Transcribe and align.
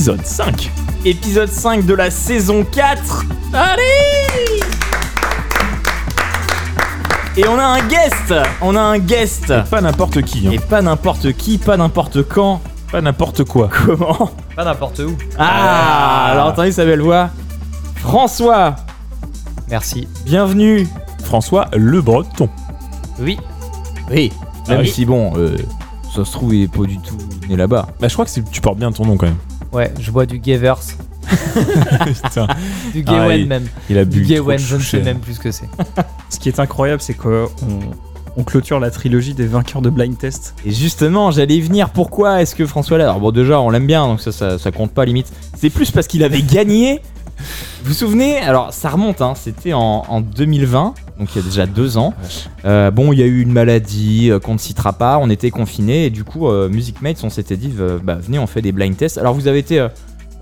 épisode 0.00 0.24
5. 0.24 0.70
Épisode 1.04 1.48
5 1.50 1.84
de 1.84 1.92
la 1.92 2.10
saison 2.10 2.64
4. 2.64 3.24
Allez 3.52 3.82
Et 7.36 7.46
on 7.46 7.58
a 7.58 7.64
un 7.64 7.86
guest 7.86 8.32
On 8.62 8.76
a 8.76 8.80
un 8.80 8.98
guest 8.98 9.52
Pas 9.68 9.82
n'importe 9.82 10.22
qui, 10.22 10.48
hein. 10.48 10.52
Et 10.52 10.58
pas 10.58 10.80
n'importe 10.80 11.32
qui, 11.34 11.58
pas 11.58 11.76
n'importe 11.76 12.22
quand. 12.22 12.62
pas 12.90 13.02
n'importe 13.02 13.44
quoi. 13.44 13.68
Comment 13.84 14.30
Pas 14.56 14.64
n'importe 14.64 15.00
où. 15.00 15.18
Ah, 15.38 16.28
Alors 16.32 16.46
entendez 16.46 16.72
sa 16.72 16.86
belle 16.86 17.02
voix. 17.02 17.28
François, 17.96 18.76
Merci. 19.68 20.08
bienvenue. 20.24 20.88
François 21.24 21.68
Le 21.76 22.00
Breton. 22.00 22.48
Oui. 23.18 23.38
Oui. 24.10 24.32
Ah 24.66 24.70
Même 24.70 24.80
oui. 24.80 24.88
si 24.88 25.04
bon, 25.04 25.32
euh, 25.36 25.58
ça 26.16 26.24
se 26.24 26.32
trouve 26.32 26.54
il 26.54 26.62
est 26.62 26.68
pas 26.74 26.84
du 26.86 26.96
tout 27.00 27.18
né 27.50 27.56
là-bas. 27.56 27.86
Bah, 28.00 28.08
je 28.08 28.14
crois 28.14 28.24
que 28.24 28.30
tu 28.50 28.60
portes 28.62 28.78
bien 28.78 28.90
ton 28.92 29.04
nom 29.04 29.18
quand 29.18 29.26
même. 29.26 29.36
Ouais, 29.72 29.92
je 30.00 30.10
bois 30.10 30.26
du. 30.26 30.40
Putain, 30.40 30.74
Du 32.92 33.04
Ah, 33.06 33.12
Gewen 33.26 33.40
il- 33.40 33.46
même. 33.46 33.66
il 33.88 33.98
a 33.98 34.04
Du 34.04 34.20
bu. 34.20 34.26
Gewen, 34.26 34.56
de 34.56 34.62
je 34.62 34.76
ne 34.76 34.80
sais 34.80 35.00
même 35.00 35.18
plus 35.20 35.34
ce 35.34 35.40
que 35.40 35.52
c'est. 35.52 35.68
Ce 36.28 36.38
qui 36.38 36.48
est 36.48 36.58
incroyable, 36.58 37.00
c'est 37.00 37.14
qu'on 37.14 37.48
on 38.36 38.44
clôture 38.44 38.80
la 38.80 38.90
trilogie 38.90 39.34
des 39.34 39.46
vainqueurs 39.46 39.82
de 39.82 39.90
Blind 39.90 40.16
Test. 40.16 40.54
Et 40.64 40.70
justement, 40.72 41.30
j'allais 41.30 41.56
y 41.56 41.60
venir. 41.60 41.90
Pourquoi 41.90 42.42
est-ce 42.42 42.54
que 42.54 42.66
François 42.66 42.98
là 42.98 43.04
Alors 43.04 43.20
bon, 43.20 43.30
déjà, 43.32 43.60
on 43.60 43.70
l'aime 43.70 43.86
bien, 43.86 44.06
donc 44.06 44.20
ça, 44.20 44.32
ça, 44.32 44.58
ça 44.58 44.70
compte 44.72 44.92
pas 44.92 45.04
limite. 45.04 45.32
C'est 45.56 45.70
plus 45.70 45.90
parce 45.90 46.06
qu'il 46.06 46.22
avait 46.24 46.42
gagné. 46.42 47.00
Vous 47.82 47.88
vous 47.88 47.94
souvenez? 47.94 48.38
Alors, 48.38 48.72
ça 48.72 48.88
remonte. 48.90 49.22
Hein, 49.22 49.32
C'était 49.36 49.72
en, 49.72 50.04
en 50.08 50.20
2020, 50.20 50.94
donc 51.20 51.28
il 51.34 51.38
y 51.38 51.44
a 51.44 51.44
déjà 51.44 51.66
deux 51.66 51.98
ans. 51.98 52.14
Euh, 52.64 52.90
bon, 52.90 53.12
il 53.12 53.18
y 53.20 53.22
a 53.22 53.26
eu 53.26 53.42
une 53.42 53.52
maladie 53.52 54.30
euh, 54.30 54.40
qu'on 54.40 54.54
ne 54.54 54.58
citera 54.58 54.94
pas. 54.94 55.18
On 55.18 55.30
était 55.30 55.50
confinés 55.50 56.06
et 56.06 56.10
du 56.10 56.24
coup, 56.24 56.48
euh, 56.48 56.68
Music 56.68 57.02
Mates, 57.02 57.22
on 57.22 57.30
s'était 57.30 57.56
dit, 57.56 57.72
euh, 57.78 57.98
bah, 58.02 58.18
venez, 58.20 58.38
on 58.38 58.46
fait 58.46 58.62
des 58.62 58.72
blind 58.72 58.96
tests. 58.96 59.18
Alors, 59.18 59.34
vous 59.34 59.46
avez 59.46 59.58
été 59.58 59.78
euh, 59.78 59.88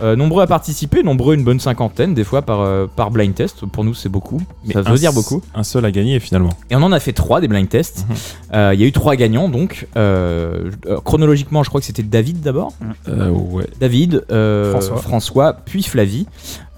euh, 0.00 0.14
nombreux 0.14 0.44
à 0.44 0.46
participer, 0.46 1.02
nombreux 1.02 1.34
une 1.34 1.42
bonne 1.42 1.58
cinquantaine 1.58 2.14
des 2.14 2.22
fois 2.22 2.42
par, 2.42 2.60
euh, 2.60 2.86
par 2.86 3.10
blind 3.10 3.34
test. 3.34 3.66
Pour 3.66 3.82
nous, 3.82 3.94
c'est 3.94 4.08
beaucoup. 4.08 4.40
Mais 4.64 4.74
ça 4.74 4.80
un 4.86 4.92
veut 4.92 4.98
dire 4.98 5.12
beaucoup. 5.12 5.42
Un 5.56 5.64
seul 5.64 5.84
à 5.84 5.90
gagner 5.90 6.20
finalement. 6.20 6.50
Et 6.70 6.76
on 6.76 6.82
en 6.82 6.92
a 6.92 7.00
fait 7.00 7.12
trois 7.12 7.40
des 7.40 7.48
blind 7.48 7.68
tests. 7.68 8.06
Mhm. 8.08 8.16
Euh, 8.54 8.74
Il 8.74 8.80
y 8.80 8.84
a 8.84 8.86
eu 8.86 8.92
trois 8.92 9.16
gagnants 9.16 9.48
donc. 9.48 9.88
Euh, 9.96 10.70
chronologiquement, 11.04 11.64
je 11.64 11.68
crois 11.68 11.80
que 11.80 11.86
c'était 11.86 12.04
David 12.04 12.40
d'abord. 12.40 12.72
Euh, 13.08 13.30
ouais. 13.30 13.66
David, 13.80 14.24
euh, 14.30 14.80
François. 14.80 15.54
puis 15.54 15.82
Flavie. 15.82 16.26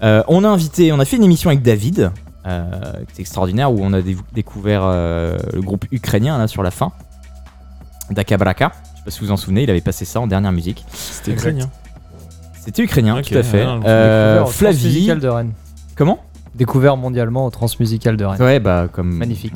Euh, 0.01 0.23
on 0.27 0.43
a 0.43 0.47
invité, 0.47 0.91
on 0.91 0.99
a 0.99 1.05
fait 1.05 1.17
une 1.17 1.23
émission 1.23 1.51
avec 1.51 1.61
David, 1.61 2.11
euh, 2.45 2.69
qui 3.07 3.13
était 3.13 3.21
extraordinaire, 3.21 3.71
où 3.71 3.79
on 3.81 3.93
a 3.93 4.01
dé- 4.01 4.17
découvert 4.33 4.81
euh, 4.83 5.37
le 5.53 5.61
groupe 5.61 5.85
ukrainien 5.91 6.37
là 6.37 6.47
sur 6.47 6.63
la 6.63 6.71
fin. 6.71 6.91
Dakabraka. 8.09 8.71
Je 8.73 8.97
sais 8.99 9.03
pas 9.05 9.11
si 9.11 9.19
vous 9.21 9.25
vous 9.27 9.31
en 9.31 9.37
souvenez, 9.37 9.63
il 9.63 9.69
avait 9.69 9.81
passé 9.81 10.05
ça 10.05 10.19
en 10.19 10.27
dernière 10.27 10.51
musique. 10.51 10.85
C'était 10.91 11.31
ukrainien. 11.31 11.69
C'était 12.63 12.83
ukrainien, 12.83 13.21
tout 13.21 13.35
à 13.35 13.43
fait. 13.43 13.63
ah, 13.63 13.79
Euh, 13.85 14.45
Flavie. 14.45 15.07
De 15.07 15.27
Rennes. 15.27 15.53
Comment? 15.95 16.19
Découvert 16.55 16.97
mondialement 16.97 17.45
au 17.45 17.49
Transmusical 17.49 18.17
de 18.17 18.25
Rennes. 18.25 18.41
Ouais, 18.41 18.59
bah 18.59 18.87
comme. 18.91 19.11
Magnifique. 19.13 19.53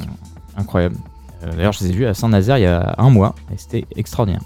Incroyable. 0.58 0.96
Euh, 1.44 1.52
D'ailleurs, 1.56 1.74
je 1.74 1.84
les 1.84 1.90
ai 1.90 1.94
vus 1.94 2.06
à 2.06 2.14
Saint-Nazaire 2.14 2.58
il 2.58 2.62
y 2.62 2.66
a 2.68 2.96
un 2.98 3.10
mois 3.10 3.36
et 3.54 3.58
c'était 3.58 3.86
extraordinaire. 3.96 4.42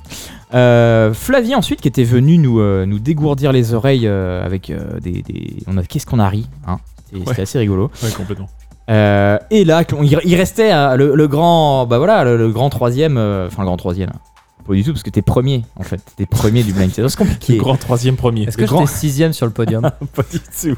Euh, 0.56 1.14
Flavie 1.14 1.54
ensuite 1.56 1.80
qui 1.82 1.88
était 1.88 2.04
venu 2.04 2.38
nous, 2.40 2.60
euh, 2.60 2.86
nous 2.88 2.98
dégourdir 3.00 3.52
les 3.52 3.74
oreilles 3.76 4.08
euh, 4.08 4.44
avec 4.44 4.72
euh, 4.72 5.00
des, 5.00 5.22
des- 5.22 5.58
On 5.68 5.78
a 5.78 5.84
qu'est-ce 5.84 6.08
qu'on 6.08 6.18
a 6.20 6.28
ri, 6.28 6.50
hein? 6.68 6.80
C'était 7.12 7.30
Ouais. 7.30 7.42
assez 7.42 7.60
rigolo. 7.60 7.92
Ouais, 8.04 8.12
complètement. 8.12 8.48
Euh, 8.90 9.38
et 9.52 9.66
là, 9.66 9.84
il, 10.02 10.36
restait 10.36 10.72
euh, 10.74 10.96
le, 10.96 11.14
le 11.16 11.28
grand, 11.28 11.86
bah 11.86 11.98
voilà, 12.00 12.24
le, 12.24 12.38
le 12.38 12.50
grand 12.50 12.70
troisième, 12.70 13.18
euh, 13.18 13.48
enfin 13.48 13.62
le 13.62 13.68
grand 13.68 13.78
troisième. 13.78 14.10
Pas 14.68 14.74
du 14.76 14.84
tout 14.84 14.92
parce 14.94 15.02
que 15.04 15.10
t'es 15.10 15.22
premier 15.24 15.64
en 15.78 15.84
fait, 15.84 16.00
t'es 16.16 16.28
premier 16.28 16.62
du 16.64 16.74
blind 16.74 16.92
test. 16.92 17.08
C'est 17.10 17.18
compliqué. 17.18 17.54
Le 17.54 17.60
grand 17.60 17.76
troisième 17.76 18.16
premier. 18.18 18.44
Est-ce 18.44 18.56
que 18.58 18.62
Le 18.62 18.68
grand- 18.68 18.86
j'étais 18.86 19.00
sixième 19.00 19.34
sur 19.34 19.48
le 19.48 19.52
podium 19.52 19.82
pas 20.16 20.24
du 20.32 20.40
tout. 20.40 20.78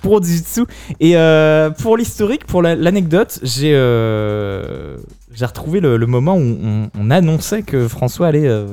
Pour 0.00 0.20
du 0.20 0.40
tout. 0.42 0.66
Et 1.00 1.16
euh, 1.16 1.70
pour 1.70 1.96
l'historique, 1.96 2.46
pour 2.46 2.62
la- 2.62 2.76
l'anecdote, 2.76 3.40
j'ai 3.42 3.72
euh, 3.74 4.96
j'ai 5.32 5.44
retrouvé 5.44 5.80
le, 5.80 5.96
le 5.96 6.06
moment 6.06 6.36
où 6.36 6.40
on, 6.62 6.90
on 6.98 7.10
annonçait 7.10 7.62
que 7.62 7.88
François 7.88 8.28
allait 8.28 8.46
euh, 8.46 8.66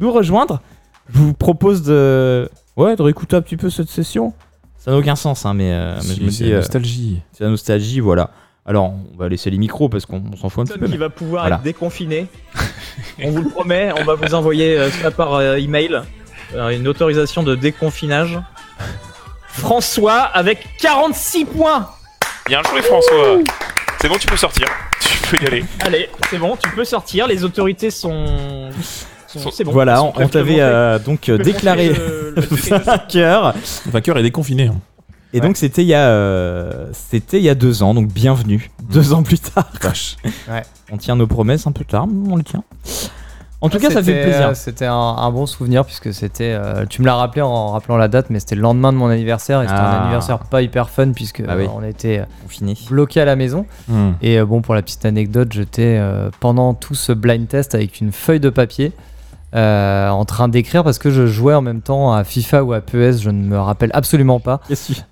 nous 0.00 0.12
rejoindre. 0.12 0.60
Je 1.12 1.18
vous 1.18 1.32
propose 1.34 1.82
de 1.82 2.48
ouais 2.76 2.96
de 2.96 3.02
réécouter 3.02 3.36
un 3.36 3.40
petit 3.42 3.56
peu 3.56 3.70
cette 3.70 3.88
session. 3.88 4.32
Ça 4.86 4.92
n'a 4.92 4.98
aucun 4.98 5.16
sens, 5.16 5.44
hein, 5.44 5.52
mais, 5.52 5.72
euh, 5.72 5.96
mais 5.96 6.00
Si, 6.02 6.16
je 6.16 6.22
me 6.22 6.30
c'est 6.30 6.44
dis 6.44 6.50
la 6.50 6.56
euh, 6.56 6.60
nostalgie. 6.60 7.20
c'est 7.32 7.42
la 7.44 7.50
nostalgie, 7.50 7.98
voilà. 8.00 8.30
Alors 8.64 8.84
on 8.84 9.18
va 9.18 9.28
laisser 9.28 9.50
les 9.50 9.58
micros 9.58 9.88
parce 9.88 10.06
qu'on 10.06 10.22
on 10.32 10.36
s'en 10.36 10.48
fout 10.48 10.62
un 10.62 10.64
petit 10.72 10.78
peu. 10.78 10.86
Mais- 10.86 10.92
qui 10.92 10.96
va 10.96 11.10
pouvoir 11.10 11.42
Voilà. 11.42 11.56
être 11.56 11.62
déconfiné. 11.62 12.28
on 13.22 13.30
vous 13.32 13.42
le 13.42 13.48
promet, 13.50 13.90
on 14.00 14.04
va 14.04 14.14
vous 14.14 14.32
envoyer 14.34 14.78
euh, 14.78 14.88
ça 14.90 15.10
par 15.10 15.34
euh, 15.34 15.56
email. 15.56 16.00
Une 16.54 16.86
autorisation 16.86 17.42
de 17.42 17.56
déconfinage. 17.56 18.38
François 19.48 20.20
avec 20.20 20.64
46 20.80 21.44
points. 21.46 21.90
Bien 22.46 22.62
joué 22.70 22.80
François 22.82 23.38
C'est 24.00 24.08
bon, 24.08 24.16
tu 24.18 24.28
peux 24.28 24.36
sortir. 24.36 24.68
Tu 25.00 25.18
peux 25.36 25.42
y 25.44 25.46
aller. 25.48 25.64
Allez, 25.80 26.08
c'est 26.30 26.38
bon, 26.38 26.56
tu 26.56 26.70
peux 26.70 26.84
sortir. 26.84 27.26
Les 27.26 27.42
autorités 27.42 27.90
sont. 27.90 28.70
Sont- 29.38 29.50
C'est 29.50 29.64
bon. 29.64 29.72
voilà, 29.72 30.02
on, 30.02 30.12
t'avait 30.28 30.60
euh, 30.60 30.98
donc 30.98 31.28
euh, 31.28 31.38
déclaré 31.38 31.90
vainqueur. 32.84 33.54
Le 33.86 33.90
vainqueur 33.92 34.18
est 34.18 34.22
déconfiné. 34.22 34.66
hein. 34.68 34.76
Et 35.32 35.40
donc 35.40 35.56
c'était 35.56 35.82
il 35.82 35.88
y 35.88 35.94
a 35.94 36.06
euh, 36.08 36.86
c'était 36.92 37.38
il 37.38 37.42
y 37.42 37.48
a 37.50 37.54
deux 37.54 37.82
ans, 37.82 37.92
donc 37.94 38.08
bienvenue. 38.08 38.70
Deux 38.90 39.12
ans 39.12 39.22
plus 39.22 39.38
tard. 39.38 39.68
Vache. 39.82 40.16
On 40.90 40.96
tient 40.96 41.16
nos 41.16 41.26
promesses 41.26 41.66
un 41.66 41.72
peu 41.72 41.84
tard, 41.84 42.06
mais 42.06 42.32
on 42.32 42.36
le 42.36 42.44
tient. 42.44 42.62
En 43.62 43.68
tout 43.70 43.78
Ah, 43.80 43.86
cas, 43.86 43.90
ça 43.90 44.02
fait 44.02 44.22
plaisir. 44.22 44.48
euh, 44.48 44.54
C'était 44.54 44.84
un, 44.84 44.92
un 44.94 45.30
bon 45.30 45.46
souvenir 45.46 45.84
puisque 45.84 46.12
c'était. 46.12 46.52
euh, 46.58 46.84
tu 46.88 47.00
me 47.02 47.06
l'as 47.06 47.16
rappelé 47.16 47.40
en 47.42 47.68
rappelant 47.72 47.96
la 47.96 48.06
date, 48.06 48.26
mais 48.30 48.38
c'était 48.38 48.54
le 48.54 48.60
lendemain 48.60 48.92
de 48.92 48.98
mon 48.98 49.08
anniversaire 49.08 49.60
et 49.62 49.66
c'était 49.66 49.78
Ah. 49.80 49.98
un 49.98 50.02
anniversaire 50.02 50.38
pas 50.40 50.62
hyper 50.62 50.88
fun 50.90 51.10
puisque 51.12 51.42
Ah 51.46 51.56
oui. 51.56 51.64
euh, 51.64 51.68
on 51.74 51.82
était 51.82 52.22
bloqué 52.90 53.20
à 53.20 53.24
la 53.24 53.34
maison. 53.34 53.66
Hmm. 53.88 54.10
Et 54.22 54.38
euh, 54.38 54.44
bon, 54.46 54.60
pour 54.60 54.74
la 54.74 54.82
petite 54.82 55.04
anecdote, 55.06 55.48
j'étais 55.52 55.96
euh, 55.98 56.30
pendant 56.38 56.74
tout 56.74 56.94
ce 56.94 57.12
blind 57.12 57.48
test 57.48 57.74
avec 57.74 58.00
une 58.00 58.12
feuille 58.12 58.40
de 58.40 58.50
papier 58.50 58.92
euh, 59.56 60.08
en 60.10 60.24
train 60.24 60.48
d'écrire 60.48 60.84
parce 60.84 60.98
que 60.98 61.10
je 61.10 61.26
jouais 61.26 61.54
en 61.54 61.62
même 61.62 61.80
temps 61.80 62.12
à 62.12 62.24
FIFA 62.24 62.62
ou 62.64 62.72
à 62.74 62.80
PES, 62.80 63.20
je 63.22 63.30
ne 63.30 63.42
me 63.42 63.58
rappelle 63.58 63.90
absolument 63.94 64.38
pas. 64.38 64.60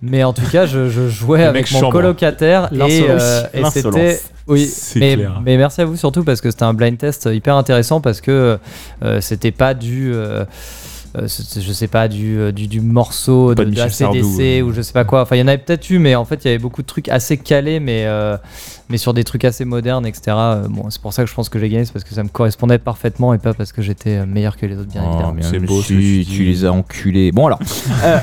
Mais 0.03 0.23
en 0.23 0.33
tout 0.33 0.47
cas, 0.53 0.67
je, 0.67 0.89
je 0.91 1.09
jouais 1.09 1.45
avec 1.45 1.71
mon 1.73 1.81
chambre. 1.81 1.93
colocataire 1.93 2.69
et, 2.73 3.07
euh, 3.09 3.43
et 3.55 3.65
c'était. 3.67 4.21
Oui, 4.47 4.67
C'est 4.67 4.99
mais, 5.01 5.17
mais 5.43 5.57
merci 5.57 5.81
à 5.81 5.87
vous 5.87 5.97
surtout 5.97 6.23
parce 6.23 6.43
que 6.43 6.51
c'était 6.51 6.65
un 6.65 6.75
blind 6.75 6.99
test 6.99 7.27
hyper 7.33 7.57
intéressant 7.57 8.03
parce 8.03 8.21
que 8.21 8.59
euh, 9.03 9.21
c'était 9.23 9.53
pas 9.53 9.73
du. 9.73 10.13
Euh, 11.17 11.29
je 11.29 11.73
sais 11.73 11.87
pas, 11.89 12.09
du, 12.09 12.39
euh, 12.39 12.53
du, 12.53 12.67
du 12.67 12.81
morceau 12.81 13.55
Pas 13.55 13.65
de, 13.65 13.71
de 13.71 13.81
ACDC 13.81 14.65
ou 14.65 14.73
je 14.73 14.83
sais 14.83 14.93
pas 14.93 15.05
quoi. 15.05 15.23
Enfin, 15.23 15.37
il 15.37 15.41
y 15.41 15.43
en 15.43 15.47
avait 15.49 15.59
peut-être 15.59 15.89
eu, 15.91 15.99
mais 15.99 16.15
en 16.15 16.25
fait, 16.25 16.45
il 16.45 16.49
y 16.49 16.51
avait 16.51 16.59
beaucoup 16.59 16.83
de 16.83 16.87
trucs 16.87 17.09
assez 17.09 17.37
calés, 17.37 17.79
mais, 17.81 18.05
euh, 18.07 18.37
mais 18.89 18.99
sur 18.99 19.15
des 19.15 19.23
trucs 19.25 19.45
assez 19.45 19.65
modernes, 19.65 20.07
etc. 20.07 20.37
Bon, 20.69 20.91
c'est 20.91 21.01
pour 21.01 21.13
ça 21.13 21.23
que 21.25 21.31
je 21.31 21.35
pense 21.35 21.49
que 21.49 21.59
j'ai 21.59 21.69
gagné, 21.69 21.85
c'est 21.85 21.93
parce 21.93 22.05
que 22.05 22.15
ça 22.15 22.23
me 22.23 22.29
correspondait 22.29 22.79
parfaitement 22.79 23.33
et 23.35 23.39
pas 23.39 23.55
parce 23.55 23.73
que 23.73 23.81
j'étais 23.83 24.27
meilleur 24.27 24.57
que 24.57 24.67
les 24.67 24.77
autres, 24.77 24.91
bien 24.91 25.03
Oh, 25.07 25.11
évidemment. 25.33 25.37
c'est 25.43 25.61
beau 25.61 25.83
tu 25.83 26.45
les 26.45 26.65
as 26.65 26.73
enculés. 26.73 27.31
Bon 27.33 27.47
alors, 27.47 27.61
euh, 28.05 28.19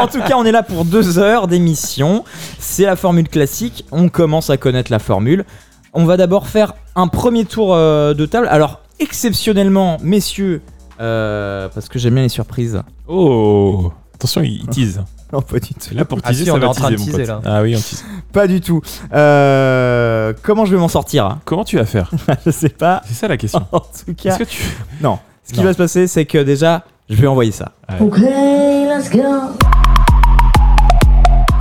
en 0.00 0.06
tout 0.06 0.20
cas, 0.20 0.34
on 0.36 0.44
est 0.44 0.52
là 0.52 0.62
pour 0.62 0.84
deux 0.84 1.18
heures 1.18 1.48
d'émission. 1.48 2.24
C'est 2.58 2.84
la 2.84 2.96
formule 2.96 3.28
classique. 3.28 3.84
On 3.90 4.08
commence 4.08 4.50
à 4.50 4.56
connaître 4.56 4.90
la 4.92 4.98
formule. 4.98 5.44
On 5.92 6.04
va 6.04 6.16
d'abord 6.16 6.46
faire 6.46 6.74
un 6.94 7.08
premier 7.08 7.44
tour 7.44 7.74
euh, 7.74 8.14
de 8.14 8.26
table. 8.26 8.46
Alors, 8.50 8.80
exceptionnellement, 9.00 9.96
messieurs, 10.02 10.60
euh, 11.00 11.68
parce 11.74 11.88
que 11.88 11.98
j'aime 11.98 12.14
bien 12.14 12.22
les 12.24 12.28
surprises. 12.28 12.80
Oh 13.06 13.92
Attention, 14.14 14.42
il 14.42 14.66
tease. 14.68 15.02
Non, 15.30 15.42
pas 15.42 15.58
du 15.60 15.68
tout. 15.68 15.74
C'est 15.80 15.94
là 15.94 16.06
pour 16.06 16.18
Ah 16.24 16.30
teaser, 16.30 16.44
si, 16.44 16.46
ça 16.48 16.54
on 16.54 16.56
est 16.56 16.60
va 16.60 16.68
en 16.68 16.72
train 16.72 16.90
de 16.90 16.96
teaser, 16.96 17.10
mon 17.12 17.18
teaser, 17.18 17.32
pote. 17.34 17.44
là. 17.44 17.50
Ah 17.58 17.60
oui, 17.62 17.74
on 17.76 17.78
tease. 17.80 18.02
Pas 18.32 18.46
du 18.46 18.62
tout. 18.62 18.80
Euh, 19.12 20.32
comment 20.42 20.64
je 20.64 20.74
vais 20.74 20.80
m'en 20.80 20.88
sortir? 20.88 21.36
Comment 21.44 21.64
tu 21.64 21.76
vas 21.76 21.84
faire? 21.84 22.10
Je 22.46 22.50
sais 22.50 22.70
pas. 22.70 23.02
C'est 23.04 23.12
ça 23.12 23.28
la 23.28 23.36
question. 23.36 23.60
En 23.72 23.80
tout 23.80 24.14
cas, 24.16 24.30
Est-ce 24.30 24.38
que 24.38 24.44
tu... 24.44 24.62
non. 25.02 25.18
Ce 25.44 25.52
qui 25.52 25.58
Non. 25.60 25.66
va 25.66 25.72
se 25.74 25.78
passer, 25.78 26.06
c'est 26.06 26.24
que 26.24 26.38
déjà, 26.38 26.82
je 27.10 27.16
vais 27.16 27.26
envoyer 27.26 27.52
ça. 27.52 27.72
Okay, 28.00 28.86
let's 28.86 29.10
go. 29.10 29.20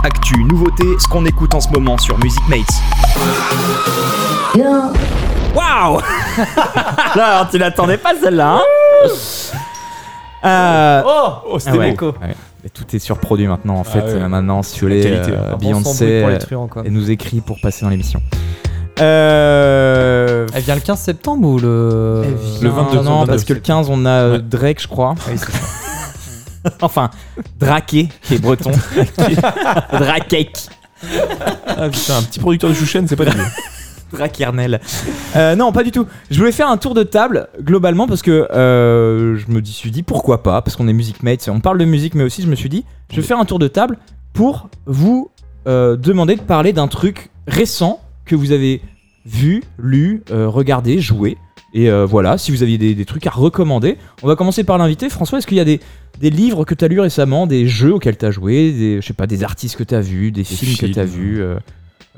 Actu, 0.01 0.45
nouveauté, 0.45 0.85
ce 0.99 1.07
qu'on 1.09 1.25
écoute 1.25 1.53
en 1.53 1.59
ce 1.59 1.67
moment 1.67 1.97
sur 1.97 2.17
Music 2.19 2.41
Mates. 2.47 2.65
Go. 4.55 4.93
Waouh 5.55 5.99
Là, 7.15 7.47
tu 7.49 7.57
l'attendais 7.57 7.97
pas 7.97 8.13
celle-là, 8.21 8.59
hein? 8.59 9.09
Euh, 10.45 11.01
Oh 11.05 11.29
Oh, 11.49 11.59
c'était 11.59 11.77
ah 11.77 11.79
ouais, 11.79 11.93
beau. 11.93 12.07
ouais. 12.21 12.35
Mais 12.63 12.69
tout 12.69 12.83
est 12.95 12.99
surproduit 12.99 13.47
maintenant 13.47 13.75
en 13.75 13.83
fait. 13.83 13.99
ouais. 14.01 14.13
Euh, 14.13 14.27
maintenant, 14.27 14.61
si 14.63 14.79
vous 14.81 14.87
la 14.87 14.95
voulez, 14.95 15.09
qualité, 15.09 15.31
euh, 15.33 15.51
bon 15.53 15.57
Beyoncé 15.57 16.23
euh, 16.23 16.37
truands, 16.37 16.69
elle 16.85 16.91
nous 16.93 17.09
écrit 17.11 17.41
pour 17.41 17.59
passer 17.61 17.83
dans 17.85 17.89
l'émission. 17.89 18.21
Euh, 18.99 20.47
Elle 20.53 20.63
vient 20.63 20.75
le 20.75 20.81
15 20.81 20.99
septembre 20.99 21.47
ou 21.47 21.59
le. 21.59 22.23
Le 22.61 22.69
vient- 22.69 22.83
22, 22.83 23.01
non, 23.01 23.19
22. 23.19 23.31
parce 23.31 23.43
que 23.43 23.53
le 23.53 23.59
15, 23.59 23.87
on 23.89 24.05
a 24.05 24.29
Ouais. 24.31 24.39
Drake, 24.39 24.81
je 24.81 24.87
crois. 24.87 25.13
Ah 25.19 25.29
oui, 25.31 25.39
enfin, 26.81 27.09
Draké, 27.59 28.09
qui 28.23 28.35
est 28.35 28.39
breton. 28.39 28.71
Drakek. 29.93 30.57
Ah 31.67 31.89
putain, 31.89 32.17
un 32.17 32.23
petit 32.23 32.39
producteur 32.39 32.69
de 32.71 32.75
chouchen, 32.75 33.07
c'est 33.07 33.15
pas 33.15 33.25
dégueu. 33.25 33.43
Drakernel. 34.11 34.79
Euh, 35.35 35.55
non, 35.55 35.71
pas 35.71 35.83
du 35.83 35.91
tout. 35.91 36.05
Je 36.31 36.37
voulais 36.39 36.51
faire 36.51 36.69
un 36.69 36.77
tour 36.77 36.93
de 36.93 37.03
table 37.03 37.47
globalement 37.61 38.07
parce 38.07 38.21
que 38.21 38.47
euh, 38.51 39.37
je 39.37 39.51
me 39.51 39.63
suis 39.63 39.91
dit 39.91 40.03
pourquoi 40.03 40.43
pas, 40.43 40.61
parce 40.61 40.75
qu'on 40.75 40.87
est 40.87 40.93
music 40.93 41.23
mates, 41.23 41.49
on 41.51 41.59
parle 41.59 41.77
de 41.77 41.85
musique, 41.85 42.15
mais 42.15 42.23
aussi 42.23 42.41
je 42.41 42.47
me 42.47 42.55
suis 42.55 42.69
dit 42.69 42.85
je 43.11 43.17
vais 43.17 43.27
faire 43.27 43.39
un 43.39 43.45
tour 43.45 43.59
de 43.59 43.67
table 43.67 43.97
pour 44.33 44.69
vous 44.85 45.29
euh, 45.67 45.95
demander 45.95 46.35
de 46.35 46.41
parler 46.41 46.73
d'un 46.73 46.87
truc 46.87 47.29
récent 47.47 48.01
que 48.25 48.35
vous 48.35 48.51
avez 48.51 48.81
vu, 49.25 49.63
lu, 49.77 50.23
regardé, 50.29 50.99
joué. 50.99 51.37
Et 51.73 51.91
voilà, 52.05 52.37
si 52.37 52.51
vous 52.51 52.63
aviez 52.63 52.77
des, 52.77 52.95
des 52.95 53.05
trucs 53.05 53.27
à 53.27 53.29
recommander, 53.29 53.97
on 54.23 54.27
va 54.27 54.35
commencer 54.35 54.63
par 54.63 54.77
l'invité. 54.77 55.09
François, 55.09 55.37
est-ce 55.37 55.47
qu'il 55.47 55.57
y 55.57 55.61
a 55.61 55.65
des, 55.65 55.81
des 56.19 56.29
livres 56.29 56.63
que 56.65 56.73
tu 56.73 56.85
as 56.85 56.87
lus 56.87 57.01
récemment, 57.01 57.45
des 57.45 57.67
jeux 57.67 57.93
auxquels 57.93 58.17
tu 58.17 58.25
as 58.25 58.31
joué, 58.31 58.71
des, 58.71 59.01
je 59.01 59.05
sais 59.05 59.13
pas, 59.13 59.27
des 59.27 59.43
artistes 59.43 59.75
que 59.75 59.83
tu 59.83 59.93
as 59.93 60.01
vus, 60.01 60.31
des, 60.31 60.43
films, 60.45 60.71
que 60.71 60.77
films. 60.77 60.93
tu 60.93 60.99
as 60.99 61.05
vus 61.05 61.43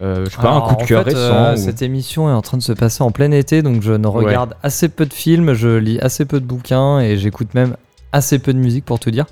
euh, 0.02 0.26
je 0.26 0.30
sais 0.32 0.38
pas, 0.38 0.50
Alors, 0.52 0.70
un 0.72 0.74
coup 0.76 0.82
de 0.84 0.88
cœur 0.88 1.04
fait, 1.04 1.10
récent. 1.10 1.20
euh, 1.20 1.54
ou- 1.54 1.58
Cette 1.58 1.82
émission 1.82 2.30
est 2.30 2.34
en 2.34 2.42
train 2.42 2.58
de 2.58 2.64
se 2.64 2.72
passer 2.74 3.04
en 3.04 3.12
plein 3.12 3.32
été, 3.32 3.62
donc 3.62 3.82
je 3.82 3.94
ne 3.94 4.08
regarde 4.08 4.56
assez 4.64 4.90
peu 4.90 5.06
de 5.06 5.14
films, 5.14 5.54
je 5.54 5.70
lis 5.78 6.00
assez 6.00 6.26
peu 6.26 6.40
de 6.40 6.46
bouquins 6.46 7.00
et 7.00 7.18
j'écoute 7.18 7.54
même 7.54 7.76
assez 8.12 8.40
peu 8.40 8.54
de 8.54 8.60
musique 8.60 8.86
pour 8.86 9.00
tout 9.00 9.12
dire. 9.12 9.26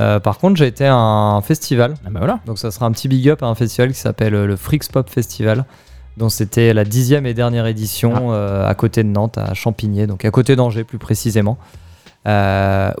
Euh, 0.00 0.20
par 0.20 0.38
contre, 0.38 0.56
j'ai 0.56 0.66
été 0.66 0.86
à 0.86 0.94
un 0.96 1.40
festival, 1.42 1.94
Ah 2.06 2.10
bah 2.10 2.20
voilà. 2.20 2.38
donc 2.46 2.58
ça 2.58 2.70
sera 2.70 2.86
un 2.86 2.92
petit 2.92 3.08
big 3.08 3.28
up 3.28 3.42
à 3.42 3.46
un 3.46 3.54
festival 3.54 3.92
qui 3.92 3.98
s'appelle 3.98 4.34
euh, 4.34 4.46
le 4.46 4.56
Freaks 4.56 4.90
Pop 4.90 5.08
Festival. 5.10 5.64
dont 6.16 6.30
c'était 6.30 6.72
la 6.72 6.84
dixième 6.84 7.26
et 7.26 7.34
dernière 7.34 7.66
édition 7.66 8.32
euh, 8.32 8.66
à 8.66 8.74
côté 8.74 9.02
de 9.02 9.08
Nantes, 9.08 9.36
à 9.36 9.52
Champigny, 9.52 10.06
donc 10.06 10.24
à 10.24 10.30
côté 10.30 10.56
d'Angers 10.56 10.84
plus 10.84 10.96
précisément, 10.98 11.58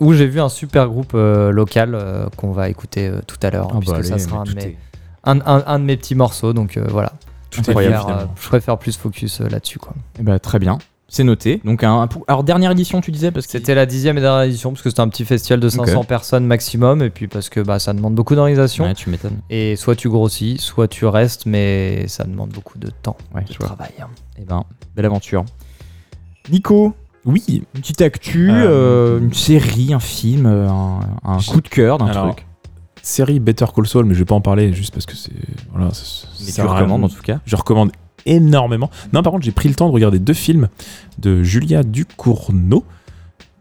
où 0.00 0.12
j'ai 0.12 0.26
vu 0.26 0.40
un 0.40 0.48
super 0.50 0.86
groupe 0.88 1.12
local 1.14 1.98
qu'on 2.36 2.52
va 2.52 2.68
écouter 2.68 3.10
tout 3.26 3.38
à 3.42 3.50
l'heure, 3.50 3.68
Ah 3.70 3.74
bah 3.74 3.80
puisque 3.94 4.04
ça 4.04 4.18
sera 4.18 4.38
un 4.40 4.44
mais 4.44 4.46
de, 4.46 4.50
tout 4.50 4.56
mes, 4.66 4.72
est- 4.72 4.76
un, 5.26 5.40
un- 5.40 5.64
un 5.66 5.78
de 5.78 5.84
mes 5.84 5.96
petits 5.96 6.14
morceaux, 6.14 6.52
donc 6.52 6.76
euh, 6.76 6.86
voilà. 6.88 7.12
Tout 7.50 7.60
je 7.62 7.66
est 7.66 7.68
incroyable, 7.70 7.96
préfère, 8.04 8.18
euh, 8.18 8.24
je 8.40 8.48
préfère 8.48 8.78
plus 8.78 8.96
focus 8.96 9.40
euh, 9.40 9.48
là-dessus. 9.48 9.78
quoi. 9.78 9.94
Eh 10.18 10.22
bah, 10.22 10.38
très 10.38 10.58
bien. 10.58 10.78
C'est 11.08 11.22
noté. 11.22 11.60
Donc, 11.64 11.84
un, 11.84 12.08
alors, 12.26 12.42
dernière 12.42 12.72
édition, 12.72 13.00
tu 13.00 13.12
disais 13.12 13.30
parce 13.30 13.46
que 13.46 13.52
C'était 13.52 13.76
la 13.76 13.86
dixième 13.86 14.18
et 14.18 14.20
dernière 14.20 14.42
édition, 14.42 14.70
parce 14.72 14.82
que 14.82 14.90
c'était 14.90 15.02
un 15.02 15.08
petit 15.08 15.24
festival 15.24 15.60
de 15.60 15.68
500 15.68 16.00
Ok. 16.00 16.06
personnes 16.08 16.44
maximum, 16.44 17.00
et 17.00 17.10
puis 17.10 17.28
parce 17.28 17.48
que 17.48 17.60
bah, 17.60 17.78
ça 17.78 17.92
demande 17.94 18.16
beaucoup 18.16 18.34
d'organisation. 18.34 18.84
Ouais, 18.84 18.94
tu 18.94 19.08
m'étonnes. 19.10 19.38
Et 19.48 19.76
soit 19.76 19.94
tu 19.94 20.08
grossis, 20.08 20.56
soit 20.58 20.88
tu 20.88 21.06
restes, 21.06 21.46
mais 21.46 22.08
ça 22.08 22.24
demande 22.24 22.50
beaucoup 22.50 22.76
de 22.78 22.90
temps 22.90 23.16
Ouais, 23.32 23.42
de 23.44 23.52
je 23.52 23.58
vois. 23.58 23.68
travail. 23.68 23.92
Eh 24.38 24.44
ben, 24.44 24.64
belle 24.96 25.06
aventure. 25.06 25.44
Nico, 26.50 26.94
Oui. 27.24 27.42
une 27.74 27.80
petite 27.80 28.00
actu, 28.02 28.50
Euh, 28.50 28.66
euh, 28.66 29.18
une 29.20 29.32
série, 29.32 29.92
un 29.94 30.00
film, 30.00 30.46
un, 30.46 31.38
coup 31.48 31.60
de 31.60 31.68
cœur 31.68 31.98
d'un 31.98 32.08
truc. 32.08 32.45
Série 33.06 33.38
Better 33.38 33.66
Call 33.72 33.86
Saul, 33.86 34.04
mais 34.04 34.14
je 34.14 34.18
vais 34.18 34.24
pas 34.24 34.34
en 34.34 34.40
parler 34.40 34.72
juste 34.72 34.92
parce 34.92 35.06
que 35.06 35.14
c'est. 35.14 35.30
Voilà, 35.70 35.90
Mais 36.44 36.52
tu 36.52 36.60
recommandes 36.60 37.04
en 37.04 37.08
tout 37.08 37.22
cas. 37.22 37.38
Je 37.46 37.54
recommande 37.54 37.92
énormément. 38.26 38.90
Non, 39.12 39.22
par 39.22 39.32
contre, 39.32 39.44
j'ai 39.44 39.52
pris 39.52 39.68
le 39.68 39.76
temps 39.76 39.86
de 39.86 39.92
regarder 39.92 40.18
deux 40.18 40.34
films 40.34 40.68
de 41.20 41.44
Julia 41.44 41.84
Ducournau. 41.84 42.82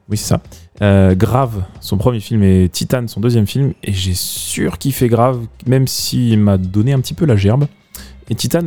Oui, 0.10 0.18
c'est 0.18 0.30
ça. 0.30 0.42
Euh, 0.82 1.14
Grave, 1.14 1.64
son 1.80 1.98
premier 1.98 2.22
film, 2.22 2.42
et 2.42 2.70
Titan, 2.70 3.08
son 3.08 3.22
deuxième 3.22 3.46
film. 3.46 3.74
Et 3.84 3.94
j'ai 3.94 4.16
surkiffé 4.16 5.10
Grave, 5.10 5.40
même 5.68 5.88
s'il 5.88 6.40
m'a 6.40 6.58
donné 6.58 6.94
un 6.94 7.00
petit 7.00 7.14
peu 7.14 7.26
la 7.26 7.36
gerbe. 7.36 7.68
Et 8.32 8.34
Titan, 8.34 8.64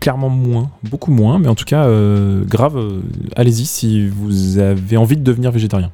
clairement 0.00 0.30
moins, 0.30 0.70
beaucoup 0.84 1.12
moins. 1.12 1.38
Mais 1.38 1.48
en 1.48 1.54
tout 1.54 1.66
cas, 1.66 1.84
euh, 1.84 2.46
Grave, 2.46 2.78
euh, 2.78 3.02
allez-y 3.36 3.66
si 3.66 4.08
vous 4.08 4.56
avez 4.56 4.96
envie 4.96 5.18
de 5.18 5.22
devenir 5.22 5.50
végétarien. 5.50 5.90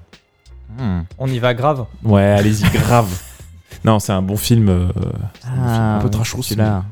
Hmm. 0.79 1.01
On 1.19 1.27
y 1.27 1.41
va 1.41 1.53
grave? 1.53 1.87
Ouais, 2.05 2.23
allez-y, 2.23 2.63
grave. 2.71 3.09
Non, 3.85 3.99
c'est 3.99 4.13
un 4.13 4.23
bon 4.23 4.37
film. 4.37 4.69
euh, 4.69 4.89
Ah, 5.47 5.97
un 5.97 5.99
peu 6.01 6.07
oui, 6.07 6.11
trash 6.11 6.35
celui-là. 6.41 6.85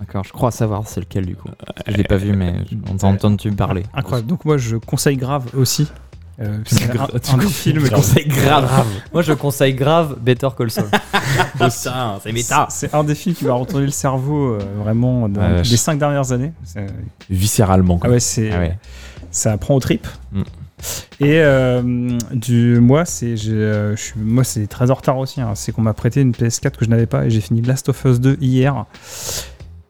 D'accord, 0.00 0.24
je 0.24 0.32
crois 0.32 0.50
savoir 0.50 0.82
c'est 0.86 1.00
lequel 1.00 1.24
du 1.26 1.36
coup. 1.36 1.48
Je 1.86 1.92
l'ai 1.96 2.02
pas 2.04 2.16
vu, 2.16 2.32
mais 2.34 2.54
on 2.90 2.96
t'a 2.96 3.06
entendu 3.06 3.50
parler. 3.52 3.84
Incroyable. 3.94 4.28
Donc 4.28 4.44
moi 4.44 4.56
je 4.58 4.76
conseille 4.76 5.16
grave 5.16 5.44
aussi. 5.56 5.88
Euh, 6.40 6.58
c'est 6.66 6.90
un, 6.90 6.94
Gra- 6.94 7.32
un 7.32 7.36
des 7.38 7.46
films 7.46 7.84
Grave. 7.84 8.00
conseille 8.00 8.26
grave. 8.26 8.84
Moi, 9.12 9.22
je 9.22 9.32
conseille 9.34 9.72
grave 9.72 10.16
Better 10.20 10.48
Call 10.58 10.68
Saul. 10.68 10.86
Putain, 11.52 11.70
c'est 11.70 12.32
méta. 12.32 12.66
C'est 12.70 12.92
un 12.92 13.04
des 13.04 13.14
films 13.14 13.36
qui 13.36 13.44
m'a 13.44 13.52
retourné 13.52 13.84
le 13.86 13.92
cerveau 13.92 14.54
euh, 14.54 14.58
vraiment 14.82 15.28
dans 15.28 15.40
Ouais, 15.40 15.58
les 15.58 15.62
je- 15.64 15.76
cinq 15.76 15.96
dernières 16.00 16.32
années. 16.32 16.52
Viscéralement. 17.30 17.98
quoi. 17.98 18.08
Ah 18.10 18.12
ouais, 18.14 18.18
c'est 18.20 18.50
Ah 18.52 18.58
ouais. 18.58 18.76
ça 19.30 19.56
prend 19.58 19.74
au 19.76 19.80
trip. 19.80 20.08
Mm. 20.32 20.42
Et 21.20 21.40
euh, 21.40 21.82
du 22.32 22.78
moi 22.80 23.04
c'est 23.04 23.34
euh, 23.48 23.94
je 23.96 24.00
suis 24.00 24.14
moi 24.20 24.44
c'est 24.44 24.66
très 24.66 24.90
en 24.90 24.94
retard 24.94 25.18
aussi. 25.18 25.40
hein. 25.40 25.52
C'est 25.54 25.72
qu'on 25.72 25.82
m'a 25.82 25.94
prêté 25.94 26.20
une 26.20 26.32
PS4 26.32 26.72
que 26.72 26.84
je 26.84 26.90
n'avais 26.90 27.06
pas 27.06 27.24
et 27.26 27.30
j'ai 27.30 27.40
fini 27.40 27.62
Last 27.62 27.88
of 27.88 28.04
Us 28.04 28.20
2 28.20 28.38
hier. 28.40 28.84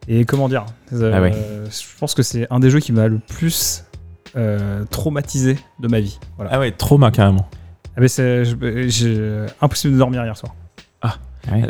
Et 0.09 0.25
comment 0.25 0.49
dire 0.49 0.67
euh, 0.93 1.13
Ah 1.15 1.21
ouais. 1.23 1.33
Je 1.71 1.99
pense 1.99 2.15
que 2.15 2.23
c'est 2.23 2.47
un 2.51 2.61
des 2.61 2.71
jeux 2.71 2.81
qui 2.81 2.93
m'a 2.93 3.09
le 3.09 3.19
plus 3.19 3.85
euh, 4.37 4.85
traumatisé 4.91 5.57
de 5.81 5.89
ma 5.89 6.01
vie. 6.01 6.19
Voilà. 6.37 6.51
Ah 6.55 6.59
ouais, 6.61 6.73
trauma 6.73 7.11
carrément. 7.11 7.49
Ah 7.97 8.01
mais 8.01 8.09
c'est 8.09 8.45
je- 8.45 9.47
impossible 9.63 9.95
de 9.95 9.99
dormir 9.99 10.25
hier 10.25 10.37
soir. 10.37 10.55
Ouais. 11.53 11.63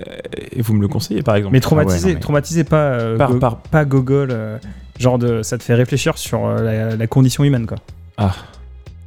Et 0.52 0.62
vous 0.62 0.72
me 0.72 0.80
le 0.80 0.86
conseillez 0.86 1.22
par 1.24 1.34
exemple 1.34 1.52
Mais 1.52 1.58
traumatisé, 1.58 1.96
Ah 1.96 2.06
ouais, 2.06 2.12
non, 2.12 2.14
mais- 2.14 2.20
traumatisé 2.20 2.62
pas 2.62 2.76
euh, 2.92 3.18
Par- 3.18 3.32
go- 3.32 3.38
par- 3.40 3.56
pas 3.58 3.84
gogol. 3.84 4.28
euh, 4.30 4.56
genre 5.00 5.18
de 5.18 5.42
ça 5.42 5.58
te 5.58 5.64
fait 5.64 5.74
réfléchir 5.74 6.16
sur 6.16 6.46
euh, 6.46 6.62
la, 6.62 6.94
la 6.96 7.06
condition 7.08 7.42
humaine 7.42 7.66
quoi. 7.66 7.78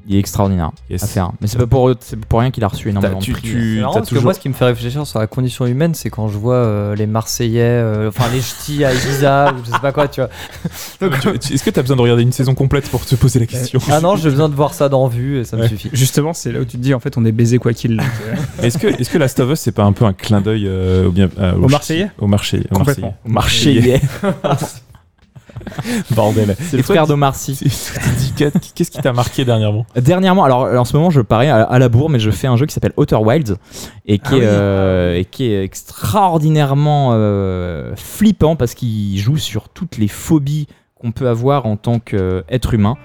Il 0.10 0.16
est 0.16 0.20
extraordinaire 0.20 0.72
Yes. 0.90 1.04
à 1.04 1.08
faire. 1.08 1.32
Mais 1.42 1.48
c'est 1.48 1.58
pas 1.58 1.68
pour, 1.68 1.92
c'est 2.00 2.18
pour 2.18 2.40
rien 2.40 2.50
qu'il 2.50 2.64
a 2.64 2.70
reçu 2.70 2.90
énormément 2.90 3.16
T'as- 3.20 3.26
tu- 3.26 3.32
de 3.34 3.38
prix. 3.38 3.48
tu- 3.50 3.76
C'est 3.76 3.82
marrant 3.82 3.94
t'as 3.94 4.00
parce 4.00 4.10
que 4.12 4.20
moi, 4.20 4.34
ce 4.34 4.40
qui 4.40 4.48
me 4.48 4.54
fait 4.54 4.64
réfléchir 4.66 5.06
sur 5.06 5.20
la 5.20 5.28
condition 5.28 5.66
humaine, 5.66 5.94
c'est 5.96 6.10
quand 6.10 6.30
je 6.30 6.38
vois 6.38 6.56
euh, 6.56 6.96
les 6.96 7.08
Marseillais, 7.08 7.62
euh, 7.62 8.08
enfin 8.08 8.24
les 8.34 8.40
ch'tis 8.42 8.86
à 8.86 8.94
Ibiza, 8.94 9.52
ou 9.54 9.66
je 9.66 9.72
sais 9.72 9.80
pas 9.80 9.92
quoi, 9.92 10.08
tu 10.08 10.22
vois. 10.22 10.30
Donc, 11.02 11.26
Est-ce 11.52 11.62
que 11.64 11.70
tu 11.70 11.80
as 11.80 11.82
besoin 11.82 11.98
de 11.98 12.02
regarder 12.02 12.24
une 12.24 12.32
saison 12.32 12.56
complète 12.56 12.90
pour 12.90 13.06
te 13.06 13.16
poser 13.16 13.40
la 13.40 13.46
question 13.46 13.80
ah 13.92 14.00
non, 14.00 14.16
j'ai 14.16 14.30
besoin 14.30 14.48
de 14.50 14.56
voir 14.56 14.74
ça 14.74 14.88
dans 14.90 15.08
vue 15.08 15.40
et 15.40 15.44
ça 15.44 15.58
me 15.58 15.68
suffit. 15.68 15.90
Justement, 15.92 16.34
c'est 16.34 16.52
là 16.54 16.60
où 16.62 16.66
tu 16.66 16.78
te 16.78 16.82
dis 16.82 16.94
en 16.94 17.00
fait 17.02 17.18
on 17.18 17.26
est 17.26 17.32
baisé 17.34 17.58
quoi 17.58 17.74
qu'il. 17.74 18.02
Est-ce 18.62 18.78
que, 18.78 18.88
est 18.88 19.10
que 19.12 19.18
Last 19.18 19.40
of 19.42 19.52
Us 19.52 19.60
c'est 19.60 19.72
pas 19.74 19.84
un 19.84 19.92
peu 19.92 20.06
un 20.06 20.14
clin 20.14 20.40
d'œil 20.42 20.66
euh, 20.68 21.08
au, 21.08 21.12
bien, 21.12 21.30
euh, 21.40 21.54
Aux 21.56 21.68
Marseillais 21.68 22.12
Au 22.18 22.28
Marseillais. 22.28 22.66
Au 22.72 22.76
Complètement. 22.78 23.18
Marseillais. 23.26 24.02
Marseillais. 24.22 24.72
Bordel. 26.12 26.56
C'est 26.60 26.78
le 26.78 26.84
frère 26.84 27.08
d'Omar 27.08 27.36
Sy. 27.36 27.58
Qu'est-ce 28.36 28.92
qui 28.92 29.02
t'a 29.02 29.14
marqué 29.14 29.46
dernièrement? 29.46 29.86
Dernièrement, 29.96 30.44
alors 30.44 30.64
en 30.80 30.86
ce 30.86 30.96
moment 30.96 31.10
je 31.10 31.22
parie 31.22 31.48
à, 31.48 31.64
à 31.64 31.80
la 31.80 31.90
bourre, 31.90 32.10
mais 32.10 32.20
je 32.20 32.32
fais 32.32 32.48
un 32.48 32.58
jeu 32.58 32.66
qui 32.66 32.74
s'appelle 32.74 32.94
Outer 32.98 33.16
Wilds 33.18 33.56
et 34.06 34.20
qui, 34.20 34.26
Ah 34.32 34.36
est, 34.36 34.40
oui. 34.40 34.46
euh, 34.46 35.16
et 35.18 35.26
qui 35.26 35.46
est 35.46 35.64
extraordinairement 35.64 37.12
euh, 37.14 37.94
flippant 37.96 38.56
parce 38.56 38.74
qu'il 38.74 39.18
joue 39.18 39.38
sur 39.38 39.70
toutes 39.70 39.98
les 39.98 40.08
phobies 40.08 40.68
qu'on 41.00 41.12
peut 41.12 41.28
avoir 41.30 41.66
en 41.66 41.78
tant 41.78 42.00
qu'être 42.00 42.74
humain. 42.74 42.96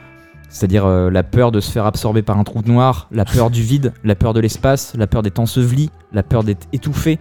C'est-à-dire 0.48 0.84
euh, 0.84 1.10
la 1.10 1.22
peur 1.22 1.50
de 1.50 1.60
se 1.60 1.70
faire 1.70 1.86
absorber 1.86 2.20
par 2.22 2.38
un 2.38 2.44
trou 2.44 2.60
noir, 2.66 3.08
la 3.10 3.24
peur 3.24 3.48
du 3.50 3.62
vide, 3.62 3.94
la 4.04 4.14
peur 4.14 4.34
de 4.34 4.40
l'espace, 4.40 4.92
la 4.98 5.06
peur 5.06 5.22
d'être 5.22 5.38
enseveli, 5.38 5.90
la 6.12 6.22
peur 6.22 6.44
d'être 6.44 6.66
étouffé. 6.74 7.18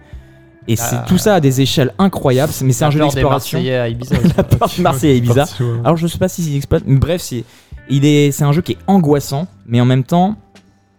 Et 0.68 0.76
c'est 0.76 0.94
Ah. 0.96 1.04
tout 1.08 1.18
ça 1.18 1.34
à 1.36 1.40
des 1.40 1.60
échelles 1.60 1.92
incroyables, 1.98 2.52
mais 2.62 2.72
c'est 2.72 2.84
un 2.84 2.90
jeu 2.90 2.98
des 3.00 3.04
d'exploration. 3.06 3.58
Marseillais 3.58 3.76
à. 3.76 3.88
La 4.36 4.42
peur 4.44 4.68
de 4.76 4.82
Marseille 4.82 5.10
et 5.10 5.16
Ibiza. 5.16 5.44
Alors 5.84 5.96
je 5.96 6.06
sais 6.06 6.18
pas 6.18 6.28
s'il 6.28 6.54
exploite, 6.56 6.84
mais 6.86 6.96
bref, 6.98 7.20
c'est 7.22 7.44
il 7.88 8.04
est 8.04 8.30
c'est 8.32 8.44
un 8.44 8.52
jeu 8.52 8.62
qui 8.62 8.72
est 8.72 8.78
angoissant, 8.86 9.46
mais 9.66 9.80
en 9.80 9.84
même 9.84 10.04
temps, 10.04 10.36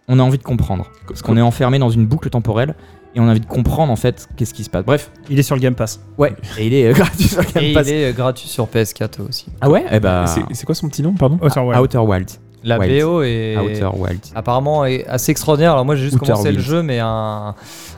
on 0.10 0.20
a 0.20 0.24
envie 0.24 0.38
de 0.38 0.44
comprendre 0.44 0.86
parce 1.08 1.22
qu'on 1.22 1.38
est 1.38 1.42
enfermé 1.42 1.80
dans 1.80 1.90
une 1.90 2.06
boucle 2.06 2.30
temporelle 2.30 2.76
et 3.16 3.20
on 3.22 3.28
a 3.28 3.32
envie 3.32 3.40
de 3.40 3.46
comprendre 3.46 3.92
en 3.92 3.96
fait 3.96 4.28
qu'est-ce 4.36 4.54
qui 4.54 4.64
se 4.66 4.70
passe. 4.70 4.84
Bref, 4.86 5.12
Il 5.30 5.40
est 5.40 5.44
sur 5.44 5.56
le 5.56 5.62
Game 5.62 5.76
Pass. 5.76 6.02
ouais, 6.18 6.36
et 6.58 6.68
il 6.68 6.74
est 6.74 6.88
euh, 6.90 6.94
gratuit 6.98 7.28
sur 7.28 7.42
Game 7.44 7.64
Et 7.64 7.70
il 7.70 7.74
Pass. 7.74 7.88
est 7.88 8.06
euh, 8.10 8.12
gratuit 8.12 8.50
sur 8.50 8.66
PS4 8.68 9.22
aussi. 9.30 9.46
Ah 9.62 9.70
ouais, 9.70 9.86
eh 9.92 10.00
bah 10.02 10.26
C'est 10.52 10.66
quoi 10.66 10.76
son 10.76 10.90
petit 10.90 11.02
nom, 11.04 11.14
pardon? 11.14 11.40
Outer 11.42 11.60
Wilds. 11.62 11.80
Outer 11.80 11.98
Wilds. 12.00 12.40
La 12.64 12.80
Wild. 12.80 13.04
BO 13.04 13.22
est 13.24 13.58
Outer 13.58 13.90
apparemment 14.36 14.86
est 14.86 15.06
assez 15.08 15.32
extraordinaire. 15.32 15.74
Alors 15.74 15.86
moi 15.86 15.96
j'ai 15.96 16.04
juste 16.04 16.16
Outer 16.16 16.28
commencé 16.32 16.52
le 16.52 16.60
jeu, 16.60 16.82
mais 16.84 17.00
un, 17.00 17.56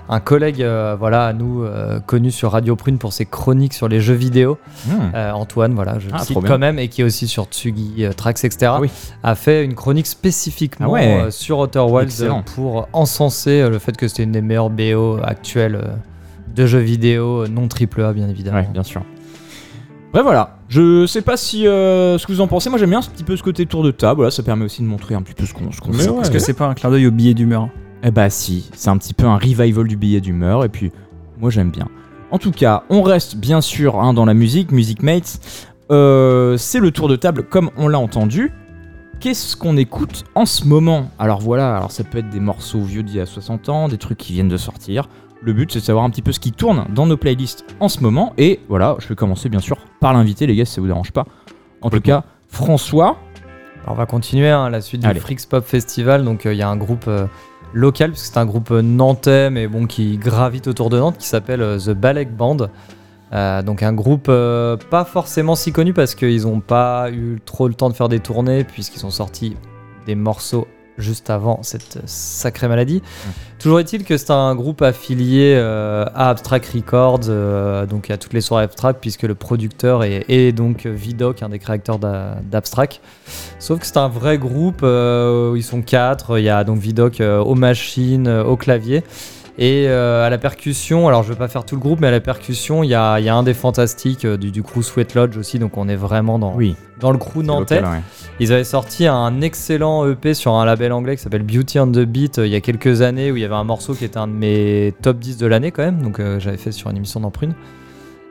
un 0.09 0.19
collègue, 0.19 0.61
euh, 0.63 0.95
voilà, 0.99 1.27
à 1.27 1.33
nous 1.33 1.63
euh, 1.63 1.99
connu 1.99 2.31
sur 2.31 2.51
Radio 2.51 2.75
Prune 2.75 2.97
pour 2.97 3.13
ses 3.13 3.25
chroniques 3.25 3.73
sur 3.73 3.87
les 3.87 4.01
jeux 4.01 4.13
vidéo, 4.15 4.57
Hmm. 4.87 4.91
euh, 5.15 5.31
Antoine, 5.31 5.73
voilà, 5.73 5.99
je 5.99 6.09
Ah, 6.11 6.17
le 6.19 6.23
cite 6.25 6.39
bien. 6.39 6.47
quand 6.49 6.57
même, 6.59 6.79
et 6.79 6.87
qui 6.87 7.01
est 7.01 7.03
aussi 7.03 7.27
sur 7.27 7.45
Tsugi, 7.45 8.05
Trax, 8.17 8.43
etc. 8.43 8.71
Ah 8.75 8.79
oui. 8.81 8.89
A 9.23 9.35
fait 9.35 9.63
une 9.63 9.75
chronique 9.75 10.07
spécifiquement 10.07 10.87
Ah 10.89 10.91
ouais. 10.91 11.27
sur 11.31 11.59
Outer 11.59 11.79
Wilds 11.79 12.09
Excellent. 12.11 12.43
pour 12.55 12.87
encenser 12.93 13.69
le 13.69 13.77
fait 13.79 13.95
que 13.97 14.07
c'était 14.07 14.23
une 14.23 14.31
des 14.31 14.41
meilleures 14.41 14.69
BO 14.69 15.19
actuelles 15.23 15.79
de 16.55 16.65
jeux 16.65 16.79
vidéo 16.79 17.47
non 17.47 17.67
triple 17.67 18.01
A, 18.03 18.13
bien 18.13 18.29
évidemment. 18.29 18.57
Ouais, 18.59 18.67
bien 18.71 18.83
sûr. 18.83 19.01
Bref, 20.15 20.23
voilà. 20.23 20.59
Je 20.69 21.05
sais 21.07 21.21
pas 21.21 21.35
si 21.35 21.67
euh, 21.67 22.17
ce 22.17 22.25
que 22.25 22.31
vous 22.31 22.39
en 22.39 22.47
pensez. 22.47 22.69
Moi, 22.69 22.79
j'aime 22.79 22.91
bien 22.91 22.99
un 22.99 23.01
petit 23.01 23.25
peu 23.25 23.35
ce 23.35 23.43
côté 23.43 23.65
tour 23.65 23.83
de 23.83 23.91
table. 23.91 24.19
Voilà, 24.19 24.31
ça 24.31 24.43
permet 24.43 24.63
aussi 24.63 24.81
de 24.81 24.87
montrer 24.87 25.13
un 25.13 25.21
petit 25.21 25.33
peu 25.33 25.45
ce 25.45 25.53
qu'on 25.53 25.73
ce 25.73 25.81
qu'on 25.81 25.91
fait. 25.91 26.05
Est-ce 26.05 26.31
que 26.31 26.39
c'est 26.39 26.53
pas 26.53 26.67
un 26.67 26.73
clin 26.73 26.89
d'œil 26.89 27.05
au 27.07 27.11
billet 27.11 27.33
d'humeur 27.33 27.67
Eh 28.01 28.11
bah 28.11 28.29
si, 28.29 28.69
c'est 28.75 28.89
un 28.89 28.97
petit 28.97 29.13
peu 29.13 29.25
un 29.25 29.35
revival 29.35 29.85
du 29.85 29.97
billet 29.97 30.21
d'humeur 30.21 30.63
et 30.63 30.69
puis 30.69 30.93
moi 31.37 31.49
j'aime 31.49 31.69
bien. 31.69 31.89
En 32.31 32.37
tout 32.37 32.51
cas, 32.51 32.83
on 32.89 33.01
reste 33.01 33.35
bien 33.35 33.59
sûr 33.59 33.99
hein, 33.99 34.13
dans 34.13 34.23
la 34.23 34.33
musique, 34.33 34.71
Music 34.71 35.03
Mates. 35.03 35.67
Euh, 35.91 36.55
c'est 36.55 36.79
le 36.79 36.91
tour 36.91 37.09
de 37.09 37.17
table 37.17 37.43
comme 37.43 37.69
on 37.75 37.89
l'a 37.89 37.99
entendu. 37.99 38.53
Qu'est-ce 39.19 39.57
qu'on 39.57 39.75
écoute 39.75 40.23
en 40.33 40.45
ce 40.45 40.63
moment? 40.63 41.11
Alors 41.19 41.41
voilà, 41.41 41.75
alors 41.75 41.91
ça 41.91 42.05
peut 42.05 42.19
être 42.19 42.29
des 42.29 42.39
morceaux 42.39 42.83
vieux 42.83 43.03
d'il 43.03 43.17
y 43.17 43.19
a 43.19 43.25
60 43.25 43.67
ans, 43.67 43.89
des 43.89 43.97
trucs 43.97 44.19
qui 44.19 44.31
viennent 44.31 44.47
de 44.47 44.55
sortir. 44.55 45.09
Le 45.45 45.53
but 45.53 45.71
c'est 45.71 45.79
de 45.79 45.83
savoir 45.85 46.03
un 46.05 46.09
petit 46.09 46.23
peu 46.23 46.31
ce 46.31 46.39
qui 46.39 46.51
tourne 46.51 46.85
dans 46.89 47.05
nos 47.05 47.17
playlists 47.17 47.65
en 47.79 47.87
ce 47.87 48.01
moment. 48.01 48.33
Et 48.39 48.61
voilà, 48.67 48.95
je 48.99 49.07
vais 49.07 49.15
commencer 49.15 49.47
bien 49.47 49.59
sûr 49.59 49.77
par 49.99 50.11
l'invité 50.13 50.47
les 50.47 50.55
gars 50.55 50.65
si 50.65 50.73
ça 50.73 50.81
vous 50.81 50.87
dérange 50.87 51.11
pas. 51.11 51.25
En 51.81 51.91
tout 51.91 52.01
cas, 52.01 52.23
François. 52.47 53.17
Alors, 53.83 53.93
on 53.93 53.97
va 53.97 54.07
continuer 54.07 54.49
hein, 54.49 54.71
la 54.71 54.81
suite 54.81 55.01
du 55.01 55.07
Allez. 55.07 55.19
Freaks 55.19 55.47
Pop 55.47 55.63
Festival. 55.63 56.25
Donc 56.25 56.47
euh, 56.47 56.53
il 56.53 56.57
y 56.57 56.63
a 56.63 56.67
un 56.67 56.77
groupe 56.77 57.05
euh, 57.07 57.27
local, 57.73 58.11
puisque 58.11 58.33
c'est 58.33 58.39
un 58.39 58.45
groupe 58.47 58.71
euh, 58.71 58.81
nantais, 58.81 59.51
mais 59.51 59.67
bon, 59.67 59.85
qui 59.85 60.17
gravite 60.17 60.67
autour 60.67 60.89
de 60.89 60.97
Nantes, 60.97 61.17
qui 61.19 61.27
s'appelle 61.27 61.61
euh, 61.61 61.77
The 61.77 61.91
Balek 61.91 62.35
Band. 62.35 62.57
Euh, 63.33 63.61
donc 63.61 63.83
un 63.83 63.93
groupe 63.93 64.27
euh, 64.29 64.77
pas 64.89 65.05
forcément 65.05 65.55
si 65.55 65.71
connu 65.71 65.93
parce 65.93 66.15
qu'ils 66.15 66.43
n'ont 66.43 66.59
pas 66.59 67.11
eu 67.11 67.39
trop 67.45 67.67
le 67.67 67.75
temps 67.75 67.89
de 67.89 67.95
faire 67.95 68.09
des 68.09 68.19
tournées, 68.19 68.63
puisqu'ils 68.63 69.05
ont 69.05 69.11
sorti 69.11 69.55
des 70.07 70.15
morceaux 70.15 70.67
juste 70.97 71.29
avant 71.29 71.59
cette 71.63 71.99
sacrée 72.05 72.67
maladie. 72.67 73.01
Toujours 73.59 73.79
est-il 73.79 74.03
que 74.03 74.17
c'est 74.17 74.31
un 74.31 74.53
groupe 74.55 74.81
affilié 74.81 75.55
euh, 75.55 76.05
à 76.13 76.29
Abstract 76.29 76.69
Records, 76.73 77.21
euh, 77.29 77.85
donc 77.85 78.09
à 78.11 78.17
toutes 78.17 78.33
les 78.33 78.41
soirées 78.41 78.63
Abstract, 78.63 78.99
puisque 79.01 79.23
le 79.23 79.35
producteur 79.35 80.03
est, 80.03 80.25
est 80.27 80.51
donc 80.51 80.85
Vidoc, 80.85 81.41
un 81.41 81.49
des 81.49 81.59
créateurs 81.59 81.97
d'A- 81.99 82.37
d'Abstract. 82.43 83.01
Sauf 83.59 83.79
que 83.79 83.85
c'est 83.85 83.97
un 83.97 84.07
vrai 84.09 84.37
groupe, 84.37 84.81
euh, 84.83 85.51
où 85.51 85.55
ils 85.55 85.63
sont 85.63 85.81
quatre, 85.81 86.37
il 86.37 86.43
y 86.43 86.49
a 86.49 86.63
donc 86.63 86.79
Vidoc 86.79 87.21
euh, 87.21 87.39
aux 87.39 87.55
machines, 87.55 88.27
euh, 88.27 88.43
au 88.43 88.55
clavier. 88.55 89.03
Et 89.57 89.85
euh, 89.87 90.25
à 90.25 90.29
la 90.29 90.37
percussion, 90.37 91.07
alors 91.07 91.23
je 91.23 91.29
vais 91.31 91.37
pas 91.39 91.47
faire 91.47 91.63
tout 91.63 91.75
le 91.75 91.81
groupe, 91.81 92.01
mais 92.01 92.07
à 92.07 92.11
la 92.11 92.19
percussion, 92.19 92.83
il 92.83 92.89
y 92.89 92.93
a, 92.93 93.19
il 93.19 93.25
y 93.25 93.29
a 93.29 93.35
un 93.35 93.43
des 93.43 93.53
fantastiques 93.53 94.25
euh, 94.25 94.35
du, 94.35 94.51
du 94.51 94.61
crew 94.63 94.81
Sweat 94.81 95.13
Lodge 95.15 95.37
aussi, 95.37 95.59
donc 95.59 95.77
on 95.77 95.87
est 95.87 95.95
vraiment 95.95 96.37
dans, 96.39 96.53
Oui. 96.53 96.75
dans 96.99 97.11
le 97.11 97.17
crew 97.17 97.37
nantais. 97.41 97.75
local, 97.75 97.89
ouais. 97.93 98.01
Ils 98.41 98.51
avaient 98.51 98.65
sorti 98.65 99.07
un 99.07 99.39
excellent 99.39 100.05
EP 100.09 100.33
sur 100.33 100.55
un 100.55 100.65
label 100.65 100.91
anglais 100.91 101.15
qui 101.15 101.23
s'appelle 101.23 101.43
Beauty 101.43 101.79
and 101.79 101.91
the 101.93 101.99
Beat 101.99 102.39
euh, 102.39 102.45
il 102.47 102.51
y 102.51 102.55
a 102.55 102.59
quelques 102.61 103.01
années 103.01 103.31
où 103.31 103.37
il 103.37 103.41
y 103.43 103.45
avait 103.45 103.55
un 103.55 103.63
morceau 103.63 103.93
qui 103.93 104.03
était 104.03 104.17
un 104.17 104.27
de 104.27 104.33
mes 104.33 104.93
top 105.01 105.19
10 105.19 105.37
de 105.37 105.47
l'année 105.47 105.71
quand 105.71 105.83
même, 105.85 106.01
donc 106.01 106.19
euh, 106.19 106.37
j'avais 106.37 106.57
fait 106.57 106.73
sur 106.73 106.89
une 106.89 106.97
émission 106.97 107.21
d'Emprune. 107.21 107.53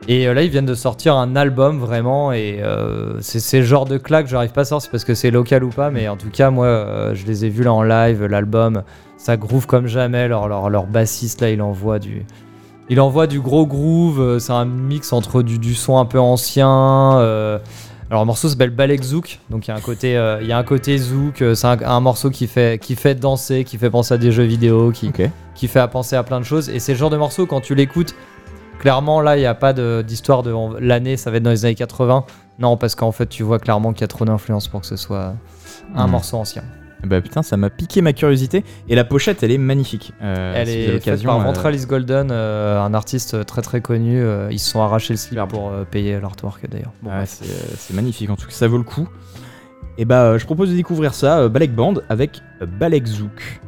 Et 0.07 0.31
là 0.31 0.43
ils 0.43 0.51
viennent 0.51 0.67
de 0.67 0.75
sortir 0.75 1.15
un 1.15 1.35
album 1.35 1.79
vraiment 1.79 2.31
et 2.31 2.59
euh, 2.61 3.19
c'est 3.21 3.59
le 3.59 3.65
genre 3.65 3.85
de 3.85 3.97
claque, 3.97 4.27
j'arrive 4.27 4.51
pas 4.51 4.61
à 4.71 4.79
c'est 4.79 4.91
parce 4.91 5.03
que 5.03 5.15
c'est 5.15 5.31
local 5.31 5.63
ou 5.63 5.69
pas, 5.69 5.89
mais 5.89 6.07
en 6.07 6.15
tout 6.17 6.29
cas 6.29 6.51
moi 6.51 6.67
euh, 6.67 7.15
je 7.15 7.25
les 7.25 7.45
ai 7.45 7.49
vus 7.49 7.63
là 7.63 7.73
en 7.73 7.81
live, 7.81 8.23
l'album, 8.25 8.83
ça 9.17 9.37
groove 9.37 9.65
comme 9.67 9.87
jamais, 9.87 10.27
leur, 10.27 10.47
leur, 10.47 10.69
leur 10.69 10.85
bassiste 10.87 11.41
là 11.41 11.49
il 11.49 11.61
envoie 11.61 11.99
du... 11.99 12.25
Il 12.87 13.01
envoie 13.01 13.25
du 13.25 13.39
gros 13.41 13.65
groove, 13.65 14.21
euh, 14.21 14.37
c'est 14.39 14.51
un 14.53 14.65
mix 14.65 15.11
entre 15.11 15.41
du, 15.41 15.57
du 15.57 15.73
son 15.73 15.97
un 15.97 16.05
peu 16.05 16.19
ancien, 16.19 17.17
euh, 17.17 17.57
alors 18.11 18.21
le 18.21 18.27
morceau 18.27 18.47
s'appelle 18.47 18.69
Balek 18.69 19.01
Zouk, 19.01 19.39
donc 19.49 19.65
il 19.65 19.71
y 19.71 19.73
a 19.73 19.75
un 19.75 19.81
côté, 19.81 20.15
euh, 20.15 20.37
il 20.41 20.47
y 20.47 20.51
a 20.51 20.57
un 20.59 20.63
côté 20.63 20.95
zouk. 20.99 21.43
c'est 21.55 21.65
un, 21.65 21.81
un 21.81 21.99
morceau 21.99 22.29
qui 22.29 22.45
fait, 22.45 22.79
qui 22.79 22.95
fait 22.95 23.15
danser, 23.15 23.63
qui 23.63 23.79
fait 23.79 23.89
penser 23.89 24.13
à 24.13 24.17
des 24.19 24.31
jeux 24.31 24.43
vidéo, 24.43 24.91
qui, 24.91 25.11
fait 25.67 25.79
à 25.79 25.87
penser 25.87 26.15
à 26.15 26.21
plein 26.21 26.39
de 26.39 26.45
choses. 26.45 26.69
Et 26.69 26.77
c'est 26.77 26.91
le 26.91 26.99
genre 26.99 27.09
de 27.09 27.17
morceau 27.17 27.47
quand 27.47 27.61
tu 27.61 27.73
l'écoutes, 27.73 28.13
clairement 28.77 29.19
là 29.19 29.35
il 29.35 29.39
n'y 29.39 29.47
a 29.47 29.55
pas 29.55 29.73
d'histoire 30.03 30.43
de, 30.43 30.53
l'année, 30.79 31.17
ça 31.17 31.31
va 31.31 31.37
être 31.37 31.43
dans 31.43 31.49
les 31.49 31.65
années 31.65 31.73
80. 31.73 32.23
Non, 32.59 32.77
parce 32.77 32.93
qu'en 32.93 33.11
fait 33.11 33.25
tu 33.25 33.41
vois 33.41 33.57
clairement 33.57 33.93
qu'il 33.93 34.01
y 34.01 34.03
a 34.03 34.07
trop 34.09 34.25
d'influence 34.25 34.67
pour 34.67 34.81
que 34.81 34.87
ce 34.87 34.95
soit 34.95 35.33
un 35.95 36.05
Mhm. 36.05 36.11
morceau 36.11 36.37
ancien. 36.37 36.61
Bah 37.05 37.21
putain, 37.21 37.43
ça 37.43 37.57
m'a 37.57 37.69
piqué 37.69 38.01
ma 38.01 38.13
curiosité. 38.13 38.63
Et 38.89 38.95
la 38.95 39.03
pochette, 39.03 39.43
elle 39.43 39.51
est 39.51 39.57
magnifique. 39.57 40.13
Euh, 40.21 40.53
Elle 40.55 40.67
si 40.67 40.73
est 40.73 40.99
faite 40.99 41.23
par 41.23 41.39
euh, 41.39 41.43
Ventralis 41.43 41.85
Golden, 41.85 42.29
euh, 42.31 42.81
un 42.81 42.93
artiste 42.93 43.45
très 43.45 43.61
très 43.61 43.81
connu. 43.81 44.23
ils 44.51 44.59
se 44.59 44.69
sont 44.69 44.81
arrachés 44.81 45.13
le 45.13 45.17
slip 45.17 45.39
pour 45.47 45.71
payer 45.91 46.19
l'artwork 46.19 46.67
d'ailleurs. 46.69 46.93
Bon, 47.01 47.11
c'est 47.25 47.93
magnifique, 47.93 48.29
en 48.29 48.35
tout 48.35 48.47
cas, 48.47 48.53
ça 48.53 48.67
vaut 48.67 48.77
le 48.77 48.83
coup. 48.83 49.07
Et 49.97 50.05
bah, 50.05 50.37
je 50.37 50.45
propose 50.45 50.71
de 50.71 50.75
découvrir 50.75 51.13
ça, 51.13 51.47
Balek 51.47 51.73
Band 51.73 51.95
avec 52.09 52.41
Balek 52.79 53.05
Zouk. 53.05 53.61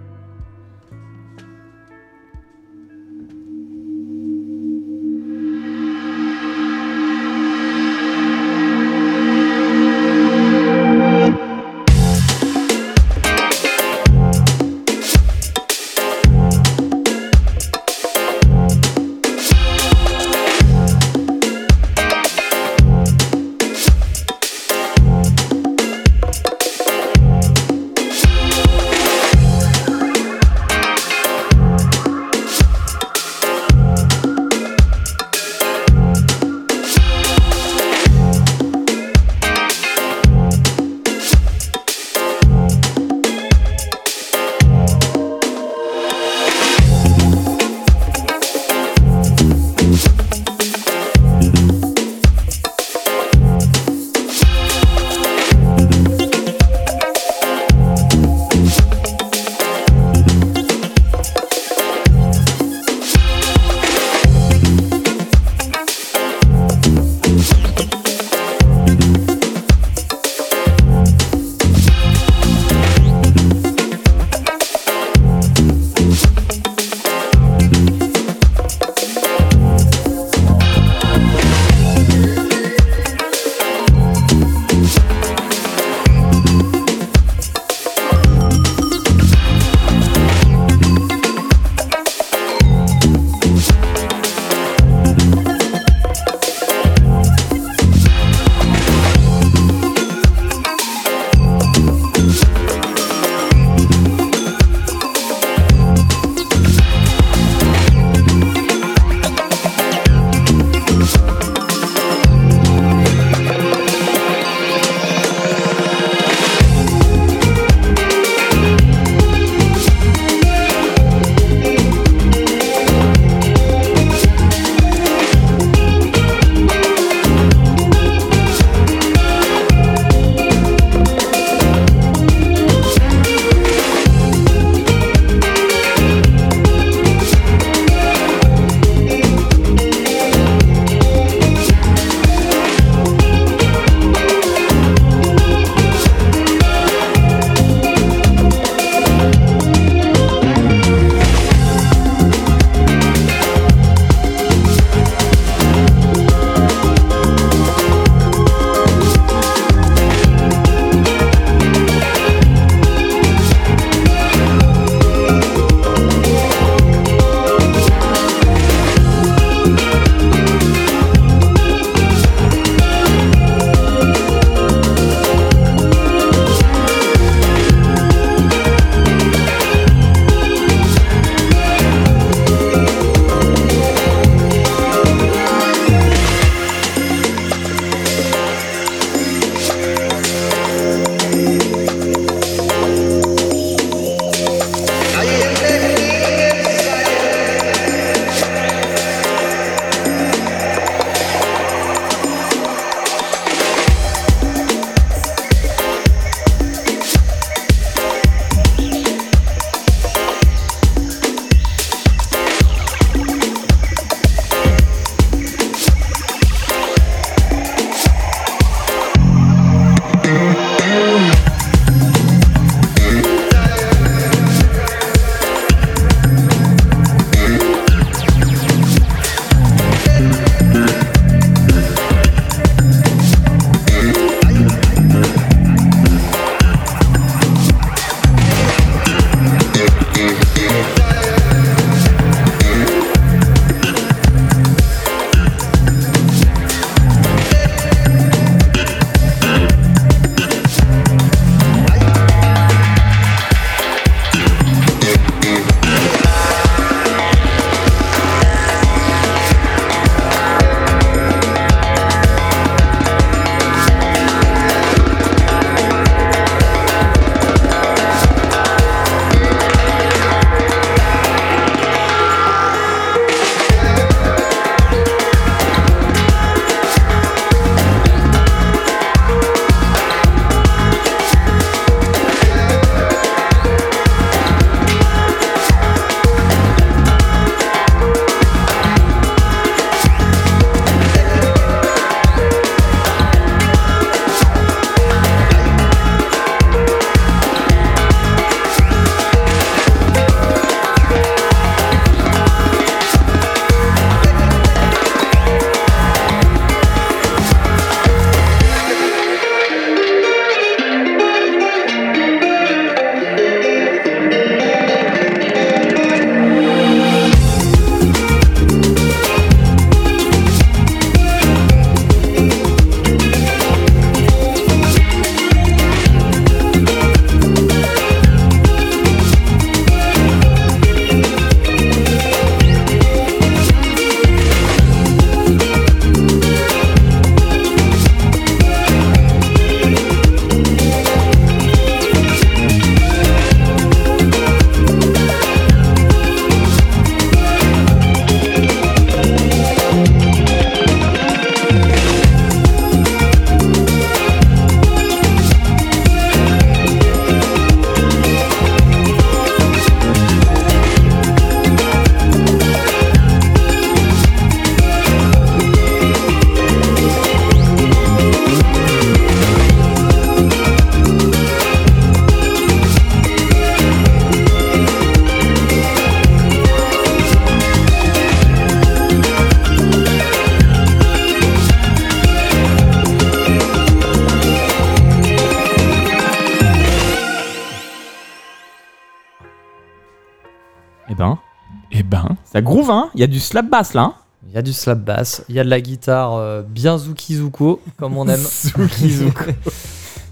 Ça 392.57 392.61
groove, 392.61 392.89
hein 392.91 393.09
Il 393.15 393.21
y 393.21 393.23
a 393.23 393.27
du 393.27 393.39
slap 393.39 393.69
bass 393.69 393.93
là. 393.93 394.01
hein 394.01 394.13
Il 394.49 394.55
y 394.55 394.57
a 394.57 394.61
du 394.61 394.73
slap 394.73 394.99
bass, 394.99 395.43
il 395.49 395.55
y 395.55 395.59
a 395.59 395.63
de 395.63 395.69
la 395.69 395.81
guitare 395.81 396.35
euh, 396.35 396.61
bien 396.67 396.97
Zukizuko, 396.97 397.81
comme 397.97 398.17
on 398.17 398.27
aime. 398.27 398.39
Zukizuko. 398.63 399.45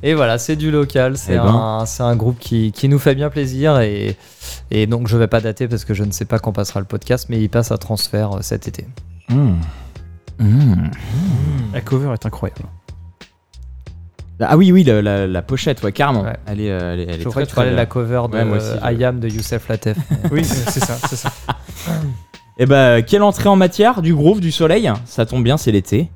Et 0.03 0.13
voilà, 0.13 0.37
c'est 0.37 0.55
du 0.55 0.69
local, 0.71 1.17
c'est 1.17 1.33
Eh 1.33 1.37
ben. 1.37 1.45
un, 1.47 1.85
c'est 1.87 2.03
un 2.03 2.15
groupe 2.15 2.37
qui, 2.37 2.71
qui 2.71 2.89
nous 2.89 2.99
fait 2.99 3.15
bien 3.15 3.29
plaisir. 3.31 3.79
Et, 3.79 4.15
et 4.69 4.85
donc, 4.85 5.07
je 5.07 5.17
vais 5.17 5.25
pas 5.27 5.41
dater 5.41 5.67
parce 5.67 5.83
que 5.83 5.93
je 5.95 6.03
ne 6.03 6.11
sais 6.11 6.25
pas 6.25 6.37
quand 6.37 6.51
passera 6.51 6.79
le 6.79 6.85
podcast, 6.85 7.25
mais 7.29 7.41
il 7.41 7.49
passe 7.49 7.71
à 7.71 7.77
transfert 7.79 8.33
euh, 8.37 8.41
cet 8.41 8.67
été. 8.67 8.85
hmm. 9.29 9.53
Hmm. 10.37 10.91
La 11.73 11.81
cover 11.81 12.11
est 12.13 12.25
incroyable. 12.25 12.61
Ah 14.41 14.57
oui, 14.57 14.73
oui, 14.73 14.83
la, 14.83 15.01
la- 15.01 15.27
la 15.27 15.41
pochette, 15.41 15.81
ouais, 15.81 15.93
carrément. 15.93 16.23
Ouais. 16.23 16.35
Elle 16.45 16.59
est, 16.59 16.69
euh, 16.69 16.93
elle 16.93 16.99
est, 16.99 17.03
elle 17.03 17.09
est 17.09 17.13
Je 17.19 17.19
très, 17.21 17.29
crois 17.29 17.41
que 17.43 17.47
tu 17.47 17.51
très 17.53 17.61
parlais 17.61 17.71
de 17.71 17.75
la 17.77 17.85
cover 17.85 18.21
de 18.29 18.35
Ouais, 18.35 18.57
aussi, 18.57 18.67
I 18.99 19.03
Am 19.05 19.19
de 19.21 19.29
Youssef 19.29 19.69
Lattef. 19.69 19.97
Oui, 20.29 20.43
c'est 20.43 20.81
ça, 20.81 20.97
c'est 21.09 21.15
ça. 21.15 21.31
Eh 22.57 22.65
bah, 22.65 23.01
quelle 23.01 23.23
entrée 23.23 23.49
en 23.49 23.55
matière 23.55 24.01
Du 24.01 24.13
groove, 24.15 24.39
du 24.39 24.51
soleil? 24.51 24.91
Ça 25.05 25.25
tombe 25.25 25.43
bien, 25.43 25.57
c'est 25.57 25.71
l'été. 25.71 26.09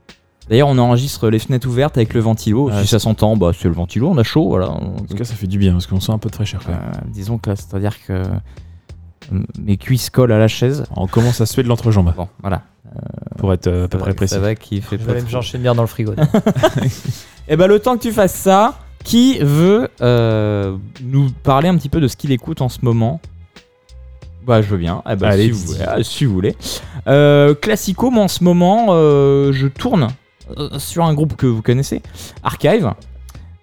D'ailleurs, 0.49 0.69
on 0.69 0.77
enregistre 0.77 1.29
les 1.29 1.37
fenêtres 1.37 1.67
ouvertes 1.67 1.97
avec 1.97 2.13
le 2.13 2.21
ventilo. 2.21 2.69
Ouais, 2.69 2.81
si 2.81 2.87
ça 2.87 2.97
s'entend, 2.97 3.35
bah, 3.37 3.51
c'est 3.57 3.67
le 3.67 3.73
ventilo, 3.73 4.09
on 4.09 4.17
a 4.17 4.23
chaud, 4.23 4.47
voilà. 4.49 4.69
en 4.71 4.95
tout 5.07 5.15
cas, 5.15 5.23
ça 5.23 5.35
fait 5.35 5.47
du 5.47 5.59
bien 5.59 5.73
parce 5.73 5.85
qu'on 5.85 5.99
sent 5.99 6.11
un 6.11 6.17
peu 6.17 6.29
de 6.29 6.35
fraîcheur. 6.35 6.61
quand 6.65 6.71
même. 6.71 6.81
Euh, 6.95 6.99
disons 7.07 7.37
que 7.37 7.53
c'est-à-dire 7.53 7.93
que 8.03 8.13
euh, 8.13 8.23
mes 9.59 9.77
cuisses 9.77 10.09
collent 10.09 10.31
à 10.31 10.39
la 10.39 10.47
chaise. 10.47 10.85
On 10.95 11.05
commence 11.07 11.39
à 11.41 11.45
suer 11.45 11.61
de 11.61 11.67
l'entrejambe 11.67 12.13
Bon, 12.15 12.27
voilà. 12.41 12.63
pour 13.37 13.53
être 13.53 13.67
euh, 13.67 13.85
à 13.85 13.87
peu 13.89 13.99
près 13.99 14.13
précis. 14.15 14.33
Ça 14.33 14.39
va 14.39 14.55
qui 14.55 14.81
fait 14.81 14.97
Je 14.97 15.05
pas 15.05 15.13
vais 15.13 15.19
me 15.19 15.25
trop. 15.25 15.33
chercher 15.33 15.57
une 15.57 15.63
bière 15.63 15.75
dans 15.75 15.83
le 15.83 15.87
frigo. 15.87 16.13
Et 17.47 17.55
bah, 17.55 17.67
le 17.67 17.79
temps 17.79 17.95
que 17.97 18.01
tu 18.01 18.11
fasses 18.11 18.33
ça, 18.33 18.79
qui 19.03 19.37
veut 19.39 19.89
euh, 20.01 20.75
nous 21.03 21.29
parler 21.43 21.67
un 21.67 21.77
petit 21.77 21.89
peu 21.89 21.99
de 22.01 22.07
ce 22.07 22.15
qu'il 22.17 22.31
écoute 22.31 22.61
en 22.61 22.69
ce 22.69 22.79
moment? 22.81 23.19
Bah, 24.45 24.61
je 24.61 24.67
veux 24.69 24.77
bien. 24.77 25.01
Eh 25.09 25.15
bah, 25.15 25.29
Allez, 25.29 25.45
si, 25.45 25.51
vous 25.51 25.59
voulez, 25.73 26.03
si 26.03 26.25
vous 26.25 26.33
voulez. 26.33 26.55
Euh, 27.07 27.53
classico, 27.53 28.09
moi 28.09 28.23
en 28.23 28.27
ce 28.27 28.43
moment, 28.43 28.87
euh, 28.89 29.51
je 29.53 29.67
tourne 29.67 30.07
euh, 30.57 30.79
sur 30.79 31.03
un 31.05 31.13
groupe 31.13 31.35
que 31.35 31.45
vous 31.45 31.61
connaissez, 31.61 32.01
Archive, 32.43 32.93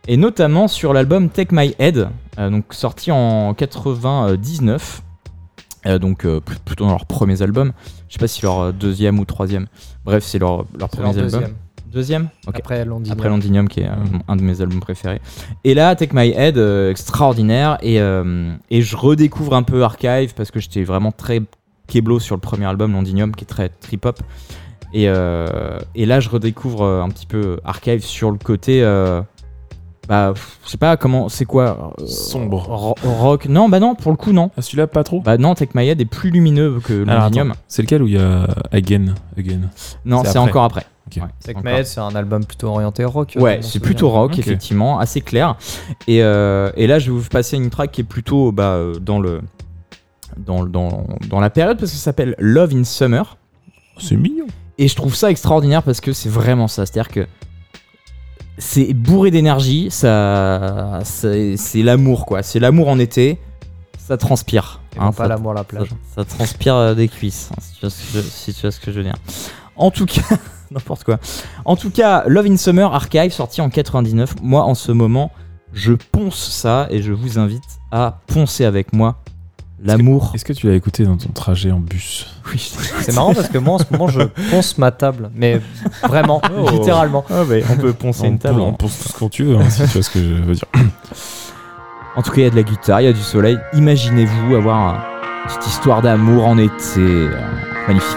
et 0.07 0.17
notamment 0.17 0.69
sur 0.69 0.93
l'album 0.93 1.29
Take 1.31 1.55
My 1.55 1.75
Head, 1.79 2.09
euh, 2.39 2.51
donc 2.51 2.67
sorti 2.73 3.11
en 3.11 3.55
99. 3.55 5.03
Euh, 5.87 5.99
donc 5.99 6.23
pl- 6.23 6.41
plutôt 6.65 6.85
dans 6.85 6.91
leur 6.91 7.07
premiers 7.07 7.43
albums. 7.43 7.73
Je 8.09 8.15
sais 8.15 8.19
pas 8.19 8.29
si 8.29 8.43
leur 8.43 8.73
deuxième 8.73 9.19
ou 9.19 9.25
troisième. 9.25 9.67
Bref, 10.05 10.25
c'est 10.25 10.39
leur, 10.39 10.65
leur 10.79 10.89
premier 10.89 11.09
album. 11.11 11.23
deuxième. 11.25 11.55
Deuxième. 11.97 12.29
Après 12.47 12.85
Londinium. 12.85 13.19
Après 13.19 13.31
Londinium, 13.31 13.69
qui 13.69 13.81
est 13.81 13.89
euh, 13.89 13.95
un 14.29 14.37
de 14.37 14.43
mes 14.43 14.61
albums 14.61 14.81
préférés. 14.81 15.19
Et 15.65 15.73
là, 15.73 15.97
Take 15.97 16.15
My 16.15 16.29
Head, 16.29 16.59
euh, 16.59 16.91
extraordinaire. 16.91 17.79
Et, 17.81 18.03
euh, 18.03 18.53
et 18.71 18.83
je 18.83 18.95
redécouvre 18.99 19.55
un 19.55 19.63
peu 19.63 19.83
Archive 19.83 20.35
parce 20.35 20.51
que 20.51 20.61
j'étais 20.61 20.85
vraiment 20.85 21.11
très 21.11 21.41
keblo 21.87 22.21
sur 22.21 22.35
le 22.37 22.43
premier 22.43 22.67
album, 22.67 22.93
Londinium, 22.93 23.35
qui 23.35 23.45
est 23.45 23.47
très 23.47 23.71
trip-hop. 23.71 24.19
Et, 24.93 25.09
euh, 25.09 25.79
et 25.95 26.05
là, 26.05 26.21
je 26.21 26.29
redécouvre 26.29 26.85
un 26.85 27.09
petit 27.09 27.25
peu 27.25 27.61
Archive 27.65 28.05
sur 28.05 28.31
le 28.31 28.37
côté. 28.37 28.83
Bah, 30.09 30.35
je 30.65 30.71
sais 30.71 30.77
pas 30.79 30.97
comment. 30.97 31.29
C'est 31.29 31.45
quoi 31.45 31.95
euh, 32.01 32.07
Sombre. 32.07 32.59
ro- 32.69 32.95
Rock? 33.05 33.47
Non, 33.49 33.69
bah 33.69 33.81
non, 33.81 33.95
pour 33.95 34.11
le 34.13 34.17
coup, 34.17 34.33
non. 34.33 34.51
Ah, 34.57 34.63
celui-là, 34.63 34.87
pas 34.87 35.05
trop? 35.05 35.21
Bah 35.21 35.37
non, 35.39 35.55
Take 35.55 35.73
My 35.75 35.89
Head 35.89 36.01
est 36.01 36.05
plus 36.07 36.31
lumineux 36.31 36.81
que 36.83 36.93
Londinium. 36.93 37.55
C'est 37.69 37.83
lequel 37.83 38.03
où 38.03 38.07
il 38.07 38.15
y 38.15 38.19
a 38.19 38.47
Again, 38.73 39.15
Again? 39.39 39.61
Non, 40.05 40.23
c'est 40.25 40.33
c'est 40.33 40.39
encore 40.39 40.65
après. 40.65 40.85
Ok. 41.09 41.23
Ouais, 41.23 41.29
c'est 41.39 41.49
Take 41.55 41.59
encore- 41.61 41.73
My 41.73 41.79
Head, 41.79 41.87
c'est 41.87 42.01
un 42.01 42.15
album 42.17 42.45
plutôt 42.45 42.69
orienté 42.69 43.05
rock. 43.05 43.37
euh, 43.37 43.41
Ouais, 43.41 43.59
c'est 43.63 43.81
plutôt 43.81 44.11
rock, 44.11 44.39
effectivement, 44.39 44.99
assez 44.99 45.21
clair. 45.21 45.57
Et, 46.09 46.23
euh, 46.23 46.71
et 46.77 46.87
là, 46.87 46.99
je 46.99 47.11
vais 47.13 47.19
vous 47.19 47.29
passer 47.29 47.57
une 47.57 47.71
track 47.71 47.93
qui 47.93 48.01
est 48.01 48.05
plutôt 48.05 48.51
bah, 48.53 48.79
dans, 49.01 49.19
le, 49.21 49.41
dans, 50.37 50.63
le- 50.63 50.69
dans, 50.71 51.07
dans 51.29 51.41
la 51.41 51.51
période 51.51 51.79
parce 51.79 51.91
que 51.93 51.97
ça 51.97 52.05
s'appelle 52.05 52.35
Love 52.39 52.75
in 52.75 52.85
Summer. 52.85 53.37
C'est 53.99 54.17
mignon. 54.17 54.47
Et 54.79 54.89
je 54.89 54.95
trouve 54.97 55.15
ça 55.15 55.31
extraordinaire 55.31 55.83
parce 55.83 56.01
que 56.01 56.13
c'est 56.13 56.29
vraiment 56.29 56.69
ça. 56.69 56.85
C'est-à-dire 56.85 57.11
que 57.11 57.27
c'est 58.59 58.95
bourré 58.95 59.31
d'énergie, 59.31 59.89
ça, 59.91 61.01
c'est 61.05 61.57
l'amour, 61.77 62.27
quoi. 62.27 62.43
C'est 62.43 62.59
l'amour 62.59 62.89
en 62.89 62.99
été, 62.99 63.39
ça 63.99 64.17
transpire. 64.17 64.81
Et 64.97 64.99
hein, 64.99 65.13
pas 65.13 65.29
l'amour 65.29 65.53
à 65.53 65.55
la 65.55 65.65
plage. 65.65 65.91
ça 66.15 66.25
transpire 66.25 66.75
euh, 66.75 66.95
des 66.95 67.09
cuisses, 67.09 67.51
hein, 67.53 67.61
si, 67.61 67.75
tu 67.75 67.81
vois 67.83 67.91
ce 67.91 68.01
que 68.01 68.19
je, 68.19 68.21
si 68.21 68.55
tu 68.55 68.61
vois 68.63 68.71
ce 68.71 68.81
que 68.81 68.91
je 68.93 68.97
veux 68.97 69.05
dire. 69.05 69.17
En 69.77 69.91
tout 69.91 70.07
cas, 70.07 70.23
n'importe 70.71 71.05
quoi. 71.05 71.19
En 71.65 71.77
tout 71.77 71.91
cas, 71.91 72.25
Love 72.27 72.47
in 72.47 72.57
Summer 72.57 72.95
Archive 72.95 73.31
sorti 73.31 73.61
en 73.61 73.69
99. 73.69 74.37
Moi, 74.43 74.63
en 74.63 74.75
ce 74.75 74.93
moment, 74.93 75.33
je 75.73 75.93
ponce 75.93 76.51
ça 76.51 76.87
et 76.91 77.03
je 77.03 77.13
vous 77.13 77.39
invite 77.39 77.63
à 77.93 78.21
poncer 78.27 78.65
avec 78.65 78.93
moi 78.93 79.23
l'amour. 79.85 80.33
Est-ce 80.35 80.45
que 80.45 80.53
tu 80.53 80.67
l'as 80.69 80.75
écouté 80.75 81.05
dans 81.05 81.17
ton 81.17 81.29
trajet 81.31 81.71
en 81.71 81.81
bus 81.81 82.27
Oui. 82.53 82.73
C'est 83.01 83.15
marrant 83.15 83.35
parce 83.35 83.49
que 83.49 83.59
moi 83.59 83.75
en 83.75 83.79
ce 83.79 83.85
moment 83.91 84.09
je 84.09 84.21
ponce 84.51 84.79
ma 84.79 84.91
table, 84.91 85.31
mais 85.35 85.61
vraiment, 86.03 86.41
Oh. 86.57 86.69
littéralement. 86.71 87.25
Ah 87.31 87.43
on 87.71 87.77
peut 87.77 87.93
poncer 87.93 88.27
une 88.27 88.39
table. 88.39 88.61
On 88.61 88.71
hein. 88.71 88.77
pense 88.79 88.99
tout 88.99 89.09
ce 89.09 89.19
qu'on 89.19 89.29
tu 89.29 89.45
veux, 89.45 89.57
hein, 89.57 89.69
si 89.71 89.83
tu 89.83 89.87
vois 89.89 90.03
ce 90.03 90.11
que 90.11 90.21
je 90.21 90.35
veux 90.43 90.55
dire. 90.55 90.65
En 92.17 92.23
tout 92.23 92.31
cas, 92.31 92.39
il 92.39 92.45
y 92.45 92.47
a 92.47 92.51
de 92.51 92.57
la 92.57 92.63
guitare, 92.63 93.01
il 93.03 93.05
y 93.05 93.09
a 93.09 93.13
du 93.13 93.21
soleil. 93.21 93.59
Imaginez-vous 93.75 94.55
avoir 94.55 94.95
une 95.45 95.49
petite 95.55 95.67
histoire 95.67 96.01
d'amour 96.01 96.47
en 96.47 96.57
été. 96.59 96.73
euh, 96.99 97.31
Magnifique. 97.87 98.17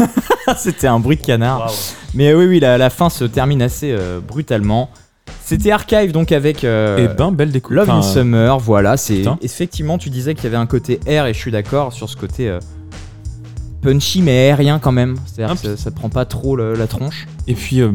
Eh 0.00 0.04
ben, 0.46 0.54
c'était 0.58 0.86
un 0.86 0.98
bruit 1.00 1.16
de 1.16 1.22
canard. 1.22 1.72
Mais 2.14 2.34
oui, 2.34 2.46
oui, 2.46 2.60
la, 2.60 2.78
la 2.78 2.90
fin 2.90 3.10
se 3.10 3.24
termine 3.24 3.62
assez 3.62 3.90
euh, 3.92 4.20
brutalement. 4.20 4.90
C'était 5.44 5.70
Archive 5.72 6.12
donc 6.12 6.32
avec 6.32 6.64
euh, 6.64 6.98
Et 7.12 7.14
ben, 7.16 7.30
belle 7.32 7.50
découverte. 7.52 7.86
Love 7.88 7.96
in 7.96 8.02
Summer. 8.02 8.58
Voilà, 8.58 8.96
c'est 8.96 9.16
putain. 9.16 9.38
effectivement, 9.42 9.98
tu 9.98 10.10
disais 10.10 10.34
qu'il 10.34 10.44
y 10.44 10.46
avait 10.46 10.56
un 10.56 10.66
côté 10.66 11.00
air 11.06 11.26
et 11.26 11.34
je 11.34 11.38
suis 11.38 11.50
d'accord 11.50 11.92
sur 11.92 12.08
ce 12.08 12.16
côté 12.16 12.48
euh, 12.48 12.60
punchy 13.82 14.22
mais 14.22 14.30
aérien 14.32 14.78
quand 14.78 14.92
même. 14.92 15.16
C'est-à-dire 15.26 15.52
Un 15.52 15.56
que 15.56 15.76
ça, 15.76 15.84
ça 15.84 15.90
te 15.90 15.96
prend 15.96 16.08
pas 16.08 16.24
trop 16.24 16.56
le- 16.56 16.74
la 16.74 16.86
tronche. 16.86 17.26
Et 17.46 17.54
puis, 17.54 17.80
euh, 17.80 17.90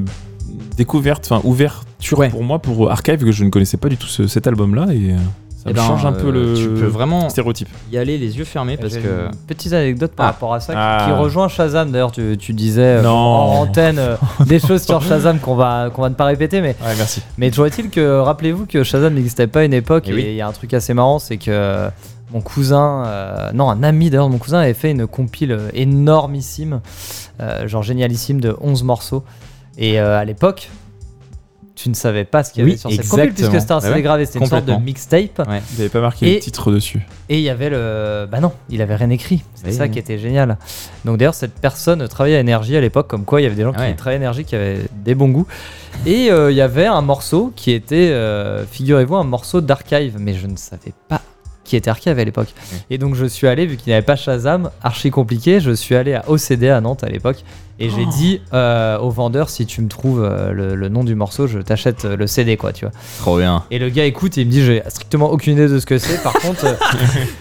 découverte, 0.77 1.25
enfin, 1.29 1.41
ouverture 1.43 2.17
Ouais. 2.19 2.29
pour 2.29 2.43
moi 2.43 2.59
pour 2.59 2.89
Archive, 2.91 3.23
que 3.23 3.31
je 3.31 3.43
ne 3.43 3.49
connaissais 3.49 3.77
pas 3.77 3.89
du 3.89 3.97
tout 3.97 4.07
ce- 4.07 4.27
cet 4.27 4.45
album-là. 4.47 4.87
Et 4.93 5.11
euh, 5.13 5.17
ça 5.61 5.65
Eh 5.65 5.73
me 5.73 5.75
ben, 5.75 5.83
change 5.83 6.05
un 6.05 6.13
peu 6.13 6.27
euh, 6.29 6.31
le 6.31 6.53
Tu 6.55 6.69
peux 6.69 6.85
vraiment 6.87 7.27
stéréotype. 7.29 7.67
y 7.91 7.97
aller 7.97 8.17
les 8.17 8.37
yeux 8.37 8.45
fermés 8.45 8.77
parce 8.77 8.95
que. 8.95 9.25
une 9.25 9.35
petite 9.45 9.73
anecdote 9.73 10.13
par 10.13 10.27
Ah. 10.27 10.31
rapport 10.31 10.53
à 10.53 10.61
ça 10.61 10.71
qui- 10.73 10.79
Ah. 10.81 11.03
qui 11.05 11.11
rejoint 11.11 11.49
Shazam. 11.49 11.91
D'ailleurs, 11.91 12.13
tu, 12.13 12.37
tu 12.39 12.53
disais 12.53 12.81
euh, 12.99 13.01
Non. 13.01 13.09
en 13.11 13.59
antenne 13.63 13.99
euh, 13.99 14.15
des 14.45 14.59
choses 14.59 14.83
sur 14.83 15.01
Shazam 15.01 15.39
qu'on 15.39 15.55
va, 15.55 15.89
qu'on 15.93 16.01
va 16.01 16.09
ne 16.09 16.15
pas 16.15 16.23
répéter, 16.25 16.61
mais, 16.61 16.77
Ouais, 16.81 16.93
merci. 16.97 17.21
mais 17.37 17.49
toujours 17.49 17.65
est-il 17.65 17.89
que 17.89 18.19
rappelez-vous 18.19 18.67
que 18.67 18.83
Shazam 18.83 19.13
n'existait 19.13 19.47
pas 19.47 19.59
à 19.59 19.63
une 19.65 19.73
époque 19.73 20.05
Eh 20.07 20.11
et 20.11 20.13
oui. 20.13 20.25
il 20.29 20.35
y 20.35 20.41
a 20.41 20.47
un 20.47 20.53
truc 20.53 20.73
assez 20.73 20.93
marrant, 20.93 21.19
c'est 21.19 21.35
que 21.37 21.89
mon 22.31 22.39
cousin, 22.41 23.03
euh, 23.07 23.51
non, 23.53 23.69
un 23.69 23.83
ami 23.83 24.09
d'ailleurs, 24.09 24.29
mon 24.29 24.37
cousin 24.37 24.59
avait 24.59 24.73
fait 24.73 24.91
une 24.91 25.07
compile 25.07 25.57
énormissime, 25.73 26.79
euh, 27.41 27.67
genre 27.67 27.83
génialissime 27.83 28.39
de 28.39 28.55
11 28.61 28.83
morceaux. 28.83 29.23
Et 29.77 29.99
euh, 29.99 30.19
à 30.19 30.25
l'époque, 30.25 30.69
tu 31.81 31.87
ne 31.87 31.93
savais 31.93 32.25
pas 32.25 32.43
ce 32.43 32.51
qu'il 32.51 32.59
y 32.59 32.63
avait 32.63 32.73
Oui, 32.73 32.77
sur 32.77 32.89
cette 32.89 32.99
exactement. 32.99 33.33
puisque 33.33 33.61
c'était 33.61 33.71
un 33.71 33.79
Bah 33.79 34.01
gravé, 34.01 34.25
c'était 34.25 34.39
une 34.39 34.45
sorte 34.47 34.65
de 34.65 34.73
mixtape. 34.75 35.39
Ouais. 35.47 35.61
Vous 35.71 35.77
n'avez 35.77 35.87
pas 35.89 36.01
marqué 36.01 36.29
Et- 36.29 36.33
le 36.35 36.39
titre 36.41 36.73
dessus. 36.73 36.99
Et 37.29 37.37
il 37.37 37.41
y 37.43 37.49
avait 37.49 37.69
le. 37.69 38.27
Bah 38.29 38.41
non, 38.41 38.51
il 38.69 38.81
avait 38.81 38.95
rien 38.95 39.09
écrit. 39.11 39.43
C'est 39.55 39.67
Oui, 39.67 39.73
ça 39.73 39.83
oui. 39.83 39.91
qui 39.91 39.99
était 39.99 40.17
génial. 40.17 40.57
Donc 41.05 41.17
d'ailleurs, 41.17 41.33
cette 41.35 41.53
personne 41.53 42.05
travaillait 42.09 42.35
à 42.35 42.41
Énergie 42.41 42.75
à 42.75 42.81
l'époque, 42.81 43.07
comme 43.07 43.23
quoi 43.23 43.39
il 43.39 43.45
y 43.45 43.47
avait 43.47 43.55
des 43.55 43.63
gens 43.63 43.71
ouais. 43.73 43.91
qui 43.91 43.95
travaillaient 43.95 44.17
à 44.17 44.23
Énergie 44.23 44.43
qui 44.43 44.55
avaient 44.55 44.79
des 44.93 45.15
bons 45.15 45.29
goûts. 45.29 45.47
Et 46.05 46.29
euh, 46.31 46.51
il 46.51 46.57
y 46.57 46.61
avait 46.61 46.85
un 46.85 47.01
morceau 47.01 47.53
qui 47.55 47.71
était, 47.71 48.09
euh, 48.11 48.65
figurez-vous, 48.65 49.15
un 49.15 49.23
morceau 49.23 49.61
d'archive, 49.61 50.17
mais 50.19 50.33
je 50.33 50.47
ne 50.47 50.57
savais 50.57 50.93
pas 51.07 51.21
qui 51.69 51.75
était 51.77 51.89
archive 51.89 52.17
à 52.19 52.23
l'époque. 52.23 52.49
Et 52.89 52.97
donc 52.97 53.15
je 53.15 53.25
suis 53.25 53.47
allé, 53.47 53.65
vu 53.65 53.77
qu'il 53.77 53.87
n'y 53.91 53.93
avait 53.93 54.05
pas 54.05 54.15
Shazam, 54.15 54.69
archi 54.83 55.11
compliqué, 55.11 55.59
je 55.61 55.71
suis 55.71 55.95
allé 55.95 56.13
à 56.15 56.23
OCD 56.27 56.67
à 56.69 56.81
Nantes 56.81 57.03
à 57.03 57.07
l'époque. 57.07 57.43
Et 57.81 57.89
j'ai 57.89 58.05
dit 58.07 58.41
euh, 58.53 58.97
au 58.99 59.09
vendeur, 59.09 59.49
si 59.49 59.65
tu 59.65 59.79
me 59.81 59.87
trouves 59.87 60.21
euh, 60.21 60.51
le, 60.51 60.75
le 60.75 60.89
nom 60.89 61.05
du 61.05 61.15
morceau, 61.15 61.47
je 61.47 61.59
t'achète 61.59 62.03
euh, 62.03 62.17
le 62.17 62.27
CD, 62.27 62.57
quoi, 62.57 62.73
tu 62.73 62.83
vois. 62.83 62.93
Trop 63.19 63.37
bien. 63.37 63.63
Et 63.71 63.79
le 63.79 63.87
gars 63.87 64.03
écoute 64.03 64.37
et 64.37 64.41
il 64.41 64.47
me 64.47 64.51
dit, 64.51 64.65
j'ai 64.65 64.83
strictement 64.89 65.31
aucune 65.31 65.53
idée 65.53 65.69
de 65.69 65.79
ce 65.79 65.85
que 65.85 65.97
c'est. 65.97 66.21
Par 66.21 66.33
contre, 66.41 66.65
euh, 66.65 66.73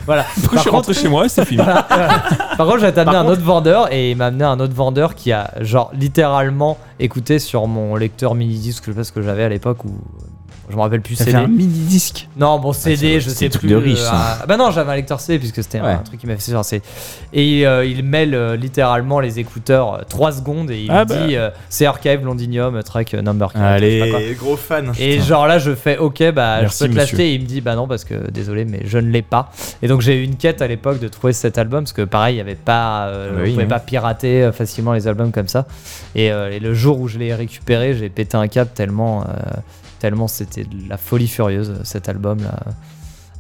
voilà. 0.07 0.25
je 0.41 0.47
Par 0.49 0.61
suis 0.61 0.71
rentré 0.71 0.95
chez 0.95 1.09
moi 1.09 1.27
et 1.27 1.29
c'est 1.29 1.45
fini. 1.45 1.61
voilà, 1.61 1.85
voilà. 1.89 2.23
Par 2.57 2.67
contre, 2.69 2.79
j'ai 2.79 2.87
amené 2.87 3.17
un 3.17 3.23
contre- 3.23 3.33
autre 3.33 3.43
vendeur 3.43 3.93
et 3.93 4.13
il 4.13 4.17
m'a 4.17 4.27
amené 4.27 4.45
un 4.45 4.61
autre 4.61 4.75
vendeur 4.75 5.17
qui 5.17 5.33
a, 5.33 5.53
genre, 5.61 5.91
littéralement 5.93 6.79
écouté 7.01 7.41
sur 7.41 7.67
mon 7.67 7.97
lecteur 7.97 8.37
mini-disque, 8.37 8.85
je 8.87 8.93
sais 8.93 8.97
pas 8.97 9.03
ce 9.03 9.11
que 9.11 9.23
j'avais 9.23 9.43
à 9.43 9.49
l'époque, 9.49 9.85
ou 9.87 9.91
je 10.71 10.77
me 10.77 10.81
rappelle 10.81 11.01
plus 11.01 11.17
CD. 11.17 11.35
un 11.35 11.47
mini-disque. 11.47 12.29
Non, 12.37 12.59
bon, 12.59 12.73
CD, 12.73 13.21
je 13.21 13.29
c'est 13.31 13.37
sais 13.37 13.47
un 13.47 13.49
truc 13.51 13.63
plus. 13.63 13.71
de 13.71 13.77
riche, 13.77 13.99
ça. 13.99 14.39
ah, 14.43 14.47
bah 14.47 14.57
non, 14.57 14.71
j'avais 14.71 14.93
un 14.93 14.97
lecteur 14.97 15.21
CD 15.21 15.39
puisque 15.39 15.63
c'était 15.63 15.81
Ouais. 15.81 15.93
un 15.93 15.99
truc 15.99 16.21
qui 16.21 16.27
m'a 16.27 16.37
fait 16.37 16.53
CD. 16.63 16.83
Et 17.33 17.67
euh, 17.67 17.85
il 17.85 18.03
mêle 18.05 18.35
euh, 18.35 18.57
littéralement 18.57 19.21
les 19.21 19.39
écouteurs 19.39 20.05
3 20.09 20.33
secondes 20.33 20.71
et 20.71 20.83
il 20.83 20.91
Ah 20.91 21.05
me 21.05 21.09
bah. 21.09 21.27
dit 21.27 21.37
euh, 21.37 21.51
c'est 21.69 21.87
Archive 21.87 22.25
Londinium, 22.25 22.83
track 22.83 23.15
euh, 23.15 23.23
number 23.23 23.53
4. 23.53 23.79
je 23.81 23.85
sais 23.89 23.99
pas 24.01 24.19
quoi. 24.19 24.21
gros 24.39 24.57
fan. 24.57 24.93
Et 24.99 25.21
genre 25.21 25.47
là, 25.47 25.59
je 25.59 25.75
fais 25.75 25.99
ok, 25.99 26.33
bah 26.33 26.59
Merci, 26.63 26.79
je 26.81 26.85
peux 26.89 26.93
te 26.93 26.97
l'acheter. 26.99 27.31
Et 27.31 27.35
il 27.35 27.43
me 27.43 27.47
dit 27.47 27.61
bah 27.61 27.75
non, 27.75 27.87
parce 27.89 28.05
que 28.05 28.31
désolé, 28.31 28.65
mais 28.65 28.81
je 28.85 28.99
ne 28.99 29.09
l'ai 29.11 29.23
pas. 29.23 29.51
Et 29.83 29.89
donc 29.89 30.01
j'ai 30.01 30.17
eu 30.21 30.23
une 30.25 30.37
quête 30.37 30.63
à 30.63 30.67
l'époque 30.67 31.01
de 31.01 31.09
trouver 31.09 31.33
cet 31.33 31.59
album, 31.59 31.85
parce 31.85 31.93
que 31.93 32.03
pareil, 32.03 32.35
il 32.35 32.37
n'y 32.37 32.43
avait 32.43 32.55
pas, 32.55 33.07
euh, 33.09 33.31
Bah 33.31 33.37
on 33.47 33.51
pouvait 33.51 33.63
oui. 33.63 33.69
pas 33.69 33.79
pirater 33.81 34.43
euh, 34.45 34.53
facilement 34.53 34.93
les 34.93 35.07
albums 35.09 35.33
comme 35.33 35.49
ça. 35.49 35.67
Et, 36.15 36.31
euh, 36.33 36.51
et 36.51 36.59
le 36.61 36.75
jour 36.75 37.01
où 37.01 37.09
je 37.09 37.19
l'ai 37.19 37.35
récupéré, 37.35 37.95
j'ai 37.95 38.09
pété 38.09 38.37
un 38.37 38.49
câble 38.49 38.71
tellement, 38.75 39.23
euh, 39.23 39.25
tellement 39.99 40.29
c'était 40.29 40.65
de 40.65 40.89
la 40.89 40.97
folie 40.97 41.29
furieuse 41.29 41.75
cet 41.85 42.09
album 42.09 42.39
là. 42.43 42.59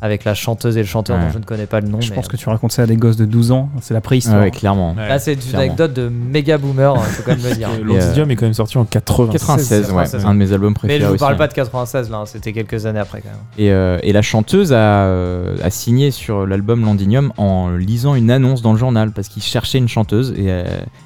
Avec 0.00 0.22
la 0.22 0.32
chanteuse 0.32 0.76
et 0.76 0.80
le 0.82 0.86
chanteur 0.86 1.16
Ouais. 1.18 1.24
dont 1.24 1.32
je 1.32 1.38
ne 1.38 1.42
connais 1.42 1.66
pas 1.66 1.80
le 1.80 1.88
nom. 1.88 2.00
Je 2.00 2.10
mais, 2.10 2.14
pense 2.14 2.28
que 2.28 2.36
tu 2.36 2.48
racontes 2.48 2.70
ça 2.70 2.82
à 2.82 2.86
des 2.86 2.94
gosses 2.94 3.16
de 3.16 3.24
12 3.24 3.50
ans. 3.50 3.68
C'est 3.80 3.94
la 3.94 4.00
préhistoire. 4.00 4.40
ouais, 4.42 4.52
clairement. 4.52 4.94
Ouais. 4.94 5.08
Là, 5.08 5.18
c'est 5.18 5.32
une 5.32 5.40
clairement. 5.40 5.58
anecdote 5.58 5.92
de 5.92 6.08
méga 6.08 6.56
boomer, 6.56 6.94
il 6.96 7.02
faut 7.14 7.22
quand 7.24 7.34
même 7.36 7.44
le 7.50 7.56
dire. 7.56 7.68
Euh, 7.68 7.82
L'Antidium 7.82 8.30
est 8.30 8.36
quand 8.36 8.44
même 8.46 8.54
sorti 8.54 8.78
en 8.78 8.84
96. 8.84 9.40
96, 9.40 9.80
ouais, 9.90 10.04
96, 10.04 10.24
un 10.24 10.34
de 10.34 10.38
mes 10.38 10.52
albums 10.52 10.70
Mais 10.70 10.74
préférés. 10.88 11.00
je 11.00 11.06
vous 11.06 11.16
parle 11.16 11.34
hein. 11.34 11.38
pas 11.38 11.48
de 11.48 11.52
96 11.52 12.10
là, 12.10 12.18
hein, 12.18 12.26
c'était 12.26 12.52
quelques 12.52 12.86
années 12.86 13.00
après 13.00 13.22
quand 13.22 13.30
même. 13.30 13.38
Et, 13.58 13.72
euh, 13.72 13.98
et 14.04 14.12
la 14.12 14.22
chanteuse 14.22 14.72
a, 14.72 14.76
euh, 14.76 15.56
a 15.64 15.70
signé 15.70 16.12
sur 16.12 16.46
l'album 16.46 16.84
Londinium 16.84 17.32
en 17.36 17.70
lisant 17.70 18.14
une 18.14 18.30
annonce 18.30 18.62
dans 18.62 18.74
le 18.74 18.78
journal 18.78 19.10
parce 19.10 19.26
qu'il 19.26 19.42
cherchait 19.42 19.78
une 19.78 19.88
chanteuse 19.88 20.30
et 20.36 20.44
euh, 20.52 20.62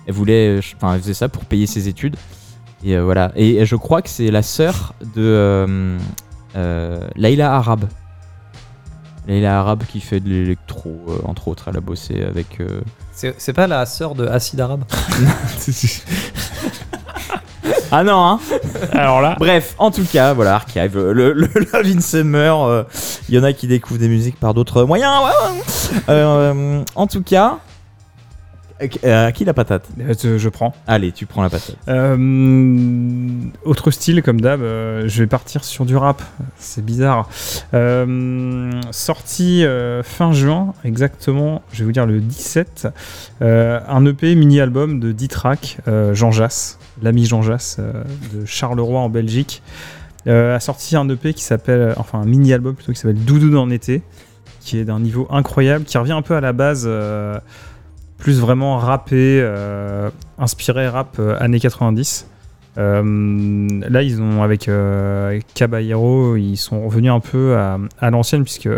elle 0.06 0.12
voulait, 0.12 0.60
enfin, 0.76 0.96
elle 0.96 1.00
faisait 1.00 1.14
ça 1.14 1.30
pour 1.30 1.46
payer 1.46 1.64
ses 1.66 1.88
études. 1.88 2.16
Et 2.84 2.96
euh, 2.96 3.02
voilà. 3.04 3.32
Et, 3.36 3.64
je 3.64 3.76
crois 3.76 4.02
que 4.02 4.08
c'est 4.08 4.30
la 4.30 4.42
sœur 4.42 4.94
de 5.14 5.22
euh, 5.22 5.98
euh, 6.56 6.98
Laila 7.16 7.54
Arabe. 7.54 7.84
Laila 9.28 9.60
Arabe 9.60 9.84
qui 9.88 10.00
fait 10.00 10.18
de 10.20 10.28
l'électro, 10.28 10.96
euh, 11.08 11.18
entre 11.24 11.48
autres. 11.48 11.66
Elle 11.68 11.76
a 11.76 11.80
bossé 11.80 12.24
avec. 12.24 12.60
euh, 12.60 12.80
C'est 13.12 13.52
pas 13.52 13.66
la 13.68 13.86
sœur 13.86 14.14
de 14.16 14.26
Acid 14.26 14.60
Arabe 14.60 14.84
Ah 17.94 18.02
non, 18.04 18.24
hein 18.24 18.40
Alors 18.92 19.20
là, 19.20 19.36
Bref, 19.38 19.74
en 19.78 19.90
tout 19.90 20.04
cas, 20.10 20.32
voilà, 20.32 20.54
Archive, 20.54 20.96
le, 20.98 21.32
le 21.34 21.46
Love 21.72 21.86
in 21.94 22.00
Summer, 22.00 22.62
euh, 22.62 22.84
il 23.28 23.34
y 23.34 23.38
en 23.38 23.44
a 23.44 23.52
qui 23.52 23.66
découvrent 23.66 24.00
des 24.00 24.08
musiques 24.08 24.40
par 24.40 24.54
d'autres 24.54 24.84
moyens. 24.84 25.12
ouais, 25.22 25.30
ouais. 25.50 25.62
Euh, 26.08 26.82
en 26.94 27.06
tout 27.06 27.22
cas, 27.22 27.58
euh, 29.04 29.26
à 29.28 29.32
qui 29.32 29.44
la 29.44 29.54
patate 29.54 29.88
Euh, 30.00 30.38
je- 30.38 30.48
prends. 30.48 30.74
Allez, 30.86 31.12
tu 31.12 31.26
prends 31.26 31.42
la 31.42 31.50
patate. 31.50 31.76
Euh, 31.88 32.16
autre 33.64 33.90
style, 33.90 34.22
comme 34.22 34.40
d'hab, 34.40 34.60
je 34.60 35.18
vais 35.18 35.26
partir 35.26 35.64
sur 35.64 35.84
du 35.84 35.96
rap. 35.96 36.22
C'est 36.58 36.84
bizarre. 36.84 37.28
Sorti 38.90 39.64
fin 40.04 40.32
juin, 40.32 40.74
exactement, 40.84 41.62
je 41.72 41.78
vais 41.80 41.84
vous 41.84 41.92
dire 41.92 42.06
le 42.06 42.20
17, 42.20 42.88
euh, 43.40 43.80
un 43.88 44.04
EP 44.06 44.34
mini-album 44.34 45.00
de 45.00 45.12
10 45.12 45.28
tracks, 45.28 45.78
euh, 45.88 46.14
Jean 46.14 46.30
Jass, 46.30 46.78
l'ami 47.02 47.24
Jean 47.26 47.42
Jass 47.42 47.78
de 48.34 48.44
Charleroi 48.44 49.00
en 49.00 49.08
Belgique, 49.08 49.62
a 50.26 50.60
sorti 50.60 50.94
un 50.96 51.08
EP 51.08 51.34
qui 51.34 51.42
s'appelle, 51.42 51.94
enfin 51.96 52.20
un 52.20 52.24
mini-album 52.26 52.74
plutôt 52.74 52.92
qui 52.92 52.98
s'appelle 52.98 53.24
Doudou 53.24 53.50
dans 53.50 53.66
l'été, 53.66 54.02
qui 54.60 54.78
est 54.78 54.84
d'un 54.84 55.00
niveau 55.00 55.26
incroyable, 55.30 55.84
qui 55.84 55.98
revient 55.98 56.12
un 56.12 56.22
peu 56.22 56.36
à 56.36 56.40
la 56.40 56.52
base. 56.52 56.88
Plus 58.22 58.38
vraiment 58.38 58.76
rappé, 58.78 59.40
euh, 59.42 60.08
inspiré 60.38 60.86
rap 60.88 61.16
euh, 61.18 61.36
années 61.40 61.58
90. 61.58 62.28
Euh, 62.78 63.68
là, 63.90 64.02
ils 64.02 64.22
ont 64.22 64.42
avec 64.44 64.68
euh, 64.68 65.40
Caballero, 65.54 66.36
ils 66.36 66.56
sont 66.56 66.84
revenus 66.86 67.10
un 67.10 67.18
peu 67.18 67.56
à, 67.56 67.78
à 68.00 68.10
l'ancienne 68.10 68.44
puisque 68.44 68.68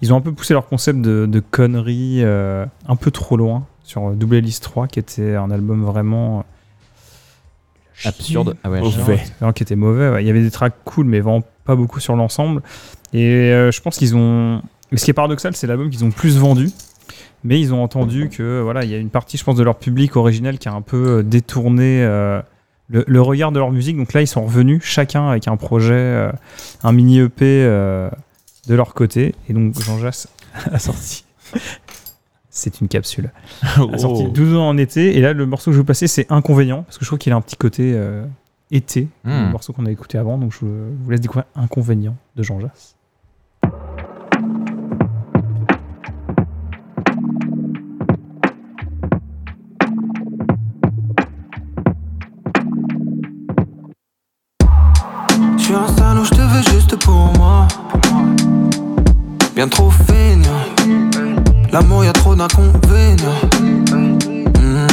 ils 0.00 0.12
ont 0.12 0.16
un 0.16 0.20
peu 0.22 0.32
poussé 0.32 0.54
leur 0.54 0.66
concept 0.66 1.00
de, 1.02 1.26
de 1.26 1.40
conneries 1.40 2.22
euh, 2.24 2.64
un 2.88 2.96
peu 2.96 3.10
trop 3.10 3.36
loin 3.36 3.66
sur 3.84 4.10
Double 4.12 4.36
Hélice 4.36 4.60
3, 4.60 4.86
qui 4.88 4.98
était 4.98 5.34
un 5.36 5.50
album 5.50 5.84
vraiment 5.84 6.44
Absurde. 8.04 8.56
Ah 8.64 8.70
ouais, 8.70 8.80
Mauvais. 8.80 9.20
non, 9.42 9.52
qui 9.52 9.62
était 9.64 9.76
mauvais. 9.76 10.08
ouais. 10.10 10.22
Il 10.22 10.26
y 10.26 10.30
avait 10.30 10.42
des 10.42 10.50
tracks 10.50 10.74
cool, 10.84 11.06
mais 11.06 11.20
vraiment 11.20 11.42
pas 11.64 11.74
beaucoup 11.76 12.00
sur 12.00 12.16
l'ensemble. 12.16 12.62
Et 13.12 13.52
euh, 13.52 13.70
je 13.72 13.80
pense 13.82 13.98
qu'ils 13.98 14.14
ont. 14.16 14.62
Ce 14.94 15.04
qui 15.04 15.10
est 15.10 15.14
paradoxal, 15.14 15.54
c'est 15.54 15.66
l'album 15.66 15.90
qu'ils 15.90 16.04
ont 16.04 16.10
plus 16.10 16.38
vendu. 16.38 16.70
Mais 17.44 17.60
ils 17.60 17.72
ont 17.72 17.82
entendu 17.82 18.28
que 18.28 18.60
voilà, 18.60 18.84
il 18.84 18.90
y 18.90 18.94
a 18.94 18.98
une 18.98 19.10
partie, 19.10 19.36
je 19.36 19.44
pense, 19.44 19.56
de 19.56 19.62
leur 19.62 19.76
public 19.76 20.16
originel 20.16 20.58
qui 20.58 20.68
a 20.68 20.72
un 20.72 20.82
peu 20.82 21.18
euh, 21.18 21.22
détourné 21.22 22.02
euh, 22.02 22.42
le, 22.88 23.04
le 23.06 23.22
regard 23.22 23.52
de 23.52 23.58
leur 23.58 23.70
musique. 23.70 23.96
Donc 23.96 24.12
là, 24.12 24.20
ils 24.22 24.26
sont 24.26 24.44
revenus 24.44 24.82
chacun 24.82 25.28
avec 25.28 25.46
un 25.46 25.56
projet, 25.56 25.92
euh, 25.94 26.32
un 26.82 26.92
mini 26.92 27.20
EP 27.20 27.44
euh, 27.44 28.10
de 28.66 28.74
leur 28.74 28.92
côté. 28.94 29.34
Et 29.48 29.52
donc 29.52 29.80
Jean 29.80 29.98
Jass 29.98 30.28
a 30.72 30.78
sorti. 30.78 31.24
C'est 32.50 32.80
une 32.80 32.88
capsule 32.88 33.30
a 33.62 33.98
sorti 33.98 34.24
Oh. 34.26 34.30
12 34.30 34.54
ans 34.56 34.68
en 34.68 34.76
été. 34.76 35.16
Et 35.16 35.20
là, 35.20 35.32
le 35.32 35.46
morceau 35.46 35.66
que 35.70 35.72
je 35.74 35.78
vais 35.78 35.82
vous 35.82 35.86
passer, 35.86 36.08
c'est 36.08 36.26
Inconvénient. 36.30 36.82
Parce 36.82 36.98
que 36.98 37.04
je 37.04 37.08
trouve 37.08 37.18
qu'il 37.20 37.32
a 37.32 37.36
un 37.36 37.40
petit 37.40 37.56
côté 37.56 37.96
été, 38.72 39.08
Hmm. 39.24 39.44
le 39.46 39.50
morceau 39.52 39.72
qu'on 39.72 39.86
a 39.86 39.90
écouté 39.90 40.18
avant. 40.18 40.36
Donc 40.38 40.52
je 40.52 40.66
vous 40.66 41.10
laisse 41.10 41.20
découvrir 41.20 41.44
Inconvénient 41.54 42.16
de 42.36 42.42
Jean 42.42 42.58
Jass. 42.60 42.96
Juste 56.88 57.04
pour 57.04 57.32
moi. 57.36 57.66
Bien 59.54 59.68
trop 59.68 59.90
feignant. 59.90 60.64
L'amour, 61.72 62.04
y 62.04 62.08
a 62.08 62.12
trop 62.12 62.34
d'inconvénients. 62.34 63.40
Mhm. 63.90 64.86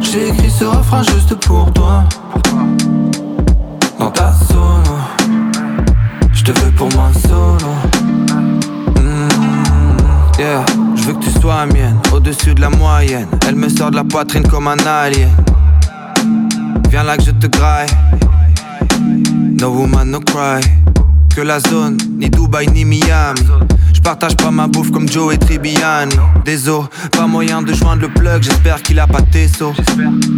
J'ai 0.00 0.28
écrit 0.28 0.50
ce 0.50 0.64
refrain 0.64 1.02
juste 1.02 1.34
pour 1.46 1.70
toi. 1.72 2.04
Dans 3.98 4.10
ta 4.10 4.32
solo. 4.32 4.96
Je 6.32 6.44
te 6.44 6.60
veux 6.60 6.70
pour 6.72 6.88
moi 6.94 7.10
solo. 7.28 7.72
Mhm. 8.96 9.28
Yeah. 10.38 10.64
Je 10.96 11.02
veux 11.02 11.14
que 11.14 11.24
tu 11.24 11.30
sois 11.40 11.66
mienne, 11.66 11.98
au-dessus 12.12 12.54
de 12.54 12.60
la 12.60 12.70
moyenne. 12.70 13.28
Elle 13.46 13.56
me 13.56 13.68
sort 13.68 13.90
de 13.90 13.96
la 13.96 14.04
poitrine 14.04 14.46
comme 14.46 14.68
un 14.68 14.78
alien. 14.86 15.30
Viens 16.90 17.02
là 17.02 17.16
que 17.16 17.24
je 17.24 17.32
te 17.32 17.46
graille. 17.46 17.88
No 19.62 19.70
woman, 19.70 20.10
no 20.10 20.18
cry. 20.18 20.60
Que 21.32 21.40
la 21.40 21.60
zone, 21.60 21.96
ni 22.18 22.28
Dubaï, 22.28 22.66
ni 22.72 22.84
Miami. 22.84 23.40
Je 23.94 24.00
partage 24.00 24.36
pas 24.36 24.50
ma 24.50 24.66
bouffe 24.66 24.90
comme 24.90 25.08
Joe 25.08 25.34
et 25.34 25.38
Tribbiani. 25.38 26.16
Désolé, 26.44 26.88
pas 27.12 27.28
moyen 27.28 27.62
de 27.62 27.72
joindre 27.72 28.02
le 28.02 28.08
plug, 28.08 28.42
j'espère 28.42 28.82
qu'il 28.82 28.98
a 28.98 29.06
pas 29.06 29.22
Tesso. 29.22 29.72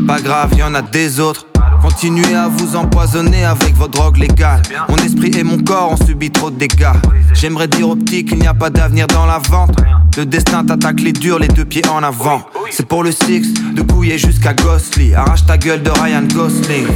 Pas 0.06 0.20
grave, 0.20 0.52
y 0.58 0.62
en 0.62 0.74
a 0.74 0.82
des 0.82 1.20
autres. 1.20 1.46
Continuez 1.80 2.34
à 2.34 2.48
vous 2.48 2.76
empoisonner 2.76 3.46
avec 3.46 3.74
vos 3.76 3.88
drogues 3.88 4.18
légales. 4.18 4.60
Mon 4.90 4.96
esprit 4.96 5.30
et 5.38 5.42
mon 5.42 5.56
corps 5.56 5.92
ont 5.92 6.04
subi 6.04 6.30
trop 6.30 6.50
de 6.50 6.58
dégâts. 6.58 6.92
J'aimerais 7.32 7.68
dire 7.68 7.88
au 7.88 7.96
petit 7.96 8.26
qu'il 8.26 8.40
n'y 8.40 8.46
a 8.46 8.52
pas 8.52 8.68
d'avenir 8.68 9.06
dans 9.06 9.24
la 9.24 9.38
vente. 9.38 9.74
Le 10.16 10.24
destin 10.24 10.64
t'attaque 10.64 11.00
les 11.00 11.12
durs, 11.12 11.40
les 11.40 11.48
deux 11.48 11.64
pieds 11.64 11.82
en 11.88 12.00
avant. 12.04 12.42
C'est 12.70 12.86
pour 12.86 13.02
le 13.02 13.10
six, 13.10 13.52
de 13.74 13.82
couiller 13.82 14.16
jusqu'à 14.16 14.54
Ghostly. 14.54 15.12
Arrache 15.12 15.44
ta 15.44 15.58
gueule 15.58 15.82
de 15.82 15.90
Ryan 15.90 16.22
Gosling. 16.32 16.86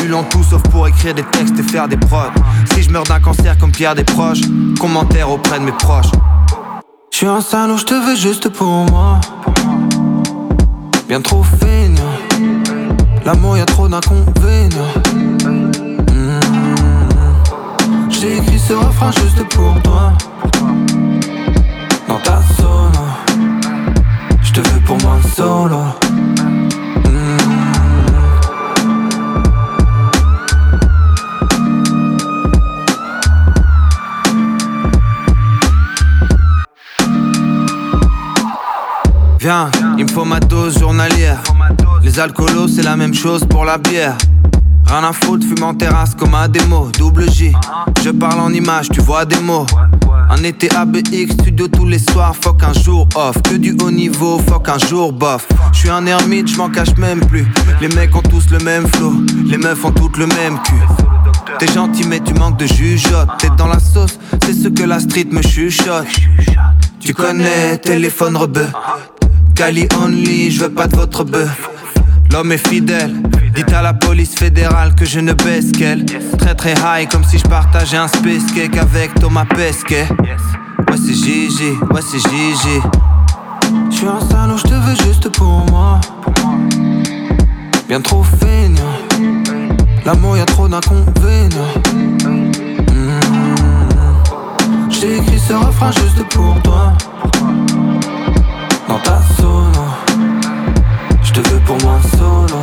Nul 0.00 0.14
en 0.14 0.22
tout 0.22 0.44
sauf 0.44 0.62
pour 0.70 0.86
écrire 0.86 1.12
des 1.12 1.24
textes 1.24 1.58
et 1.58 1.62
faire 1.64 1.88
des 1.88 1.96
prods. 1.96 2.30
Si 2.72 2.84
je 2.84 2.90
meurs 2.90 3.02
d'un 3.02 3.18
cancer 3.18 3.58
comme 3.58 3.72
Pierre 3.72 3.96
des 3.96 4.04
proches, 4.04 4.42
commentaire 4.78 5.28
auprès 5.28 5.58
de 5.58 5.64
mes 5.64 5.72
proches. 5.72 6.12
Je 7.10 7.16
suis 7.16 7.26
un 7.26 7.40
salaud, 7.40 7.78
je 7.78 7.84
te 7.84 7.94
veux 7.94 8.14
juste 8.14 8.48
pour 8.50 8.84
moi. 8.90 9.20
Bien 11.08 11.20
trop 11.20 11.42
feignant. 11.42 12.14
L'amour, 13.24 13.56
y 13.56 13.60
a 13.60 13.66
trop 13.66 13.88
d'inconvénients. 13.88 14.94
Mmh. 15.14 16.40
J'ai 18.08 18.36
écrit 18.36 18.58
ce 18.60 18.74
refrain 18.74 19.10
juste 19.10 19.42
pour 19.48 19.82
toi. 19.82 20.12
Dans 22.08 22.18
ta 22.20 22.40
solo. 22.56 22.90
Je 24.42 24.52
te 24.52 24.60
veux 24.60 24.80
pour 24.80 24.96
moi 25.02 25.18
solo. 25.36 25.76
Mmh. 27.04 27.38
Viens, 39.38 39.70
il 39.98 40.04
me 40.04 40.10
faut 40.10 40.24
ma 40.24 40.40
dose 40.40 40.78
journalière. 40.78 41.42
Les 42.02 42.18
alcoolos, 42.18 42.68
c'est 42.68 42.82
la 42.82 42.96
même 42.96 43.14
chose 43.14 43.44
pour 43.44 43.64
la 43.64 43.76
bière. 43.76 44.16
Rien 44.86 45.04
à 45.04 45.12
foutre, 45.12 45.46
fume 45.46 45.62
en 45.62 45.74
terrasse 45.74 46.14
comme 46.14 46.34
à 46.34 46.48
démo. 46.48 46.88
Double 46.98 47.30
J, 47.30 47.52
je 48.02 48.10
parle 48.10 48.40
en 48.40 48.50
image, 48.52 48.88
tu 48.88 49.00
vois 49.02 49.26
des 49.26 49.38
mots. 49.40 49.66
Un 50.30 50.44
été 50.44 50.68
ABX, 50.74 51.32
studio 51.32 51.68
tous 51.68 51.86
les 51.86 51.98
soirs, 51.98 52.34
fuck 52.36 52.62
un 52.62 52.72
jour 52.72 53.08
off. 53.14 53.40
Que 53.42 53.54
du 53.54 53.74
haut 53.82 53.90
niveau, 53.90 54.38
fuck 54.38 54.68
un 54.68 54.78
jour 54.78 55.12
bof. 55.12 55.48
Je 55.72 55.78
suis 55.78 55.90
un 55.90 56.04
ermite, 56.06 56.48
je 56.48 56.56
m'en 56.58 56.68
cache 56.68 56.96
même 56.98 57.20
plus. 57.20 57.46
Les 57.80 57.88
mecs 57.88 58.14
ont 58.14 58.22
tous 58.22 58.50
le 58.50 58.58
même 58.58 58.86
flow, 58.88 59.14
les 59.46 59.56
meufs 59.56 59.84
ont 59.84 59.90
toutes 59.90 60.18
le 60.18 60.26
même 60.26 60.58
cul. 60.64 60.74
T'es 61.58 61.72
gentil, 61.72 62.04
mais 62.06 62.20
tu 62.20 62.34
manques 62.34 62.58
de 62.58 62.66
jugeote. 62.66 63.28
T'es 63.38 63.48
dans 63.56 63.68
la 63.68 63.80
sauce, 63.80 64.18
c'est 64.44 64.52
ce 64.52 64.68
que 64.68 64.82
la 64.82 65.00
street 65.00 65.28
me 65.30 65.40
chuchote. 65.40 66.06
Tu 67.00 67.14
connais, 67.14 67.78
téléphone 67.78 68.36
rebeu. 68.36 68.66
Cali 69.54 69.88
only, 70.00 70.50
je 70.50 70.60
veux 70.60 70.70
pas 70.70 70.86
de 70.86 70.96
votre 70.96 71.24
bœuf. 71.24 71.70
L'homme 72.32 72.52
est 72.52 72.68
fidèle. 72.68 73.14
Dites 73.54 73.72
à 73.72 73.82
la 73.82 73.94
police 73.94 74.34
fédérale 74.34 74.94
que 74.94 75.04
je 75.04 75.20
ne 75.20 75.32
baisse 75.32 75.72
qu'elle. 75.72 76.04
Très 76.38 76.54
très 76.54 76.74
high, 76.74 77.08
comme 77.08 77.24
si 77.24 77.38
je 77.38 77.44
partageais 77.44 77.96
un 77.96 78.08
space 78.08 78.46
cake 78.54 78.76
avec 78.76 79.14
Thomas 79.14 79.46
Pesquet. 79.46 80.06
Ouais, 80.10 80.96
c'est 80.96 81.14
Gigi, 81.14 81.72
ouais, 81.90 82.00
c'est 82.02 82.18
Gigi. 82.18 82.80
Je 83.90 83.96
suis 83.96 84.06
un 84.06 84.20
salaud, 84.20 84.56
je 84.56 84.62
te 84.62 84.74
veux 84.74 84.96
juste 85.06 85.28
pour 85.30 85.64
moi. 85.70 86.00
Bien 87.88 88.00
trop 88.00 88.22
feignant. 88.22 88.98
L'amour, 90.04 90.36
y 90.36 90.40
a 90.40 90.46
trop 90.46 90.68
d'inconvénients. 90.68 91.74
Mmh. 91.94 92.40
J'ai 94.90 95.16
écrit 95.16 95.38
ce 95.38 95.52
refrain 95.54 95.90
juste 95.92 96.22
pour 96.30 96.60
toi. 96.62 96.92
Dans 98.88 98.98
ta 98.98 99.20
te 101.42 101.48
veux 101.50 101.60
pour 101.60 101.76
moi 101.82 102.00
solo. 102.02 102.58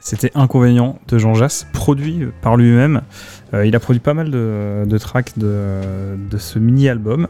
C'était 0.00 0.30
Inconvénient 0.36 0.98
de 1.08 1.18
Jean 1.18 1.34
Jass, 1.34 1.66
produit 1.72 2.28
par 2.40 2.56
lui-même. 2.56 3.02
Euh, 3.54 3.66
il 3.66 3.74
a 3.74 3.80
produit 3.80 4.00
pas 4.00 4.14
mal 4.14 4.30
de, 4.30 4.84
de 4.86 4.98
tracks 4.98 5.36
de, 5.36 5.80
de 6.30 6.38
ce 6.38 6.60
mini-album. 6.60 7.26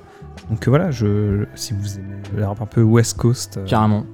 Donc 0.51 0.67
euh, 0.67 0.71
voilà, 0.71 0.91
je, 0.91 1.47
si 1.55 1.73
vous 1.73 1.97
aimez 1.97 2.17
le 2.37 2.45
rap 2.47 2.61
un 2.61 2.67
peu 2.67 2.83
West 2.83 3.17
Coast, 3.17 3.57
euh, 3.57 3.67
Carrément. 3.67 4.05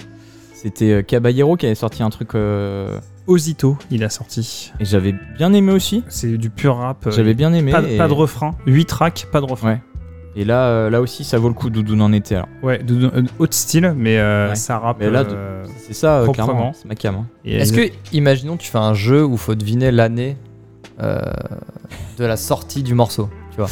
C'était 0.54 1.02
Caballero 1.02 1.56
qui 1.56 1.66
avait 1.66 1.74
sorti 1.74 2.04
un 2.04 2.10
truc. 2.10 2.36
euh, 2.36 3.00
Ozito, 3.26 3.76
il 3.90 4.02
a 4.04 4.08
sorti. 4.10 4.72
Et 4.80 4.84
j'avais 4.84 5.14
bien 5.36 5.52
aimé 5.52 5.72
aussi. 5.72 6.02
C'est 6.08 6.36
du 6.38 6.50
pur 6.50 6.76
rap. 6.76 7.06
euh, 7.06 7.10
J'avais 7.10 7.34
bien 7.34 7.52
aimé. 7.52 7.70
Pas, 7.72 7.82
et... 7.82 7.96
pas 7.96 8.08
de 8.08 8.12
refrain. 8.12 8.52
8 8.66 8.84
tracks, 8.86 9.26
pas 9.30 9.40
de 9.40 9.46
refrain. 9.46 9.72
Ouais. 9.74 9.82
Et 10.34 10.44
là, 10.44 10.64
euh, 10.66 10.90
là 10.90 11.00
aussi, 11.02 11.24
ça 11.24 11.38
vaut 11.38 11.48
le 11.48 11.54
coup 11.54 11.68
d'où 11.70 12.00
en 12.00 12.12
était. 12.12 12.36
Alors. 12.36 12.48
Ouais, 12.62 12.78
de, 12.78 12.94
de- 12.94 13.20
de 13.20 13.28
haut 13.38 13.46
style, 13.50 13.92
mais 13.96 14.18
euh, 14.18 14.48
Ouais. 14.48 14.54
ça 14.56 14.78
rappe. 14.78 14.96
Mais 15.00 15.10
là, 15.10 15.20
euh, 15.28 15.64
C'est 15.86 15.92
ça, 15.92 16.20
euh, 16.20 16.26
clairement. 16.28 16.72
C'est 16.74 16.86
ma 16.88 16.94
cam. 16.94 17.14
hein. 17.16 17.26
Est-ce 17.44 17.72
que, 17.72 17.82
imaginons, 18.12 18.56
tu 18.56 18.70
fais 18.70 18.78
un 18.78 18.94
jeu 18.94 19.24
où 19.24 19.36
faut 19.36 19.54
deviner 19.54 19.92
l'année 19.92 20.36
euh, 21.02 21.20
de 22.18 22.24
la 22.24 22.36
sortie 22.36 22.82
du 22.82 22.94
morceau, 22.94 23.28
tu 23.50 23.58
vois? 23.58 23.68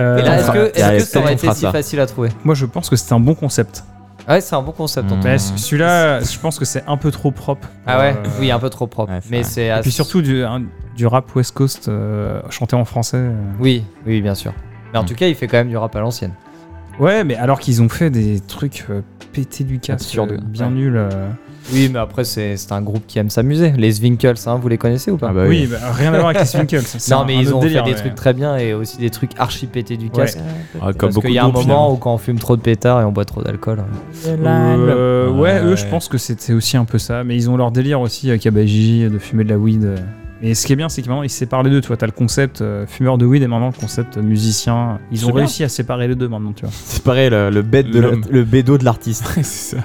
Euh, 0.00 0.16
Et 0.18 0.22
là, 0.22 0.38
est-ce 0.40 0.50
que, 0.50 0.80
allez, 0.82 0.98
que 0.98 1.04
ça 1.04 1.18
aurait 1.20 1.34
été 1.34 1.52
si 1.52 1.60
ça. 1.60 1.72
facile 1.72 2.00
à 2.00 2.06
trouver? 2.06 2.30
Moi, 2.44 2.54
je 2.54 2.64
pense 2.66 2.88
que 2.88 2.96
c'était 2.96 3.12
un 3.14 3.20
bon 3.20 3.34
concept. 3.34 3.84
Ouais, 4.28 4.40
c'est 4.40 4.54
un 4.54 4.62
bon 4.62 4.72
concept. 4.72 5.10
en 5.10 5.16
Mm. 5.16 5.18
tout 5.20 5.24
cas. 5.24 5.30
Mais 5.32 5.38
celui-là, 5.38 6.20
je 6.20 6.38
pense 6.38 6.58
que 6.58 6.64
c'est 6.64 6.84
un 6.86 6.96
peu 6.96 7.10
trop 7.10 7.30
propre. 7.30 7.68
Ah 7.86 7.98
ouais, 7.98 8.14
Euh, 8.16 8.28
oui, 8.40 8.50
un 8.50 8.58
peu 8.58 8.68
trop 8.70 8.86
propre. 8.86 9.12
Ouais, 9.12 9.20
mais 9.30 9.42
c'est 9.42 9.64
Et 9.66 9.70
assez- 9.70 9.82
puis 9.82 9.92
surtout 9.92 10.20
du, 10.22 10.44
un- 10.44 10.62
du 10.96 11.06
rap 11.06 11.34
West 11.34 11.52
Coast 11.52 11.88
euh, 11.88 12.40
chanté 12.50 12.76
en 12.76 12.84
français. 12.84 13.16
euh. 13.18 13.32
Oui, 13.58 13.84
oui, 14.06 14.20
bien 14.20 14.34
sûr. 14.34 14.52
Mais 14.92 14.98
en 14.98 15.02
Mm. 15.02 15.06
tout 15.06 15.14
cas, 15.14 15.26
il 15.28 15.34
fait 15.34 15.46
quand 15.46 15.56
même 15.58 15.68
du 15.70 15.76
rap 15.76 15.94
à 15.96 16.00
l'ancienne. 16.00 16.32
Ouais, 16.98 17.22
mais 17.24 17.36
alors 17.36 17.60
qu'ils 17.60 17.80
ont 17.82 17.88
fait 17.88 18.10
des 18.10 18.40
trucs 18.40 18.84
euh, 18.90 19.02
pétés 19.32 19.64
du 19.64 19.78
casque, 19.78 20.18
bien 20.44 20.66
ouais. 20.66 20.72
nuls. 20.72 21.08
Euh. 21.70 21.74
Oui, 21.74 21.90
mais 21.92 21.98
après, 21.98 22.24
c'est 22.24 22.56
c'est 22.56 22.72
un 22.72 22.80
groupe 22.82 23.04
qui 23.06 23.18
aime 23.18 23.30
s'amuser. 23.30 23.72
Les 23.76 23.92
Zwinkels, 23.92 24.36
hein, 24.46 24.56
vous 24.60 24.68
les 24.68 24.78
connaissez 24.78 25.10
ou 25.10 25.16
pas 25.16 25.28
Ah 25.30 25.32
bah 25.34 25.44
oui, 25.48 25.66
bah, 25.70 25.78
rien 25.92 26.08
à 26.12 26.16
voir 26.18 26.28
avec 26.30 26.40
les 26.40 26.46
Swinkles. 26.46 26.80
c'est 26.84 27.10
Non, 27.12 27.20
un- 27.20 27.24
mais 27.26 27.36
un 27.36 27.40
ils 27.40 27.48
autre 27.48 27.56
ont 27.56 27.60
délire, 27.60 27.84
fait 27.84 27.90
des 27.90 27.94
mais- 27.96 28.00
trucs 28.00 28.14
très 28.14 28.32
bien 28.34 28.56
et 28.56 28.74
aussi 28.74 28.96
des 28.98 29.10
trucs 29.10 29.32
archi 29.38 29.66
pétés 29.66 29.96
du 29.96 30.10
casque. 30.10 30.38
Ah, 30.80 30.86
comme 30.92 30.94
Parce 30.98 31.14
beaucoup 31.14 31.26
qu'il 31.26 31.36
y 31.36 31.38
a 31.38 31.42
de 31.42 31.46
un 31.46 31.50
groupes, 31.50 31.66
moment 31.66 31.74
finalement. 31.86 31.92
où 31.92 31.96
quand 31.96 32.14
on 32.14 32.18
fume 32.18 32.38
trop 32.38 32.56
de 32.56 32.62
pétards 32.62 33.00
et 33.00 33.04
on 33.04 33.12
boit 33.12 33.24
trop 33.24 33.42
d'alcool. 33.42 33.80
hein. 33.80 34.28
Euh, 34.28 35.30
ouais, 35.30 35.38
Ouais. 35.60 35.62
eux, 35.64 35.76
je 35.76 35.86
pense 35.86 36.08
que 36.08 36.18
c'était 36.18 36.52
aussi 36.52 36.76
un 36.76 36.84
peu 36.84 36.98
ça. 36.98 37.24
Mais 37.24 37.36
ils 37.36 37.48
ont 37.50 37.56
leur 37.56 37.70
délire 37.70 38.00
aussi 38.00 38.28
avec 38.30 38.42
Gigi 38.66 39.08
de 39.08 39.18
fumer 39.18 39.44
de 39.44 39.50
la 39.50 39.58
weed. 39.58 39.84
euh. 39.84 39.96
Et 40.40 40.54
ce 40.54 40.66
qui 40.66 40.72
est 40.72 40.76
bien, 40.76 40.88
c'est 40.88 41.02
que 41.02 41.08
maintenant 41.08 41.24
ils 41.24 41.30
séparent 41.30 41.64
les 41.64 41.70
deux. 41.70 41.80
Tu 41.80 41.88
vois, 41.88 41.96
t'as 41.96 42.06
le 42.06 42.12
concept 42.12 42.60
euh, 42.62 42.86
fumeur 42.86 43.18
de 43.18 43.26
weed 43.26 43.42
et 43.42 43.48
maintenant 43.48 43.66
le 43.74 43.80
concept 43.80 44.16
euh, 44.18 44.22
musicien. 44.22 45.00
Ils 45.10 45.24
ont 45.24 45.26
C'est 45.28 45.32
bien. 45.32 45.40
réussi 45.42 45.64
à 45.64 45.68
séparer 45.68 46.06
les 46.06 46.14
deux 46.14 46.28
maintenant, 46.28 46.52
tu 46.52 46.64
vois. 46.64 46.72
C'est 46.84 47.02
pareil, 47.02 47.28
le, 47.30 47.50
le 47.50 47.62
bed 47.62 47.90
de 47.90 47.98
L'homme. 48.00 48.20
la- 48.24 48.32
le 48.32 48.44
bédo 48.44 48.78
de 48.78 48.84
l'artiste. 48.84 49.24
c'est 49.34 49.42
ça. 49.42 49.76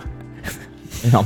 Énorme. 1.07 1.25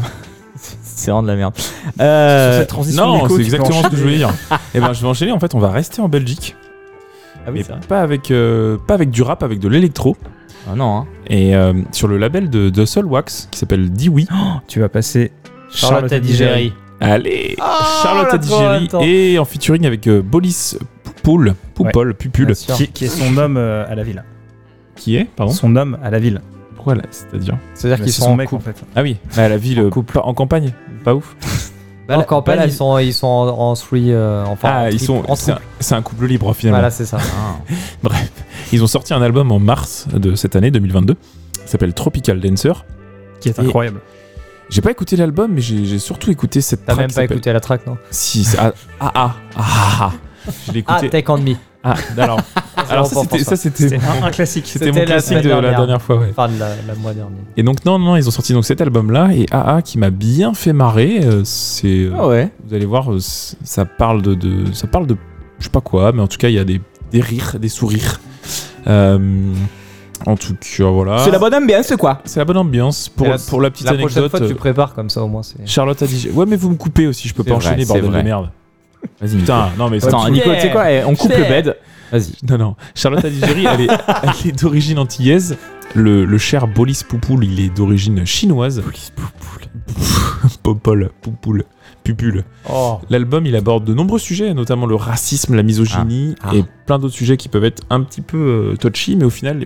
C'est 1.07 1.11
vraiment 1.11 1.23
de 1.23 1.27
la 1.29 1.35
merde. 1.37 1.53
Euh, 2.01 2.51
Sur 2.51 2.59
cette 2.59 2.67
transition, 2.69 3.05
Non, 3.05 3.29
c'est 3.29 3.41
exactement 3.41 3.81
ce 3.83 3.87
que 3.87 3.95
je 3.95 4.01
voulais 4.01 4.17
dire. 4.17 4.29
Et 4.75 4.79
ben, 4.81 4.91
je 4.91 5.01
vais 5.01 5.07
enchaîner. 5.07 5.31
En 5.31 5.39
fait, 5.39 5.55
on 5.55 5.59
va 5.59 5.71
rester 5.71 6.01
en 6.01 6.09
Belgique, 6.09 6.55
Ah 7.45 7.49
oui, 7.53 7.63
mais 7.69 7.75
pas 7.87 8.01
avec, 8.01 8.29
euh, 8.29 8.77
pas 8.87 8.93
avec 8.95 9.09
du 9.09 9.21
rap, 9.21 9.41
avec 9.41 9.59
de 9.59 9.69
l'électro. 9.69 10.17
Ah 10.69 10.75
non, 10.75 10.97
hein. 10.97 11.05
Et 11.29 11.55
euh, 11.55 11.71
sur 11.93 12.09
le 12.09 12.17
label 12.17 12.49
de, 12.49 12.69
de 12.69 12.85
Soul 12.85 13.05
Wax 13.05 13.47
qui 13.51 13.57
s'appelle 13.59 13.89
Dewey. 13.89 14.25
Tu 14.67 14.81
vas 14.81 14.89
passer 14.89 15.31
Charlotte 15.71 16.11
Adigéry. 16.11 16.73
Allez, 16.99 17.55
Charlotte 18.03 18.27
on 18.29 18.33
l'a 18.33 18.37
trop 18.39 18.55
en 18.55 18.67
Adigéry 18.67 19.33
et 19.33 19.39
en 19.39 19.45
featuring 19.45 19.85
avec 19.85 20.07
euh, 20.07 20.21
Bolis 20.21 20.77
Poupoul, 21.03 21.53
Poupol, 21.73 22.15
Pupul, 22.15 22.47
Bien 22.47 22.53
sûr. 22.55 22.75
qui, 22.75 22.87
qui 22.89 23.05
est 23.05 23.07
son 23.07 23.37
homme 23.37 23.55
euh, 23.55 23.85
à 23.87 23.95
la 23.95 24.03
ville. 24.03 24.23
qui 24.97 25.15
est, 25.15 25.25
pardon, 25.37 25.53
Son 25.53 25.75
homme 25.77 25.97
à 26.03 26.09
la 26.09 26.17
ville. 26.19 26.41
pourquoi 26.75 26.95
là, 26.95 27.03
c'est-à-dire 27.11 27.55
C'est-à-dire 27.75 28.03
qu'ils 28.03 28.11
c'est 28.11 28.19
sont 28.21 28.25
son 28.27 28.31
en 28.31 28.35
mec 28.35 28.49
couple. 28.49 28.67
en 28.69 28.73
fait. 28.73 28.83
Ah 28.95 29.03
oui, 29.03 29.17
à 29.37 29.47
la 29.47 29.57
ville, 29.57 29.79
En 29.81 29.89
couple. 29.89 30.19
en 30.21 30.33
campagne, 30.33 30.73
pas 31.07 31.15
ouf. 31.15 31.35
en 32.09 32.17
Bah, 32.17 32.23
campagne, 32.23 32.57
bah, 32.57 32.65
ils 32.65 32.73
sont, 32.73 32.97
ils 32.97 33.13
sont 33.13 33.27
en, 33.27 33.47
en 33.47 33.73
three, 33.75 34.11
euh, 34.11 34.43
enfin, 34.45 34.69
ah, 34.69 34.83
en 34.83 34.87
ils 34.89 34.99
sont, 34.99 35.23
en 35.27 35.35
c'est 35.35 35.95
un, 35.95 36.01
couple 36.01 36.25
libre 36.25 36.53
finalement. 36.53 36.79
Voilà, 36.79 36.91
c'est 36.91 37.05
ça. 37.05 37.17
Ils 38.73 38.83
ont 38.83 38.87
sorti 38.87 39.13
un 39.13 39.21
album 39.21 39.51
en 39.53 39.59
mars 39.59 40.07
de 40.13 40.35
cette 40.35 40.57
année 40.57 40.69
2022, 40.69 41.13
qui 41.13 41.19
s'appelle 41.65 41.93
Tropical 41.93 42.41
Dancer. 42.41 42.73
Qui 43.39 43.49
est 43.49 43.59
incroyable. 43.59 44.01
J'ai 44.69 44.81
pas 44.81 44.91
écouté 44.91 45.15
l'album, 45.15 45.53
mais 45.53 45.61
j'ai 45.61 45.99
surtout 45.99 46.29
écouté 46.29 46.59
cette 46.59 46.85
T'as 46.85 46.93
track 46.93 47.07
même 47.07 47.13
pas 47.13 47.23
écouté 47.23 47.53
la 47.53 47.61
track, 47.61 47.87
non? 47.87 47.97
Si, 48.11 48.43
c'est- 48.43 48.57
ah, 48.59 48.73
ah, 48.99 49.11
ah, 49.15 49.35
ah, 49.55 49.63
ah. 50.01 50.11
Je 50.67 50.71
l'ai 50.71 50.83
Ah. 50.87 51.01
Take 51.01 51.29
On 51.31 51.37
Me. 51.37 51.53
Ah, 51.83 51.93
alors, 52.17 52.39
alors 52.89 53.05
ça, 53.07 53.55
c'était, 53.55 53.95
un, 53.95 54.23
un 54.25 54.31
classique. 54.31 54.65
c'était 54.67 54.85
C'était 54.85 54.91
mon 54.91 54.99
la 54.99 55.05
classique 55.05 55.37
de 55.37 55.49
la 55.49 55.61
dernière. 55.61 55.77
dernière 55.77 56.01
fois, 56.01 56.17
ouais. 56.17 56.27
Enfin, 56.31 56.49
de 56.49 56.59
la, 56.59 56.69
la 56.87 56.95
mois 56.95 57.13
dernier. 57.13 57.37
Et 57.55 57.63
donc, 57.63 57.85
non, 57.85 57.97
non, 57.99 58.15
ils 58.17 58.27
ont 58.27 58.31
sorti 58.31 58.51
donc 58.53 58.65
cet 58.65 58.81
album-là, 58.81 59.29
et 59.33 59.45
AA 59.51 59.81
qui 59.83 59.97
m'a 59.97 60.09
bien 60.09 60.53
fait 60.53 60.73
marrer, 60.73 61.19
euh, 61.23 61.43
c'est... 61.45 61.87
euh, 61.87 62.13
Ah 62.17 62.27
ouais. 62.27 62.51
Vous 62.67 62.73
allez 62.73 62.85
voir, 62.85 63.13
euh, 63.13 63.19
ça 63.19 63.85
parle 63.85 64.21
de, 64.21 64.33
de- 64.33 64.73
ça 64.73 64.87
parle 64.87 65.07
de, 65.07 65.15
je 65.59 65.65
sais 65.65 65.69
pas 65.69 65.79
quoi, 65.81 66.11
mais 66.11 66.21
en 66.21 66.27
tout 66.27 66.37
cas, 66.37 66.49
il 66.49 66.55
y 66.55 66.59
a 66.59 66.65
des, 66.65 66.81
des 67.11 67.21
rires, 67.21 67.55
des 67.59 67.69
sourires. 67.69 68.19
Euh, 68.87 69.53
en 70.25 70.35
tout 70.35 70.55
cas, 70.55 70.83
voilà. 70.85 71.19
C'est 71.19 71.31
la 71.31 71.39
bonne 71.39 71.53
ambiance, 71.53 71.93
quoi. 71.97 72.21
C'est 72.25 72.39
la 72.39 72.45
bonne 72.45 72.57
ambiance. 72.57 73.07
Pour, 73.07 73.27
la- 73.27 73.37
pour 73.37 73.61
la 73.61 73.69
petite 73.69 73.85
La 73.85 73.93
prochaine 73.93 74.17
anecdote, 74.23 74.39
fois, 74.39 74.47
tu 74.49 74.55
prépares 74.55 74.93
comme 74.93 75.09
ça, 75.09 75.21
au 75.23 75.27
moins. 75.27 75.43
c'est... 75.43 75.65
Charlotte 75.65 76.01
a 76.01 76.07
dit... 76.07 76.29
Ouais, 76.33 76.45
mais 76.47 76.55
vous 76.57 76.71
me 76.71 76.75
coupez 76.75 77.07
aussi, 77.07 77.27
je 77.29 77.33
peux 77.33 77.43
C'est 77.43 77.49
pas 77.51 77.55
vrai, 77.55 77.67
enchaîner, 77.67 77.85
bordel 77.85 78.05
vrai. 78.09 78.19
de 78.19 78.23
merde. 78.25 78.49
Vas-y. 79.21 79.37
Putain, 79.37 79.69
non, 79.77 79.89
mais. 79.89 80.03
Attends, 80.05 80.29
Nico, 80.29 80.53
tu 80.53 80.61
sais 80.61 80.71
quoi 80.71 80.91
eh, 80.91 81.03
On 81.03 81.15
coupe 81.15 81.31
le 81.31 81.43
bed. 81.43 81.75
Vas-y. 82.11 82.33
Non, 82.49 82.57
non. 82.57 82.75
Charlotte 82.95 83.25
Adigéry, 83.25 83.65
elle 83.65 83.81
est, 83.81 83.89
elle 84.23 84.49
est 84.49 84.61
d'origine 84.61 84.99
antillaise. 84.99 85.57
Le, 85.95 86.25
le 86.25 86.37
cher 86.37 86.67
Bolis 86.67 87.03
Poupoul, 87.07 87.45
il 87.45 87.59
est 87.59 87.69
d'origine 87.75 88.25
chinoise. 88.25 88.81
Bolis 88.81 89.11
Poupoul. 89.15 89.67
Popol, 90.63 91.11
Poupoul, 91.21 91.63
Pupule. 92.03 92.43
Oh. 92.69 92.99
L'album, 93.09 93.45
il 93.45 93.55
aborde 93.55 93.85
de 93.85 93.93
nombreux 93.93 94.19
sujets, 94.19 94.53
notamment 94.53 94.85
le 94.85 94.95
racisme, 94.95 95.55
la 95.55 95.63
misogynie 95.63 96.35
Ah. 96.41 96.49
Ah. 96.51 96.55
et 96.55 96.63
plein 96.85 96.99
d'autres 96.99 97.15
sujets 97.15 97.37
qui 97.37 97.49
peuvent 97.49 97.63
être 97.65 97.83
un 97.89 98.01
petit 98.01 98.21
peu 98.21 98.37
euh, 98.73 98.75
touchy, 98.77 99.15
mais 99.15 99.25
au 99.25 99.29
final, 99.29 99.65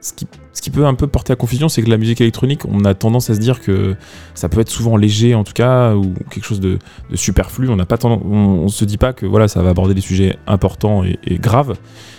ce 0.00 0.12
qui, 0.14 0.26
ce 0.52 0.60
qui 0.60 0.70
peut 0.70 0.84
un 0.86 0.94
peu 0.94 1.06
porter 1.06 1.32
à 1.32 1.36
confusion, 1.36 1.68
c'est 1.68 1.82
que 1.82 1.88
la 1.88 1.96
musique 1.96 2.20
électronique, 2.20 2.62
on 2.68 2.84
a 2.84 2.94
tendance 2.94 3.30
à 3.30 3.34
se 3.34 3.40
dire 3.40 3.60
que 3.60 3.96
ça 4.34 4.48
peut 4.48 4.60
être 4.60 4.70
souvent 4.70 4.96
léger, 4.96 5.34
en 5.34 5.44
tout 5.44 5.54
cas, 5.54 5.94
ou 5.94 6.14
quelque 6.30 6.44
chose 6.44 6.60
de, 6.60 6.78
de 7.10 7.16
superflu. 7.16 7.68
On 7.70 7.76
n'a 7.76 7.86
pas 7.86 7.96
tendance, 7.96 8.20
on, 8.24 8.36
on 8.36 8.68
se 8.68 8.84
dit 8.84 8.98
pas 8.98 9.12
que 9.12 9.24
voilà, 9.26 9.48
ça 9.48 9.62
va 9.62 9.70
aborder 9.70 9.94
des 9.94 10.00
sujets 10.02 10.36
importants 10.46 11.04
et, 11.04 11.18
et 11.24 11.38
graves, 11.38 11.76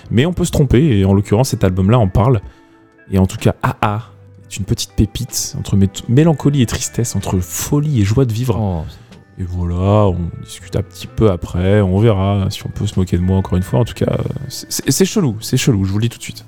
mais 0.10 0.26
on 0.26 0.34
peut 0.34 0.46
se 0.46 0.52
tromper. 0.52 1.00
Et 1.00 1.06
en 1.06 1.14
l'occurrence, 1.14 1.50
cet 1.50 1.64
album-là 1.64 2.00
en 2.00 2.08
parle. 2.08 2.42
Et 3.12 3.20
en 3.20 3.28
tout 3.28 3.38
cas, 3.38 3.54
AA 3.62 4.10
est 4.50 4.58
une 4.58 4.66
petite 4.66 4.94
pépite 4.94 5.56
entre 5.60 5.78
mé- 5.78 6.04
mélancolie 6.08 6.62
et 6.62 6.66
tristesse, 6.66 7.16
entre 7.16 7.40
folie 7.40 8.02
et 8.02 8.04
joie 8.04 8.26
de 8.26 8.34
vivre. 8.34 8.58
Oh. 8.60 8.84
Et 9.40 9.44
voilà, 9.44 10.08
on 10.08 10.30
discute 10.44 10.76
un 10.76 10.84
petit 10.84 11.08
peu 11.08 11.32
après, 11.32 11.82
on 11.82 12.00
verra 12.00 12.48
si 12.52 12.66
on 12.66 12.70
peut 12.70 12.86
se 12.86 13.00
moquer 13.00 13.18
de 13.18 13.24
moi 13.24 13.36
encore 13.38 13.58
une 13.58 13.64
fois. 13.64 13.80
En 13.80 13.86
tout 13.86 13.96
cas, 13.96 14.06
euh, 14.20 14.24
c'est 14.48 15.06
chelou, 15.06 15.38
c'est 15.42 15.58
chelou, 15.58 15.86
je 15.86 15.92
vous 15.92 15.98
le 15.98 16.04
dis 16.04 16.10
tout 16.10 16.20
de 16.20 16.24
suite. 16.24 16.46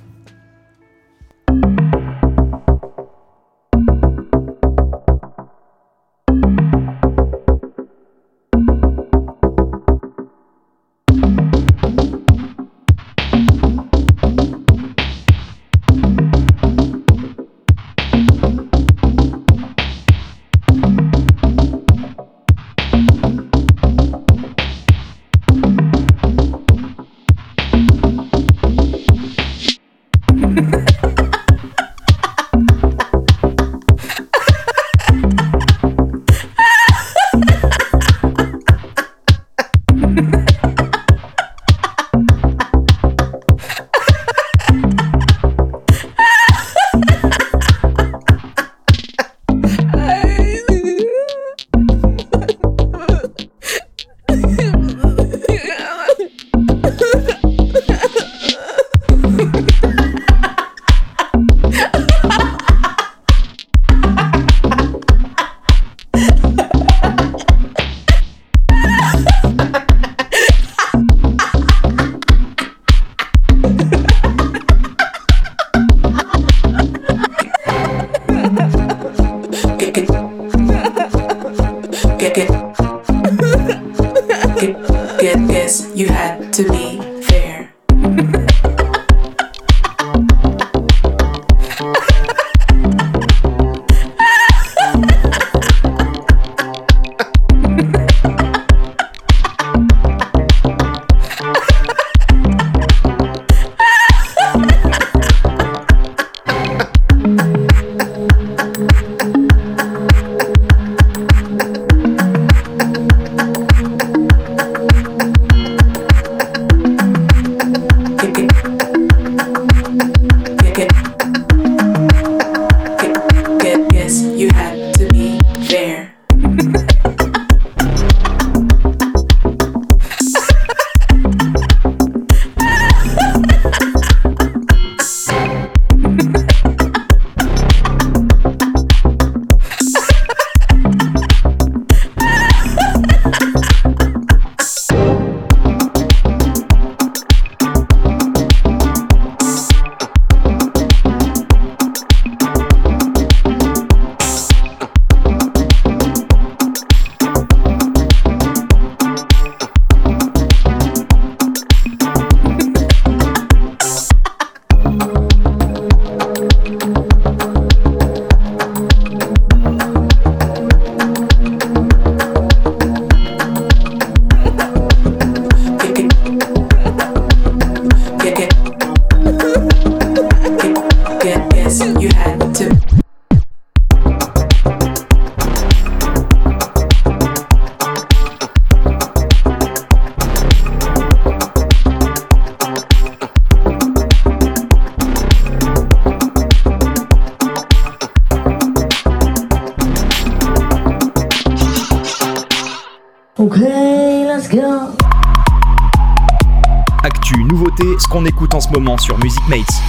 Moment 208.75 208.97
sur 208.97 209.17
Music 209.19 209.41
Mates. 209.47 209.81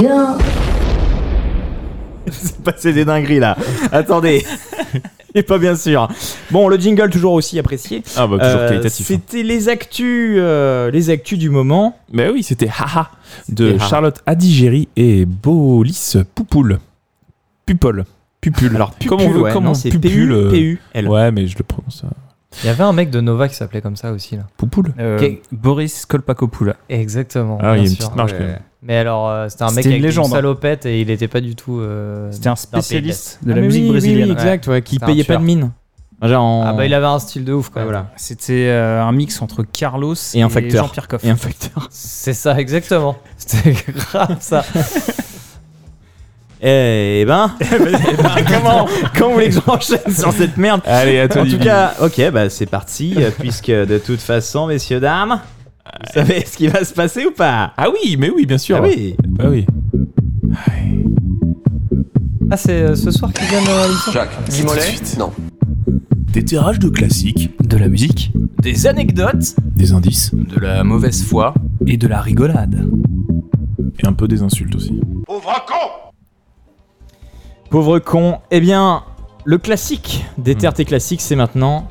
C'est 2.30 2.62
passé 2.62 2.92
des 2.92 3.04
dingueries 3.04 3.40
là. 3.40 3.56
Attendez. 3.92 4.44
Et 5.34 5.42
pas 5.44 5.58
bien 5.58 5.76
sûr. 5.76 6.08
Bon, 6.50 6.68
le 6.68 6.76
jingle 6.76 7.08
toujours 7.10 7.34
aussi 7.34 7.58
apprécié. 7.58 8.02
Ah 8.16 8.26
bah 8.26 8.38
toujours 8.38 8.60
Euh, 8.60 8.68
qualitatif. 8.68 9.10
hein. 9.10 9.14
C'était 9.14 9.42
les 9.44 9.68
actus, 9.68 10.34
euh, 10.38 10.90
les 10.90 11.10
actus 11.10 11.38
du 11.38 11.50
moment. 11.50 11.96
Mais 12.12 12.28
oui, 12.30 12.42
c'était 12.42 12.68
Haha 12.68 13.10
de 13.48 13.74
Haha. 13.78 13.88
Charlotte 13.88 14.20
Adigéry 14.26 14.88
et 14.96 15.26
Bolis 15.26 16.16
Poupoule. 16.34 16.80
Pupole. 17.66 18.04
Pupule. 18.40 18.74
Alors, 18.74 18.92
comme 19.06 19.20
on 19.20 19.24
Pupule, 19.24 19.36
veut, 19.36 19.42
ouais, 19.42 19.52
comme 19.52 19.64
non, 19.64 19.70
on 19.70 19.74
c'est 19.74 19.90
pupule. 19.90 20.32
euh, 20.32 20.50
P-U-P-U-L. 20.50 21.08
Ouais, 21.08 21.30
mais 21.30 21.46
je 21.46 21.56
le 21.58 21.62
prononce. 21.64 22.02
euh, 22.04 22.08
Il 22.64 22.66
y 22.66 22.70
avait 22.70 22.82
un 22.82 22.92
mec 22.92 23.10
de 23.10 23.20
Nova 23.20 23.48
qui 23.48 23.54
s'appelait 23.54 23.82
comme 23.82 23.96
ça 23.96 24.10
aussi 24.12 24.36
là. 24.36 24.42
Poupoule. 24.56 24.92
Euh, 24.98 25.18
Ok. 25.20 25.38
Boris 25.52 26.06
Kolpakopoula. 26.06 26.74
Exactement. 26.90 27.58
Ah, 27.62 27.76
il 27.76 27.84
y 27.84 27.86
a 27.86 27.88
une 27.88 27.88
sûr. 27.88 27.98
petite 27.98 28.16
marge 28.16 28.32
quand 28.32 28.38
Ouais. 28.38 28.46
même. 28.46 28.58
Mais 28.82 28.96
alors, 28.96 29.28
euh, 29.28 29.48
c'était 29.48 29.62
un 29.64 29.70
mec 29.72 29.84
une 29.84 29.90
avec 29.92 30.02
légende, 30.02 30.26
une 30.26 30.32
hein. 30.32 30.36
salopette 30.36 30.86
et 30.86 31.00
il 31.00 31.10
était 31.10 31.28
pas 31.28 31.40
du 31.40 31.54
tout. 31.54 31.78
euh, 31.80 32.30
C'était 32.32 32.48
un 32.48 32.56
spécialiste 32.56 33.38
de 33.42 33.52
Ah, 33.52 33.54
la 33.54 33.60
mais 33.60 33.66
musique 33.66 33.82
oui, 33.84 33.90
brésilienne. 33.90 34.24
oui, 34.26 34.32
exact, 34.32 34.66
ouais, 34.68 34.82
qui 34.82 34.98
payait 34.98 35.24
pas 35.24 35.36
de 35.36 35.42
mine. 35.42 35.70
Genre 36.22 36.42
en- 36.42 36.64
Ah 36.66 36.72
bah 36.74 36.84
il 36.84 36.92
avait 36.92 37.06
un 37.06 37.18
style 37.18 37.44
de 37.46 37.52
ouf 37.54 37.70
Ouais, 37.74 37.82
voilà. 37.84 38.08
C'était 38.16 38.66
euh, 38.68 39.02
un 39.02 39.10
mix 39.12 39.40
entre 39.40 39.62
Carlos 39.62 40.14
Et 40.34 40.42
un 40.42 40.48
facteur. 40.50 40.84
Jean-Pierre 40.86 41.08
Coff. 41.08 41.24
Et 41.24 41.30
un 41.30 41.36
facteur. 41.36 41.88
C'est 41.90 42.34
ça 42.34 42.58
exactement. 42.58 43.16
C'était 43.38 43.72
grave 43.92 44.36
ça. 44.40 44.62
Eh 46.62 47.24
ben, 47.26 47.50
comment, 48.48 48.86
comment 49.16 49.28
vous 49.28 49.34
voulez 49.34 49.48
que 49.48 49.54
j'enchaîne 49.66 50.12
sur 50.14 50.30
cette 50.32 50.58
merde? 50.58 50.82
Allez, 50.84 51.18
à 51.20 51.28
toi, 51.28 51.42
En 51.42 51.46
tout 51.46 51.58
cas, 51.58 51.94
ok, 52.02 52.30
bah 52.32 52.50
c'est 52.50 52.66
parti, 52.66 53.16
puisque 53.38 53.70
de 53.70 53.96
toute 53.98 54.20
façon, 54.20 54.66
messieurs, 54.66 55.00
dames, 55.00 55.40
vous 56.06 56.12
savez 56.14 56.44
ce 56.46 56.56
qui 56.56 56.68
va 56.68 56.84
se 56.84 56.92
passer 56.94 57.24
ou 57.26 57.30
pas? 57.32 57.72
Ah 57.76 57.88
oui, 57.90 58.16
mais 58.18 58.30
oui, 58.30 58.46
bien 58.46 58.58
sûr. 58.58 58.76
Ah 58.76 58.82
oui 58.82 59.14
Bah 59.28 59.44
oui. 59.50 59.66
Ah 62.50 62.56
c'est 62.56 62.82
euh, 62.82 62.94
ce 62.96 63.10
soir 63.10 63.32
qu'ils 63.32 63.46
viennent 63.46 63.68
à 63.68 63.86
l'émission 63.86 64.64
Mollet 64.66 64.94
Non. 65.18 65.32
Des 66.32 66.44
tirages 66.44 66.78
de 66.78 66.88
classiques, 66.88 67.50
De 67.66 67.76
la 67.76 67.88
musique, 67.88 68.32
des 68.60 68.86
anecdotes, 68.86 69.54
des 69.76 69.92
indices 69.92 70.32
de 70.34 70.58
la 70.60 70.82
mauvaise 70.84 71.22
foi 71.22 71.54
et 71.86 71.96
de 71.96 72.06
la 72.08 72.20
rigolade. 72.20 72.88
et 73.98 74.06
un 74.06 74.12
peu 74.12 74.26
des 74.28 74.42
insultes 74.42 74.74
aussi. 74.74 75.00
Pauvre 77.70 77.98
con, 78.00 78.38
eh 78.50 78.60
bien, 78.60 79.04
le 79.44 79.58
classique 79.58 80.24
des 80.38 80.54
TRT 80.56 80.84
classiques, 80.84 81.20
c'est 81.20 81.36
maintenant 81.36 81.88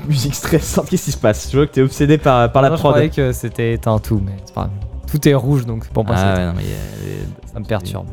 une 0.00 0.06
musique 0.06 0.34
stressante. 0.34 0.88
Qu'est-ce 0.88 1.04
qui 1.06 1.12
se 1.12 1.16
passe? 1.18 1.48
Je 1.50 1.56
vois 1.56 1.66
que 1.66 1.72
t'es 1.72 1.82
obsédé 1.82 2.18
par, 2.18 2.50
par 2.52 2.62
la 2.62 2.70
Non, 2.70 2.76
Je 2.76 2.80
prod. 2.80 2.92
croyais 2.92 3.10
que 3.10 3.32
c'était 3.32 3.72
éteint 3.74 3.98
tout, 3.98 4.20
mais 4.24 4.32
c'est 4.44 4.54
pas 4.54 4.62
grave. 4.62 4.72
Tout 5.10 5.28
est 5.28 5.34
rouge 5.34 5.66
donc 5.66 5.86
pour 5.88 6.04
moi 6.04 6.14
Ah 6.18 6.34
c'est- 6.34 6.40
ouais, 6.40 6.46
non, 6.48 6.52
mais 6.56 6.62
euh, 6.64 7.24
ça 7.52 7.60
me 7.60 7.64
perturbe. 7.64 8.06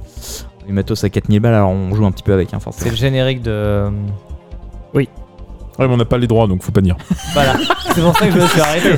les 0.68 0.74
matos 0.74 1.04
à 1.04 1.10
4000 1.10 1.40
balles, 1.40 1.56
alors 1.56 1.70
on 1.72 1.94
joue 1.96 2.06
un 2.06 2.12
petit 2.12 2.24
peu 2.24 2.34
avec, 2.34 2.54
hein, 2.54 2.58
C'est 2.60 2.64
forcément. 2.64 2.92
le 2.92 2.98
générique 2.98 3.42
de. 3.42 3.52
euh, 3.52 3.90
Ouais, 5.80 5.88
mais 5.88 5.94
on 5.96 5.98
n'a 5.98 6.06
pas 6.06 6.20
les 6.20 6.28
droits, 6.28 6.46
donc 6.46 6.62
faut 6.62 6.72
pas 6.72 6.82
dire. 6.82 6.96
Voilà. 7.34 7.56
c'est 7.96 8.00
pour 8.02 8.16
ça 8.16 8.28
que 8.28 8.32
je 8.32 8.38
me 8.38 8.46
suis 8.48 8.62
arrêté. 8.62 8.90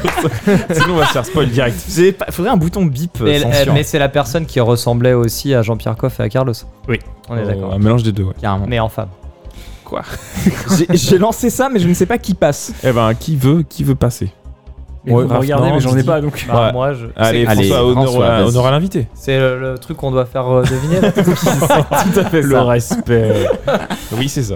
Sinon, 0.73 0.95
on 0.95 0.97
va 0.97 1.05
se 1.05 1.13
faire 1.13 1.25
spoil 1.25 1.47
direct. 1.47 1.77
Pas- 2.19 2.25
Faudrait 2.31 2.51
un 2.51 2.57
bouton 2.57 2.85
bip. 2.85 3.17
euh, 3.21 3.23
Mais, 3.23 3.45
euh, 3.45 3.83
c'est 3.85 3.97
la 3.97 4.09
personne 4.09 4.45
qui 4.45 4.59
ressemblait 4.59 5.13
aussi 5.13 5.53
à 5.53 5.61
Jean-Pierre 5.61 5.95
Coff 5.95 6.19
et 6.19 6.23
à 6.23 6.27
Carlos. 6.29 6.53
Oui. 6.89 6.99
On 7.29 7.37
est 7.37 7.43
Oh, 7.43 7.47
d'accord. 7.47 7.73
Un 7.73 7.79
mélange 7.79 8.03
des 8.03 8.11
deux, 8.11 8.23
ouais. 8.23 8.33
Carrément. 8.41 8.65
Mais 8.67 8.81
en 8.81 8.89
femme. 8.89 9.07
J'ai- 10.77 10.87
J'ai 10.97 11.17
lancé 11.17 11.49
ça, 11.49 11.69
mais 11.69 11.79
je 11.79 11.87
ne 11.87 11.93
sais 11.93 12.05
pas 12.05 12.17
qui 12.17 12.33
passe. 12.33 12.73
Eh 12.83 12.91
ben, 12.91 13.13
qui 13.13 13.35
veut, 13.35 13.63
qui 13.67 13.83
veut 13.83 13.95
passer 13.95 14.31
Et 15.05 15.11
Ouais, 15.11 15.23
vous 15.23 15.29
Raph, 15.29 15.39
regardez, 15.41 15.67
non, 15.69 15.75
mais 15.75 15.79
j'en 15.81 15.91
ai 15.91 15.95
Didi. 15.97 16.07
pas 16.07 16.19
donc. 16.21 16.45
Bah, 16.47 16.65
Ouais. 16.67 16.73
Moi, 16.73 16.93
je. 16.93 17.05
Allez, 17.15 17.45
Allez, 17.45 17.67
François, 17.67 17.85
honneur, 17.85 18.03
François, 18.05 18.25
à- 18.25 18.39
vas-y. 18.41 18.47
honneur 18.49 18.65
à 18.65 18.71
l'invité. 18.71 19.07
C'est 19.13 19.37
le, 19.39 19.59
le 19.59 19.77
truc 19.77 19.97
qu'on 19.97 20.11
doit 20.11 20.25
faire 20.25 20.47
euh, 20.49 20.63
deviner. 20.63 20.99
là. 21.01 21.11
Tout 22.13 22.19
à 22.19 22.23
fait 22.25 22.41
Le 22.41 22.59
respect. 22.59 23.47
oui, 24.13 24.27
c'est 24.29 24.43
ça. 24.43 24.55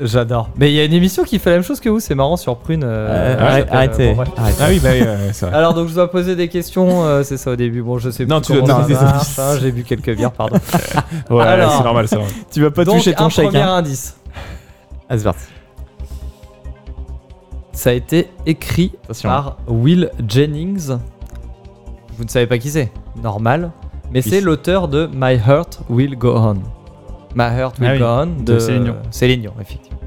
J'adore. 0.00 0.48
Mais 0.56 0.70
il 0.72 0.74
y 0.74 0.80
a 0.80 0.84
une 0.84 0.92
émission 0.94 1.22
qui 1.22 1.38
fait 1.38 1.50
la 1.50 1.56
même 1.56 1.64
chose 1.64 1.78
que 1.78 1.88
vous, 1.88 2.00
c'est 2.00 2.14
marrant 2.14 2.36
sur 2.36 2.56
Prune. 2.56 2.82
euh, 2.82 3.36
Euh, 3.38 3.38
arrête- 3.40 3.64
s'appelle, 3.68 3.76
arrêtez. 3.76 4.14
bon. 4.14 4.24
Ah 4.36 4.66
oui, 4.68 4.80
bah 4.82 4.88
oui, 4.92 5.00
ouais, 5.02 5.16
c'est 5.32 5.46
vrai. 5.46 5.54
Alors 5.54 5.74
donc 5.74 5.88
je 5.88 5.94
dois 5.94 6.10
poser 6.10 6.34
des 6.34 6.48
questions, 6.48 7.04
euh, 7.04 7.22
c'est 7.22 7.36
ça 7.36 7.50
au 7.52 7.56
début. 7.56 7.82
Bon, 7.82 7.98
je 7.98 8.10
sais 8.10 8.24
Non, 8.26 8.40
plus 8.40 8.46
tu 8.46 8.52
dois 8.54 8.62
comment 8.62 8.80
donner 8.82 8.94
ça 8.94 9.00
des 9.00 9.04
marche, 9.06 9.16
indices. 9.16 9.38
hein, 9.38 9.58
J'ai 9.60 9.70
bu 9.70 9.84
quelques 9.84 10.16
bières, 10.16 10.32
pardon. 10.32 10.56
Ouais, 11.30 11.42
Alors. 11.44 11.76
c'est 11.76 11.84
normal, 11.84 12.08
c'est 12.08 12.16
normal. 12.16 12.32
Tu 12.50 12.62
vas 12.62 12.70
pas 12.70 12.84
donc 12.84 12.96
toucher 12.96 13.14
ton 13.14 13.24
un 13.26 13.28
chèque. 13.28 13.44
premier 13.46 13.60
Hein. 13.62 13.74
indice. 13.76 14.16
Ah, 15.08 15.18
c'est 15.18 15.24
parti. 15.24 15.44
Ça 17.72 17.90
a 17.90 17.92
été 17.92 18.28
écrit 18.46 18.92
Attention. 19.04 19.28
par 19.28 19.56
Will 19.68 20.10
Jennings. 20.26 20.96
Vous 22.16 22.24
ne 22.24 22.28
savez 22.28 22.46
pas 22.46 22.58
qui 22.58 22.70
c'est? 22.70 22.90
Normal. 23.22 23.70
Mais 24.12 24.20
c'est 24.22 24.40
l'auteur 24.40 24.88
de 24.88 25.08
My 25.14 25.34
Heart 25.34 25.80
Will 25.88 26.16
Go 26.16 26.34
On. 26.36 26.56
My 27.34 27.44
Heart 27.44 27.78
Will 27.78 27.88
Ah 27.88 27.92
oui, 27.92 27.98
Go 27.98 28.04
On 28.04 28.26
de, 28.26 28.52
de 28.54 28.58
Céline 28.58 28.84
Dion. 28.84 28.96
Céline 29.10 29.40
Dion, 29.40 29.54
effectivement. 29.60 29.98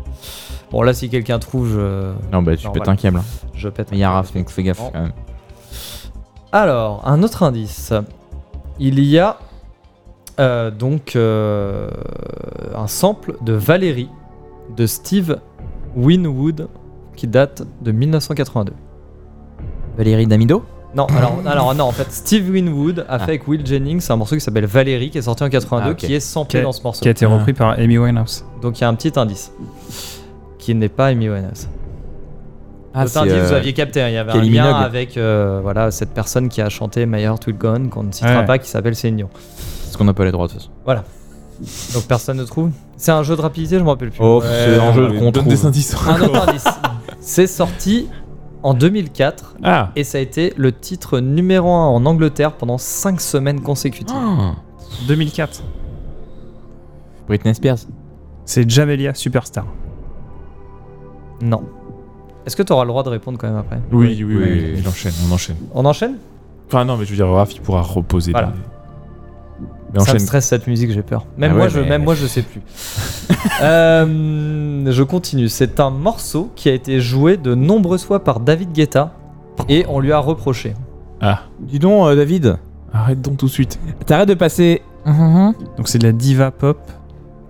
Bon 0.71 0.81
là 0.81 0.93
si 0.93 1.09
quelqu'un 1.09 1.39
trouve, 1.39 1.69
je, 1.69 2.11
Non, 2.31 2.41
bah 2.41 2.55
tu 2.57 2.69
pètes 2.71 2.87
un 2.87 2.95
câble. 2.95 3.17
hein. 3.17 3.23
je 3.53 3.69
pète. 3.69 3.89
Il 3.91 3.97
y 3.99 4.03
a 4.03 4.11
Raph, 4.11 4.33
donc 4.33 4.49
fais 4.49 4.63
gaffe 4.63 4.77
Bon. 4.79 4.89
quand 4.91 5.01
même. 5.01 5.11
Alors, 6.51 7.01
un 7.07 7.21
autre 7.23 7.43
indice. 7.43 7.93
Il 8.79 8.99
y 9.03 9.19
a 9.19 9.37
euh, 10.39 10.69
donc 10.71 11.15
euh, 11.15 11.89
un 12.75 12.87
sample 12.87 13.35
de 13.41 13.53
Valérie 13.53 14.09
de 14.75 14.85
Steve 14.85 15.37
Winwood 15.95 16.67
qui 17.15 17.27
date 17.27 17.63
de 17.81 17.91
1982. 17.91 18.73
Valérie 19.97 20.27
Damido? 20.27 20.65
Non, 20.95 21.05
alors, 21.17 21.41
alors 21.45 21.75
non, 21.75 21.83
en 21.85 21.91
fait, 21.91 22.07
Steve 22.11 22.49
Winwood 22.49 23.05
a 23.09 23.19
fait 23.19 23.23
avec 23.31 23.47
Will 23.47 23.65
Jennings 23.65 24.05
un 24.09 24.15
morceau 24.15 24.35
qui 24.35 24.41
s'appelle 24.41 24.65
Valérie 24.65 25.09
qui 25.09 25.17
est 25.17 25.21
sorti 25.23 25.43
en 25.43 25.49
82 25.49 25.87
Ah, 25.87 25.91
ok. 25.91 25.97
qui 25.97 26.13
est 26.13 26.19
samplé 26.19 26.59
Qui 26.59 26.63
dans 26.63 26.71
ce 26.71 26.81
morceau. 26.81 27.01
Qui 27.01 27.07
a 27.07 27.11
été 27.11 27.25
repris 27.25 27.53
par 27.53 27.71
Amy 27.77 27.97
Winehouse. 27.97 28.45
Donc 28.61 28.77
il 28.79 28.81
y 28.81 28.83
a 28.85 28.89
un 28.89 28.95
petit 28.95 29.11
indice 29.19 29.51
qui 30.57 30.73
n'est 30.73 30.89
pas 30.89 31.07
Amy 31.07 31.29
Winehouse. 31.29 31.67
Ah, 32.93 33.01
L'autre 33.01 33.11
c'est, 33.11 33.19
indice, 33.19 33.33
vous 33.33 33.53
euh, 33.53 33.57
aviez 33.57 33.73
capté, 33.73 34.01
hein, 34.01 34.07
il 34.07 34.13
y 34.13 34.17
avait 34.17 34.31
Kylie 34.31 34.57
un 34.57 34.63
lien 34.63 34.67
Minogue. 34.71 34.85
avec 34.85 35.17
euh, 35.17 35.59
voilà, 35.61 35.91
cette 35.91 36.11
personne 36.11 36.47
qui 36.47 36.61
a 36.61 36.69
chanté 36.69 37.05
My 37.05 37.21
Heart 37.23 37.45
Will 37.47 37.57
Go 37.57 37.67
On, 37.75 37.89
qu'on 37.89 38.03
ne 38.03 38.11
citera 38.13 38.39
Ouais. 38.39 38.45
pas, 38.45 38.57
qui 38.57 38.69
s'appelle 38.69 38.95
Céline 38.95 39.17
Dion. 39.17 39.29
Parce 39.83 39.97
qu'on 39.97 40.05
n'a 40.05 40.13
pas 40.13 40.23
les 40.23 40.31
droits 40.31 40.47
de 40.47 40.53
toute 40.53 40.61
façon. 40.61 41.03
Donc 41.93 42.03
personne 42.07 42.37
ne 42.37 42.43
trouve. 42.45 42.71
C'est 42.95 43.11
un 43.11 43.23
jeu 43.23 43.35
de 43.35 43.41
rapidité, 43.41 43.77
je 43.77 43.83
me 43.83 43.89
rappelle 43.89 44.11
plus. 44.11 44.19
Oh, 44.23 44.41
c'est 44.41 44.79
un 44.79 44.93
jeu 44.93 45.11
qu'on 45.19 45.31
Donne 45.31 45.45
des 45.47 45.65
indices. 45.65 45.93
Un 46.07 46.21
autre 46.21 46.47
indice. 46.47 46.63
C'est 47.19 47.47
sorti 47.47 48.07
en 48.65 48.73
2004 48.73 49.55
Ah, 49.63 49.91
et 49.95 50.03
ça 50.03 50.17
a 50.17 50.21
été 50.21 50.53
le 50.57 50.71
titre 50.71 51.19
numéro 51.19 51.69
1 51.71 51.85
en 51.87 52.05
Angleterre 52.05 52.53
pendant 52.53 52.77
5 52.77 53.21
semaines 53.21 53.61
consécutives. 53.61 54.15
Ah, 54.17 54.55
2004. 55.07 55.63
Britney 57.27 57.53
Spears. 57.55 57.77
C'est 58.45 58.69
Jamelia 58.69 59.13
Superstar. 59.13 59.65
Non. 61.41 61.63
Est-ce 62.45 62.55
que 62.55 62.63
tu 62.63 62.73
auras 62.73 62.83
le 62.83 62.89
droit 62.89 63.03
de 63.03 63.09
répondre 63.09 63.37
quand 63.37 63.47
même 63.47 63.57
après? 63.57 63.81
Oui, 63.91 64.15
oui, 64.19 64.23
oui, 64.23 64.35
Oui. 64.35 64.43
oui, 64.43 64.73
Il 64.79 64.87
enchaîne, 64.87 65.13
on 65.29 65.33
enchaîne. 65.33 65.57
On 65.73 65.85
enchaîne? 65.85 66.15
Enfin, 66.67 66.85
non, 66.85 66.97
mais 66.97 67.05
je 67.05 67.11
veux 67.11 67.15
dire, 67.15 67.27
Raph, 67.27 67.53
il 67.55 67.61
pourra 67.61 67.81
reposer. 67.81 68.31
Voilà. 68.31 68.53
Mais 69.93 69.99
Ça 70.01 70.13
me 70.13 70.19
stresse 70.19 70.45
cette 70.47 70.67
musique, 70.67 70.91
j'ai 70.91 71.03
peur. 71.03 71.25
Même, 71.37 71.51
Ah 71.51 71.55
moi, 71.55 71.63
ouais, 71.65 71.69
je, 71.69 71.79
mais- 71.79 71.89
même 71.89 72.03
moi, 72.03 72.15
je 72.15 72.25
sais 72.27 72.41
plus. 72.41 72.61
Euh, 73.61 74.91
je 74.91 75.03
continue. 75.03 75.47
C'est 75.49 75.79
un 75.79 75.89
morceau 75.89 76.51
qui 76.55 76.67
a 76.69 76.73
été 76.73 76.99
joué 76.99 77.37
de 77.37 77.55
nombreuses 77.55 78.03
fois 78.03 78.23
par 78.23 78.39
David 78.39 78.71
Guetta 78.73 79.13
et 79.69 79.85
on 79.87 79.99
lui 79.99 80.11
a 80.11 80.19
reproché. 80.19 80.73
Ah, 81.21 81.41
Dis 81.61 81.79
donc, 81.79 82.05
euh, 82.07 82.15
David, 82.15 82.57
arrête 82.93 83.21
donc 83.21 83.37
tout 83.37 83.45
de 83.45 83.51
suite. 83.51 83.79
t'arrêtes 84.05 84.27
de 84.29 84.33
passer. 84.33 84.81
Donc 85.05 85.87
c'est 85.87 85.99
de 85.99 86.03
la 86.07 86.11
diva 86.11 86.51
pop 86.51 86.79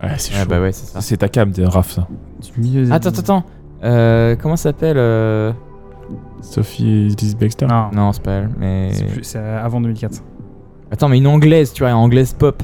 Ouais, 0.04 0.10
c'est 0.18 0.34
Ah 0.36 0.44
chaud. 0.44 0.50
bah 0.50 0.62
ouais, 0.62 0.72
c'est 0.74 0.86
ça. 0.86 1.02
C'est 1.02 1.18
ta 1.18 1.30
cam, 1.30 1.52
de 1.52 1.64
Raph, 1.64 1.92
ça. 1.94 2.08
du 2.42 2.62
milieu 2.62 2.86
des- 2.86 2.92
Attends, 2.92 3.10
attends, 3.10 3.20
attends. 3.22 3.44
Euh, 3.84 4.36
comment 4.40 4.56
ça 4.58 4.64
s'appelle 4.70 4.98
euh... 4.98 5.52
Sophie 6.42 7.08
Elise 7.18 7.36
Baxter. 7.36 7.66
Non, 7.68 7.90
Non, 7.94 8.14
c'est 8.14 8.22
pas 8.22 8.32
elle, 8.32 8.50
mais. 8.60 8.90
c'est 8.94 9.06
plus- 9.06 9.24
c'est 9.24 9.40
avant 9.40 9.82
2004. 9.82 10.22
Attends, 10.96 11.10
mais 11.10 11.18
une 11.18 11.28
anglaise, 11.28 11.74
tu 11.74 11.84
vois, 11.84 11.90
une 11.90 11.98
anglaise 11.98 12.32
pop. 12.32 12.64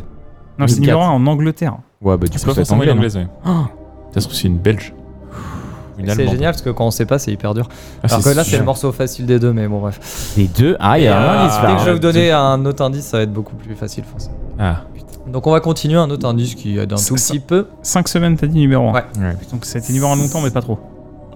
Non, 0.58 0.66
c'est 0.66 0.76
2004. 0.76 0.80
numéro 0.80 1.02
1 1.02 1.10
en 1.10 1.28
Angleterre. 1.28 1.78
Ouais, 2.02 2.16
bah 2.16 2.28
du 2.28 2.40
C'est 2.40 2.48
coup, 2.48 2.54
forcément 2.54 2.82
une 2.82 2.92
anglaise, 2.92 3.18
ouais. 3.18 3.28
Ah. 3.44 3.66
Ça 4.14 4.22
se 4.22 4.26
trouve, 4.28 4.38
c'est 4.38 4.48
une 4.48 4.58
belge. 4.58 4.94
C'est 5.98 6.30
génial 6.30 6.54
parce 6.54 6.62
que 6.62 6.70
quand 6.70 6.86
on 6.86 6.92
sait 6.92 7.06
pas, 7.06 7.20
c'est 7.20 7.34
hyper 7.34 7.54
dur. 7.54 7.68
Ah, 8.02 8.08
Alors 8.10 8.24
que 8.24 8.30
là, 8.30 8.46
c'est 8.46 8.58
le 8.58 8.64
morceau 8.64 8.94
facile 8.94 9.26
des 9.26 9.38
deux, 9.38 9.52
mais 9.52 9.68
bon, 9.68 9.82
bref. 9.82 10.34
Les 10.38 10.48
deux. 10.48 10.78
Ah, 10.80 10.98
il 10.98 11.04
y 11.04 11.08
a 11.08 11.20
un 11.20 11.24
euh, 11.24 11.44
indice 11.44 11.58
dès 11.62 11.68
là. 11.68 11.74
que 11.74 11.80
je 11.80 11.84
vais 11.84 11.90
hein. 11.90 11.94
vous 11.94 12.00
donner 12.00 12.32
un 12.32 12.66
autre 12.66 12.84
indice, 12.86 13.04
ça 13.04 13.18
va 13.18 13.24
être 13.24 13.34
beaucoup 13.34 13.56
plus 13.56 13.76
facile, 13.76 14.06
pense. 14.06 14.32
Ah, 14.58 14.84
Donc, 15.28 15.46
on 15.46 15.52
va 15.52 15.60
continuer 15.60 15.98
un 15.98 16.10
autre 16.10 16.26
indice 16.26 16.56
qui 16.56 16.78
aide 16.78 16.94
un 16.94 16.96
tout 16.96 17.16
petit 17.16 17.40
peu. 17.40 17.68
5 17.82 18.08
semaines, 18.08 18.38
t'as 18.38 18.48
dit 18.48 18.60
numéro 18.60 18.88
1. 18.88 18.94
Ouais. 18.94 19.04
Ouais. 19.20 19.36
Donc 19.52 19.66
ça 19.66 19.78
a 19.78 19.82
été 19.82 19.92
numéro 19.92 20.10
1 20.10 20.16
longtemps, 20.16 20.40
mais 20.40 20.52
pas 20.52 20.62
trop. 20.62 20.80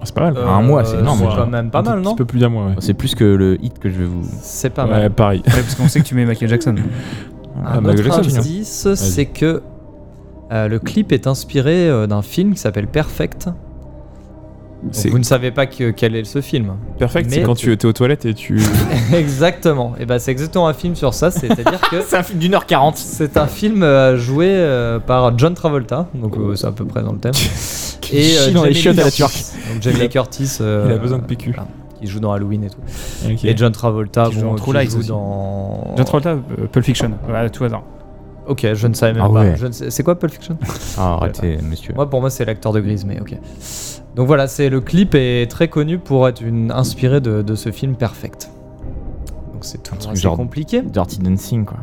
C'est 0.04 0.14
pas 0.14 0.30
mal. 0.30 0.36
Un 0.36 0.62
mois, 0.62 0.84
c'est 0.84 0.98
énorme, 0.98 1.18
C'est 1.18 1.24
déjà. 1.26 1.36
quand 1.38 1.46
même 1.46 1.70
pas 1.70 1.78
Un 1.80 1.82
mal, 1.82 1.98
petit 1.98 2.04
non 2.04 2.14
peu 2.16 2.24
plus 2.24 2.38
d'un 2.38 2.48
mois, 2.48 2.66
ouais. 2.66 2.74
C'est 2.78 2.94
plus 2.94 3.14
que 3.14 3.24
le 3.24 3.62
hit 3.64 3.78
que 3.78 3.88
je 3.90 3.98
vais 3.98 4.04
vous. 4.04 4.22
C'est 4.42 4.70
pas 4.70 4.84
ouais, 4.84 4.90
mal. 4.90 5.10
pareil. 5.10 5.42
Ouais, 5.46 5.52
parce 5.52 5.74
qu'on 5.74 5.88
sait 5.88 6.00
que 6.00 6.04
tu 6.06 6.14
mets 6.14 6.24
Michael 6.26 6.48
Jackson. 6.48 6.74
Un 7.64 7.80
Michael 7.80 8.06
autre 8.10 8.22
Jackson, 8.22 8.38
indice, 8.38 8.94
c'est 8.94 9.26
que 9.26 9.62
euh, 10.52 10.68
le 10.68 10.78
clip 10.78 11.10
est 11.12 11.26
inspiré 11.26 11.88
euh, 11.88 12.06
d'un 12.06 12.22
film 12.22 12.52
qui 12.52 12.58
s'appelle 12.60 12.86
Perfect 12.86 13.48
vous 14.82 15.18
ne 15.18 15.24
savez 15.24 15.50
pas 15.50 15.66
que- 15.66 15.90
quel 15.90 16.14
est 16.16 16.24
ce 16.24 16.40
film. 16.40 16.72
perfect, 16.98 17.30
c'est 17.30 17.38
Mais- 17.38 17.42
quand 17.42 17.54
tu 17.54 17.72
étais 17.72 17.86
aux 17.86 17.92
toilettes 17.92 18.24
et 18.26 18.34
tu. 18.34 18.60
exactement. 19.14 19.94
Et 19.98 20.06
ben 20.06 20.18
c'est 20.18 20.30
exactement 20.30 20.68
un 20.68 20.74
film 20.74 20.94
sur 20.94 21.14
ça, 21.14 21.30
c'est-à-dire 21.30 21.80
que 21.90 22.00
C'est 22.06 22.16
un 22.16 22.22
film 22.22 22.38
d'une 22.38 22.54
heure 22.54 22.66
quarante. 22.66 22.96
c'est 22.96 23.36
un 23.36 23.46
film 23.46 23.82
euh, 23.82 24.16
joué 24.16 24.46
euh, 24.48 24.98
par 24.98 25.36
John 25.38 25.54
Travolta, 25.54 26.08
donc 26.14 26.36
euh, 26.36 26.54
c'est 26.54 26.66
à 26.66 26.72
peu 26.72 26.84
près 26.84 27.02
dans 27.02 27.12
le 27.12 27.18
thème. 27.18 27.32
et 28.12 28.22
chie 28.22 28.52
dans 28.52 28.64
les 28.64 28.72
Jamie 28.72 28.74
chiottes 28.74 28.98
à 28.98 29.04
la 29.04 29.10
Curtis. 29.10 29.44
turque. 29.52 29.72
Donc 29.74 29.82
Jamie 29.82 29.98
Lee 30.00 30.08
Curtis. 30.08 30.58
euh, 30.60 30.84
Il 30.88 30.92
a 30.94 30.98
besoin 30.98 31.18
de 31.18 31.24
PQ. 31.24 31.50
voilà, 31.52 31.66
qui 31.98 32.06
joue 32.06 32.20
dans 32.20 32.32
Halloween 32.32 32.64
et 32.64 32.70
tout. 32.70 32.78
Et 33.46 33.56
John 33.56 33.72
Travolta, 33.72 34.26
Qui 34.26 34.34
joue 34.34 34.40
bon, 34.42 34.46
dans 34.50 34.54
qui 34.56 34.62
True 34.70 34.78
Lies 34.78 34.90
joue 34.90 35.02
dans. 35.04 35.94
John 35.96 36.04
Travolta, 36.04 36.30
euh, 36.30 36.66
Pulp 36.70 36.84
Fiction, 36.84 37.10
voilà, 37.26 37.48
tout 37.50 37.64
hasard. 37.64 37.82
Ok, 38.46 38.64
je 38.74 38.86
ne 38.86 38.94
savais 38.94 39.12
même 39.14 39.22
Ah 39.26 39.28
pas. 39.28 39.40
ouais. 39.40 39.54
C'est 39.90 40.02
quoi 40.04 40.16
Pulp 40.16 40.32
Fiction? 40.32 40.56
Ah, 40.96 41.14
arrêtez, 41.20 41.58
monsieur. 41.68 41.94
Moi, 41.94 42.08
pour 42.08 42.20
moi, 42.20 42.30
c'est 42.30 42.44
l'acteur 42.44 42.72
de 42.72 42.78
Grise, 42.80 43.04
mais 43.04 43.18
ok. 43.20 43.34
Donc 44.16 44.26
voilà, 44.26 44.48
c'est 44.48 44.68
le 44.70 44.80
clip 44.80 45.14
est 45.14 45.48
très 45.50 45.68
connu 45.68 45.98
pour 45.98 46.26
être 46.26 46.40
une 46.42 46.72
inspiré 46.72 47.20
de, 47.20 47.42
de 47.42 47.54
ce 47.54 47.70
film 47.70 47.94
Perfect. 47.96 48.50
Donc 49.52 49.64
c'est 49.64 49.82
tout 49.82 49.94
truc 49.94 50.12
assez 50.12 50.22
genre- 50.22 50.36
compliqué. 50.36 50.82
Dirty 50.82 51.18
Dancing, 51.18 51.64
quoi. 51.66 51.78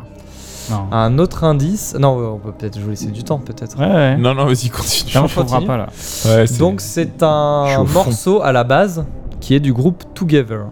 Non. 0.70 0.86
Un 0.92 1.18
autre 1.18 1.44
indice. 1.44 1.94
Non, 1.98 2.16
on 2.34 2.38
peut 2.38 2.52
peut-être 2.52 2.78
vous 2.78 2.90
laisser 2.90 3.08
du 3.08 3.22
temps, 3.22 3.38
peut-être. 3.38 3.78
Ouais, 3.78 3.86
ouais. 3.86 4.16
Non, 4.16 4.34
non, 4.34 4.46
vas-y, 4.46 4.68
continue. 4.70 5.12
Non, 5.14 5.26
on 5.26 5.42
continue. 5.42 5.66
pas 5.66 5.76
là. 5.76 5.88
Ouais, 6.26 6.44
Donc 6.58 6.80
c'est 6.80 7.22
un 7.22 7.84
morceau 7.84 8.42
à 8.42 8.50
la 8.50 8.64
base 8.64 9.04
qui 9.40 9.54
est 9.54 9.60
du 9.60 9.72
groupe 9.72 10.02
Together. 10.14 10.64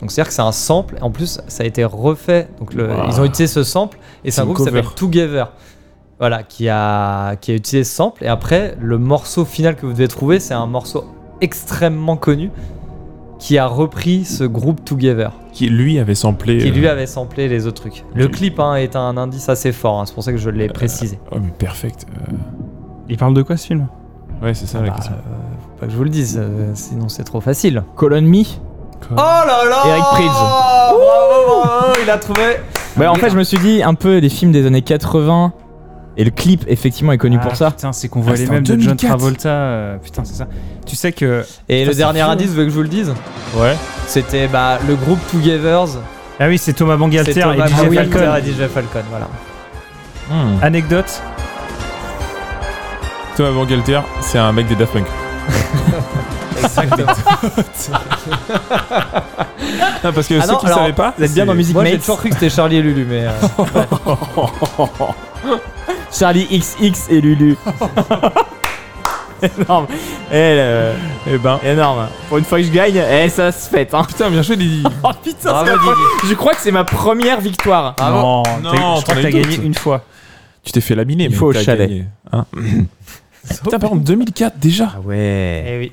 Donc 0.00 0.10
c'est-à-dire 0.12 0.28
que 0.28 0.34
c'est 0.34 0.42
un 0.42 0.52
sample. 0.52 0.98
En 1.00 1.10
plus, 1.10 1.40
ça 1.48 1.62
a 1.62 1.66
été 1.66 1.82
refait. 1.84 2.48
Donc 2.60 2.74
le- 2.74 2.86
Wow. 2.86 3.04
ils 3.08 3.20
ont 3.20 3.24
utilisé 3.24 3.46
ce 3.52 3.64
sample 3.64 3.98
et 4.24 4.30
c'est 4.30 4.42
un 4.42 4.44
groupe 4.44 4.58
qui 4.58 4.64
s'appelle. 4.64 4.84
Together. 4.94 5.50
Voilà, 6.18 6.42
qui 6.42 6.68
a, 6.68 7.36
qui 7.36 7.50
a 7.52 7.54
utilisé 7.54 7.84
ce 7.84 7.94
sample. 7.94 8.24
Et 8.24 8.28
après, 8.28 8.76
le 8.80 8.96
morceau 8.98 9.44
final 9.44 9.76
que 9.76 9.84
vous 9.86 9.92
devez 9.92 10.08
trouver, 10.08 10.40
c'est 10.40 10.54
un 10.54 10.66
morceau 10.66 11.04
extrêmement 11.42 12.16
connu 12.16 12.50
qui 13.38 13.58
a 13.58 13.66
repris 13.66 14.24
ce 14.24 14.44
groupe 14.44 14.82
Together, 14.82 15.30
Qui 15.52 15.68
lui 15.68 15.98
avait 15.98 16.14
samplé. 16.14 16.56
qui 16.56 16.70
lui 16.70 16.86
euh, 16.86 16.92
avait 16.92 17.06
samplé 17.06 17.48
les 17.48 17.66
autres 17.66 17.82
trucs. 17.82 18.02
Le 18.14 18.28
clip 18.28 18.58
hein, 18.58 18.76
est 18.76 18.96
un 18.96 19.18
indice 19.18 19.50
assez 19.50 19.72
fort, 19.72 20.00
hein, 20.00 20.04
c'est 20.06 20.14
pour 20.14 20.22
ça 20.24 20.32
que 20.32 20.38
je 20.38 20.48
l'ai 20.48 20.68
précisé. 20.68 21.18
Oh, 21.30 21.36
mais 21.38 21.50
perfect. 21.50 22.06
euh, 22.30 22.32
Il 23.10 23.18
parle 23.18 23.34
de 23.34 23.42
quoi 23.42 23.58
ce 23.58 23.66
film? 23.66 23.86
Ouais, 24.42 24.54
c'est 24.54 24.64
ça 24.66 24.80
la 24.80 24.88
Bah, 24.88 24.94
question. 24.96 25.12
euh, 25.12 25.18
faut 25.64 25.80
pas 25.80 25.86
que 25.86 25.92
je 25.92 25.96
vous 25.98 26.04
le 26.04 26.10
dise, 26.10 26.38
euh, 26.42 26.70
sinon 26.72 27.10
c'est 27.10 27.24
trop 27.24 27.42
facile. 27.42 27.84
Colon 27.94 28.22
Me? 28.22 28.42
Oh 29.10 29.14
là 29.16 29.44
là 29.68 29.82
Eric 29.86 30.04
Prydz. 30.12 30.26
Bravo, 30.30 30.98
bravo, 31.62 31.92
il 32.02 32.08
a 32.10 32.16
trouvé 32.16 32.56
Bah, 32.96 33.12
en 33.12 33.16
fait, 33.16 33.28
je 33.28 33.36
me 33.36 33.44
suis 33.44 33.58
dit 33.58 33.82
un 33.82 33.92
peu 33.94 34.22
des 34.22 34.30
films 34.30 34.50
des 34.52 34.64
années 34.66 34.80
80. 34.80 35.52
Et 36.18 36.24
le 36.24 36.30
clip, 36.30 36.64
effectivement, 36.66 37.12
est 37.12 37.18
connu 37.18 37.36
Ah, 37.40 37.44
pour 37.44 37.56
ça. 37.56 37.70
Putain, 37.70 37.92
c'est 37.92 38.08
qu'on 38.08 38.20
voit 38.20 38.32
Ah, 38.34 38.38
les 38.38 38.46
mêmes 38.46 38.62
de 38.62 38.66
John 38.72 38.78
2004. 38.96 39.08
Travolta. 39.08 39.48
euh, 39.48 39.96
putain, 39.98 40.24
c'est 40.24 40.34
ça. 40.34 40.46
Tu 40.86 40.96
sais 40.96 41.12
que. 41.12 41.44
Et 41.68 41.80
Putain, 41.80 41.90
le 41.90 41.96
dernier 41.96 42.22
fou, 42.22 42.30
indice, 42.30 42.46
vous 42.48 42.52
voulez 42.54 42.64
que 42.66 42.70
je 42.70 42.76
vous 42.76 42.82
le 42.82 42.88
dise 42.88 43.14
Ouais. 43.54 43.76
C'était 44.06 44.48
bah, 44.48 44.78
le 44.88 44.94
groupe 44.96 45.18
Togethers. 45.30 45.98
Ah 46.40 46.48
oui, 46.48 46.58
c'est 46.58 46.72
Thomas 46.72 46.96
Bangalter 46.96 47.30
et 47.32 47.34
Thomas 47.34 47.54
DJ 47.54 47.58
Bangalter 47.72 48.18
Falcon. 48.18 48.36
et 48.36 48.40
DJ 48.42 48.68
Falcon, 48.68 49.02
voilà. 49.10 49.28
Hmm. 50.30 50.58
Anecdote 50.62 51.22
Thomas 53.36 53.52
Bangalter, 53.52 54.00
c'est 54.22 54.38
un 54.38 54.52
mec 54.52 54.66
des 54.68 54.74
Daft 54.74 54.92
Punk. 54.92 55.06
Exactement. 56.64 57.12
Non, 60.04 60.12
parce 60.12 60.26
que 60.28 60.34
Ah 60.40 60.46
ceux 60.46 60.52
non, 60.52 60.58
qui 60.58 60.66
alors, 60.66 60.78
savaient 60.78 60.92
pas. 60.92 61.14
Vous 61.16 61.24
êtes 61.24 61.32
bien 61.32 61.42
c'est- 61.42 61.46
dans 61.46 61.54
Music 61.54 61.74
Moi 61.74 61.84
j'ai 61.84 61.92
Mates 61.92 62.00
toujours 62.00 62.18
cru 62.18 62.28
que 62.28 62.34
c'était 62.34 62.50
Charlie 62.50 62.76
et 62.76 62.82
Lulu, 62.82 63.06
mais... 63.08 63.26
euh, 63.26 63.30
Charlie 66.12 66.46
XX 66.46 67.08
et 67.10 67.20
Lulu. 67.20 67.56
énorme. 69.42 69.86
Eh, 70.30 70.34
le- 70.56 70.92
Eh 71.28 71.38
ben. 71.38 71.58
énorme. 71.64 72.08
Pour 72.28 72.38
une 72.38 72.44
fois 72.44 72.58
que 72.58 72.64
je 72.64 72.70
gagne, 72.70 72.96
eh, 73.10 73.28
ça 73.28 73.50
se 73.52 73.68
fête. 73.68 73.92
Hein. 73.94 74.04
Putain, 74.06 74.30
bien 74.30 74.42
joué, 74.42 74.56
Lily. 74.56 74.84
Oh 75.02 75.10
putain, 75.22 75.50
Bravo, 75.50 75.64
c'est 75.66 75.70
la 75.72 75.78
Didi. 75.78 75.86
première- 75.90 76.30
Je 76.30 76.34
crois 76.34 76.54
que 76.54 76.60
c'est 76.60 76.72
ma 76.72 76.84
première 76.84 77.40
victoire. 77.40 77.94
Bravo. 77.96 78.16
Non, 78.18 78.42
Non, 78.62 78.70
t'as- 78.70 78.70
je 78.70 78.76
t'en 78.76 79.00
crois 79.02 79.14
que 79.14 79.18
as 79.18 79.22
t'as 79.22 79.28
eu 79.28 79.32
gagné 79.42 79.56
une 79.64 79.74
fois. 79.74 80.02
Tu 80.62 80.72
t'es 80.72 80.80
fait 80.80 80.94
laminer, 80.94 81.24
Il 81.24 81.30
mais 81.30 81.36
faut 81.36 81.46
au 81.46 81.52
t'as 81.52 81.62
chalet. 81.62 81.88
gagné. 81.88 82.04
Hein 82.32 82.44
Putain, 83.64 83.78
par 83.78 83.90
contre, 83.90 84.02
2004 84.04 84.58
déjà. 84.58 84.92
Ah 84.96 85.00
ouais. 85.00 85.64
Eh 85.68 85.78
oui. 85.78 85.92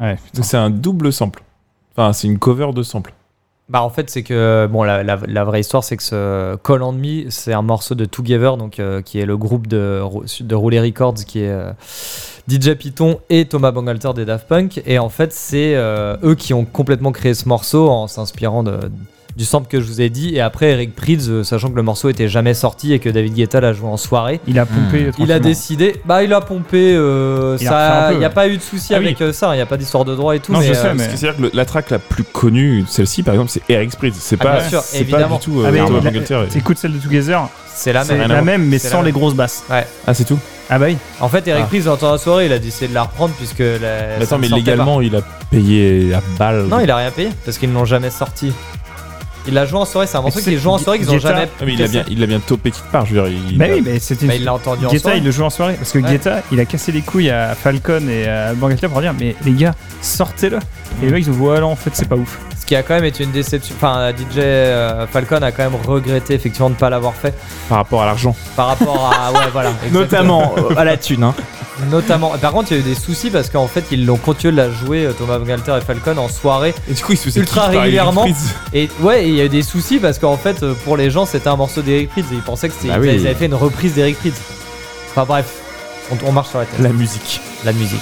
Ouais, 0.00 0.18
Donc 0.34 0.44
c'est 0.44 0.56
un 0.56 0.70
double 0.70 1.12
sample. 1.12 1.42
Enfin, 1.96 2.12
c'est 2.12 2.26
une 2.26 2.38
cover 2.38 2.72
de 2.74 2.82
sample. 2.82 3.12
Bah 3.70 3.82
en 3.82 3.88
fait 3.88 4.10
c'est 4.10 4.22
que 4.22 4.68
bon 4.70 4.82
la, 4.82 5.02
la- 5.02 5.18
la 5.26 5.44
vraie 5.44 5.60
histoire 5.60 5.82
c'est 5.82 5.96
que 5.96 6.02
ce 6.02 6.54
Call 6.56 6.82
on 6.82 6.92
Me 6.92 7.30
c'est 7.30 7.54
un 7.54 7.62
morceau 7.62 7.94
de 7.94 8.04
Together 8.04 8.58
donc 8.58 8.78
euh, 8.78 9.00
qui 9.00 9.18
est 9.18 9.24
le 9.24 9.38
groupe 9.38 9.68
de 9.68 10.02
de 10.40 10.54
Roulet 10.54 10.80
Records 10.80 11.14
qui 11.26 11.38
est 11.40 11.48
euh, 11.48 11.72
DJ 12.46 12.74
Python 12.74 13.20
et 13.30 13.46
Thomas 13.46 13.70
Bangalter 13.72 14.10
des 14.14 14.26
Daft 14.26 14.48
Punk 14.48 14.82
et 14.84 14.98
en 14.98 15.08
fait 15.08 15.32
c'est 15.32 15.76
euh, 15.76 16.18
eux 16.22 16.34
qui 16.34 16.52
ont 16.52 16.66
complètement 16.66 17.10
créé 17.10 17.32
ce 17.32 17.48
morceau 17.48 17.88
en 17.88 18.06
s'inspirant 18.06 18.64
de 18.64 18.78
du 19.36 19.44
sample 19.44 19.68
que 19.68 19.80
je 19.80 19.86
vous 19.86 20.00
ai 20.00 20.10
dit 20.10 20.34
et 20.36 20.40
après 20.40 20.70
Eric 20.70 20.94
Prydz 20.94 21.28
euh, 21.28 21.42
sachant 21.42 21.68
que 21.70 21.74
le 21.76 21.82
morceau 21.82 22.08
était 22.08 22.28
jamais 22.28 22.54
sorti 22.54 22.92
et 22.92 22.98
que 23.00 23.08
David 23.08 23.34
Guetta 23.34 23.60
l'a 23.60 23.72
joué 23.72 23.88
en 23.88 23.96
soirée 23.96 24.40
Il 24.46 24.58
a 24.60 24.66
pompé. 24.66 25.10
il 25.18 25.32
a 25.32 25.40
décidé 25.40 25.96
bah 26.04 26.22
il 26.22 26.32
a 26.32 26.40
pompé 26.40 26.94
euh, 26.94 27.56
Il 27.60 27.66
ça 27.66 28.10
il 28.12 28.18
n'y 28.18 28.24
a 28.24 28.28
ouais. 28.28 28.34
pas 28.34 28.46
eu 28.48 28.56
de 28.56 28.62
souci 28.62 28.94
Ah 28.94 28.98
avec 28.98 29.20
euh, 29.20 29.32
ça 29.32 29.52
il 29.54 29.56
n'y 29.56 29.62
a 29.62 29.66
pas 29.66 29.76
d'histoire 29.76 30.04
de 30.04 30.14
droit 30.14 30.36
et 30.36 30.40
tout 30.40 30.52
Non, 30.52 30.60
mais, 30.60 30.66
je 30.68 30.74
sais, 30.74 30.86
euh, 30.86 30.94
mais- 30.96 31.04
c'est-à-dire 31.04 31.36
que 31.36 31.42
le- 31.42 31.50
la 31.52 31.64
track 31.64 31.90
la 31.90 31.98
plus 31.98 32.22
connue, 32.24 32.84
celle-ci 32.88 33.22
par 33.24 33.34
exemple, 33.34 33.50
c'est 33.50 33.62
Eric 33.68 33.90
Spritz. 33.92 34.14
C'est 34.18 34.36
Ah, 34.40 34.44
pas, 34.44 34.58
bien 34.60 34.68
sûr, 34.68 34.80
c'est 34.82 35.00
évidemment. 35.00 35.28
pas 35.38 35.44
du 35.44 35.44
tout 35.52 35.60
euh, 35.60 35.64
Ah, 35.66 35.70
mais 35.72 35.78
la- 35.78 36.76
celle 36.76 36.92
de 36.92 36.98
Together, 36.98 37.48
c'est 37.74 37.92
la 37.92 38.04
c'est 38.04 38.16
même 38.16 38.28
la 38.28 38.42
même, 38.42 38.64
mais 38.66 38.78
C'est 38.78 38.88
sans 38.88 39.02
les 39.02 39.10
grosses 39.12 39.34
basses. 39.34 39.64
Ah, 39.68 40.14
c'est 40.14 40.24
tout 40.24 40.38
Ah 40.70 40.78
bah 40.78 40.86
oui. 40.88 40.96
En 41.20 41.28
fait, 41.28 41.46
Eric 41.48 41.64
Ah. 41.64 41.68
Prydz, 41.68 41.84
dans 42.00 42.12
la 42.12 42.18
soirée, 42.18 42.46
il 42.46 42.52
a 42.52 42.58
décidé 42.58 42.88
de 42.88 42.94
la 42.94 43.02
reprendre 43.02 43.34
puisque 43.34 43.58
la. 43.58 44.16
Mais 44.18 44.22
attends, 44.24 44.38
mais 44.38 44.48
légalement, 44.48 45.00
il 45.00 45.14
a 45.16 45.20
payé 45.50 46.14
à 46.14 46.22
balle. 46.38 46.66
Non, 46.68 46.80
il 46.80 46.90
a 46.90 46.96
rien 46.96 47.10
payé 47.10 47.30
parce 47.44 47.58
qu'ils 47.58 47.68
ne 47.70 47.74
l'ont 47.74 47.84
jamais 47.84 48.10
sorti. 48.10 48.52
Il 49.46 49.54
l'a 49.54 49.66
joué 49.66 49.78
en 49.78 49.84
soirée, 49.84 50.06
c'est 50.06 50.16
un 50.16 50.22
morceau 50.22 50.40
qui 50.40 50.54
est 50.54 50.56
joué 50.58 50.72
en 50.72 50.78
soirée 50.78 50.98
qu'ils 50.98 51.10
ont 51.10 51.16
Guetta- 51.16 51.28
jamais. 51.28 51.48
Ah, 51.60 51.64
mais 51.66 51.74
il 51.74 51.82
a 51.82 51.86
bien, 51.88 52.04
il 52.08 52.22
a 52.22 52.26
bien 52.26 52.40
topé 52.40 52.70
quelque 52.70 52.90
part. 52.90 53.04
Je 53.04 53.14
veux 53.14 53.28
dire, 53.28 53.40
il. 53.50 53.58
Bah 53.58 53.66
oui, 53.70 53.82
mais 53.84 53.98
c'était. 53.98 54.26
Bah, 54.26 54.34
il 54.36 54.44
l'a 54.44 54.54
entendu 54.54 54.86
en 54.86 54.88
Guetta, 54.90 55.02
soirée. 55.02 55.18
il 55.18 55.24
le 55.24 55.30
joue 55.30 55.42
en 55.44 55.50
soirée. 55.50 55.74
Parce 55.74 55.92
que 55.92 55.98
Ouais. 55.98 56.10
Guetta, 56.10 56.42
il 56.50 56.58
a 56.60 56.64
cassé 56.64 56.92
les 56.92 57.02
couilles 57.02 57.30
à 57.30 57.54
Falcon 57.54 58.08
et 58.08 58.26
à 58.26 58.54
Bangalter 58.54 58.88
pour 58.88 59.00
dire 59.02 59.12
Mais 59.18 59.36
les 59.44 59.52
gars, 59.52 59.74
sortez-le. 60.00 60.58
Et 61.02 61.06
les 61.06 61.12
mecs, 61.12 61.24
ils 61.26 61.30
ont 61.30 61.34
dit 61.34 61.40
Ouais, 61.40 61.60
non, 61.60 61.72
en 61.72 61.76
fait, 61.76 61.90
c'est 61.92 62.08
pas 62.08 62.16
ouf. 62.16 62.38
Ce 62.64 62.68
qui 62.68 62.76
a 62.76 62.82
quand 62.82 62.94
même 62.94 63.04
été 63.04 63.24
une 63.24 63.30
déception. 63.30 63.74
Enfin, 63.76 64.10
DJ 64.10 64.38
euh, 64.38 65.06
Falcon 65.06 65.36
a 65.42 65.52
quand 65.52 65.64
même 65.64 65.78
regretté 65.86 66.32
effectivement 66.32 66.70
de 66.70 66.74
ne 66.74 66.78
pas 66.78 66.88
l'avoir 66.88 67.12
fait 67.14 67.34
Par 67.68 67.76
rapport 67.76 68.02
à 68.02 68.06
l'argent. 68.06 68.34
par 68.56 68.68
rapport 68.68 69.12
à. 69.14 69.32
Ouais, 69.32 69.38
voilà. 69.52 69.68
exactement. 69.86 70.00
Notamment 70.00 70.54
euh, 70.70 70.74
à 70.78 70.84
la 70.84 70.96
thune. 70.96 71.24
Hein. 71.24 71.34
Notamment. 71.90 72.30
Par 72.40 72.52
contre, 72.52 72.72
il 72.72 72.78
y 72.78 72.80
a 72.80 72.80
eu 72.80 72.86
des 72.88 72.94
soucis 72.94 73.28
parce 73.28 73.50
qu'en 73.50 73.66
fait, 73.66 73.84
ils 73.90 74.06
l'ont 74.06 74.16
continué 74.16 74.52
de 74.52 74.56
la 74.56 74.70
jouer, 74.70 75.04
euh, 75.04 75.12
Thomas 75.12 75.38
Bangalter 75.38 75.76
et 75.76 75.84
Falcon, 75.84 76.16
en 76.16 76.28
soirée. 76.28 76.74
Et 76.90 76.94
du 76.94 77.02
coup, 77.02 77.12
il 77.12 77.18
se 77.18 77.38
Ultra 77.38 77.66
régulièrement. 77.66 78.24
Et 78.72 78.88
ouais, 79.00 79.28
il 79.28 79.34
y 79.34 79.42
a 79.42 79.44
eu 79.44 79.48
des 79.50 79.62
soucis 79.62 79.98
parce 79.98 80.18
qu'en 80.18 80.38
fait, 80.38 80.64
pour 80.84 80.96
les 80.96 81.10
gens, 81.10 81.26
c'était 81.26 81.48
un 81.48 81.56
morceau 81.56 81.82
d'Eric 81.82 82.08
Prydz 82.12 82.24
et 82.32 82.36
ils 82.36 82.40
pensaient 82.40 82.70
que 82.70 82.74
c'était 82.80 82.88
Bah 82.88 83.04
ils 83.04 83.10
oui. 83.20 83.26
avaient 83.26 83.34
fait 83.34 83.46
une 83.46 83.54
reprise 83.54 83.92
d'Eric 83.92 84.16
Prydz. 84.18 84.36
Enfin 85.10 85.26
bref, 85.28 85.46
on, 86.10 86.16
on 86.26 86.32
marche 86.32 86.48
sur 86.48 86.60
la 86.60 86.64
tête. 86.64 86.80
La 86.80 86.88
musique. 86.88 87.42
La 87.62 87.74
musique. 87.74 88.00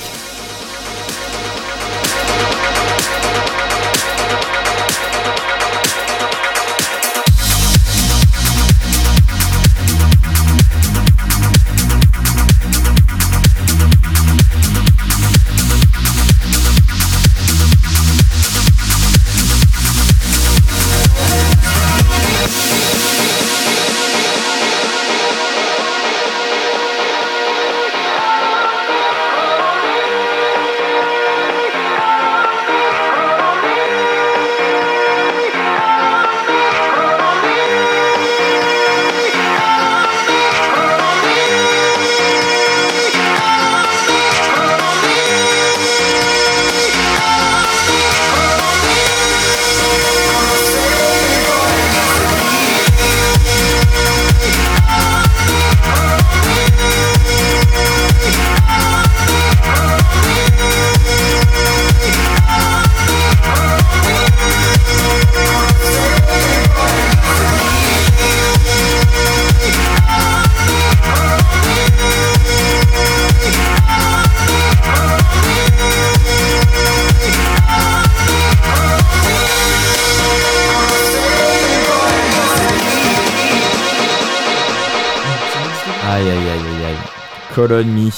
Me. 87.56 88.10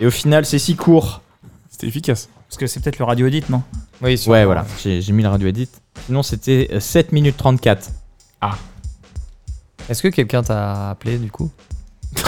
Et 0.00 0.06
au 0.06 0.10
final, 0.10 0.44
c'est 0.46 0.58
si 0.58 0.76
court. 0.76 1.20
C'était 1.70 1.86
efficace. 1.86 2.28
Parce 2.48 2.58
que 2.58 2.66
c'est 2.66 2.80
peut-être 2.80 2.98
le 2.98 3.04
radio 3.04 3.26
edit, 3.26 3.44
non? 3.48 3.62
Oui, 4.02 4.16
sûrement. 4.18 4.34
Ouais, 4.36 4.44
voilà, 4.44 4.64
j'ai 4.82 5.00
j'ai 5.00 5.12
mis 5.12 5.22
le 5.22 5.28
radio 5.28 5.48
edit. 5.48 5.68
Sinon, 6.06 6.22
c'était 6.22 6.68
euh, 6.72 6.80
7 6.80 7.12
minutes 7.12 7.36
34. 7.36 7.90
Est-ce 9.88 10.02
que 10.02 10.08
quelqu'un 10.08 10.42
t'a 10.42 10.90
appelé 10.90 11.18
du 11.18 11.30
coup? 11.30 11.50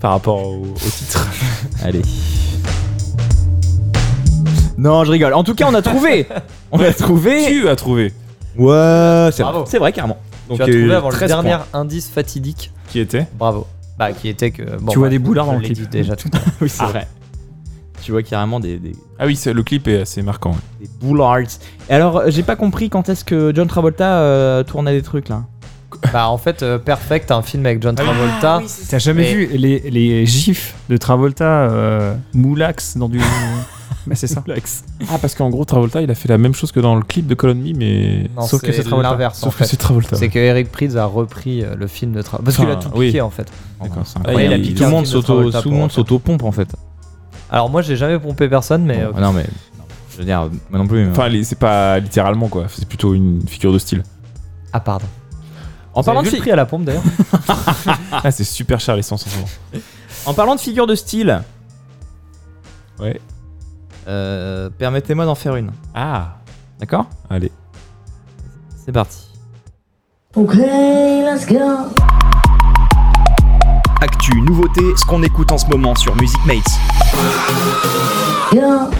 Par 0.00 0.12
rapport 0.12 0.44
au, 0.46 0.62
au 0.62 0.74
titre. 0.78 1.26
Allez. 1.82 2.02
Non, 4.78 5.04
je 5.04 5.10
rigole. 5.12 5.32
En 5.32 5.44
tout 5.44 5.54
cas, 5.54 5.66
on 5.68 5.74
a 5.74 5.82
trouvé. 5.82 6.26
On 6.72 6.80
a 6.80 6.92
trouvé. 6.92 7.46
Tu 7.46 7.68
as 7.68 7.76
trouvé. 7.76 8.12
Ouais, 8.56 9.30
c'est 9.32 9.42
vrai. 9.42 9.52
Bravo. 9.52 9.64
C'est 9.66 9.78
vrai, 9.78 9.92
carrément. 9.92 10.18
Donc, 10.48 10.56
Tu 10.58 10.62
as 10.62 10.66
trouvé 10.66 10.94
avant 10.94 11.08
le 11.10 11.14
13 11.14 11.28
dernier 11.28 11.56
points. 11.56 11.80
indice 11.80 12.08
fatidique. 12.08 12.72
Qui 12.88 13.00
était 13.00 13.26
Bravo. 13.38 13.66
Bah, 13.98 14.12
qui 14.12 14.28
était 14.28 14.50
que. 14.50 14.62
bon, 14.78 14.92
Tu 14.92 14.98
vois 14.98 15.08
bah, 15.08 15.10
des 15.10 15.18
boulards 15.18 15.46
dans 15.46 15.54
le 15.54 15.60
clip. 15.60 15.88
déjà 15.90 16.14
tout 16.16 16.28
à 16.32 16.36
l'heure. 16.36 16.46
Oui, 16.60 16.68
c'est 16.68 16.84
vrai. 16.84 17.06
Tu 18.02 18.12
vois 18.12 18.22
carrément 18.22 18.60
des, 18.60 18.76
des, 18.78 18.92
Ah 19.18 19.26
oui, 19.26 19.38
le 19.46 19.62
clip 19.62 19.88
est 19.88 20.02
assez 20.02 20.22
marquant. 20.22 20.50
ouais. 20.52 20.56
des 20.86 20.88
boulards. 21.00 21.38
Et 21.88 21.92
alors, 21.92 22.18
euh, 22.18 22.24
j'ai 22.28 22.42
pas 22.42 22.54
compris 22.56 22.90
quand 22.90 23.08
est-ce 23.08 23.24
que 23.24 23.52
John 23.54 23.66
Travolta 23.66 24.18
euh, 24.20 24.62
tournait 24.62 24.92
des 24.92 25.02
trucs 25.02 25.28
là. 25.28 25.44
Bah, 26.12 26.28
en 26.28 26.36
fait, 26.36 26.62
euh, 26.62 26.78
Perfect, 26.78 27.30
un 27.30 27.40
film 27.42 27.64
avec 27.64 27.82
John 27.82 27.94
Travolta. 27.94 28.60
T'as 28.90 28.98
jamais 28.98 29.22
Mais- 29.22 29.34
vu 29.34 29.46
les, 29.56 29.90
les 29.90 30.26
gifs 30.26 30.74
de 30.90 30.96
Travolta 30.98 31.44
euh, 31.44 32.14
moulax 32.34 32.96
dans 32.98 33.08
du. 33.08 33.18
bah, 34.06 34.14
c'est 34.14 34.26
ça. 34.26 34.42
Ah, 35.10 35.18
parce 35.20 35.34
qu'en 35.34 35.50
gros, 35.50 35.64
Travolta, 35.64 36.00
il 36.02 36.10
a 36.10 36.14
fait 36.14 36.28
la 36.28 36.38
même 36.38 36.54
chose 36.54 36.70
que 36.72 36.80
dans 36.80 36.94
le 36.94 37.02
clip 37.02 37.26
de 37.26 37.34
Colon 37.34 37.54
Me, 37.54 37.72
mais. 37.76 38.30
Non, 38.36 38.42
Sauf 38.42 38.60
que 38.62 38.72
c'est 38.72 38.82
Travolta. 38.84 39.10
l'inverse, 39.10 39.42
en 39.42 39.46
Sauf 39.46 39.58
que 39.58 39.64
c'est 39.64 39.76
Travolta. 39.76 40.16
C'est 40.16 40.28
que 40.28 40.38
Eric 40.38 40.70
Prydz 40.70 40.96
a 40.96 41.06
repris 41.06 41.62
euh, 41.64 41.74
le 41.76 41.86
film 41.86 42.12
de 42.12 42.22
Travolta. 42.22 42.44
Parce 42.44 42.56
qu'il 42.56 42.70
a 42.70 42.76
tout 42.76 42.88
oui. 42.96 43.06
piqué 43.08 43.20
en 43.20 43.30
fait. 43.30 43.50
D'accord. 43.82 44.02
c'est 44.06 44.16
Ah, 44.18 44.20
incroyable. 44.28 44.54
il 44.54 44.54
a 44.54 44.56
tout 44.58 44.62
piqué 44.72 44.84
le 44.84 44.90
monde 44.90 45.04
tout 45.06 45.82
le 45.82 45.88
s'auto-pompe 45.90 46.42
en 46.44 46.52
fait. 46.52 46.68
Alors, 47.50 47.70
moi, 47.70 47.82
j'ai 47.82 47.96
jamais 47.96 48.18
pompé 48.18 48.48
personne, 48.48 48.84
mais. 48.84 49.00
euh, 49.02 49.10
Ah 49.16 49.20
non, 49.20 49.32
mais. 49.32 49.42
non, 49.78 49.84
Je 50.12 50.18
veux 50.18 50.24
dire, 50.24 50.48
moi 50.70 50.78
non 50.80 50.86
plus. 50.86 51.04
mais- 51.04 51.10
Enfin, 51.10 51.30
c'est 51.44 51.58
pas 51.58 51.98
littéralement 51.98 52.48
quoi, 52.48 52.66
c'est 52.68 52.88
plutôt 52.88 53.14
une 53.14 53.42
figure 53.46 53.72
de 53.72 53.78
style. 53.78 54.02
Ah, 54.72 54.80
pardon. 54.80 55.06
en, 55.94 56.00
Vous 56.00 56.06
parlant 56.06 56.22
de 56.22 56.28
prix 56.28 56.50
à 56.50 56.56
la 56.56 56.66
pompe 56.66 56.84
d'ailleurs? 56.84 57.02
Ah, 58.12 58.30
c'est 58.30 58.44
super 58.44 58.80
cher 58.80 58.96
l'essence 58.96 59.26
en 59.26 59.30
ce 59.30 59.36
moment. 59.36 59.48
en 60.26 60.34
parlant 60.34 60.54
de 60.54 60.60
figure 60.60 60.86
de 60.86 60.94
style, 60.94 61.40
Ouais. 62.98 63.20
Euh, 64.06 64.70
permettez-moi 64.70 65.24
d'en 65.24 65.34
faire 65.34 65.56
une. 65.56 65.70
Ah 65.94 66.36
D'accord? 66.78 67.06
Allez. 67.30 67.50
C'est 68.84 68.92
parti. 68.92 69.26
Okay, 70.34 71.22
let's 71.22 71.46
go. 71.46 71.58
Actu, 74.00 74.40
nouveauté, 74.42 74.82
ce 74.96 75.04
qu'on 75.06 75.22
écoute 75.22 75.50
en 75.50 75.58
ce 75.58 75.66
moment 75.66 75.94
sur 75.94 76.14
Music 76.16 76.38
Mates. 76.44 76.62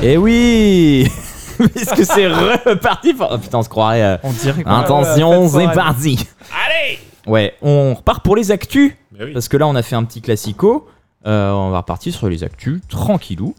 Eh 0.03 0.17
oui 0.17 1.09
Puisque 1.75 2.05
c'est 2.05 2.27
reparti 2.29 3.15
pour... 3.15 3.29
Oh 3.33 3.39
putain, 3.39 3.59
on 3.59 3.63
se 3.63 3.69
croirait... 3.69 4.03
euh, 4.03 4.17
On 4.23 4.33
dirait 4.33 4.63
qu'on 4.63 4.71
Attention, 4.71 5.47
ouais, 5.47 5.67
c'est 5.69 5.75
parti 5.75 6.29
Allez 6.51 6.99
Ouais, 7.27 7.55
on 7.63 7.95
repart 7.95 8.23
pour 8.25 8.37
les 8.37 8.51
actus. 8.51 8.93
Parce 9.33 9.49
que 9.49 9.57
là, 9.57 9.67
on 9.67 9.75
a 9.75 9.83
fait 9.83 9.97
un 9.97 10.05
petit 10.05 10.21
classico. 10.21 10.87
Euh, 11.27 11.51
on 11.53 11.71
va 11.71 11.79
repartir 11.79 12.15
sur 12.15 12.29
les 12.29 12.45
actus, 12.45 12.81
tranquillou. 12.89 13.55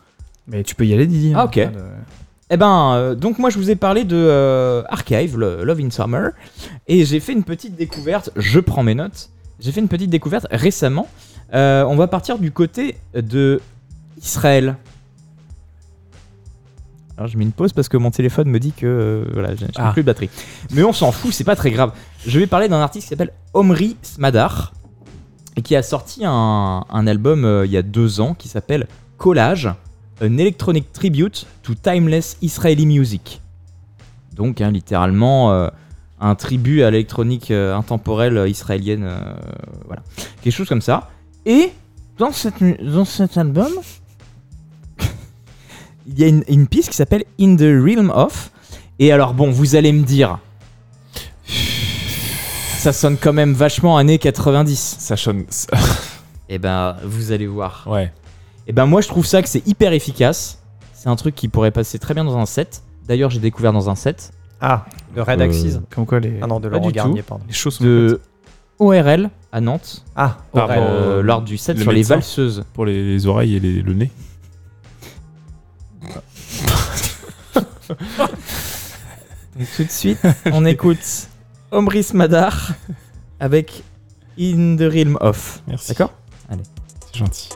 Mais 0.47 0.63
tu 0.63 0.75
peux 0.75 0.85
y 0.85 0.93
aller, 0.93 1.05
Didier. 1.07 1.33
Ah, 1.35 1.41
hein. 1.41 1.45
ok. 1.45 1.55
Pas 1.55 1.65
de- 1.65 1.83
Eh 2.49 2.57
ben, 2.57 2.93
euh, 2.95 3.15
donc 3.15 3.39
moi 3.39 3.49
je 3.49 3.57
vous 3.57 3.69
ai 3.69 3.75
parlé 3.75 4.05
de 4.05 4.15
euh, 4.15 4.81
Archive, 4.89 5.37
le 5.37 5.63
Love 5.65 5.81
in 5.81 5.89
Summer, 5.89 6.31
et 6.87 7.03
j'ai 7.05 7.19
fait 7.19 7.33
une 7.33 7.43
petite 7.43 7.75
découverte, 7.75 8.29
je 8.37 8.59
prends 8.61 8.83
mes 8.83 8.95
notes, 8.95 9.29
j'ai 9.59 9.71
fait 9.73 9.81
une 9.81 9.89
petite 9.89 10.09
découverte 10.09 10.47
récemment. 10.51 11.07
Euh, 11.53 11.83
on 11.83 11.95
va 11.97 12.07
partir 12.07 12.39
du 12.39 12.51
côté 12.51 12.95
de 13.13 13.59
Israël. 14.21 14.77
Alors 17.17 17.27
je 17.29 17.37
mets 17.37 17.43
une 17.45 17.51
pause 17.51 17.73
parce 17.73 17.89
que 17.89 17.97
mon 17.97 18.11
téléphone 18.11 18.47
me 18.49 18.59
dit 18.59 18.71
que 18.73 19.25
voilà, 19.33 19.55
j'ai 19.55 19.65
Ah. 19.75 19.91
plus 19.91 20.03
de 20.03 20.05
batterie. 20.05 20.29
Mais 20.71 20.83
on 20.83 20.93
s'en 20.93 21.11
fout, 21.11 21.33
c'est 21.33 21.43
pas 21.43 21.55
très 21.55 21.71
grave. 21.71 21.91
Je 22.25 22.39
vais 22.39 22.47
parler 22.47 22.67
d'un 22.69 22.79
artiste 22.79 23.05
qui 23.05 23.09
s'appelle 23.09 23.33
Omri 23.53 23.97
Smadar, 24.03 24.73
et 25.55 25.61
qui 25.63 25.75
a 25.75 25.81
sorti 25.81 26.21
un, 26.23 26.85
un 26.89 27.07
album 27.07 27.63
il 27.65 27.71
y 27.71 27.77
a 27.77 27.81
deux 27.81 28.21
ans 28.21 28.35
qui 28.35 28.47
s'appelle 28.47 28.87
Collage, 29.17 29.69
An 30.21 30.37
Electronic 30.37 30.91
Tribute 30.93 31.45
to 31.63 31.73
Timeless 31.75 32.37
Israeli 32.41 32.85
Music. 32.85 33.41
Donc, 34.33 34.61
hein, 34.61 34.71
littéralement, 34.71 35.51
euh, 35.51 35.67
un 36.19 36.35
tribut 36.35 36.83
à 36.83 36.91
l'électronique 36.91 37.51
euh, 37.51 37.75
intemporelle 37.75 38.37
euh, 38.37 38.47
israélienne. 38.49 39.03
euh, 39.03 39.19
voilà. 39.85 40.01
Quelque 40.41 40.53
chose 40.53 40.67
comme 40.69 40.81
ça. 40.81 41.09
Et 41.45 41.71
dans, 42.17 42.31
cette 42.31 42.61
mu- 42.61 42.77
dans 42.81 43.05
cet 43.05 43.37
album, 43.37 43.71
il 46.07 46.19
y 46.19 46.23
a 46.23 46.27
une, 46.27 46.43
une 46.47 46.67
piste 46.67 46.89
qui 46.89 46.95
s'appelle 46.95 47.23
In 47.39 47.55
the 47.55 47.61
Realm 47.83 48.11
of. 48.13 48.51
Et 48.99 49.11
alors, 49.11 49.33
bon, 49.33 49.51
vous 49.51 49.75
allez 49.75 49.91
me 49.91 50.03
dire. 50.03 50.39
Ça 52.79 52.93
sonne 52.93 53.17
quand 53.17 53.33
même 53.33 53.53
vachement 53.53 53.97
années 53.97 54.17
90. 54.17 54.95
Ça 54.99 55.17
sonne. 55.17 55.45
Et 56.49 56.57
ben, 56.57 56.95
vous 57.03 57.31
allez 57.31 57.47
voir. 57.47 57.83
Ouais. 57.87 58.11
Et 58.67 58.73
ben 58.73 58.85
moi 58.85 59.01
je 59.01 59.07
trouve 59.07 59.25
ça 59.25 59.41
que 59.41 59.47
c'est 59.49 59.65
hyper 59.67 59.93
efficace. 59.93 60.61
C'est 60.93 61.09
un 61.09 61.15
truc 61.15 61.33
qui 61.35 61.47
pourrait 61.47 61.71
passer 61.71 61.99
très 61.99 62.13
bien 62.13 62.23
dans 62.25 62.37
un 62.37 62.45
set. 62.45 62.83
D'ailleurs 63.07 63.29
j'ai 63.29 63.39
découvert 63.39 63.71
dans 63.73 63.89
un 63.89 63.95
set 63.95 64.31
Ah, 64.59 64.85
de 65.15 65.21
Red 65.21 65.41
Axis. 65.41 65.77
Comme 65.89 66.05
quoi 66.05 66.19
les, 66.19 66.39
Ah 66.41 66.47
non, 66.47 66.59
de 66.59 66.67
Laurent 66.67 66.87
du 66.87 66.91
Garnier, 66.91 67.21
pardon. 67.21 67.45
les 67.47 67.53
choses 67.53 67.79
de 67.79 68.19
ORL 68.79 69.29
à 69.51 69.61
Nantes 69.61 70.03
Ah, 70.15 70.37
rapport 70.53 70.75
euh, 70.77 71.21
lors 71.21 71.41
du 71.41 71.57
set 71.57 71.77
le 71.77 71.83
sur 71.83 71.91
les 71.91 72.03
valseuses. 72.03 72.65
Pour 72.73 72.85
les, 72.85 73.03
les 73.13 73.25
oreilles 73.25 73.55
et 73.55 73.59
les- 73.59 73.81
le 73.81 73.93
nez. 73.93 74.11
Donc 79.57 79.67
tout 79.75 79.83
de 79.83 79.89
suite 79.89 80.19
on 80.51 80.65
écoute 80.65 81.27
Omris 81.71 82.09
Madar 82.13 82.71
avec 83.39 83.83
In 84.39 84.75
the 84.77 84.81
Realm 84.81 85.17
of. 85.21 85.61
Merci. 85.67 85.89
D'accord? 85.89 86.13
C'est 87.11 87.15
gentil. 87.17 87.49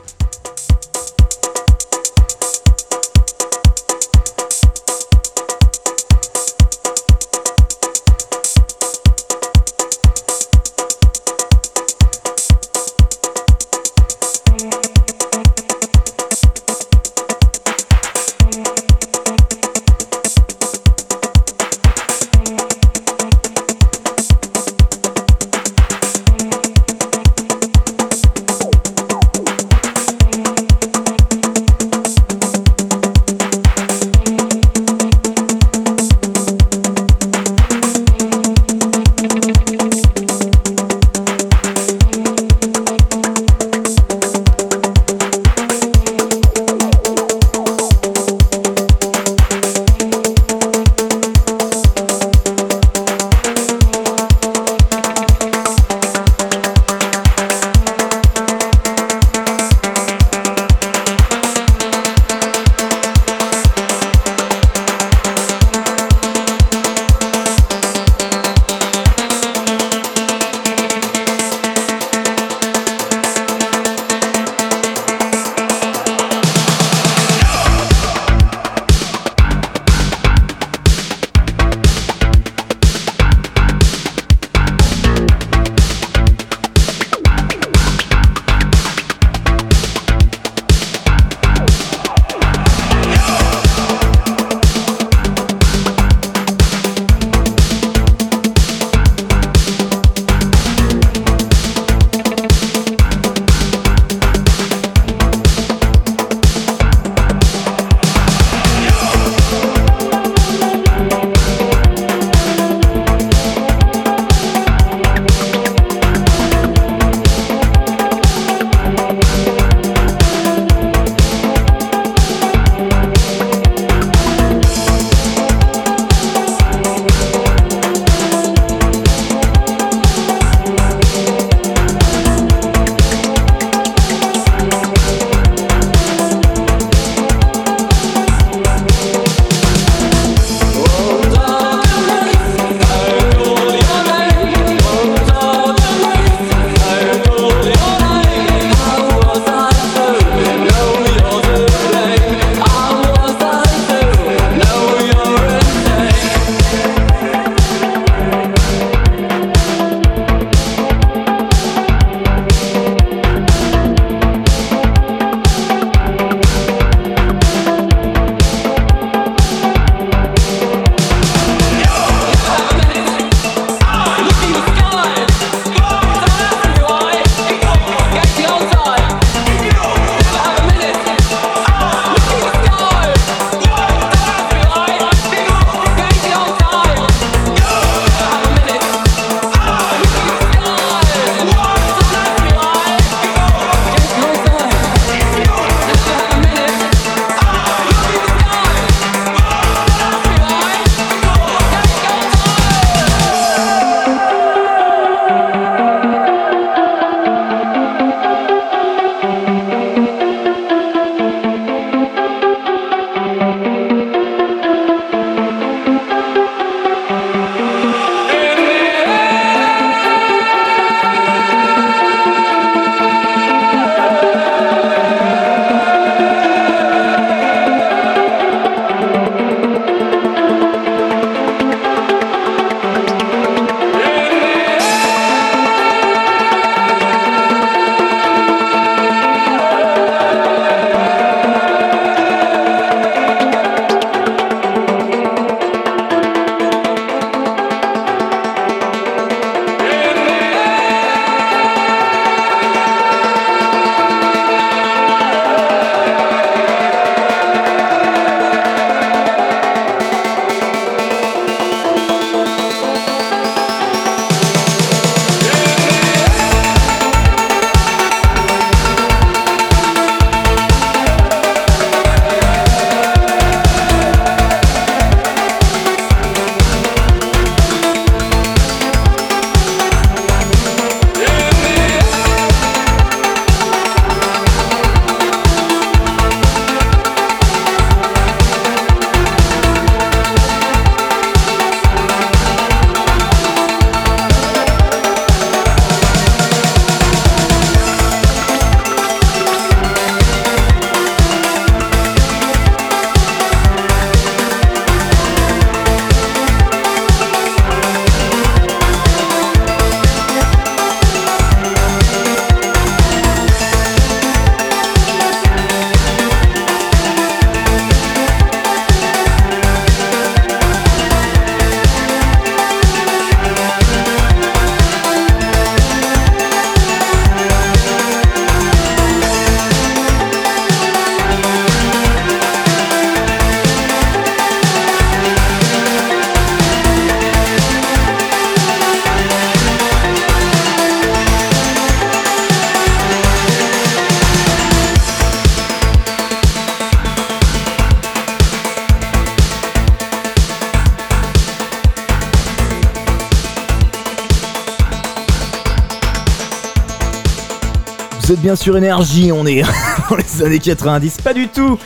Bien 358.42 358.56
sur 358.56 358.76
énergie, 358.76 359.30
on 359.32 359.46
est 359.46 359.62
dans 360.10 360.16
les 360.16 360.42
années 360.42 360.58
90. 360.58 361.20
Pas 361.22 361.32
du 361.32 361.48
tout 361.48 361.78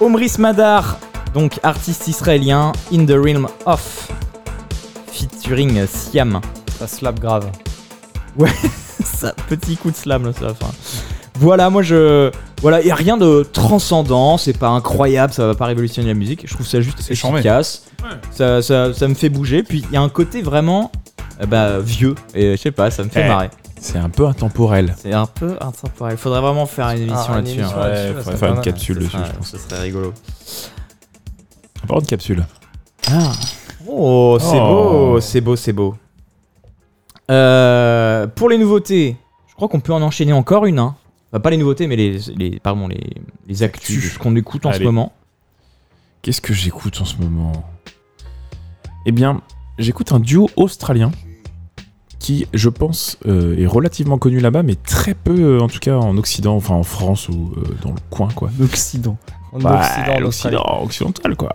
Omris 0.00 0.32
Madar, 0.38 0.98
donc 1.32 1.58
artiste 1.62 2.06
israélien, 2.08 2.72
In 2.92 3.06
the 3.06 3.12
Realm 3.12 3.48
of, 3.64 4.08
featuring 5.10 5.86
Siam. 5.86 6.40
Ça 6.78 6.86
slap 6.86 7.18
grave. 7.18 7.50
Ça, 9.04 9.34
petit 9.48 9.76
coup 9.76 9.90
de 9.90 9.96
slam 9.96 10.24
là, 10.24 10.32
sur 10.32 10.46
la 10.46 10.54
fin. 10.54 10.70
Voilà, 11.38 11.68
moi 11.70 11.82
je. 11.82 12.30
Voilà, 12.62 12.80
il 12.80 12.90
a 12.90 12.94
rien 12.94 13.16
de 13.16 13.46
transcendant, 13.52 14.38
c'est 14.38 14.56
pas 14.56 14.68
incroyable, 14.68 15.32
ça 15.32 15.46
va 15.46 15.54
pas 15.54 15.66
révolutionner 15.66 16.08
la 16.08 16.14
musique. 16.14 16.42
Je 16.46 16.54
trouve 16.54 16.66
ça 16.66 16.80
juste 16.80 17.10
efficace. 17.10 17.84
Ça, 18.30 18.62
ça, 18.62 18.94
ça 18.94 19.08
me 19.08 19.14
fait 19.14 19.28
bouger. 19.28 19.62
Puis 19.62 19.84
il 19.88 19.94
y 19.94 19.96
a 19.96 20.00
un 20.00 20.08
côté 20.08 20.42
vraiment 20.42 20.90
euh, 21.42 21.46
bah, 21.46 21.80
vieux. 21.80 22.14
Et 22.34 22.52
je 22.52 22.62
sais 22.62 22.70
pas, 22.70 22.90
ça 22.90 23.04
me 23.04 23.08
fait 23.10 23.24
Eh. 23.24 23.28
marrer. 23.28 23.50
C'est 23.84 23.98
un 23.98 24.08
peu 24.08 24.26
intemporel. 24.26 24.94
C'est 24.96 25.12
un 25.12 25.26
peu 25.26 25.58
intemporel. 25.60 26.16
Faudrait 26.16 26.40
vraiment 26.40 26.64
faire 26.64 26.88
une 26.90 27.02
émission 27.02 27.16
Ah, 27.28 27.28
une 27.28 27.34
là-dessus. 27.44 27.58
émission 27.60 27.76
hein. 27.78 27.88
là-dessus, 27.88 28.08
Ouais, 28.08 28.14
ça 28.16 28.22
faudrait 28.22 28.36
faire 28.38 28.54
une 28.54 28.60
capsule 28.62 28.98
dessus, 28.98 29.10
serait- 29.10 29.24
je 29.26 29.32
pense. 29.36 29.46
Ce 29.50 29.58
serait 29.58 29.80
rigolo. 29.82 30.14
On 31.82 31.86
parle 31.86 32.02
de 32.02 32.06
capsule. 32.06 32.46
Ah. 33.10 33.32
Oh, 33.86 34.38
c'est 34.40 34.58
Oh. 34.58 35.10
beau, 35.12 35.20
c'est 35.20 35.40
beau, 35.42 35.56
c'est 35.56 35.72
beau. 35.74 35.96
Euh, 37.30 38.26
pour 38.26 38.48
les 38.48 38.56
nouveautés, 38.56 39.16
je 39.48 39.54
crois 39.54 39.68
qu'on 39.68 39.80
peut 39.80 39.92
en 39.92 40.00
enchaîner 40.00 40.32
encore 40.32 40.64
une. 40.64 40.78
Hein. 40.78 40.96
Enfin, 41.30 41.40
pas 41.40 41.50
les 41.50 41.58
nouveautés, 41.58 41.86
mais 41.86 41.96
les, 41.96 42.18
les, 42.36 42.58
pardon, 42.60 42.88
les, 42.88 43.02
les 43.46 43.62
actus, 43.62 43.98
Actus. 43.98 44.04
de 44.04 44.14
ce 44.14 44.18
qu'on 44.18 44.34
écoute 44.34 44.64
en 44.64 44.72
ce 44.72 44.82
moment. 44.82 45.12
Qu'est-ce 46.22 46.40
que 46.40 46.54
j'écoute 46.54 46.98
en 47.02 47.04
ce 47.04 47.16
moment? 47.18 47.52
Eh 49.04 49.12
bien, 49.12 49.42
j'écoute 49.78 50.10
un 50.12 50.20
duo 50.20 50.48
australien 50.56 51.12
qui, 52.24 52.46
je 52.54 52.70
pense, 52.70 53.18
euh, 53.26 53.54
est 53.58 53.66
relativement 53.66 54.16
connu 54.16 54.40
là-bas, 54.40 54.62
mais 54.62 54.76
très 54.76 55.12
peu, 55.12 55.38
euh, 55.38 55.60
en 55.60 55.68
tout 55.68 55.78
cas 55.78 55.98
en 55.98 56.16
Occident, 56.16 56.56
enfin 56.56 56.74
en 56.74 56.82
France 56.82 57.28
ou 57.28 57.52
euh, 57.58 57.60
dans 57.82 57.90
le 57.90 57.98
coin, 58.08 58.28
quoi. 58.34 58.48
L'Occident. 58.58 59.18
En 59.52 59.58
Bah, 59.58 59.82
Occident, 59.82 60.20
l'Occident 60.20 60.82
occidental, 60.82 61.36
quoi. 61.36 61.52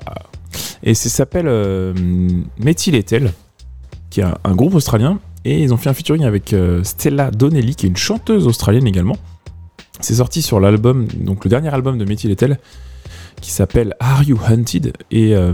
Et 0.83 0.93
ça 0.93 1.09
s'appelle 1.09 1.47
Métil 2.59 2.93
et 2.93 3.01
Tel, 3.01 3.33
qui 4.11 4.19
est 4.19 4.25
un, 4.25 4.37
un 4.43 4.55
groupe 4.55 4.75
australien, 4.75 5.17
et 5.43 5.59
ils 5.63 5.73
ont 5.73 5.77
fait 5.77 5.89
un 5.89 5.95
featuring 5.95 6.23
avec 6.23 6.55
Stella 6.83 7.31
Donnelly, 7.31 7.73
qui 7.73 7.87
est 7.87 7.89
une 7.89 7.97
chanteuse 7.97 8.45
australienne 8.45 8.85
également. 8.85 9.17
C'est 10.01 10.15
sorti 10.15 10.43
sur 10.43 10.59
l'album, 10.59 11.07
donc 11.15 11.45
le 11.45 11.49
dernier 11.49 11.73
album 11.73 11.97
de 11.97 12.05
Métil 12.05 12.29
et 12.29 12.35
Tel, 12.35 12.59
qui 13.41 13.49
s'appelle 13.49 13.95
Are 13.99 14.21
You 14.21 14.37
Hunted? 14.47 14.93
Et 15.09 15.35
euh, 15.35 15.51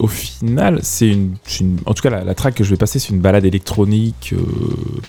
au 0.00 0.06
final, 0.08 0.80
c'est 0.82 1.08
une, 1.08 1.36
En 1.86 1.94
tout 1.94 2.02
cas, 2.02 2.10
la, 2.10 2.24
la 2.24 2.34
track 2.34 2.54
que 2.56 2.64
je 2.64 2.70
vais 2.70 2.76
passer, 2.76 2.98
c'est 2.98 3.10
une 3.10 3.20
balade 3.20 3.44
électronique, 3.44 4.32
euh, 4.36 4.42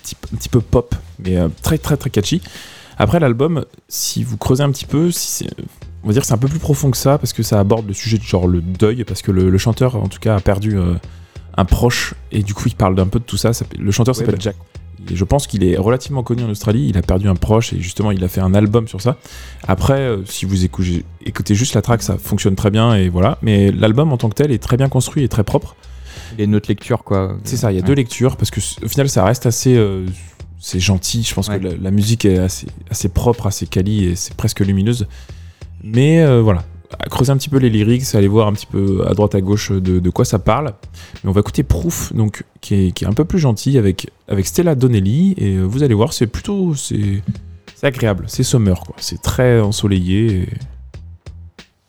petit- 0.03 0.15
un 0.33 0.37
petit 0.37 0.49
peu 0.49 0.61
pop, 0.61 0.93
mais 1.23 1.37
euh, 1.37 1.47
très 1.63 1.77
très 1.77 1.97
très 1.97 2.09
catchy. 2.09 2.41
Après 2.97 3.19
l'album, 3.19 3.65
si 3.87 4.23
vous 4.23 4.37
creusez 4.37 4.63
un 4.63 4.71
petit 4.71 4.85
peu, 4.85 5.09
si 5.11 5.27
c'est- 5.27 5.49
on 6.03 6.07
va 6.07 6.13
dire 6.13 6.21
que 6.21 6.27
c'est 6.27 6.33
un 6.33 6.37
peu 6.37 6.47
plus 6.47 6.59
profond 6.59 6.91
que 6.91 6.97
ça, 6.97 7.17
parce 7.17 7.33
que 7.33 7.41
ça 7.43 7.59
aborde 7.59 7.87
le 7.87 7.93
sujet 7.93 8.17
de 8.17 8.23
genre 8.23 8.47
le 8.47 8.61
deuil, 8.61 9.03
parce 9.05 9.21
que 9.21 9.31
le, 9.31 9.49
le 9.49 9.57
chanteur, 9.57 9.95
en 9.95 10.07
tout 10.07 10.19
cas, 10.19 10.35
a 10.35 10.39
perdu 10.39 10.77
euh, 10.77 10.93
un 11.57 11.65
proche, 11.65 12.13
et 12.31 12.43
du 12.43 12.53
coup, 12.53 12.63
il 12.67 12.75
parle 12.75 12.95
d'un 12.95 13.07
peu 13.07 13.19
de 13.19 13.25
tout 13.25 13.37
ça. 13.37 13.53
Ça- 13.53 13.65
Le 13.77 13.91
chanteur 13.91 14.15
s'appelle 14.15 14.35
Jack. 14.41 14.55
Je 15.13 15.23
pense 15.23 15.47
qu'il 15.47 15.63
est 15.63 15.77
relativement 15.77 16.23
connu 16.23 16.43
en 16.43 16.49
Australie. 16.49 16.87
Il 16.89 16.97
a 16.97 17.01
perdu 17.01 17.27
un 17.27 17.35
proche 17.35 17.73
et 17.73 17.79
justement, 17.81 18.11
il 18.11 18.23
a 18.23 18.27
fait 18.27 18.41
un 18.41 18.53
album 18.53 18.87
sur 18.87 19.01
ça. 19.01 19.17
Après, 19.67 19.99
euh, 19.99 20.25
si 20.25 20.45
vous 20.45 20.63
écoutez, 20.63 21.03
écoutez 21.25 21.55
juste 21.55 21.73
la 21.73 21.81
track, 21.81 22.01
ça 22.03 22.17
fonctionne 22.17 22.55
très 22.55 22.69
bien 22.71 22.93
et 22.95 23.09
voilà. 23.09 23.37
Mais 23.41 23.71
l'album 23.71 24.11
en 24.13 24.17
tant 24.17 24.29
que 24.29 24.35
tel 24.35 24.51
est 24.51 24.59
très 24.61 24.77
bien 24.77 24.89
construit 24.89 25.23
et 25.23 25.27
très 25.29 25.43
propre. 25.43 25.75
Il 26.33 26.39
y 26.39 26.41
a 26.41 26.45
une 26.45 26.55
autre 26.55 26.69
lecture, 26.69 27.03
quoi. 27.03 27.37
C'est 27.43 27.57
ça, 27.57 27.71
il 27.71 27.75
y 27.75 27.77
a 27.77 27.81
Ouais. 27.81 27.87
deux 27.87 27.93
lectures 27.93 28.37
parce 28.37 28.51
que 28.51 28.59
au 28.83 28.87
final, 28.87 29.09
ça 29.09 29.23
reste 29.25 29.45
assez. 29.45 29.75
euh, 29.75 30.05
c'est 30.59 30.79
gentil. 30.79 31.23
Je 31.23 31.33
pense 31.33 31.47
Ouais. 31.49 31.59
que 31.59 31.65
la, 31.65 31.71
la 31.81 31.91
musique 31.91 32.23
est 32.25 32.37
assez, 32.37 32.67
assez 32.89 33.09
propre, 33.09 33.47
assez 33.47 33.65
quali 33.65 34.05
et 34.05 34.15
c'est 34.15 34.35
presque 34.35 34.59
lumineuse. 34.59 35.07
Mais 35.83 36.21
euh, 36.21 36.41
voilà. 36.41 36.63
À 36.99 37.09
creuser 37.09 37.31
un 37.31 37.37
petit 37.37 37.49
peu 37.49 37.57
les 37.57 37.69
lyrics, 37.69 38.03
aller 38.15 38.27
voir 38.27 38.47
un 38.47 38.53
petit 38.53 38.65
peu 38.65 39.05
à 39.07 39.13
droite 39.13 39.35
à 39.35 39.41
gauche 39.41 39.71
de, 39.71 40.09
quoi 40.09 40.25
ça 40.25 40.39
parle. 40.39 40.73
Mais 41.23 41.29
on 41.29 41.33
va 41.33 41.39
écouter 41.39 41.63
Proof, 41.63 42.13
donc, 42.13 42.43
qui, 42.59 42.75
est, 42.75 43.03
un 43.03 43.13
peu 43.13 43.25
plus 43.25 43.39
gentil 43.39 43.77
avec, 43.77 44.09
avec 44.27 44.45
Stella 44.45 44.75
Donnelly. 44.75 45.33
Et 45.37 45.55
euh, 45.55 45.63
vous 45.63 45.83
allez 45.83 45.93
voir, 45.93 46.13
c'est 46.13 46.27
plutôt. 46.27 46.75
C'est 46.75 47.21
agréable, 47.83 48.25
c'est 48.27 48.43
summer, 48.43 48.79
quoi. 48.81 48.95
C'est 48.99 49.21
très 49.21 49.59
ensoleillé. 49.59 50.47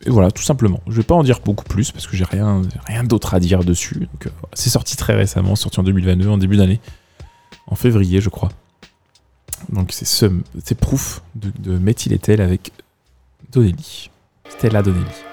Et... 0.07 0.11
voilà, 0.11 0.31
tout 0.31 0.43
simplement. 0.43 0.81
Je 0.87 0.97
vais 0.97 1.03
pas 1.03 1.15
en 1.15 1.23
dire 1.23 1.41
beaucoup 1.45 1.65
plus 1.65 1.91
parce 1.91 2.07
que 2.07 2.17
j'ai 2.17 2.25
rien, 2.25 2.63
rien 2.87 3.05
d'autre 3.05 3.35
à 3.35 3.41
dire 3.41 3.65
dessus. 3.65 4.09
Euh, 4.27 4.31
c'est 4.55 4.71
sorti 4.71 4.97
très 4.97 5.15
récemment, 5.15 5.57
sorti 5.57 5.81
en 5.81 5.83
2022, 5.83 6.29
en 6.29 6.39
début 6.39 6.57
d'année. 6.57 6.81
En 7.67 7.75
février, 7.75 8.21
je 8.21 8.29
crois. 8.29 8.51
Donc 9.71 9.93
c'est 9.93 10.75
Proof 10.75 11.23
de, 11.35 11.53
de 11.59 12.43
avec 12.43 12.73
Donnelly. 13.53 14.12
Stella 14.53 14.83
Donnelly. 14.83 15.32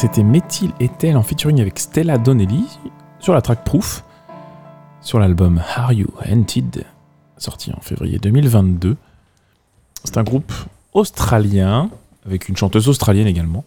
C'était 0.00 0.22
Méthyle 0.22 0.70
Ethel 0.78 1.16
en 1.16 1.24
featuring 1.24 1.60
avec 1.60 1.76
Stella 1.80 2.18
Donnelly 2.18 2.64
sur 3.18 3.34
la 3.34 3.42
track 3.42 3.64
Proof 3.64 4.04
sur 5.00 5.18
l'album 5.18 5.60
Are 5.74 5.92
You 5.92 6.06
Hunted 6.24 6.84
sorti 7.36 7.72
en 7.72 7.80
février 7.80 8.18
2022. 8.20 8.96
C'est 10.04 10.16
un 10.16 10.22
groupe 10.22 10.52
australien 10.92 11.90
avec 12.24 12.48
une 12.48 12.56
chanteuse 12.56 12.88
australienne 12.88 13.26
également. 13.26 13.64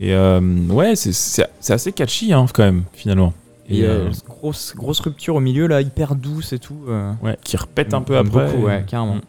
Et 0.00 0.12
euh, 0.12 0.40
ouais, 0.68 0.96
c'est- 0.96 1.48
assez 1.72 1.92
catchy 1.92 2.34
hein, 2.34 2.44
quand 2.52 2.64
même 2.64 2.84
finalement. 2.92 3.32
Et 3.70 3.78
Et 3.78 3.86
euh, 3.86 4.10
grosse, 4.28 4.74
grosse 4.76 5.00
rupture 5.00 5.36
au 5.36 5.40
milieu 5.40 5.66
là, 5.66 5.80
hyper 5.80 6.14
douce 6.14 6.52
et 6.52 6.58
tout. 6.58 6.76
euh. 6.88 7.14
ouais, 7.22 7.38
qui 7.42 7.56
repète 7.56 7.94
un 7.94 8.02
peu 8.02 8.18
après. 8.18 8.50
beaucoup, 8.52 8.66
ouais, 8.66 8.84
carrément. 8.86 9.14
Mm. 9.16 9.20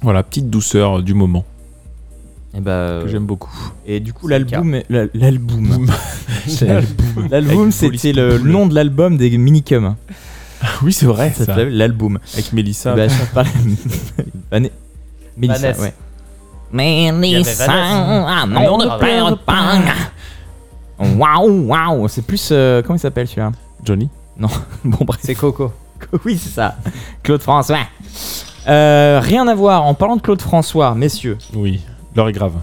Voilà, 0.00 0.22
petite 0.22 0.48
douceur 0.48 1.02
du 1.02 1.12
moment 1.12 1.44
Et 2.54 2.60
bah, 2.60 3.00
que 3.02 3.08
j'aime 3.08 3.24
beaucoup. 3.24 3.54
Et 3.86 4.00
du 4.00 4.12
coup, 4.12 4.28
l'album, 4.28 4.80
l'album, 4.90 5.86
L'album. 7.30 7.72
c'était 7.72 8.12
le 8.12 8.38
nom 8.38 8.66
de 8.66 8.74
l'album 8.74 9.16
des 9.16 9.36
Minicum. 9.38 9.96
oui, 10.82 10.92
c'est 10.92 11.06
vrai. 11.06 11.32
Ça 11.34 11.46
s'appelait 11.46 11.70
l'album. 11.70 12.18
Avec 12.34 12.52
Mélissa. 12.52 12.94
Bah, 12.94 13.08
je 13.08 14.68
Mélissa, 15.36 15.72
Vanessa. 15.72 15.82
ouais. 15.82 15.94
Mélissa, 16.72 17.72
un 17.72 18.46
nom 18.46 18.78
de 18.78 18.98
père 18.98 19.36
Waouh, 20.98 21.66
waouh, 21.66 22.08
c'est 22.08 22.22
plus 22.22 22.50
euh, 22.52 22.80
comment 22.82 22.96
il 22.96 23.00
s'appelle 23.00 23.26
celui-là? 23.26 23.50
Johnny. 23.84 24.08
Bon 24.84 25.04
bref, 25.04 25.20
C'est 25.22 25.34
Coco. 25.34 25.72
oui 26.24 26.38
c'est 26.38 26.50
ça. 26.50 26.76
Claude 27.22 27.42
François. 27.42 27.78
Euh, 28.68 29.20
rien 29.22 29.46
à 29.48 29.54
voir. 29.54 29.84
En 29.84 29.94
parlant 29.94 30.16
de 30.16 30.20
Claude 30.22 30.40
François, 30.40 30.94
messieurs, 30.94 31.38
Oui, 31.54 31.80
l'heure 32.14 32.28
est 32.28 32.32
grave. 32.32 32.54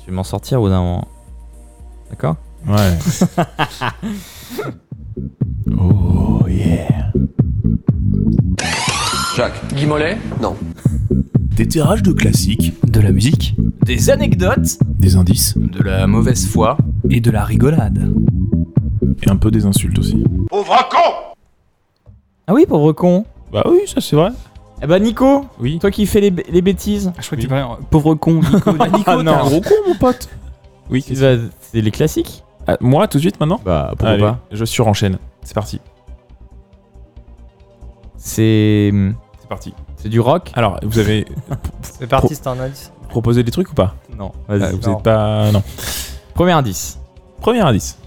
je 0.00 0.06
vais 0.06 0.12
m'en 0.12 0.24
sortir 0.24 0.60
au 0.60 0.64
bout 0.64 0.70
d'un 0.70 0.80
moment. 0.82 1.08
D'accord? 2.10 2.36
Ouais. 2.66 2.98
oh 5.78 6.40
yeah. 6.48 7.12
Jacques. 9.36 9.74
Guy 9.74 9.86
Mollet? 9.86 10.18
Non. 10.42 10.56
Des 11.56 11.66
tirages 11.68 12.02
de 12.02 12.12
classiques, 12.12 12.74
de 12.90 13.00
la 13.00 13.12
musique, 13.12 13.54
Des 13.84 14.10
anecdotes, 14.10 14.78
Des 14.98 15.16
indices 15.16 15.56
de 15.56 15.82
la 15.82 16.06
mauvaise 16.06 16.46
foi. 16.46 16.76
et 17.08 17.20
de 17.20 17.30
la 17.30 17.44
rigolade. 17.44 18.12
et 19.22 19.30
un 19.30 19.36
peu 19.36 19.50
des 19.50 19.66
insultes 19.66 19.98
aussi. 19.98 20.24
Ah 22.46 22.54
oui, 22.54 22.66
pauvre 22.66 22.92
con. 22.92 23.24
Bah 23.52 23.62
oui, 23.68 23.80
ça 23.86 24.00
c'est 24.00 24.16
vrai. 24.16 24.30
Eh 24.82 24.86
bah 24.86 24.98
Nico, 24.98 25.44
Oui. 25.60 25.78
toi 25.78 25.90
qui 25.90 26.06
fais 26.06 26.20
les, 26.20 26.30
b- 26.30 26.42
les 26.48 26.62
bêtises. 26.62 27.12
Je 27.18 27.26
crois 27.26 27.36
que 27.36 27.42
tu 27.42 27.48
parlais. 27.48 27.64
Pauvre 27.90 28.14
con, 28.14 28.40
Nico. 28.40 28.70
Ah, 28.80 28.88
Nico, 28.88 29.02
Ah, 29.10 29.12
un 29.18 29.22
gros 29.44 29.60
con, 29.60 29.74
mon 29.88 29.94
pote. 29.94 30.28
Oui. 30.90 31.04
Vas- 31.10 31.36
C'est 31.60 31.80
les 31.82 31.90
classiques 31.90 32.42
Ah, 32.66 32.76
moi, 32.80 33.06
tout 33.08 33.18
de 33.18 33.22
suite 33.22 33.38
maintenant 33.40 33.60
Bah 33.64 33.88
pourquoi 33.90 34.08
Allez, 34.10 34.22
pas 34.22 34.38
je 34.50 34.64
surenchaîne. 34.64 35.18
C'est 35.42 35.54
parti. 35.54 35.80
C'est 38.16 38.90
C'est 39.40 39.48
parti. 39.48 39.74
c'est 39.96 40.08
du 40.08 40.20
rock 40.20 40.50
Alors, 40.54 40.78
vous 40.82 40.98
avez 40.98 41.26
C'est 41.82 42.06
parti, 42.06 42.34
c'est 42.34 42.46
un 42.46 42.58
indice. 42.58 42.92
proposé 43.08 43.42
des 43.42 43.50
trucs 43.50 43.70
ou 43.70 43.74
pas 43.74 43.94
Non. 44.16 44.32
Ah, 44.48 44.56
Vas-y. 44.56 44.76
Vous 44.76 44.88
êtes 44.90 45.02
pas. 45.02 45.50
Non. 45.52 45.62
Premier 46.34 46.52
indice. 46.52 46.98
Premier 47.40 47.60
indice. 47.60 47.98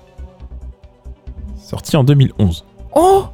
Sorti 1.58 1.98
en 1.98 2.04
2011. 2.04 2.66
Oh 2.96 3.26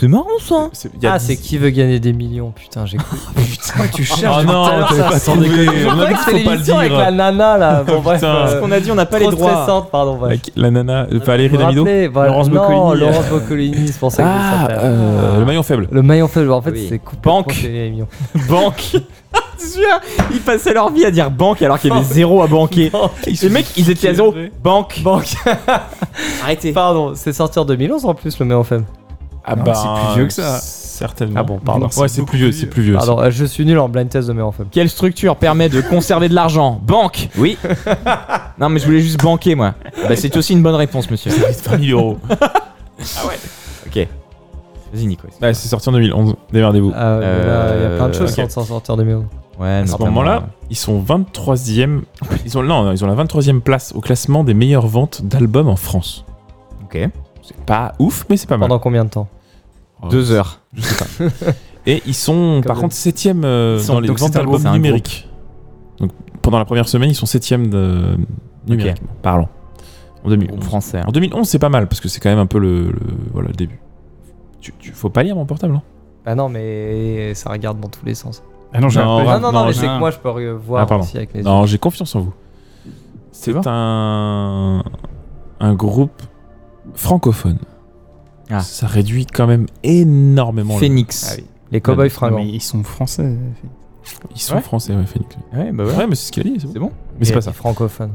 C'est 0.00 0.06
marrant 0.06 0.26
ça. 0.40 0.68
C'est- 0.72 0.90
il 0.94 1.02
y 1.02 1.06
a 1.08 1.14
Ah, 1.14 1.18
dix- 1.18 1.24
c'est 1.26 1.36
qui 1.36 1.58
veut 1.58 1.70
gagner 1.70 1.98
des 1.98 2.12
millions 2.12 2.52
Putain, 2.54 2.86
j'ai 2.86 2.98
cru. 2.98 3.16
Putain, 3.34 3.88
tu 3.92 4.04
cherches. 4.04 4.36
Oh 4.40 4.44
non, 4.44 4.62
Alors, 4.64 4.88
t'avais 4.90 5.00
ça, 5.02 5.08
pas 5.08 5.18
sans 5.18 5.32
trouvé. 5.32 5.48
déconner. 5.48 5.68
On 5.86 5.96
Je 5.96 6.02
a 6.02 6.06
dit 6.06 6.12
que 6.14 6.18
faut 6.18 6.24
pas 6.30 6.32
le 6.32 6.38
l'émission 6.38 6.78
avec 6.78 6.90
dire. 6.92 6.98
la 7.00 7.10
nana 7.10 7.58
là. 7.58 7.82
Bon, 7.82 8.00
bref. 8.04 8.20
Putain. 8.20 8.34
euh, 8.34 8.46
Ce 8.54 8.60
qu'on 8.60 8.70
a 8.70 8.78
dit, 8.80 8.90
on 8.92 8.94
n'a 8.94 9.06
pas 9.06 9.18
les 9.18 9.24
trop 9.26 9.34
droits. 9.34 9.50
stressante, 9.52 9.90
pardon. 9.90 10.14
bref. 10.16 10.28
Avec 10.30 10.52
la 10.54 10.70
nana. 10.70 11.06
Valérie 11.10 11.48
Vous 11.48 11.56
vous 11.56 11.62
Damido 11.62 11.82
rappelez, 11.84 12.06
voilà. 12.08 12.28
Laurence 12.30 12.48
Non, 12.48 12.54
Boccolini. 12.54 13.00
Laurence 13.00 13.26
Boccolini, 13.28 13.88
c'est 13.88 13.98
pour 13.98 14.12
ça 14.12 14.22
que 14.22 14.28
ça 14.28 14.34
Ah, 14.38 14.60
s'appelle. 14.62 14.78
euh, 14.82 15.38
le 15.40 15.44
maillon 15.44 15.62
faible. 15.64 15.88
Le 15.90 16.02
maillon 16.02 16.28
faible, 16.28 16.52
en 16.52 16.62
fait, 16.62 16.70
Oui. 16.70 16.86
c'est 16.88 16.98
complètement 17.00 17.32
Banque. 17.40 17.66
Banque. 18.48 18.96
C'est 19.60 19.80
sûr, 19.80 19.88
ils 20.32 20.40
passaient 20.40 20.72
leur 20.74 20.92
vie 20.92 21.04
à 21.04 21.10
dire 21.10 21.32
banque 21.32 21.60
alors 21.62 21.80
qu'il 21.80 21.90
y 21.90 21.92
avait 21.92 22.04
zéro 22.04 22.42
à 22.42 22.46
banquer. 22.46 22.92
Les 23.42 23.48
mecs, 23.48 23.66
ils 23.76 23.90
étaient 23.90 24.08
à 24.10 24.14
zéro. 24.14 24.32
Banque. 24.62 25.00
Banque. 25.02 25.34
Arrêtez. 26.44 26.70
Pardon, 26.72 27.12
c'est 27.16 27.32
sorti 27.32 27.58
en 27.58 27.64
2011 27.64 28.04
en 28.04 28.14
plus, 28.14 28.38
le 28.38 28.46
maillon 28.46 28.62
faible. 28.62 28.84
Ah 29.50 29.56
Non, 29.56 29.74
c'est 29.74 30.04
plus 30.06 30.14
vieux 30.16 30.26
que 30.26 30.32
ça. 30.32 30.58
Certainement. 30.98 31.40
Ah 31.40 31.42
bon, 31.44 31.58
pardon. 31.58 31.88
Ouais, 31.96 32.08
c'est 32.08 32.24
plus 32.24 32.38
vieux, 32.38 32.50
c'est 32.50 32.66
plus 32.66 32.82
vieux. 32.82 32.94
Pardon, 32.94 33.20
euh, 33.20 33.30
je 33.30 33.44
suis 33.44 33.64
nul 33.64 33.78
en 33.78 33.88
blind 33.88 34.08
test 34.08 34.26
de 34.26 34.32
maillon 34.32 34.50
faible. 34.50 34.68
Quelle 34.72 34.90
structure 34.90 35.36
permet 35.36 35.68
de 35.68 35.80
conserver 35.80 36.28
de 36.28 36.34
l'argent? 36.34 36.80
Banque. 36.82 37.28
Oui. 37.38 37.56
non, 38.58 38.68
mais 38.68 38.80
je 38.80 38.84
voulais 38.86 39.00
juste 39.00 39.22
banquer 39.22 39.54
moi. 39.54 39.74
Bah, 40.08 40.16
c'est 40.16 40.36
aussi 40.36 40.54
une 40.54 40.62
bonne 40.62 40.74
réponse, 40.74 41.08
monsieur. 41.08 41.30
C'est 41.30 41.68
20 41.68 41.84
000 41.86 41.98
euros. 42.00 42.18
Ok. 43.86 44.06
Vas-y, 44.92 45.06
Nico. 45.06 45.28
Ouais, 45.40 45.54
c'est 45.54 45.68
sorti 45.68 45.88
en 45.88 45.92
2011. 45.92 46.34
Démerdez-vous. 46.52 46.92
Ah, 46.94 47.18
Il 47.22 47.82
y 47.82 47.84
a 47.86 47.96
plein 47.96 48.08
de 48.08 48.14
choses 48.14 48.36
ok. 48.38 48.44
qui 48.46 48.50
sont 48.52 48.64
sorties 48.64 48.90
en 48.90 48.96
2011. 48.96 49.24
Ouais, 49.58 49.68
À 49.68 49.86
ce 49.86 49.96
moment-là, 49.98 50.48
ils 50.70 50.76
sont 50.76 51.00
23e. 51.02 52.00
Ils 52.44 52.58
ont, 52.58 52.62
non, 52.62 52.84
non, 52.84 52.92
ils 52.92 53.04
ont 53.04 53.08
la 53.08 53.14
23e 53.24 53.60
place 53.60 53.92
au 53.94 54.00
classement 54.00 54.44
des 54.44 54.54
meilleures 54.54 54.86
ventes 54.86 55.22
d'albums 55.22 55.68
en 55.68 55.76
France. 55.76 56.24
Ok. 56.84 56.98
C'est 57.42 57.56
pas 57.66 57.92
ouf, 57.98 58.24
mais 58.28 58.36
c'est 58.36 58.48
pas 58.48 58.56
mal. 58.56 58.68
Pendant 58.68 58.78
combien 58.80 59.04
de 59.04 59.10
temps? 59.10 59.28
Deux 60.10 60.30
heures. 60.32 60.60
Je 60.74 60.82
sais 60.82 61.04
pas. 61.04 61.24
Et 61.86 62.02
ils 62.06 62.14
sont, 62.14 62.60
par 62.66 62.76
même. 62.76 62.82
contre, 62.84 62.94
7e 62.94 63.42
euh, 63.44 63.84
dans 63.86 64.00
les 64.00 64.08
donc 64.08 64.18
ventes 64.18 64.32
d'albums 64.32 64.72
numériques. 64.72 65.28
Donc 65.98 66.10
pendant 66.42 66.58
la 66.58 66.64
première 66.64 66.88
semaine, 66.88 67.10
ils 67.10 67.14
sont 67.14 67.26
7e 67.26 67.68
de 67.68 68.16
numériquement 68.68 69.08
parlant. 69.22 69.48
En 70.24 70.28
2011. 70.28 70.50
Groupe 70.50 70.64
français. 70.64 70.98
hein. 70.98 71.04
En 71.06 71.12
2011, 71.12 71.48
c'est 71.48 71.58
pas 71.58 71.68
mal 71.70 71.86
parce 71.88 72.00
que 72.00 72.08
c'est 72.08 72.20
quand 72.20 72.28
même 72.28 72.38
un 72.38 72.46
peu 72.46 72.58
le, 72.58 72.86
le- 72.90 73.00
voilà, 73.32 73.48
le 73.48 73.54
début. 73.54 73.80
Tu, 74.60 74.72
tu- 74.78 74.92
faut 74.92 75.08
pas 75.10 75.22
lire 75.22 75.36
mon 75.36 75.46
portable, 75.46 75.74
hein 75.76 75.82
Bah 76.26 76.34
non, 76.34 76.48
mais 76.48 77.32
ça 77.34 77.50
regarde 77.50 77.80
dans 77.80 77.88
tous 77.88 78.04
les 78.04 78.14
sens. 78.14 78.42
Ah 78.74 78.80
non, 78.80 78.88
j'ai 78.90 79.00
Non, 79.00 79.24
non, 79.24 79.40
non, 79.40 79.52
non, 79.52 79.66
mais 79.66 79.72
c'est 79.72 79.86
que 79.86 79.98
moi 79.98 80.10
je 80.10 80.18
peux 80.18 80.50
voir 80.52 80.82
Ah, 80.82 80.86
pardon. 80.86 81.04
aussi 81.04 81.16
avec 81.16 81.32
les 81.32 81.42
Non, 81.42 81.64
j'ai 81.64 81.78
confiance 81.78 82.14
en 82.16 82.20
vous. 82.20 82.34
C'est 83.32 83.54
un 83.66 84.82
un 85.60 85.74
groupe 85.74 86.20
francophone. 86.94 87.58
Ah. 88.50 88.60
Ça 88.60 88.86
réduit 88.86 89.26
quand 89.26 89.46
même 89.46 89.66
énormément. 89.82 90.74
le- 90.74 90.80
Phoenix. 90.80 91.28
Ah 91.32 91.34
oui. 91.38 91.44
Les 91.70 91.80
cowboys 91.80 92.08
fringants. 92.08 92.36
mais 92.38 92.48
ils 92.48 92.62
sont 92.62 92.82
français. 92.82 93.36
Ils 94.34 94.40
sont 94.40 94.54
Ouais. 94.54 94.60
français, 94.62 94.94
ouais, 94.96 95.04
Phoenix. 95.04 95.36
Ouais, 95.52 95.70
bah 95.70 95.84
ouais. 95.84 95.94
Ouais, 95.94 96.06
mais 96.06 96.14
c'est 96.14 96.28
ce 96.28 96.32
qu'il 96.32 96.46
a 96.46 96.50
dit, 96.50 96.56
c'est 96.60 96.78
bon. 96.78 96.90
Mais 97.18 97.26
c'est 97.26 97.34
pas 97.34 97.42
ça. 97.42 97.52
Francophone. 97.52 98.12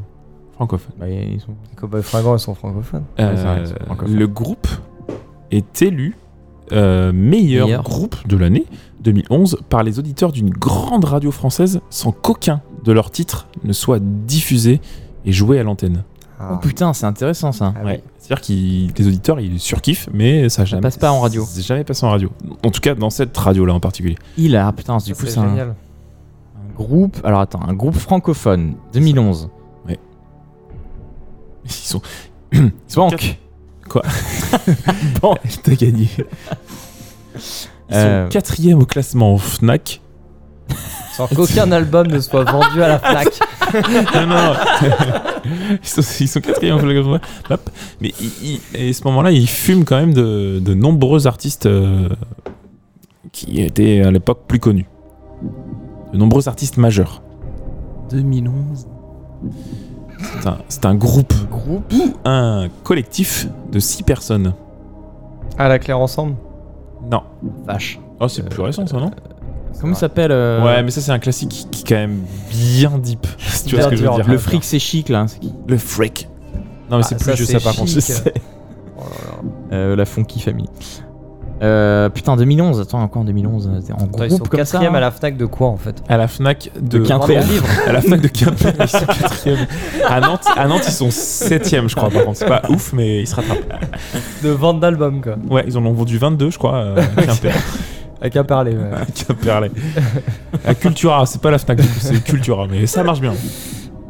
Francophone. 0.56 0.94
Bah, 1.00 1.08
ils 1.10 1.40
sont. 1.40 1.54
Les 1.70 1.76
cowboys 1.76 2.02
fringants, 2.02 2.36
ils 2.36 2.40
sont 2.40 2.56
francophones. 2.56 3.04
Euh, 3.20 3.66
le 4.08 4.26
groupe 4.28 4.68
est 5.52 5.82
élu 5.84 6.16
euh, 6.72 7.12
meilleur, 7.14 7.68
Meilleur. 7.68 7.84
groupe 7.84 8.28
de 8.28 8.38
l'année 8.38 8.66
2011 9.02 9.60
par 9.70 9.84
les 9.84 10.00
auditeurs 10.00 10.32
d'une 10.32 10.50
grande 10.50 11.04
radio 11.06 11.30
française 11.30 11.82
sans 11.92 12.12
qu'aucun 12.12 12.62
de 12.86 12.92
leurs 12.92 13.12
titres 13.12 13.48
ne 13.64 13.74
soit 13.74 14.00
diffusé 14.02 14.80
et 15.26 15.32
joué 15.32 15.60
à 15.60 15.64
l'antenne. 15.64 16.04
Oh 16.52 16.58
putain, 16.58 16.94
c'est 16.94 17.06
intéressant 17.06 17.52
ça. 17.52 17.74
Ah 17.76 17.80
oui. 17.84 17.92
Ouais. 17.92 18.04
C'est-à-dire 18.20 18.46
que 18.46 19.02
les 19.02 19.08
auditeurs 19.08 19.40
ils 19.40 19.60
surkiffent, 19.60 20.10
mais 20.14 20.50
ça 20.50 20.66
jamais 20.66 20.82
passe 20.82 20.98
pas 20.98 21.12
en 21.12 21.20
radio. 21.22 21.46
C'est 21.48 21.62
jamais 21.62 21.84
passé 21.84 22.06
en 22.06 22.10
radio. 22.10 22.30
En 22.64 22.72
tout 22.72 22.82
cas, 22.82 22.96
dans 22.96 23.10
cette 23.10 23.36
radio-là 23.38 23.74
en 23.74 23.80
particulier. 23.80 24.18
Il 24.38 24.56
a, 24.56 24.72
putain, 24.72 24.98
du 24.98 25.14
Ça, 25.14 25.14
coup, 25.14 25.26
c'est 25.28 25.38
un, 25.40 25.76
groupe. 26.76 27.18
Alors 27.24 27.42
attends, 27.42 27.62
un 27.62 27.74
groupe 27.74 27.96
francophone 27.96 28.76
2011. 28.94 29.50
Ils 31.66 31.72
sont. 31.72 32.02
ils 32.52 32.72
sont 32.88 33.08
Banque. 33.08 33.38
Quoi 33.90 34.02
Banque. 35.22 35.38
T'as 35.64 35.76
gagné. 35.76 36.10
Ils 37.36 37.40
Euh. 37.96 38.26
sont 38.26 38.30
quatrième 38.32 38.80
au 38.80 38.86
classement 38.86 39.38
Fnac. 39.38 40.02
Sans 41.16 41.28
qu'aucun 41.28 41.72
album 41.72 42.08
ne 42.08 42.20
soit 42.20 42.44
vendu 42.44 42.82
à 42.82 42.88
la 42.88 43.00
Fnac. 43.00 43.40
non, 44.16 44.28
non. 44.28 44.54
ils, 45.82 45.88
sont, 45.88 46.02
ils 46.20 46.28
sont 46.28 46.42
quatrième. 46.42 46.80
Mais 48.02 48.12
ils- 48.20 48.32
ils- 48.44 48.60
et 48.74 48.90
à 48.90 48.94
ce 48.94 49.04
moment-là, 49.06 49.32
ils 49.32 49.48
fument 49.48 49.86
quand 49.86 49.98
même 49.98 50.14
de, 50.14 50.60
de 50.60 50.74
nombreux 50.74 51.28
artistes 51.28 51.66
euh, 51.68 52.10
qui 53.32 53.62
étaient 53.62 54.02
à 54.02 54.12
l'époque 54.12 54.42
plus 54.48 54.60
connus. 54.60 54.88
De 56.12 56.18
nombreux 56.18 56.48
artistes 56.48 56.78
majeurs. 56.78 57.22
2011. 58.10 58.88
C'est 60.70 60.86
un, 60.86 60.96
groupe, 60.96 61.34
groupe 61.50 61.92
ou 61.94 62.14
un 62.26 62.70
collectif 62.84 63.48
de 63.72 63.80
six 63.80 64.04
personnes. 64.04 64.54
À 65.58 65.68
la 65.68 65.80
claire 65.80 66.00
ensemble? 66.00 66.36
Non. 67.12 67.24
Vache. 67.66 68.00
Oh, 68.20 68.28
c'est 68.28 68.48
plus 68.48 68.62
récent 68.62 68.88
ça, 68.88 68.98
non? 68.98 69.12
Comment 69.82 69.94
il 69.94 69.98
s'appelle 69.98 70.32
euh, 70.32 70.64
Ouais, 70.64 70.82
mais 70.84 70.92
ça, 70.92 71.02
c'est 71.02 71.12
un 71.12 71.20
classique 71.20 71.50
qui, 71.50 71.66
qui 71.68 71.82
est 71.84 71.88
quand 71.88 72.02
même 72.02 72.20
bien 72.50 72.98
deep. 72.98 73.28
si 73.40 73.66
tu 73.66 73.76
vois 73.76 73.86
ce 73.86 73.90
que 73.90 73.96
je 73.98 74.04
veux 74.04 74.08
Bien 74.10 74.18
dire. 74.20 74.28
Le 74.30 74.38
fric, 74.38 74.64
c'est 74.64 74.80
chic 74.80 75.10
là. 75.10 75.26
c'est 75.28 75.40
qui 75.40 75.54
Le 75.68 75.78
fric. 75.78 76.30
Non, 76.90 76.98
mais 76.98 77.04
Ah, 77.04 77.08
c'est 77.10 77.20
ça, 77.20 77.32
plus 77.34 77.40
je 77.42 77.46
c'est 77.46 77.60
sais 77.60 77.64
par 77.64 77.76
contre. 77.76 77.90
je 77.92 78.00
sais. 78.00 78.34
Euh, 79.74 79.96
La 79.98 80.06
Funky 80.06 80.40
Family. 80.40 80.70
Euh, 81.62 82.08
putain, 82.10 82.38
2011. 82.38 82.80
Attends, 82.80 83.06
quoi 83.10 83.22
en 83.22 83.26
2011 83.26 83.70
T'es 83.86 83.92
En 83.94 83.96
Attends, 83.98 84.24
ils 84.24 84.30
sont 84.32 84.38
groupe 84.38 84.50
comme 84.50 84.60
ça 84.60 84.66
quatrième 84.74 84.94
hein 84.94 84.98
à 84.98 85.02
la 85.02 85.12
Fnac 85.12 85.36
de 85.38 85.46
quoi 85.46 85.68
en 85.68 85.78
fait 85.78 86.02
À 86.08 86.16
la 86.18 86.28
Fnac 86.28 86.72
de, 86.80 87.00
De 87.00 87.04
Quimper. 87.06 87.44
À 87.88 87.92
la 87.92 88.02
Fnac 88.02 88.22
de 88.22 88.28
Quimper, 88.28 88.74
ils 88.80 88.88
sont 88.88 89.00
quatrième. 89.06 89.68
À 90.08 90.20
Nantes, 90.22 90.46
à 90.56 90.68
Nantes, 90.68 90.84
ils 90.88 90.92
sont 90.94 91.12
septième, 91.12 91.90
je 91.90 91.96
crois. 91.96 92.10
Par 92.10 92.24
contre, 92.24 92.38
c'est 92.38 92.48
pas 92.48 92.62
ouf, 92.70 92.94
mais 92.94 93.22
ils 93.22 93.28
se 93.28 93.36
rattrapent. 93.36 93.60
De 94.44 94.50
vente 94.50 94.80
d'albums 94.80 95.22
quoi. 95.22 95.36
Ouais, 95.50 95.64
ils 95.68 95.78
en 95.78 95.86
ont 95.86 95.94
vendu 95.94 96.18
22, 96.18 96.52
je 96.52 96.58
crois. 96.58 96.76
euh, 96.76 97.02
à 97.18 97.22
Quimper. 97.24 97.54
Un 98.22 98.44
parler. 98.44 98.72
Ouais. 98.72 98.90
À 99.02 99.06
Quimperlé. 99.06 99.72
À 100.66 100.74
Cultura, 100.76 101.26
c'est 101.26 101.42
pas 101.42 101.52
la 101.52 101.58
Fnac, 101.58 101.80
du 101.82 101.88
coup, 101.88 101.94
c'est 102.00 102.24
Cultura, 102.24 102.68
mais 102.70 102.86
ça 102.88 103.04
marche 103.04 103.20
bien. 103.22 103.34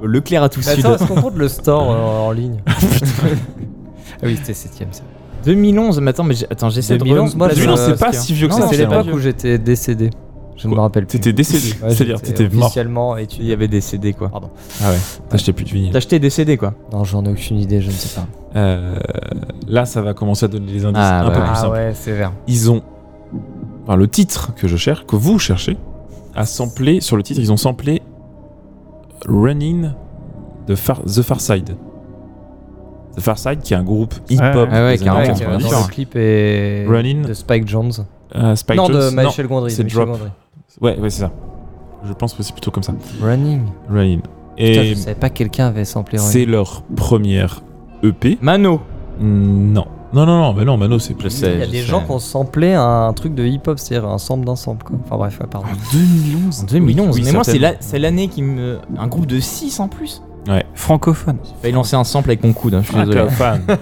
Leclerc 0.03 0.43
à 0.43 0.49
tout 0.49 0.61
Mais 0.65 0.75
sud. 0.75 0.85
attends, 0.85 0.95
est-ce 0.95 1.05
qu'on 1.11 1.21
compte 1.21 1.35
le 1.38 1.47
store 1.47 1.91
euh, 1.91 2.27
en 2.27 2.31
ligne 2.31 2.61
Ah 2.67 4.25
oui, 4.25 4.35
c'était 4.38 4.53
septième 4.53 4.89
ça. 4.91 5.03
2011, 5.45 5.99
mais 6.01 6.09
attends, 6.11 6.23
mais 6.23 6.34
j'ai- 6.35 6.45
attends, 6.49 6.69
j'essaie 6.69 6.97
de 6.97 7.03
2011, 7.03 7.35
moi, 7.35 7.47
replacer- 7.47 7.59
je- 7.59 7.65
2011, 7.65 7.80
c'est 7.80 7.99
parce 7.99 8.17
pas 8.17 8.21
si 8.23 8.34
vieux 8.34 8.47
que 8.47 8.53
Non, 8.53 8.59
ça. 8.61 8.67
c'est 8.69 8.77
l'époque 8.77 9.07
où 9.13 9.19
j'étais 9.19 9.57
décédé. 9.57 10.09
Je 10.55 10.67
ne 10.67 10.71
me 10.71 10.75
Quoi 10.75 10.84
rappelle 10.84 11.05
plus. 11.07 11.17
T'étais 11.19 11.34
décédé, 11.34 11.73
Ouais, 11.84 11.89
c'est-à-dire 11.93 12.17
j'étais 12.23 12.34
t'étais 12.43 12.55
mort. 12.55 12.65
Officiellement 12.67 13.17
Il 13.17 13.23
étudié. 13.23 13.49
y 13.49 13.53
avait 13.53 13.67
des 13.67 13.81
CD 13.81 14.13
quoi. 14.13 14.30
Pardon. 14.30 14.49
Ah 14.84 14.91
ouais, 14.91 14.97
t'achetais 15.30 15.51
plus 15.51 15.65
de 15.65 15.69
vinyle. 15.71 15.91
T'as 15.91 15.97
acheté 15.97 16.19
des 16.19 16.30
CD 16.30 16.57
quoi. 16.57 16.73
Non, 16.93 17.03
j'en 17.03 17.25
ai 17.25 17.30
aucune 17.30 17.57
idée, 17.59 17.81
je 17.81 17.88
ne 17.88 17.91
sais 17.91 18.15
pas. 18.19 18.27
Euh, 18.55 18.95
là, 19.67 19.85
ça 19.85 20.01
va 20.01 20.13
commencer 20.13 20.45
à 20.45 20.47
donner 20.47 20.71
des 20.71 20.85
indices 20.85 21.01
Ah, 21.03 21.21
un 21.21 21.23
bah 21.25 21.31
peu 21.31 21.39
ouais. 21.39 21.43
plus 21.45 21.51
Ah 21.53 21.59
simples. 21.59 21.73
ouais, 21.73 21.91
c'est 21.95 22.11
vert. 22.11 22.31
Ils 22.47 22.69
ont. 22.71 22.84
Enfin, 23.84 23.95
le 23.95 24.07
titre 24.07 24.53
que 24.55 24.68
je 24.68 24.77
cherche, 24.77 25.05
que 25.05 25.15
vous 25.15 25.39
cherchez, 25.39 25.77
a 26.35 26.45
samplé. 26.45 27.01
Sur 27.01 27.18
le 27.18 27.23
titre, 27.23 27.39
ils 27.41 27.51
ont 27.51 27.57
samplé 27.57 28.01
Running 29.27 29.91
de 30.68 30.76
Far, 30.76 31.01
The 31.03 31.22
Far 31.22 31.39
Side. 31.41 31.76
The 33.15 33.19
Far 33.19 33.38
Side, 33.38 33.60
qui 33.61 33.73
est 33.73 33.77
un 33.77 33.84
groupe 33.84 34.15
hip-hop 34.30 34.68
Ah 34.72 34.84
ouais, 34.85 34.97
c'est 34.97 35.03
qui, 35.03 35.10
90. 35.10 35.69
dans 35.69 35.81
le 35.81 35.88
clip 35.91 36.15
est 36.15 36.85
Running. 36.88 37.26
de 37.26 37.34
Spike 37.34 37.68
Jones. 37.68 37.91
Euh, 38.35 38.55
Spike 38.55 38.77
non, 38.77 38.89
de 38.89 39.10
Michel 39.15 39.47
Gondry. 39.47 39.72
c'est 39.72 39.84
de 39.84 39.84
Michel 39.84 40.05
Drop. 40.05 40.18
Gondry. 40.18 40.31
Ouais, 40.81 40.97
ouais, 40.99 41.10
c'est 41.10 41.22
ça. 41.22 41.31
Je 42.05 42.14
pense 42.14 42.34
que 42.34 42.41
c'est 42.43 42.53
plutôt 42.53 42.72
comme 42.72 42.84
ça. 42.84 42.93
Running. 43.22 43.61
Running. 43.89 44.22
Putain, 44.22 44.31
Et 44.57 44.85
je 44.85 44.93
savais 44.95 45.15
pas 45.15 45.30
que 45.30 45.35
quelqu'un 45.35 45.68
avait 45.68 45.85
samplé 45.85 46.18
c'est 46.18 46.39
Running. 46.39 46.51
leur 46.51 46.84
première 46.95 47.61
EP. 48.01 48.38
Mano. 48.41 48.81
Non. 49.19 49.85
Non, 50.14 50.26
non, 50.26 50.40
non, 50.41 50.53
mais 50.53 50.64
non, 50.65 50.77
Mano, 50.77 50.99
c'est 50.99 51.14
plus. 51.15 51.41
Il 51.41 51.60
y 51.60 51.61
a 51.64 51.68
des 51.68 51.81
gens 51.81 52.02
qui 52.02 52.11
ont 52.11 52.19
samplé 52.19 52.73
un 52.73 53.11
truc 53.14 53.34
de 53.34 53.44
hip-hop, 53.45 53.80
c'est-à-dire 53.80 54.07
un 54.10 54.18
sample 54.18 54.45
d'un 54.45 54.56
sample. 54.56 54.85
Quoi. 54.85 54.95
Enfin 55.06 55.18
bref, 55.18 55.40
ouais, 55.41 55.48
pardon. 55.49 55.68
2011 55.91 56.61
En 56.61 56.64
2011. 56.65 57.15
Oui, 57.18 57.22
mais 57.26 57.31
moi, 57.31 57.44
c'est 57.44 57.60
la- 57.60 57.73
l'année 57.99 58.27
qui 58.27 58.41
me. 58.44 58.77
Un 58.98 59.07
groupe 59.07 59.26
de 59.26 59.40
6 59.40 59.80
en 59.80 59.88
plus. 59.88 60.22
Francophone. 60.76 61.38
J'ai 61.44 61.52
failli 61.61 61.73
lancer 61.73 61.95
un 61.95 62.03
sample 62.03 62.30
avec 62.30 62.44
mon 62.44 62.53
coude, 62.53 62.73
hein, 62.76 62.81
je 62.84 62.88
suis 62.91 62.98
désolé. 62.98 63.27
Francophone. 63.30 63.77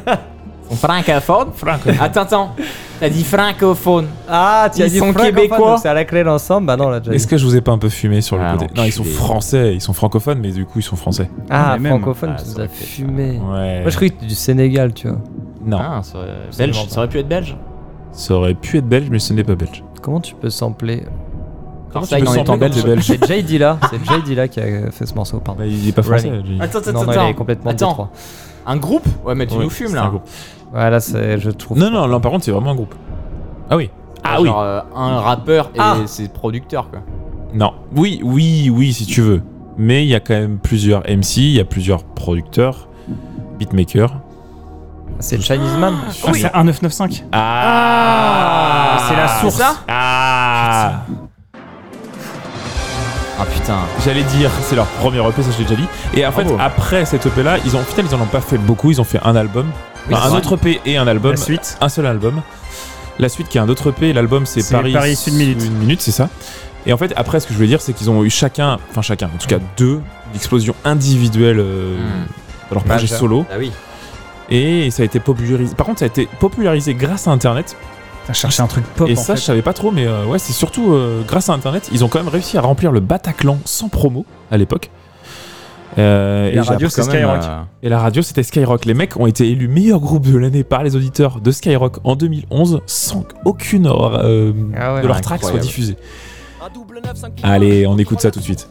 Francophone 0.72 1.48
Attends, 2.00 2.22
attends. 2.22 2.56
T'as 3.00 3.10
dit 3.10 3.24
francophone. 3.24 4.06
Ah, 4.30 4.70
tu 4.74 4.80
Ils 4.80 4.84
as 4.84 4.90
dit 4.90 5.00
sont 5.00 5.06
francophone, 5.12 5.36
québécois. 5.36 5.78
C'est 5.82 5.90
à 5.90 5.94
la 5.94 6.06
clé 6.06 6.24
l'ensemble 6.24 6.68
Bah 6.68 6.78
non, 6.78 6.86
on 6.86 6.90
l'a 6.90 7.00
déjà 7.00 7.14
Est-ce 7.14 7.28
que 7.28 7.36
je 7.38 7.44
vous 7.46 7.56
ai 7.56 7.62
pas 7.62 7.72
un 7.72 7.78
peu 7.80 7.90
fumé 7.90 8.22
sur 8.22 8.38
le 8.38 8.44
Ah, 8.46 8.56
côté? 8.58 8.68
Non, 8.78 8.84
ils 8.86 8.92
sont 8.92 9.04
français, 9.04 9.74
ils 9.74 9.82
sont 9.82 9.92
francophones, 9.94 10.40
mais 10.40 10.52
du 10.52 10.66
coup, 10.66 10.80
ils 10.80 10.84
sont 10.84 10.96
français. 10.96 11.30
Ah, 11.50 11.72
Mais 11.74 11.90
même. 11.90 12.00
francophone, 12.00 12.36
Ah, 12.38 12.42
tu 12.42 12.50
nous 12.52 12.62
as 12.62 12.68
fumé. 12.68 13.32
Ouais. 13.52 13.82
Moi, 13.82 13.90
je 13.90 13.96
croyais 13.96 14.12
que 14.12 14.24
du 14.24 14.36
Sénégal, 14.36 14.94
tu 14.94 15.08
vois. 15.10 15.18
Non, 15.66 15.78
Ah, 15.80 16.02
ça 16.04 16.18
aurait... 16.18 16.28
Belge. 16.58 16.86
Ça 16.90 16.98
aurait 17.00 17.10
pu 17.10 17.20
être 17.20 17.28
belge. 17.28 17.56
ça 18.12 18.34
aurait 18.36 18.54
pu 18.54 18.78
être 18.78 18.88
belge, 18.88 19.08
mais 19.12 19.20
ce 19.20 19.34
n'est 19.34 19.44
pas 19.44 19.56
belge. 19.56 19.84
Comment 20.02 20.20
tu 20.20 20.36
peux 20.36 20.50
sampler 20.50 21.04
Comment 21.94 22.06
tu 22.06 22.16
peux 22.16 22.52
en 22.52 22.58
belge 22.58 22.76
C'est 23.02 23.26
Jay 23.28 23.44
Dilla, 23.44 23.78
c'est 23.90 24.04
Jay 24.06 24.22
Dilla 24.24 24.48
qui 24.48 24.60
a 24.62 24.90
fait 24.92 25.06
ce 25.06 25.14
morceau, 25.14 25.40
pardon. 25.40 25.60
Bah, 25.62 25.68
il 25.68 25.88
est 25.88 25.92
pas 25.92 26.02
français. 26.04 26.30
Running. 26.30 26.62
Attends, 26.62 26.80
attends, 26.80 26.92
non, 26.94 27.04
non, 27.04 27.10
attends. 27.12 27.26
il 27.28 27.30
est 27.32 27.34
complètement 27.34 27.72
Attends. 27.72 27.88
détroit. 27.90 28.10
Un 28.66 28.78
groupe 28.78 29.06
Ouais, 29.26 29.36
mais 29.36 29.46
tu 29.48 29.56
Ouais, 29.56 29.64
nous 29.64 29.70
fumes 29.70 29.88
c'est 29.90 29.96
là. 29.96 30.06
un 30.06 30.10
groupe. 30.10 30.24
Ouais, 30.74 30.90
là, 30.90 31.00
c'est, 31.00 31.38
je 31.40 31.50
trouve. 31.52 31.78
Non, 31.78 31.90
non, 31.92 32.08
là, 32.08 32.20
par 32.20 32.32
contre, 32.32 32.46
c'est 32.46 32.52
vraiment 32.52 32.72
un 32.72 32.76
groupe. 32.76 32.96
Ah 33.70 33.76
oui. 33.76 33.90
Ah 34.24 34.40
oui. 34.40 34.48
Genre 34.48 34.62
euh, 34.62 34.80
un 34.96 35.20
rappeur 35.20 35.68
et 35.76 35.80
Ah. 35.80 35.98
ses 36.06 36.30
producteurs 36.30 36.90
quoi. 36.90 37.00
Non. 37.54 37.74
Oui, 37.96 38.22
oui, 38.24 38.70
oui, 38.74 38.94
si 38.94 39.06
tu 39.06 39.22
veux. 39.22 39.42
Mais 39.78 40.04
il 40.04 40.10
y 40.10 40.16
a 40.16 40.20
quand 40.20 40.34
même 40.36 40.60
plusieurs 40.60 41.02
MC, 41.10 41.38
il 41.38 41.52
y 41.52 41.60
a 41.60 41.66
plusieurs 41.66 42.04
producteurs, 42.04 42.88
beatmakers. 43.60 44.16
C'est 45.22 45.42
Chinese 45.42 45.78
Man. 45.78 45.96
Ah, 46.26 46.32
c'est 46.34 46.54
un 46.54 46.64
995. 46.64 47.24
Ah, 47.32 48.98
C'est 49.08 49.16
la 49.16 49.28
source. 49.40 49.56
ça 49.56 49.76
Ah 49.88 51.02
Ah 53.40 53.46
putain. 53.46 53.78
J'allais 54.06 54.24
dire, 54.24 54.52
c'est 54.64 54.76
leur 54.76 54.86
premier 54.88 55.20
EP, 55.20 55.42
ça 55.42 55.50
je 55.52 55.58
l'ai 55.60 55.64
déjà 55.64 55.76
dit. 55.76 55.88
Et 56.14 56.26
en 56.26 56.32
fait, 56.32 56.44
Bravo. 56.44 56.60
après 56.62 57.06
cet 57.06 57.26
EP 57.26 57.44
là, 57.44 57.58
ils 57.66 57.76
ont, 57.76 57.80
au 57.80 57.84
final, 57.84 58.06
ils 58.10 58.16
en 58.16 58.22
ont 58.22 58.26
pas 58.26 58.42
fait 58.42 58.58
beaucoup. 58.58 58.92
Ils 58.92 59.02
ont 59.02 59.06
fait 59.06 59.20
un 59.24 59.36
album, 59.36 59.68
Oui, 60.08 60.14
Enfin, 60.14 60.22
c'est 60.22 60.26
un 60.28 60.30
vrai. 60.30 60.38
autre 60.40 60.54
EP 60.58 60.82
et 60.86 60.98
un 60.98 61.08
album. 61.08 61.32
La 61.32 61.38
suite. 61.38 61.78
Un 61.82 61.90
seul 61.90 62.06
album. 62.06 62.42
La 63.20 63.30
suite 63.30 63.48
qui 63.50 63.58
est 63.58 63.62
un 63.62 63.70
autre 63.70 63.90
EP, 63.92 64.14
l'album 64.14 64.46
c'est 64.46 64.62
C'est 64.62 64.76
Paris, 64.76 64.94
Paris 64.94 65.16
Sud 65.16 65.34
Minute. 65.36 65.62
Une 65.64 65.78
minute, 65.78 66.02
c'est 66.02 66.12
ça. 66.12 66.30
Et 66.88 66.94
en 66.94 66.98
fait, 66.98 67.14
après, 67.16 67.40
ce 67.40 67.46
que 67.46 67.54
je 67.54 67.58
voulais 67.58 67.68
dire, 67.68 67.82
c'est 67.82 67.94
qu'ils 67.94 68.10
ont 68.10 68.24
eu 68.24 68.30
chacun, 68.32 68.80
enfin 68.90 69.02
chacun, 69.04 69.28
en 69.28 69.38
tout 69.38 69.48
cas 69.48 69.60
deux, 69.78 70.02
explosions 70.34 70.74
individuelles 70.84 71.60
euh, 71.60 71.98
Hmm. 71.98 72.26
dans 72.70 72.76
leur 72.76 72.84
projet 72.84 73.02
Majeur. 73.04 73.20
solo. 73.20 73.46
Ah 73.52 73.56
oui. 73.60 73.72
Et 74.52 74.92
ça 74.92 75.02
a 75.04 75.06
été 75.06 75.20
popularisé. 75.20 75.74
Par 75.76 75.86
contre, 75.88 76.00
ça 76.00 76.06
a 76.06 76.08
été 76.10 76.28
popularisé 76.40 76.94
grâce 76.94 77.28
à 77.28 77.32
Internet. 77.32 77.76
T'as 78.28 78.34
cherché 78.34 78.62
un 78.62 78.68
truc 78.68 78.84
pop 78.96 79.10
et 79.10 79.14
en 79.14 79.16
ça, 79.16 79.34
fait. 79.34 79.40
je 79.42 79.46
savais 79.46 79.62
pas 79.64 79.74
trop, 79.74 79.90
mais 79.92 80.06
euh, 80.06 80.26
ouais, 80.26 80.38
c'est 80.40 80.54
surtout 80.54 80.94
euh, 80.94 81.24
grâce 81.28 81.50
à 81.50 81.54
Internet, 81.54 81.90
ils 81.92 82.04
ont 82.04 82.08
quand 82.08 82.20
même 82.20 82.28
réussi 82.28 82.58
à 82.58 82.62
remplir 82.62 82.92
le 82.92 83.00
Bataclan 83.00 83.58
sans 83.66 83.90
promo 83.90 84.26
à 84.52 84.58
l'époque. 84.58 84.92
Euh, 85.98 86.52
Et 86.52 86.56
la 86.56 86.64
radio, 86.64 86.88
c'est 86.88 87.02
Skyrock. 87.04 87.44
euh, 87.44 87.62
et 87.84 87.90
la 87.90 88.00
radio, 88.00 88.22
c'était 88.22 88.44
Skyrock. 88.44 88.86
Les 88.86 88.94
mecs 88.94 89.18
ont 89.18 89.26
été 89.26 89.50
élus 89.50 89.68
meilleur 89.68 90.00
groupe 90.00 90.26
de 90.30 90.38
l'année 90.38 90.64
par 90.64 90.84
les 90.84 90.96
auditeurs 90.96 91.42
de 91.42 91.52
Skyrock 91.52 91.98
en 92.04 92.16
2011 92.16 92.82
sans 92.86 93.24
qu'aucune 93.24 93.88
euh, 93.88 94.54
Ah 94.80 94.94
ouais, 94.96 95.02
de 95.02 95.08
leurs 95.08 95.22
tracks 95.22 95.44
soit 95.44 95.60
diffusée. 95.60 95.98
Allez, 97.42 97.88
on 97.88 97.98
écoute 97.98 98.22
ça 98.22 98.30
tout 98.30 98.40
de 98.40 98.44
suite. 98.44 98.68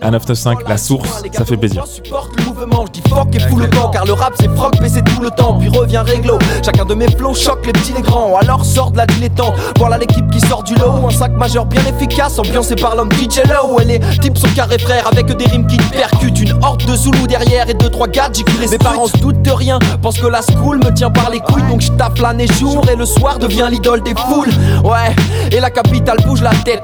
Un 0.00 0.12
995, 0.12 0.68
la 0.68 0.76
source, 0.76 1.22
ça 1.32 1.44
fait 1.44 1.56
plaisir. 1.56 1.84
supporte 1.86 2.38
le 2.38 2.44
mouvement, 2.44 2.84
je 2.86 3.00
dis 3.00 3.08
fuck 3.08 3.34
et 3.34 3.40
fous 3.40 3.58
le 3.58 3.66
camp 3.66 3.90
Car 3.90 4.04
le 4.04 4.12
rap 4.12 4.34
c'est 4.38 4.48
froc 4.54 4.78
baisser 4.80 5.02
tout 5.02 5.20
le 5.20 5.30
temps. 5.30 5.58
Puis 5.58 5.68
revient 5.68 6.02
réglo, 6.06 6.38
chacun 6.64 6.84
de 6.84 6.94
mes 6.94 7.10
flows 7.10 7.34
choque 7.34 7.66
les 7.66 7.72
petits 7.72 7.92
les 7.94 8.02
grands. 8.02 8.36
Alors 8.36 8.64
sort 8.64 8.92
de 8.92 8.98
la 8.98 9.06
dilettante, 9.06 9.54
voilà 9.76 9.98
l'équipe 9.98 10.30
qui 10.30 10.40
sort 10.40 10.62
du 10.62 10.74
lot. 10.74 11.04
Un 11.06 11.10
sac 11.10 11.32
majeur 11.32 11.66
bien 11.66 11.82
efficace, 11.86 12.38
ambiancé 12.38 12.76
par 12.76 12.94
l'homme 12.94 13.10
DJ 13.12 13.40
Low. 13.48 13.80
Et 13.80 13.84
les 13.84 14.00
types 14.20 14.38
sont 14.38 14.48
carrés 14.54 14.78
frères 14.78 15.08
avec 15.08 15.26
des 15.26 15.46
rimes 15.46 15.66
qui 15.66 15.78
percutent. 15.78 16.40
Une 16.40 16.52
horde 16.62 16.84
de 16.84 16.94
Zoulous 16.94 17.26
derrière 17.26 17.68
et 17.68 17.74
deux 17.74 17.90
trois 17.90 18.06
gars 18.06 18.30
j'ai 18.32 18.44
les 18.60 18.68
Mes 18.68 18.78
parents 18.78 19.06
se 19.06 19.16
doutent 19.16 19.42
de 19.42 19.50
rien, 19.50 19.80
pensent 20.00 20.18
que 20.20 20.26
la 20.26 20.42
school 20.42 20.78
me 20.78 20.92
tient 20.92 21.10
par 21.10 21.30
les 21.30 21.40
couilles. 21.40 21.66
Donc 21.68 21.80
je 21.80 21.90
tape 21.92 22.18
la 22.18 22.32
neige 22.32 22.52
jour 22.58 22.84
et 22.88 22.94
le 22.94 23.04
soir 23.04 23.38
devient 23.38 23.66
l'idole 23.68 24.02
des 24.02 24.14
foules. 24.14 24.50
Ouais, 24.84 25.14
et 25.50 25.58
la 25.58 25.70
capitale 25.70 26.18
bouge 26.24 26.42
la 26.42 26.54
tête, 26.64 26.82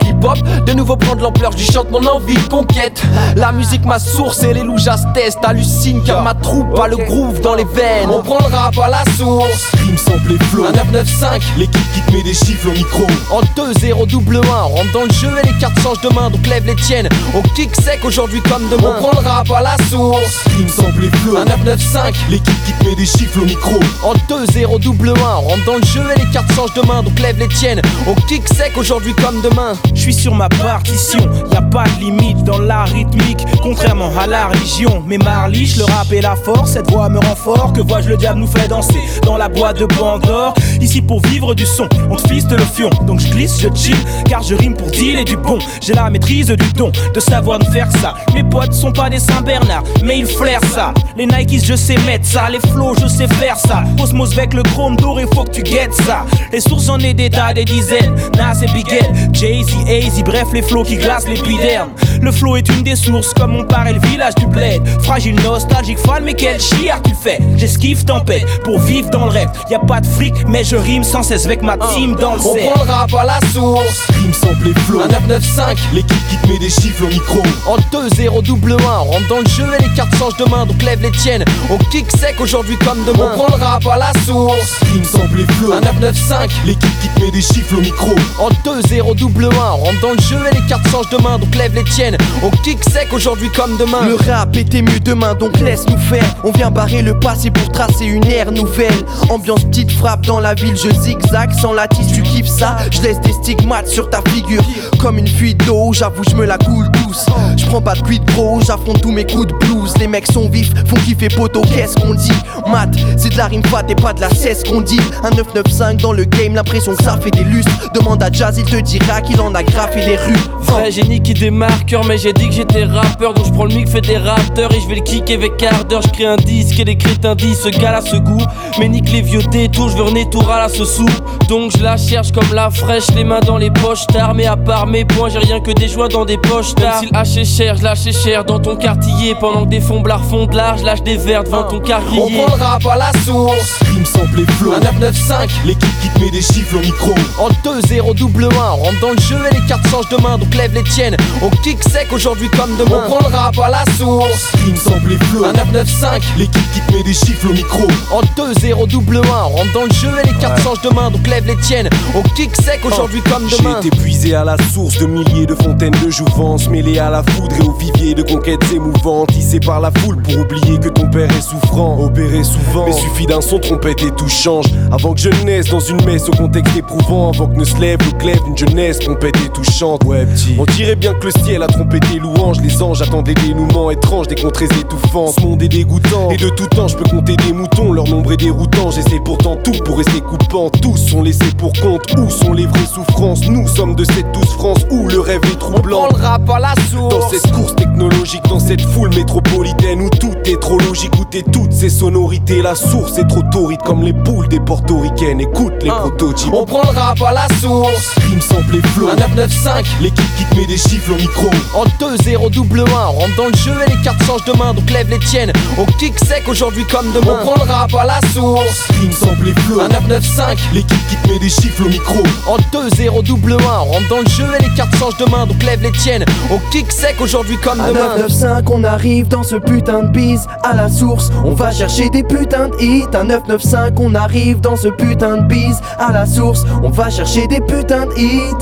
De 0.67 0.73
nouveau 0.73 0.97
prendre 0.97 1.23
l'ampleur, 1.23 1.53
je 1.57 1.71
chante 1.73 1.91
mon 1.91 2.05
envie 2.07 2.35
de 2.35 2.49
conquête. 2.49 3.03
La 3.37 3.53
musique 3.53 3.85
ma 3.85 3.99
source 3.99 4.43
et 4.43 4.53
les 4.55 4.63
loujas 4.63 5.05
testent 5.15 5.39
Hallucine 5.45 6.03
car 6.05 6.23
ma 6.23 6.35
troupe 6.35 6.79
a 6.79 6.89
le 6.89 6.97
groove 6.97 7.41
dans 7.41 7.55
les 7.55 7.65
veines. 7.65 8.09
On 8.11 8.23
prend 8.23 8.39
le 8.39 8.55
rap 8.55 8.77
à 8.79 8.89
la 8.89 9.05
source. 9.17 9.73
Rime 9.85 9.99
sample 9.99 10.33
et 10.33 10.45
flow. 10.47 10.65
Un 10.67 10.73
995 10.73 11.43
L'équipe 11.59 11.93
qui 11.95 12.01
te 12.01 12.13
met 12.13 12.23
des 12.23 12.35
chiffres 12.35 12.69
au 12.69 12.73
micro. 12.73 13.07
en 13.31 13.41
2-0 13.61 14.07
double 14.09 14.37
1 14.37 14.41
On 14.41 14.69
rentre 14.69 14.93
dans 14.93 15.05
le 15.05 15.13
jeu 15.13 15.31
et 15.43 15.47
les 15.47 15.59
cartes 15.59 15.79
changent 15.81 16.01
de 16.01 16.09
main 16.15 16.31
Donc 16.31 16.47
lève 16.47 16.67
les 16.67 16.77
tiennes. 16.77 17.09
On 17.35 17.43
kick 17.55 17.75
sec 17.75 18.01
aujourd'hui 18.05 18.41
comme 18.43 18.69
demain. 18.69 18.95
On 18.99 19.01
prend 19.03 19.21
le 19.21 19.27
rap 19.27 19.51
à 19.51 19.61
la 19.63 19.77
source. 19.91 20.45
Rime 20.57 20.69
sample 20.69 21.05
et 21.05 21.17
flow. 21.19 21.37
Un 21.37 21.45
995 21.45 22.15
L'équipe 22.31 22.65
qui 22.67 22.73
te 22.73 22.85
met 22.85 22.95
des 22.95 23.07
chiffres 23.07 23.41
au 23.41 23.45
micro. 23.45 23.79
en 24.05 24.15
2-0 24.33 24.81
double 24.81 25.11
1 25.11 25.13
On 25.13 25.41
rentre 25.41 25.65
dans 25.67 25.77
le 25.77 25.85
jeu 25.85 26.03
et 26.15 26.19
les 26.21 26.31
cartes 26.33 26.53
changent 26.55 26.75
de 26.75 26.87
main 26.87 27.03
Donc 27.03 27.19
lève 27.19 27.39
les 27.39 27.49
tiennes. 27.49 27.83
On 28.07 28.15
kick 28.27 28.47
sec 28.49 28.73
aujourd'hui 28.77 29.15
comme 29.15 29.41
demain. 29.43 29.75
Je 29.95 30.01
suis 30.01 30.15
sur 30.23 30.37
ma 30.37 30.49
partition, 30.49 31.19
y 31.53 31.57
a 31.57 31.63
pas 31.63 31.83
de 31.83 32.05
limite 32.05 32.45
dans 32.45 32.61
la 32.61 32.85
rythmique, 32.85 33.45
contrairement 33.61 34.11
à 34.17 34.29
la 34.29 34.47
religion. 34.47 35.03
Mais 35.05 35.19
marliche, 35.19 35.77
le 35.77 35.85
rap 35.85 36.13
et 36.13 36.21
la 36.21 36.37
force, 36.37 36.75
cette 36.75 36.89
voix 36.93 37.09
me 37.09 37.19
rend 37.19 37.35
fort. 37.35 37.73
Que 37.73 37.81
vois-je, 37.81 38.09
le 38.09 38.17
diable 38.17 38.39
nous 38.39 38.47
fait 38.47 38.69
danser 38.69 39.01
dans 39.25 39.37
la 39.37 39.49
boîte 39.49 39.81
de 39.81 39.87
Bangor. 39.87 40.55
Ici 40.81 41.03
pour 41.03 41.21
vivre 41.27 41.57
du 41.57 41.67
son, 41.67 41.89
on 42.09 42.15
te 42.15 42.29
fiste 42.33 42.53
le 42.53 42.65
fion. 42.65 42.89
Donc 43.05 43.19
je 43.19 43.33
glisse, 43.33 43.61
je 43.61 43.69
chill, 43.75 43.97
car 44.29 44.45
je 44.45 44.55
rime 44.55 44.77
pour 44.77 44.89
dealer 44.93 45.25
du 45.25 45.37
bon. 45.37 45.59
J'ai 45.81 45.95
la 45.95 46.09
maîtrise 46.09 46.47
du 46.47 46.73
don, 46.75 46.93
de 47.13 47.19
savoir 47.19 47.59
nous 47.59 47.73
faire 47.73 47.91
ça. 48.01 48.15
Mes 48.33 48.45
potes 48.45 48.75
sont 48.75 48.93
pas 48.93 49.11
des 49.11 49.19
Saint-Bernard, 49.19 49.83
mais 50.05 50.21
ils 50.21 50.27
flairent 50.27 50.61
ça. 50.73 50.95
Les 51.17 51.27
Nikes, 51.27 51.65
je 51.65 51.75
sais 51.75 51.97
mettre 52.07 52.27
ça. 52.27 52.49
Les 52.49 52.61
flows, 52.61 52.95
je 53.03 53.09
sais 53.09 53.27
faire 53.27 53.57
ça. 53.57 53.83
Osmos 54.01 54.39
avec 54.39 54.55
le 54.55 54.63
chrome 54.63 54.95
doré, 54.95 55.27
faut 55.35 55.43
que 55.43 55.51
tu 55.51 55.63
guettes 55.65 55.95
ça. 55.95 56.25
Les 56.53 56.61
sources, 56.61 56.87
j'en 56.87 57.01
ai 57.01 57.13
des 57.13 57.29
tas, 57.29 57.53
des 57.53 57.65
dizaines. 57.65 58.15
Nas 58.37 58.63
et 58.63 58.67
Big 58.73 58.87
Jay-Z, 59.33 60.12
Bref, 60.21 60.49
les 60.53 60.63
flows 60.63 60.85
qui 60.85 60.97
glacent 60.97 61.27
l'épiderme. 61.27 61.91
Le 62.21 62.31
flow 62.31 62.57
est 62.57 62.69
une 62.69 62.83
des 62.83 62.95
sources, 62.95 63.35
comme 63.35 63.53
mon 63.53 63.65
père 63.65 63.87
et 63.89 63.93
le 63.93 64.01
village 64.01 64.35
du 64.37 64.47
bled. 64.47 64.81
Fragile, 65.03 65.35
nostalgique, 65.43 65.99
fan, 65.99 66.23
mais 66.23 66.35
quel 66.35 66.61
chiard 66.61 67.03
tu 67.03 67.13
fais? 67.21 67.39
J'esquive 67.57 68.05
tempête 68.05 68.47
pour 68.63 68.79
vivre 68.79 69.11
dans 69.11 69.25
le 69.25 69.31
rêve. 69.33 69.49
Y 69.69 69.75
a 69.75 69.81
pas 69.81 70.01
de 70.01 70.07
fric, 70.07 70.33
mais 70.47 70.63
je 70.63 70.77
rime 70.77 71.03
sans 71.03 71.25
cesse 71.25 71.45
avec 71.45 71.63
ma 71.63 71.77
team 71.77 72.15
dans 72.15 72.35
le 72.35 72.41
On 72.41 72.55
prend 72.55 72.85
le 72.85 72.91
rap 72.91 73.15
à 73.15 73.25
la 73.25 73.41
source. 73.53 74.07
Rime 74.23 74.33
sample 74.33 74.73
flow. 74.87 75.01
Un 75.01 75.09
995. 75.09 75.77
L'équipe 75.93 76.29
qui 76.31 76.37
te 76.37 76.47
met 76.49 76.59
des 76.59 76.71
chiffres 76.71 77.05
au 77.05 77.09
micro. 77.09 77.43
En 77.67 77.77
2-0 77.77 78.43
double 78.43 78.73
1, 78.73 78.77
on 78.77 79.05
rentre 79.05 79.29
dans 79.29 79.41
le 79.41 79.49
jeu 79.49 79.67
et 79.77 79.83
les 79.83 79.95
cartes 79.95 80.15
changent 80.17 80.37
de 80.37 80.45
main, 80.49 80.67
donc 80.67 80.81
lève 80.83 81.03
les 81.03 81.11
tiennes. 81.11 81.45
On 81.69 81.79
kick 81.91 82.09
sec 82.13 82.37
aujourd'hui 82.41 82.77
comme 82.79 83.03
demain. 83.05 83.33
On 83.35 83.39
prend 83.39 83.57
le 83.57 83.63
rap 83.63 83.85
à 83.87 83.97
la 83.97 84.13
source. 84.25 84.79
Rime 84.93 85.05
sample 85.05 85.45
flow. 85.55 85.73
Un 85.73 85.81
995. 85.81 86.51
L'équipe 86.65 87.01
qui 87.01 87.09
te 87.09 87.21
met 87.21 87.31
des 87.33 87.43
chiffres 87.43 87.77
au 87.77 87.81
micro. 87.81 88.13
En 88.39 88.51
2-0 88.65 89.17
double 89.17 89.47
1, 89.47 89.49
on 89.49 89.77
rentre 89.79 90.01
dans 90.03 90.11
le 90.11 90.21
jeu 90.21 90.39
et 90.51 90.55
les 90.55 90.67
cartes 90.67 90.87
changent 90.91 91.09
de 91.11 91.17
main, 91.23 91.39
donc 91.39 91.55
lève 91.55 91.75
les 91.75 91.85
tiennes. 91.85 92.19
On 92.43 92.51
kick 92.51 92.83
sec 92.83 93.09
aujourd'hui 93.13 93.49
comme 93.51 93.77
demain. 93.77 94.05
Le 94.07 94.17
rap 94.17 94.57
était 94.57 94.83
mieux 94.83 94.99
demain, 94.99 95.35
donc 95.35 95.59
laisse-nous 95.61 95.97
faire. 95.97 96.25
On 96.43 96.51
vient 96.51 96.73
barrer 96.73 97.03
le 97.03 97.19
passé 97.19 97.51
pour 97.51 97.71
tracer 97.71 98.05
une 98.05 98.27
ère 98.27 98.51
nouvelle. 98.51 98.93
Ambiance 99.31 99.65
petite 99.65 99.93
frappe 99.93 100.27
dans 100.27 100.41
la 100.41 100.55
ville, 100.55 100.77
je 100.77 100.93
zigzag 100.93 101.53
sans 101.53 101.73
la 101.73 101.87
tisse, 101.87 102.13
tu 102.13 102.23
kiffes 102.23 102.49
ça. 102.49 102.77
Je 102.91 103.01
laisse 103.03 103.21
des 103.21 103.33
stigmates 103.33 103.87
sur 103.87 104.11
ta 104.11 104.21
figure. 104.29 104.63
Comme 105.01 105.19
une 105.19 105.29
fuite 105.29 105.65
d'eau, 105.65 105.93
j'avoue, 105.93 106.25
je 106.29 106.35
me 106.35 106.47
la 106.47 106.59
coule 106.59 106.91
douce. 106.91 107.27
Je 107.57 107.65
prends 107.67 107.81
pas 107.81 107.95
de 107.95 108.03
cuit 108.03 108.21
gros, 108.35 108.61
j'affronte 108.61 109.01
tous 109.01 109.13
mes 109.13 109.25
coups 109.25 109.47
de 109.47 109.55
blues. 109.55 109.95
Les 110.01 110.09
mecs 110.09 110.31
sont 110.33 110.49
vifs, 110.49 110.73
font 110.89 110.97
kiffer 110.97 111.29
poteau, 111.29 111.63
qu'est-ce 111.63 111.95
qu'on 111.95 112.15
dit? 112.15 112.33
Mat, 112.67 112.91
c'est 113.17 113.31
de 113.31 113.37
la 113.37 113.47
rime 113.47 113.65
fat 113.67 113.85
et 113.89 113.95
pas 113.95 114.13
de 114.13 114.21
la 114.21 114.31
cesse 114.31 114.65
qu'on 114.65 114.81
dit. 114.81 115.01
Un 115.23 115.31
995 115.31 115.97
dans 115.99 116.13
le 116.13 116.25
game, 116.25 116.55
l'impression 116.55 116.97
que 116.97 117.05
ça 117.05 117.17
fait 117.19 117.31
des 117.31 117.45
lustres. 117.45 117.71
Demande 117.95 118.21
à 118.23 118.33
Jazz, 118.33 118.57
il 118.59 118.65
te 118.65 118.81
dira 118.81 119.21
qu'il 119.21 119.41
en 119.41 119.55
a 119.55 119.63
graffé 119.93 120.07
les 120.11 120.17
rues. 120.17 120.37
Vrai 120.61 120.91
génie 120.91 121.21
qui 121.21 121.35
des 121.35 121.51
marqueurs, 121.51 122.05
mais 122.05 122.17
j'ai 122.17 122.33
dit 122.33 122.49
que 122.49 122.55
j'étais 122.55 122.85
rappeur, 122.85 123.35
donc 123.35 123.45
je 123.47 123.53
prends 123.53 123.67
le 123.67 123.75
mic, 123.75 123.89
fais 123.89 124.01
des 124.01 124.17
rapteurs 124.17 124.73
et 124.73 124.81
je 124.81 124.89
vais 124.89 124.95
le 124.97 125.01
kick 125.03 125.31
avec 125.31 125.63
ardeur. 125.63 126.01
Je 126.03 126.09
crée 126.09 126.25
un 126.27 126.37
disque 126.37 126.79
et 126.81 126.85
les 126.85 126.97
crétins 126.97 127.35
disent 127.35 127.61
ce 127.61 127.69
gars 127.69 127.93
là 127.93 128.01
ce 128.01 128.17
goût. 128.17 128.41
Mais 128.79 128.89
nique 128.89 129.11
les 129.13 129.21
vieux 129.21 129.43
détours, 129.51 129.91
je 129.91 129.97
veux 129.97 130.05
renaître 130.05 130.31
tout 130.31 130.51
à 130.51 130.59
la 130.59 130.69
ce 130.69 130.85
sou. 130.85 131.07
Donc 131.49 131.73
je 131.77 131.83
la 131.83 131.97
cherche 131.99 132.33
comme 132.33 132.55
la 132.55 132.71
fraîche, 132.71 133.09
les 133.15 133.25
mains 133.25 133.41
dans 133.41 133.59
les 133.59 133.71
poches 133.71 134.07
tard. 134.07 134.35
Mais 134.35 134.47
à 134.47 134.57
part 134.57 134.87
mes 134.87 135.05
points, 135.05 135.29
j'ai 135.29 135.41
rien 135.41 135.61
que 135.61 135.73
des 135.73 135.89
joies 135.89 136.09
dans 136.09 136.25
des 136.25 136.39
poches 136.39 136.75
tard. 136.75 137.01
Si 137.01 137.07
le 137.07 137.13
H 137.13 137.39
est 137.41 137.45
cher, 137.45 137.77
je 137.77 137.83
lâche 137.83 138.11
cher 138.25 138.45
dans 138.45 138.59
ton 138.59 138.77
quartier. 138.77 139.35
Pendant 139.39 139.65
que 139.65 139.71
des 139.71 139.81
fomblards 139.81 140.25
font 140.25 140.47
de 140.47 140.57
l'art, 140.57 140.79
je 140.79 140.85
lâche 140.85 141.03
des 141.03 141.17
verres 141.19 141.45
devant 141.45 141.65
ton 141.65 141.77
On 141.77 141.81
carrier. 141.81 142.43
prend 142.45 142.57
le 142.57 142.63
rap 142.63 142.87
à 142.87 142.97
la 142.97 143.13
source. 143.27 143.81
Rime 143.93 144.07
sample 144.07 144.41
et 144.41 144.53
flow. 144.53 144.73
Un 144.73 144.81
995. 144.81 145.51
L'équipe 145.67 146.01
qui 146.01 146.09
te 146.09 146.19
met 146.21 146.31
des 146.31 146.41
chiffres 146.41 146.77
au 146.77 146.81
micro. 146.81 147.11
En 147.39 147.49
2-0 147.69 148.15
double 148.15 148.45
1, 148.45 148.49
on 148.57 148.77
rentre 148.77 149.01
dans 149.01 149.11
le 149.11 149.21
jeu 149.21 149.37
et 149.51 149.55
les 149.55 149.67
cartes 149.67 149.82
changent 149.91 150.09
de 150.09 150.17
main, 150.17 150.39
donc 150.39 150.55
lève 150.55 150.73
les 150.75 150.85
tiennes. 150.85 151.17
On 151.43 151.51
kick 151.63 151.83
sec 151.83 152.09
aujourd'hui 152.13 152.49
comme 152.51 152.77
demain. 152.77 153.03
On 153.07 153.11
prend 153.11 153.29
le 153.29 153.35
rap 153.35 153.59
à 153.59 153.69
la 153.69 153.85
source. 153.97 154.53
Sample 154.77 155.13
et 155.13 155.25
flow. 155.27 155.45
Un 155.45 155.53
995. 155.53 156.23
L'équipe 156.39 156.73
qui 156.73 156.81
te 156.81 156.93
met 156.93 157.03
des 157.03 157.13
chiffres 157.13 157.49
au 157.49 157.53
micro. 157.53 157.87
En 158.11 158.21
2-0 158.21 158.89
double 158.89 159.19
1, 159.19 159.21
on 159.21 159.49
rentre 159.49 159.73
dans 159.73 159.85
le 159.85 159.93
jeu 159.93 160.11
et 160.23 160.27
les 160.27 160.35
cartes 160.39 160.61
changent 160.63 160.83
de 160.83 160.89
main, 160.91 161.11
donc 161.11 161.27
lève 161.27 161.47
les 161.47 161.57
tiennes. 161.57 161.89
On 162.15 162.23
kick 162.35 162.55
sec 162.57 162.81
aujourd'hui 162.85 163.21
comme 163.23 163.47
demain. 163.49 163.79
J'ai 163.83 163.89
été 163.89 163.97
puisé 163.97 164.35
à 164.35 164.45
la 164.45 164.57
source 164.73 164.99
de 164.99 165.07
milliers 165.07 165.47
de 165.47 165.55
fontaines 165.55 165.95
de 166.05 166.11
jouvence, 166.11 166.69
mêlé 166.69 166.99
à 166.99 167.11
la 167.11 167.23
foudre 167.23 167.55
et 167.59 167.63
au 167.63 167.73
vivier 167.73 168.15
de 168.15 168.23
conquêtes 168.23 168.65
émouvantes, 168.73 169.33
tissé 169.33 169.61
par 169.61 169.81
la 169.81 169.91
foule 169.99 170.21
pour 170.23 170.39
oublier 170.39 170.79
que 170.79 170.89
ton 170.89 171.09
père 171.09 171.31
est 171.31 171.43
souffrant, 171.43 171.99
opéré 172.03 172.43
souvent. 172.45 172.87
Mais 172.87 172.93
suffit 172.93 173.27
d'un 173.27 173.41
son 173.41 173.59
trompette 173.59 174.03
et 174.03 174.11
tout 174.13 174.29
change. 174.29 174.67
Avant 174.91 175.15
que 175.15 175.21
je 175.21 175.29
naisse 175.45 175.67
dans 175.67 175.81
une 175.81 176.03
messe 176.05 176.29
au 176.29 176.33
contexte 176.33 176.77
éprouvant, 176.77 177.31
avant 177.31 177.47
que 177.47 177.57
ne 177.57 177.65
se 177.65 177.77
lève 177.77 177.99
le 178.05 178.19
glaive 178.19 178.41
d'une 178.45 178.57
jeunesse 178.57 178.99
trompette 178.99 179.37
et 179.37 179.49
touchante. 179.63 180.05
Ouais, 180.05 180.27
petit. 180.27 180.57
On 180.59 180.65
dirait 180.65 180.97
bien 180.97 181.15
que 181.15 181.27
le 181.27 181.33
ciel 181.45 181.63
a 181.63 181.67
trompé 181.67 182.01
tes 182.01 182.19
louanges, 182.19 182.61
les 182.61 182.83
anges 182.83 183.03
attendaient 183.03 183.35
des 183.35 183.49
dénouements 183.49 183.91
étranges, 183.91 184.29
des 184.29 184.35
contrées 184.35 184.67
étouffantes. 184.67 185.35
Ce 185.37 185.41
monde 185.41 185.63
est 185.63 185.69
dégoûtant, 185.69 186.31
et 186.31 186.37
de 186.37 186.49
tout 186.51 186.67
temps 186.67 186.89
je 186.89 186.97
peux 186.97 187.09
compter 187.09 187.37
des 187.37 187.53
moutons, 187.53 187.93
leur 187.93 188.07
nombre 188.07 188.33
est 188.33 188.37
déroutant. 188.37 188.91
J'essaie 188.91 189.21
pourtant 189.25 189.57
tout 189.57 189.79
pour 189.85 189.99
rester 189.99 190.21
coupant. 190.21 190.71
Tous 190.71 190.97
sont 190.97 191.23
laissés 191.23 191.53
pour 191.57 191.73
compte, 191.75 192.03
où 192.19 192.29
sont 192.31 192.53
les 192.53 192.67
vraies 192.67 192.87
souffrances? 192.93 193.47
Nous 193.49 193.67
sommes 193.69 193.95
de 193.95 194.05
cette 194.05 194.31
douce 194.33 194.53
France 194.53 194.81
où 194.91 195.09
le 195.09 195.21
rêve 195.21 195.41
est 195.45 195.59
troublant. 195.59 196.05
On 196.05 196.09
prend 196.09 196.19
le 196.19 196.23
rap 196.23 196.51
à 196.51 196.59
la 196.59 196.75
source. 196.91 197.15
Dans 197.15 197.29
cette 197.29 197.53
course 197.53 197.77
technologique, 197.77 198.43
dans 198.49 198.61
cette 198.61 198.81
foule 198.81 199.11
métropolitaine 199.15 200.03
où 200.03 200.11
tout 200.11 200.35
est 200.45 200.61
trop 200.61 200.79
logique, 200.79 201.13
où 201.19 201.25
t'es 201.25 201.43
toutes 201.43 201.73
ces 201.73 201.91
sonorités, 201.91 202.63
la 202.63 202.75
source 202.75 203.19
est 203.19 203.27
trop 203.27 203.43
torride 203.51 203.81
comme 203.85 204.03
les 204.03 204.13
poules 204.13 204.49
des 204.49 204.61
portoricaines. 204.61 205.41
Écoute 205.41 205.75
les 205.83 205.91
prototypes. 205.91 206.53
On 206.53 206.65
prend 206.65 206.83
le 206.83 206.99
rap 206.99 207.21
à 207.23 207.33
la 207.33 207.49
source. 207.61 208.15
Rime 208.29 208.41
sample 208.41 208.77
et 208.77 208.87
flow. 208.89 209.09
Un 209.09 209.23
995. 209.53 209.87
L'équipe 210.01 210.37
qui 210.37 210.45
te 210.45 210.57
met 210.57 210.67
des 210.67 210.77
chiffres 210.77 211.13
au 211.13 211.17
micro. 211.17 211.51
En 211.75 211.85
2-0 211.85 212.51
double 212.51 212.81
1, 212.81 212.85
on 212.85 213.13
rentre 213.13 213.37
dans 213.37 213.47
le 213.47 213.55
jeu 213.55 213.75
et 213.87 213.91
les 213.91 214.03
cartes 214.03 214.23
changent 214.25 214.45
de 214.45 214.53
main, 214.53 214.75
donc 214.75 214.89
lève 214.91 215.09
les 215.11 215.19
tiennes. 215.19 215.53
On 215.79 215.85
kick 215.99 216.19
sec 216.19 216.45
aujourd'hui 216.49 216.85
comme 216.85 217.13
demain. 217.13 217.39
On 217.43 217.47
prend 217.47 217.65
le 217.65 217.71
rap 217.71 217.95
à 217.95 218.05
la 218.05 218.21
source. 218.33 218.89
Sample 219.13 219.49
et 219.49 219.61
flow. 219.63 219.81
Un 219.81 219.89
995. 219.89 220.59
L'équipe 220.73 221.09
qui 221.09 221.17
te 221.17 221.29
met 221.29 221.39
des 221.39 221.49
chiffres 221.49 221.85
au 221.85 221.89
micro. 221.89 222.23
En 222.47 222.57
2-0 222.57 223.23
double 223.25 223.53
1, 223.53 223.57
on 223.57 223.85
rentre 223.85 224.09
dans 224.09 224.21
le 224.21 224.29
jeu 224.29 224.47
et 224.59 224.63
les 224.63 224.75
cartes 224.75 224.95
changent 224.97 225.19
de 225.19 225.31
main, 225.31 225.47
donc 225.47 225.63
lève 225.63 225.83
les 225.83 225.93
tiennes. 225.93 226.25
On 226.51 226.59
kick 226.71 226.91
sec 226.91 227.17
aujourd'hui 227.21 227.57
comme 227.59 227.81
À 227.81 227.89
demain. 227.89 228.17
995, 228.19 228.63
on 228.75 228.85
arrive 228.85 229.29
dans 229.29 229.43
ce 229.43 229.57
putain 229.57 230.05
de 230.05 230.09
bise 230.09 230.47
à 230.63 230.75
la 230.75 230.89
source. 230.89 231.31
On 231.45 231.53
va 231.53 231.71
chercher 231.71 232.09
des 232.11 232.23
putains 232.23 232.69
de 232.69 232.77
hits. 232.81 233.05
À 233.13 233.25
995, 233.25 233.93
on 233.99 234.15
arrive 234.15 234.61
dans 234.61 234.77
ce 234.77 234.89
putain 234.89 235.39
de 235.39 235.43
bise 235.43 235.81
à 235.99 236.13
la 236.13 236.27
source. 236.27 236.65
On 236.83 236.91
va 236.91 237.11
chercher 237.11 237.47
des 237.47 237.61
putains 237.61 238.07
de 238.07 238.19
hits. 238.19 238.57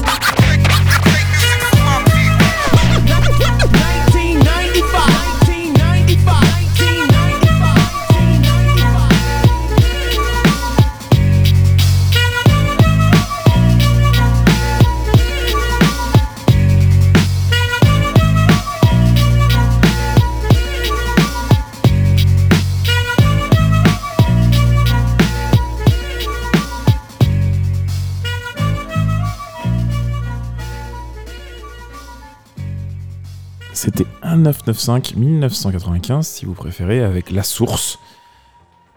C'était 33.82 34.04
1995, 34.22 35.16
1995 35.16 36.26
si 36.26 36.44
vous 36.44 36.52
préférez, 36.52 37.00
avec 37.00 37.30
La 37.30 37.42
Source. 37.42 37.98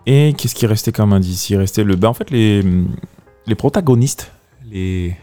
Et 0.06 0.34
qu'est-ce 0.38 0.54
qui 0.54 0.66
restait 0.66 0.92
comme 0.92 1.14
indice? 1.14 1.50
Il 1.50 1.56
restait 1.56 1.86
le. 1.86 1.96
Bah, 1.96 2.10
en 2.10 2.14
fait, 2.14 2.30
les, 2.32 2.62
les 3.48 3.56
protagonistes, 3.56 4.34
les, 4.70 5.16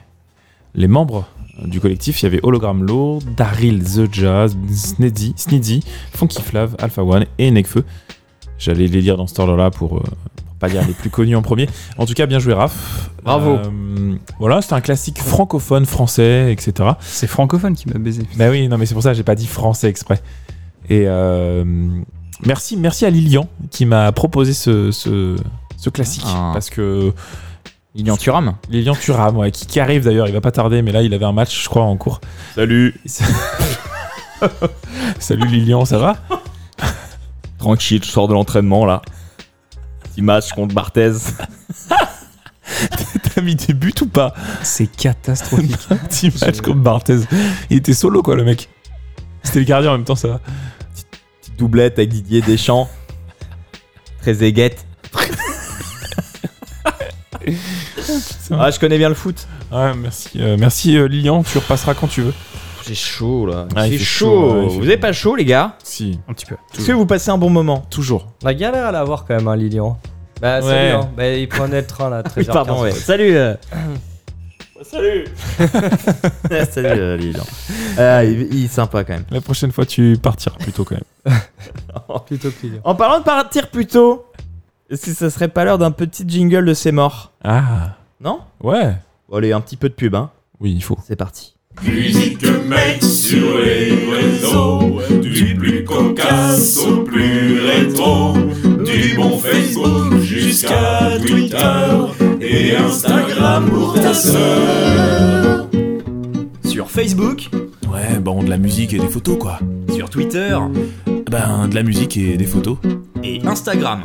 les 0.75 0.89
membres 0.89 1.29
du 1.63 1.79
collectif, 1.79 2.23
il 2.23 2.25
y 2.25 2.27
avait 2.29 2.41
Hologram 2.43 2.83
Low, 2.83 3.19
Daryl 3.37 3.85
The 3.85 4.11
Jazz, 4.11 4.57
Snidzy, 5.37 5.85
Funky 6.15 6.41
Flav, 6.41 6.75
Alpha 6.79 7.05
One 7.05 7.27
et 7.37 7.51
Nekfeu. 7.51 7.85
J'allais 8.57 8.87
les 8.87 9.03
lire 9.03 9.19
dans 9.19 9.27
ce 9.27 9.39
ordre-là 9.39 9.71
pour, 9.71 9.99
euh, 9.99 10.03
pour 10.37 10.50
pas 10.61 10.69
dire 10.69 10.87
les 10.87 10.93
plus 10.93 11.11
connus 11.11 11.35
en 11.35 11.43
premier. 11.43 11.69
En 11.99 12.07
tout 12.07 12.13
cas, 12.13 12.27
bien 12.27 12.39
joué, 12.39 12.55
Raph. 12.55 13.11
Bravo. 13.25 13.57
Euh, 13.57 14.15
voilà, 14.39 14.63
c'était 14.63 14.75
un 14.75 14.81
classique 14.81 15.19
francophone, 15.19 15.87
français, 15.87 16.53
etc. 16.53 16.91
C'est 17.01 17.27
francophone 17.27 17.75
qui 17.75 17.89
m'a 17.89 17.99
baisé. 17.99 18.23
Bah 18.37 18.51
oui, 18.51 18.69
non, 18.69 18.79
mais 18.79 18.87
c'est 18.87 18.95
pour 18.95 19.03
ça 19.03 19.11
que 19.11 19.17
j'ai 19.17 19.25
pas 19.25 19.35
dit 19.35 19.47
français 19.47 19.89
exprès. 19.89 20.21
Et 20.89 21.05
euh, 21.07 21.65
merci, 22.45 22.77
merci 22.77 23.07
à 23.07 23.11
Lilian 23.11 23.49
qui 23.71 23.87
m'a 23.87 24.13
proposé 24.13 24.53
ce, 24.53 24.93
ce, 24.93 25.37
ce 25.77 25.91
classique. 25.91 26.25
Ah. 26.27 26.51
Parce 26.53 26.71
que. 26.71 27.13
Lilian 27.97 28.17
Thuram 28.17 28.55
Lilian 28.69 28.95
Thuram, 28.95 29.37
ouais, 29.39 29.51
qui, 29.51 29.67
qui 29.67 29.81
arrive 29.81 30.05
d'ailleurs, 30.05 30.29
il 30.29 30.33
va 30.33 30.41
pas 30.41 30.53
tarder, 30.53 30.81
mais 30.81 30.93
là 30.93 31.03
il 31.03 31.13
avait 31.13 31.25
un 31.25 31.33
match, 31.33 31.65
je 31.65 31.69
crois, 31.69 31.83
en 31.83 31.97
cours. 31.97 32.21
Salut 32.55 32.95
Salut 35.19 35.49
Lilian, 35.49 35.85
ça 35.85 35.99
va? 35.99 36.17
Tranquille, 37.59 38.05
je 38.05 38.09
sors 38.09 38.29
de 38.29 38.33
l'entraînement 38.33 38.87
là. 38.87 39.03
Match 40.23 40.53
contre 40.53 40.75
Barthez. 40.75 41.13
T'as 43.35 43.41
mis 43.43 43.55
des 43.57 43.75
buts 43.75 43.93
ou 44.01 44.07
pas 44.07 44.33
C'est 44.63 44.87
catastrophique. 44.87 45.89
Petit 46.09 46.33
match 46.41 46.61
contre 46.61 46.81
Barthez. 46.81 47.21
Il 47.69 47.79
était 47.79 47.95
solo 47.95 48.23
quoi, 48.23 48.37
le 48.37 48.45
mec. 48.45 48.69
C'était 49.43 49.61
le 49.61 49.65
gardien 49.65 49.91
en 49.91 49.95
même 49.97 50.05
temps, 50.05 50.17
ça 50.17 50.29
va. 50.29 50.41
Petite 50.93 51.59
doublette 51.59 51.99
avec 51.99 52.11
Didier 52.11 52.43
Deschamps. 52.43 52.89
Très 54.23 54.45
aiguette. 54.45 54.85
ah, 58.51 58.71
je 58.71 58.79
connais 58.79 58.99
bien 58.99 59.09
le 59.09 59.15
foot. 59.15 59.47
Ouais, 59.73 59.95
merci, 59.95 60.31
euh, 60.37 60.57
merci 60.59 60.97
euh, 60.97 61.09
Lilian, 61.09 61.43
tu 61.43 61.59
repasseras 61.59 61.95
quand 61.95 62.09
tu 62.09 62.23
veux. 62.23 62.35
J'ai 62.91 62.97
chaud 62.97 63.47
là. 63.47 63.69
Ah, 63.77 63.87
il 63.87 63.93
c'est 63.93 63.99
fait 63.99 64.05
chaud. 64.05 64.27
chaud, 64.27 64.53
ouais, 64.59 64.65
il 64.65 64.71
fait 64.71 64.77
Vous 64.79 64.83
avez 64.87 64.97
pas 64.97 65.13
chaud, 65.13 65.37
les 65.37 65.45
gars 65.45 65.77
Si. 65.85 66.19
Un 66.29 66.33
petit 66.33 66.45
peu. 66.47 66.57
Est-ce 66.77 66.89
que 66.89 66.93
vous 66.93 67.07
passez 67.07 67.31
un 67.31 67.39
bon 67.39 67.49
moment 67.51 67.87
Toujours. 67.89 68.27
La 68.43 68.53
galère 68.53 68.87
à 68.87 68.91
l'avoir 68.91 69.25
quand 69.27 69.37
même, 69.37 69.47
hein, 69.47 69.55
Lilian. 69.55 69.97
Bah, 70.41 70.61
salut, 70.61 70.73
Ouais. 70.73 70.91
hein. 70.91 71.09
Bah, 71.17 71.29
il 71.29 71.49
prenait 71.49 71.83
le 71.83 71.87
train 71.87 72.11
là, 72.11 72.23
13h15. 72.25 72.33
Oui, 72.39 72.45
pardon, 72.47 72.83
ouais. 72.83 72.91
Salut. 72.91 73.37
euh. 73.37 73.55
Salut 74.83 75.27
Salut 76.71 76.89
euh, 76.89 77.17
Lilian. 77.17 77.45
Ah, 77.99 78.25
il, 78.25 78.53
il 78.53 78.65
est 78.65 78.69
sympa 78.69 79.05
quand 79.05 79.13
même. 79.13 79.25
La 79.31 79.41
prochaine 79.41 79.71
fois, 79.71 79.87
tu 79.87 80.17
partiras 80.21 80.57
plus 80.59 80.73
tôt 80.73 80.85
quand 80.85 80.97
même. 80.97 81.39
Plutôt 82.27 82.51
que 82.51 82.67
Lilian. 82.67 82.81
En 82.85 82.95
parlant 82.97 83.19
de 83.21 83.25
partir 83.25 83.69
plus 83.71 83.87
tôt, 83.87 84.25
est-ce 84.91 85.07
que 85.07 85.13
ça 85.13 85.31
serait 85.31 85.49
pas 85.49 85.65
l'heure 85.65 85.79
d'un 85.79 85.91
petit 85.93 86.25
jingle 86.27 86.65
de 86.65 86.75
C'est 86.75 86.93
mort 86.93 87.33
Ah, 87.45 87.97
Non 88.21 88.41
ouais. 88.63 88.97
Bon, 89.29 89.37
allez, 89.37 89.53
un 89.53 89.61
petit 89.61 89.77
peu 89.77 89.89
de 89.89 89.95
pub, 89.95 90.15
hein. 90.17 90.31
Oui, 90.61 90.73
il 90.75 90.83
faut. 90.83 90.99
C'est 91.07 91.15
parti. 91.17 91.55
Musique 91.85 92.45
mec 92.69 93.03
sur 93.03 93.59
les 93.59 93.95
réseaux, 94.13 95.01
du 95.23 95.55
plus 95.55 95.83
cocasse 95.85 96.79
au 96.85 96.99
plus 97.05 97.59
rétro, 97.61 98.35
du 98.85 99.15
bon 99.17 99.39
Facebook 99.39 100.19
jusqu'à 100.21 101.13
Twitter 101.27 101.87
et 102.43 102.77
Instagram 102.77 103.71
pour 103.71 103.95
ta 103.95 104.13
sœur. 104.13 105.69
Sur 106.65 106.91
Facebook, 106.91 107.49
Ouais, 107.91 108.19
bon, 108.21 108.43
de 108.43 108.51
la 108.51 108.59
musique 108.59 108.93
et 108.93 108.99
des 108.99 109.09
photos, 109.09 109.39
quoi. 109.39 109.59
sur 109.95 110.11
Twitter 110.11 110.57
Ben, 111.31 111.67
de 111.69 111.75
la 111.75 111.83
musique 111.83 112.17
et 112.19 112.37
des 112.37 112.47
photos. 112.47 112.77
et 113.25 113.41
Instagram. 113.47 114.03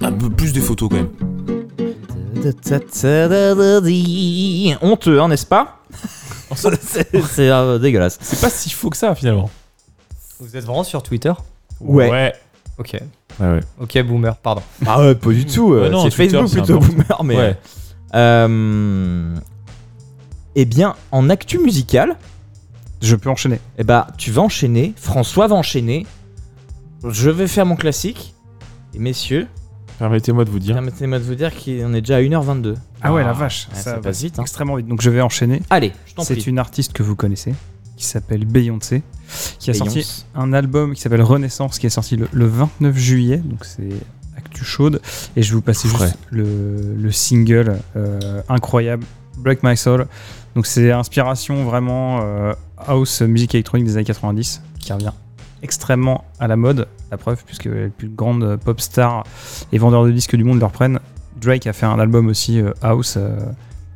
Un 0.00 0.12
peu 0.12 0.30
plus 0.30 0.52
des 0.54 0.60
photos, 0.60 0.88
quand 0.88 0.96
même. 0.96 1.08
Honteux, 4.80 5.20
hein, 5.20 5.28
n'est-ce 5.28 5.46
pas 5.46 5.79
C'est 6.56 7.50
euh, 7.50 7.78
dégueulasse. 7.78 8.18
C'est 8.20 8.40
pas 8.40 8.50
si 8.50 8.70
faux 8.70 8.90
que 8.90 8.96
ça 8.96 9.14
finalement. 9.14 9.50
Vous 10.40 10.56
êtes 10.56 10.64
vraiment 10.64 10.84
sur 10.84 11.02
Twitter? 11.02 11.32
Ouais. 11.80 12.10
Ouais. 12.10 12.34
Ok. 12.78 12.92
Ouais, 13.38 13.46
ouais. 13.46 13.60
Ok, 13.78 14.02
boomer, 14.02 14.36
pardon. 14.36 14.62
Ah 14.86 15.00
ouais, 15.00 15.14
pas 15.14 15.30
du 15.30 15.44
tout. 15.46 15.72
euh, 15.74 15.82
Ouais, 15.82 15.90
non, 15.90 16.04
c'est 16.04 16.10
Twitter, 16.10 16.38
Facebook 16.38 16.48
c'est 16.66 16.74
plutôt, 16.74 16.78
boomer, 16.80 17.24
mais... 17.24 17.36
Ouais. 17.36 17.56
Euh, 18.14 19.34
eh 20.56 20.64
bien, 20.64 20.96
en 21.12 21.30
actu 21.30 21.58
musical, 21.58 22.16
Je 23.02 23.14
peux 23.16 23.30
enchaîner. 23.30 23.60
eh 23.78 23.84
bah, 23.84 24.08
tu 24.18 24.30
vas 24.30 24.42
enchaîner, 24.42 24.92
François 24.96 25.46
va 25.46 25.54
enchaîner, 25.56 26.06
je 27.08 27.30
vais 27.30 27.46
faire 27.46 27.66
mon 27.66 27.76
classique, 27.76 28.34
et 28.94 28.98
messieurs, 28.98 29.46
Permettez-moi 30.00 30.44
de 30.44 30.50
vous 30.50 30.58
dire. 30.58 30.74
permettez-moi 30.74 31.18
de 31.18 31.24
vous 31.24 31.34
dire 31.36 31.52
qu'on 31.54 31.94
est 31.94 32.00
déjà 32.00 32.16
à 32.16 32.20
1h22. 32.20 32.74
Ah 33.02 33.12
ouais, 33.12 33.22
la 33.22 33.32
vache. 33.32 33.68
Ouais, 33.70 33.76
ça 33.76 33.82
ça 33.82 33.92
va 33.96 33.98
passe 34.00 34.22
vite, 34.22 34.38
hein. 34.38 34.42
Extrêmement 34.42 34.74
vite. 34.76 34.88
Donc 34.88 35.00
je 35.02 35.10
vais 35.10 35.20
enchaîner. 35.20 35.62
Allez, 35.70 35.92
je 36.06 36.14
t'en 36.14 36.22
C'est 36.24 36.34
prie. 36.36 36.44
une 36.50 36.58
artiste 36.58 36.92
que 36.92 37.02
vous 37.04 37.14
connaissez, 37.16 37.54
qui 37.96 38.04
s'appelle 38.06 38.44
Beyoncé, 38.46 39.02
qui 39.60 39.70
a 39.70 39.74
sorti 39.74 40.24
un 40.34 40.52
album 40.52 40.94
qui 40.94 41.00
s'appelle 41.02 41.22
Renaissance, 41.22 41.78
qui 41.78 41.86
est 41.86 41.90
sorti 41.90 42.16
le, 42.16 42.28
le 42.32 42.46
29 42.46 42.96
juillet, 42.96 43.36
donc 43.38 43.64
c'est 43.64 43.90
actu 44.36 44.64
chaude. 44.64 45.00
Et 45.36 45.42
je 45.42 45.50
vais 45.50 45.54
vous 45.56 45.62
passer 45.62 45.86
Frais. 45.86 46.06
juste 46.06 46.18
le, 46.30 46.94
le 46.96 47.12
single 47.12 47.76
euh, 47.94 48.42
incroyable, 48.48 49.04
Break 49.36 49.62
My 49.62 49.76
Soul. 49.76 50.06
Donc 50.56 50.66
c'est 50.66 50.90
inspiration 50.90 51.62
vraiment 51.64 52.20
euh, 52.22 52.54
house 52.78 53.20
musique 53.20 53.54
électronique 53.54 53.86
des 53.86 53.96
années 53.96 54.04
90, 54.04 54.62
qui 54.80 54.92
revient 54.94 55.12
extrêmement 55.62 56.24
à 56.38 56.48
la 56.48 56.56
mode. 56.56 56.88
La 57.10 57.16
preuve, 57.16 57.42
puisque 57.44 57.66
les 57.66 57.88
plus 57.88 58.08
grandes 58.08 58.56
pop 58.56 58.80
stars 58.80 59.24
et 59.72 59.78
vendeurs 59.78 60.04
de 60.04 60.10
disques 60.10 60.36
du 60.36 60.44
monde 60.44 60.60
le 60.60 60.66
reprennent. 60.66 61.00
Drake 61.40 61.66
a 61.66 61.72
fait 61.72 61.86
un 61.86 61.98
album 61.98 62.28
aussi 62.28 62.60
euh, 62.60 62.72
house 62.82 63.14
euh, 63.16 63.38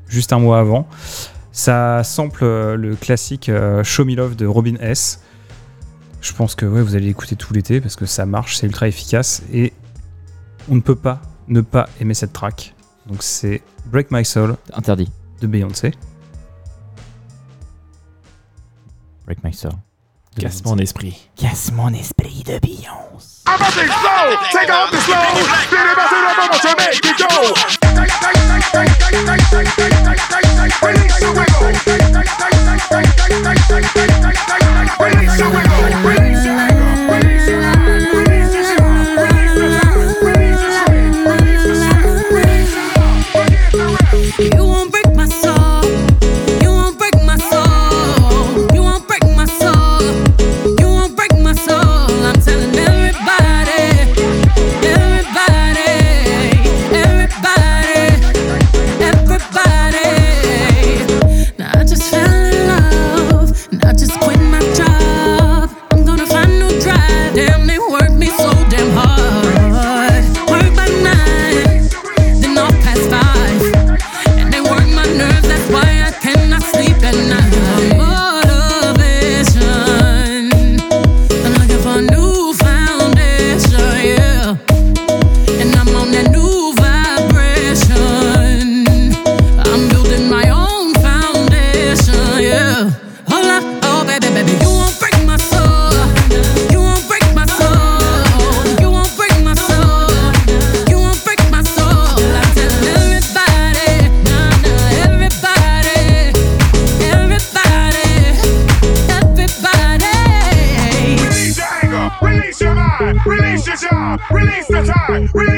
juste 0.09 0.33
un 0.33 0.39
mois 0.39 0.59
avant. 0.59 0.89
Ça 1.53 2.03
sample 2.03 2.45
euh, 2.45 2.77
le 2.77 2.97
classique 2.97 3.51
Show 3.83 4.05
Me 4.05 4.15
Love 4.15 4.37
de 4.37 4.47
Robin 4.47 4.75
S. 4.81 5.21
Je 6.21 6.33
pense 6.33 6.55
que 6.55 6.65
ouais, 6.65 6.83
vous 6.83 6.95
allez 6.95 7.07
l'écouter 7.07 7.37
tout 7.37 7.53
l'été 7.53 7.81
parce 7.81 7.97
que 7.97 8.07
ça 8.07 8.25
marche, 8.25 8.57
c'est 8.57 8.67
ultra 8.67 8.89
efficace 8.89 9.43
et 9.53 9.73
on 10.71 10.75
ne 10.75 10.81
peut 10.81 10.97
pas 10.97 11.21
ne 11.49 11.61
pas 11.61 11.89
aimer 12.01 12.15
cette 12.15 12.33
track. 12.33 12.75
Donc 13.07 13.23
c'est 13.23 13.61
Break 13.87 14.11
My 14.11 14.25
Soul 14.25 14.57
Interdit. 14.73 15.11
de 15.43 15.47
Beyoncé. 15.47 15.93
Break 19.27 19.43
my 19.43 19.53
soul. 19.53 19.73
Casse 20.39 20.65
mon 20.65 20.77
esprit. 20.79 21.17
Casse 21.37 21.71
mon 21.73 21.91
esprit 21.91 22.43
de 22.45 22.59
Beyoncé. 22.59 23.45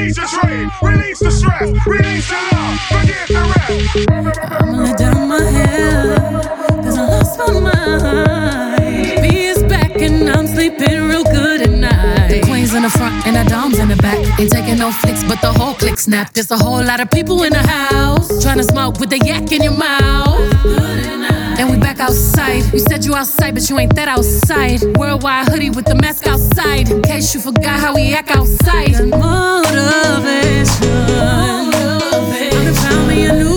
Release 0.07 0.39
trade, 0.39 0.69
release 0.81 1.19
the 1.19 1.31
stress, 1.31 1.87
release 1.87 2.31
your 2.31 2.39
love, 2.51 2.79
forget 2.87 3.27
the 3.27 3.41
rest. 3.51 4.61
I'ma 4.61 4.83
let 4.83 4.97
down 4.97 5.27
my 5.27 5.41
hair, 5.43 6.15
cause 6.83 6.97
I 6.97 7.07
lost 7.07 7.39
my 7.39 7.59
mind. 7.59 9.21
B 9.21 9.45
is 9.45 9.63
back 9.63 9.95
and 9.97 10.29
I'm 10.29 10.47
sleeping 10.47 11.07
real 11.07 11.23
good 11.23 11.61
at 11.61 11.71
night. 11.71 12.29
The 12.29 12.41
queen's 12.41 12.73
in 12.73 12.83
the 12.83 12.89
front 12.89 13.27
and 13.27 13.35
the 13.35 13.49
dom's 13.49 13.79
in 13.79 13.89
the 13.89 13.97
back. 13.97 14.17
Ain't 14.39 14.51
taking 14.51 14.77
no 14.77 14.91
flicks, 14.91 15.23
but 15.25 15.41
the 15.41 15.51
whole 15.51 15.73
click 15.73 15.99
snap. 15.99 16.31
There's 16.33 16.51
a 16.51 16.57
whole 16.57 16.83
lot 16.83 16.99
of 16.99 17.09
people 17.11 17.43
in 17.43 17.51
the 17.51 17.67
house 17.67 18.41
trying 18.41 18.57
to 18.57 18.63
smoke 18.63 18.99
with 18.99 19.09
the 19.09 19.19
yak 19.19 19.51
in 19.51 19.63
your 19.63 19.77
mouth. 19.77 21.16
Back 21.97 22.09
outside. 22.09 22.73
You 22.73 22.79
said 22.79 23.05
you 23.05 23.15
outside, 23.15 23.55
but 23.55 23.67
you 23.69 23.79
ain't 23.79 23.95
that 23.95 24.07
outside. 24.07 24.83
Worldwide 24.97 25.47
hoodie 25.47 25.71
with 25.71 25.85
the 25.85 25.95
mask 25.95 26.27
outside. 26.27 26.91
In 26.91 27.01
case 27.01 27.33
you 27.33 27.39
forgot 27.39 27.79
how 27.79 27.95
we 27.95 28.13
act 28.13 28.29
outside. 28.29 28.91
Motivation. 29.07 30.87
I 30.87 32.49
done 32.51 32.73
found 32.75 33.07
me 33.07 33.25
a 33.25 33.33
new 33.33 33.56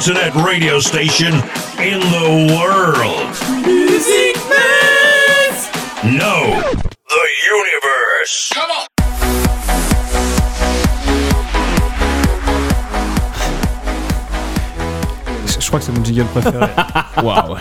internet 0.00 0.34
radio 0.36 0.80
station 0.80 1.34
in 1.78 2.00
the 2.00 2.56
world. 2.56 3.28
Music 3.66 4.34
Maze! 4.48 5.68
No, 6.02 6.62
the 7.06 7.26
universe. 7.52 8.48
Come 8.54 8.70
on. 8.70 8.86
Je 15.60 15.66
crois 15.66 15.80
que 15.80 15.84
c'est 15.84 15.92
mon 15.92 16.02
jingle 16.02 16.24
préféré. 16.24 16.66
Waouh. 17.22 17.56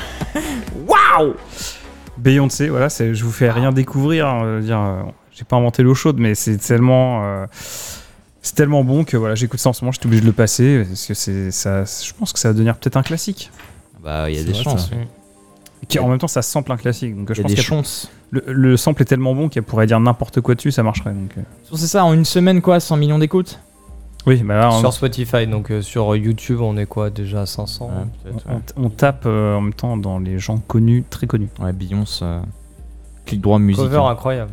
Waouh 0.88 1.34
Beyoncé, 2.18 2.70
voilà, 2.70 2.88
je 2.88 3.22
vous 3.22 3.32
fais 3.34 3.52
rien 3.52 3.74
découvrir. 3.74 4.28
hein, 4.28 4.62
dire, 4.62 4.80
euh, 4.80 5.02
j'ai 5.34 5.44
pas 5.44 5.58
inventé 5.58 5.84
l'eau 5.84 5.94
chaude, 5.94 6.18
mais 6.20 6.36
c'est 6.36 6.58
tellement, 6.58 7.24
euh, 7.26 7.46
tellement 8.60 8.84
bon 8.84 9.04
que 9.06 9.16
voilà, 9.18 9.36
j'écoute 9.36 9.60
ça 9.60 9.70
en 9.70 9.74
ce 9.74 9.84
moment. 9.86 9.92
J'étais 9.94 10.06
obligé 10.08 10.22
de 10.22 10.26
le 10.28 10.34
passer 10.34 10.84
parce 10.88 11.06
que 11.06 11.14
c'est 11.14 11.50
ça. 11.52 11.84
Je 11.86 12.12
pense 12.14 12.34
que 12.34 12.40
ça 12.40 12.50
va 12.50 12.54
devenir 12.54 12.76
peut-être 12.78 12.98
un 12.98 13.04
classique. 13.04 13.52
Bah, 14.04 14.30
il 14.30 14.36
y 14.36 14.40
a 14.40 14.44
des 14.44 14.52
vrai, 14.52 14.64
chances. 14.64 14.90
ça. 14.90 14.96
oui. 14.98 15.06
Qui, 15.88 15.98
en 16.00 16.10
même 16.10 16.20
temps, 16.20 16.28
ça 16.28 16.42
sample 16.42 16.72
un 16.74 16.78
classique. 16.78 17.16
Donc, 17.16 17.30
Il 17.30 17.32
y 17.32 17.36
je 17.36 17.40
a 17.42 17.44
pense 17.44 17.54
des 17.56 17.62
chances. 17.62 18.12
Le, 18.32 18.44
le 18.48 18.76
sample 18.78 19.02
est 19.02 19.06
tellement 19.06 19.34
bon 19.34 19.48
qu'elle 19.48 19.64
pourrait 19.64 19.88
dire 19.88 20.00
n'importe 20.02 20.42
quoi 20.42 20.54
dessus, 20.56 20.72
ça 20.72 20.84
marcherait. 20.84 21.12
Donc, 21.14 21.32
euh. 21.38 21.42
C'est 21.74 21.88
ça, 21.88 22.04
en 22.04 22.14
une 22.14 22.26
semaine, 22.26 22.62
quoi, 22.62 22.80
100 22.82 22.98
millions 22.98 23.18
d'écoutes? 23.18 23.60
Oui, 24.28 24.44
bah 24.44 24.56
là, 24.60 24.70
on- 24.74 24.80
Sur 24.82 24.92
Spotify, 24.94 25.48
donc 25.48 25.72
euh, 25.72 25.82
sur 25.82 26.14
YouTube, 26.18 26.60
on 26.60 26.76
est 26.78 26.86
quoi 26.86 27.10
déjà 27.10 27.44
à 27.44 27.46
500 27.46 27.90
on, 28.50 28.62
on 28.76 28.90
tape 28.90 29.24
euh, 29.26 29.56
en 29.56 29.62
même 29.62 29.74
temps 29.74 29.96
dans 29.96 30.20
les 30.20 30.38
gens 30.38 30.58
connus, 30.58 31.06
très 31.10 31.26
connus. 31.26 31.48
Ouais, 31.60 31.72
Beyoncé, 31.72 32.26
euh, 32.26 32.40
clic 33.26 33.40
droit 33.40 33.58
musique. 33.58 33.82
Cover 33.82 33.98
hein. 34.00 34.10
incroyable. 34.12 34.52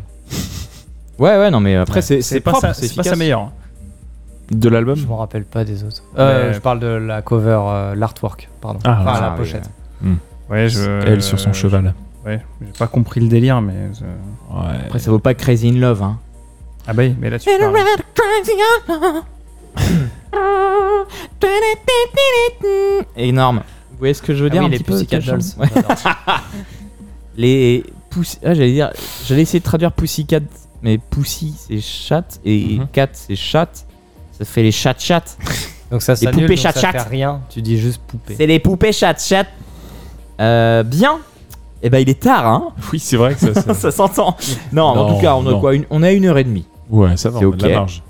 Ouais, 1.18 1.36
ouais, 1.36 1.50
non, 1.50 1.60
mais 1.60 1.74
après, 1.74 2.08
Ouais. 2.08 2.20
c'est 2.22 2.40
pas 2.40 2.52
propre, 2.52 2.68
sa- 2.68 2.74
c'est 2.74 2.94
pas 2.94 3.02
sa 3.02 3.16
meilleure. 3.16 3.50
De 4.50 4.68
l'album 4.68 4.96
Je 4.96 5.06
me 5.06 5.12
rappelle 5.14 5.44
pas 5.44 5.64
des 5.64 5.82
autres. 5.84 6.02
Euh. 6.18 6.52
Je 6.52 6.58
parle 6.60 6.78
de 6.78 6.86
la 6.86 7.20
cover, 7.22 7.60
euh, 7.66 7.94
l'artwork, 7.94 8.48
pardon. 8.60 8.78
Ah, 8.84 8.98
enfin, 9.00 9.12
ah, 9.16 9.20
la 9.20 9.30
oui, 9.32 9.36
pochette. 9.38 9.70
Hmm. 10.00 10.14
Ouais, 10.50 10.68
je. 10.68 10.82
Elle 11.06 11.22
sur 11.22 11.40
son 11.40 11.52
cheval. 11.52 11.94
Ouais, 12.24 12.40
j'ai 12.60 12.78
pas 12.78 12.86
compris 12.86 13.20
le 13.20 13.28
délire, 13.28 13.60
mais. 13.60 13.74
Ouais. 13.74 14.76
Après, 14.86 14.98
ça 14.98 15.10
vaut 15.10 15.18
pas 15.18 15.34
Crazy 15.34 15.68
in 15.70 15.78
Love, 15.80 16.02
hein. 16.02 16.18
Ah 16.88 16.92
bah 16.92 17.02
oui, 17.02 17.16
mais 17.20 17.30
là 17.30 17.38
tu 17.38 17.48
parles. 17.58 17.74
Énorme. 23.16 23.62
Vous 23.90 23.98
voyez 23.98 24.14
ce 24.14 24.22
que 24.22 24.34
je 24.34 24.42
veux 24.44 24.50
Ah 24.50 24.52
dire 24.52 24.60
oui, 24.62 24.66
un 24.66 24.70
les 24.70 24.78
petit 24.78 25.06
peu, 25.06 25.20
Dolls. 25.20 25.40
Ouais. 25.58 25.68
les 27.36 27.84
Pussy... 28.10 28.38
Ah, 28.44 28.54
j'allais 28.54 28.72
dire... 28.72 28.90
J'allais 29.26 29.42
essayer 29.42 29.60
de 29.60 29.64
traduire 29.64 29.92
Pussycat, 29.92 30.40
mais 30.82 30.98
Pussy, 30.98 31.54
c'est 31.56 31.80
chat, 31.80 32.38
et 32.44 32.78
Mhm. 32.78 32.88
cat, 32.92 33.08
c'est 33.12 33.36
chat. 33.36 33.85
Ça 34.38 34.44
fait 34.44 34.62
les 34.62 34.72
chat-chat. 34.72 35.22
Donc 35.90 36.02
ça 36.02 36.12
Les 36.14 36.18
s'annule, 36.18 36.42
poupées 36.46 36.56
ça 36.56 36.72
chat-chat. 36.72 36.92
fait 36.92 37.08
rien. 37.10 37.40
Tu 37.48 37.62
dis 37.62 37.78
juste 37.78 38.00
poupée. 38.06 38.34
C'est 38.36 38.46
les 38.46 38.58
poupées 38.58 38.92
chat-chat. 38.92 39.46
Euh, 40.40 40.82
bien. 40.82 41.18
Eh 41.82 41.90
ben, 41.90 41.98
il 41.98 42.08
est 42.08 42.20
tard, 42.20 42.46
hein 42.46 42.68
Oui, 42.92 42.98
c'est 42.98 43.16
vrai 43.16 43.34
que 43.34 43.40
ça. 43.40 43.54
ça- 43.62 43.74
Ça 43.74 43.90
s'entend. 43.90 44.36
Non, 44.72 44.84
en 44.84 45.14
tout 45.14 45.20
cas, 45.20 45.34
on 45.34 45.46
a 45.46 45.50
non. 45.52 45.60
quoi 45.60 45.74
une- 45.74 45.86
On 45.90 46.02
à 46.02 46.10
une 46.10 46.24
heure 46.26 46.38
et 46.38 46.44
demie. 46.44 46.66
Ouais, 46.90 47.16
ça 47.16 47.30
va, 47.30 47.38
C'est 47.38 47.44
a 47.44 47.48
ok. 47.48 47.62
la 47.62 47.68
marge. 47.68 48.02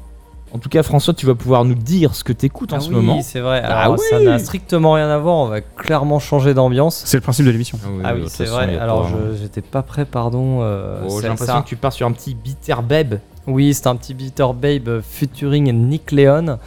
En 0.53 0.59
tout 0.59 0.69
cas, 0.69 0.83
François, 0.83 1.13
tu 1.13 1.27
vas 1.27 1.35
pouvoir 1.35 1.65
nous 1.65 1.75
dire 1.75 2.15
ce 2.15 2.23
que 2.25 2.33
t'écoutes 2.33 2.73
en 2.73 2.77
Ah 2.77 2.81
ce 2.81 2.89
oui, 2.89 2.95
moment. 2.95 3.21
c'est 3.21 3.41
vrai. 3.41 3.61
Ah 3.65 3.83
Alors, 3.83 3.99
ça 3.99 4.19
oui. 4.19 4.25
n'a 4.25 4.39
strictement 4.39 4.93
rien 4.93 5.09
à 5.11 5.19
voir. 5.19 5.37
On 5.37 5.47
va 5.49 5.61
clairement 5.61 6.19
changer 6.19 6.55
d'ambiance. 6.55 7.03
C'est 7.05 7.17
le 7.17 7.21
principe 7.21 7.45
de 7.47 7.51
l'émission. 7.51 7.79
Ah 8.05 8.15
oui, 8.15 8.23
toute 8.23 8.31
c'est 8.31 8.45
vrai. 8.45 8.79
Alors, 8.79 9.09
j'étais 9.41 9.61
pas 9.61 9.83
prêt, 9.83 10.05
pardon. 10.05 10.61
euh, 10.63 11.03
Oh, 11.09 11.19
J'ai 11.21 11.29
l'impression 11.29 11.57
ça- 11.57 11.63
que 11.63 11.69
tu 11.69 11.77
pars 11.77 11.93
sur 11.93 12.07
un 12.07 12.13
petit 12.13 12.35
bitter 12.35 12.77
babe. 12.89 13.19
Oui, 13.49 13.75
c'est 13.75 13.87
un 13.87 13.95
petit 13.95 14.13
Bitter 14.13 14.47
Babe 14.61 15.03
featuring 15.09 15.71
Nick 15.73 16.11
Leon. 16.11 16.59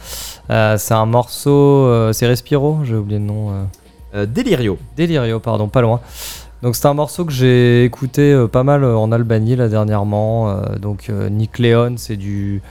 Euh, 0.48 0.78
c'est 0.78 0.94
un 0.94 1.04
morceau, 1.04 1.50
euh, 1.50 2.14
c'est 2.14 2.26
Respiro, 2.26 2.78
j'ai 2.84 2.94
oublié 2.94 3.18
le 3.18 3.24
nom. 3.26 3.50
euh. 3.50 3.64
Euh, 4.14 4.24
Delirio. 4.26 4.78
Delirio, 4.96 5.40
pardon, 5.40 5.68
pas 5.68 5.82
loin. 5.82 6.00
Donc 6.62 6.76
c'est 6.76 6.86
un 6.86 6.94
morceau 6.94 7.26
que 7.26 7.32
j'ai 7.32 7.84
écouté 7.84 8.32
euh, 8.32 8.46
pas 8.48 8.62
mal 8.62 8.82
euh, 8.84 8.96
en 8.96 9.12
Albanie 9.12 9.56
là 9.56 9.68
dernièrement. 9.68 10.48
euh, 10.50 10.76
donc 10.78 11.08
euh, 11.10 11.28
Nick 11.28 11.58
Leon, 11.58 11.94
c'est 11.98 12.16
du 12.16 12.62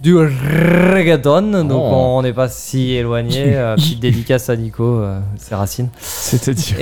du 0.00 0.16
reggaeton, 0.16 1.64
donc 1.64 1.82
Oh. 1.84 2.16
on 2.18 2.22
n'est 2.22 2.32
pas 2.32 2.48
si 2.48 2.92
éloigné. 2.92 3.42
euh, 3.56 3.74
petite 3.76 4.00
dédicace 4.00 4.48
à 4.48 4.56
Nico, 4.56 4.84
euh, 4.84 5.20
c'est 5.36 5.54
Racine. 5.54 5.88
C'est-à-dire. 5.98 6.76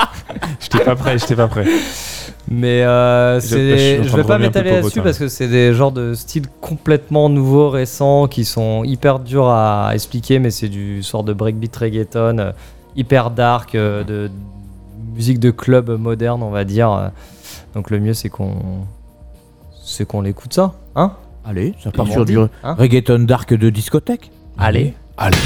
J'étais 0.60 0.82
pas 0.84 0.96
prêt, 0.96 1.18
j'étais 1.18 1.36
pas 1.36 1.46
prêt. 1.48 1.66
Mais 2.48 2.82
euh, 2.82 3.38
Je- 3.40 4.06
train 4.06 4.16
vais 4.16 4.24
pas 4.24 4.38
m'étaler 4.38 4.70
là-dessus 4.72 5.00
parce 5.02 5.18
que 5.18 5.28
c'est 5.28 5.48
des 5.48 5.72
genres 5.74 5.92
de 5.92 6.14
styles 6.14 6.46
complètement 6.60 7.28
nouveaux, 7.28 7.70
récents, 7.70 8.26
qui 8.28 8.44
sont 8.44 8.82
hyper 8.84 9.18
durs 9.18 9.48
à 9.48 9.90
expliquer, 9.94 10.38
mais 10.38 10.50
c'est 10.50 10.68
du 10.68 11.02
sort 11.02 11.24
de 11.24 11.32
breakbeat 11.32 11.74
reggaeton, 11.76 12.52
hyper 12.96 13.30
dark, 13.30 13.74
de, 13.74 14.30
musique 15.14 15.38
de 15.38 15.50
club 15.50 15.90
moderne, 15.98 16.42
on 16.42 16.50
va 16.50 16.64
dire. 16.64 17.10
Donc 17.74 17.90
le 17.90 17.98
mieux 18.00 18.14
c'est 18.14 18.28
qu'on 18.28 18.54
c'est 19.84 20.06
qu'on 20.06 20.20
l'écoute 20.22 20.52
ça, 20.54 20.72
hein? 20.96 21.12
Allez, 21.44 21.74
ça 21.82 21.90
part 21.90 22.08
sur 22.08 22.24
dit, 22.24 22.32
du 22.32 22.38
hein 22.38 22.48
reggaeton 22.78 23.20
dark 23.20 23.52
de 23.52 23.68
discothèque. 23.68 24.30
Allez. 24.56 24.94
Allez. 25.18 25.36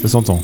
Ça 0.00 0.08
s'entend. 0.08 0.40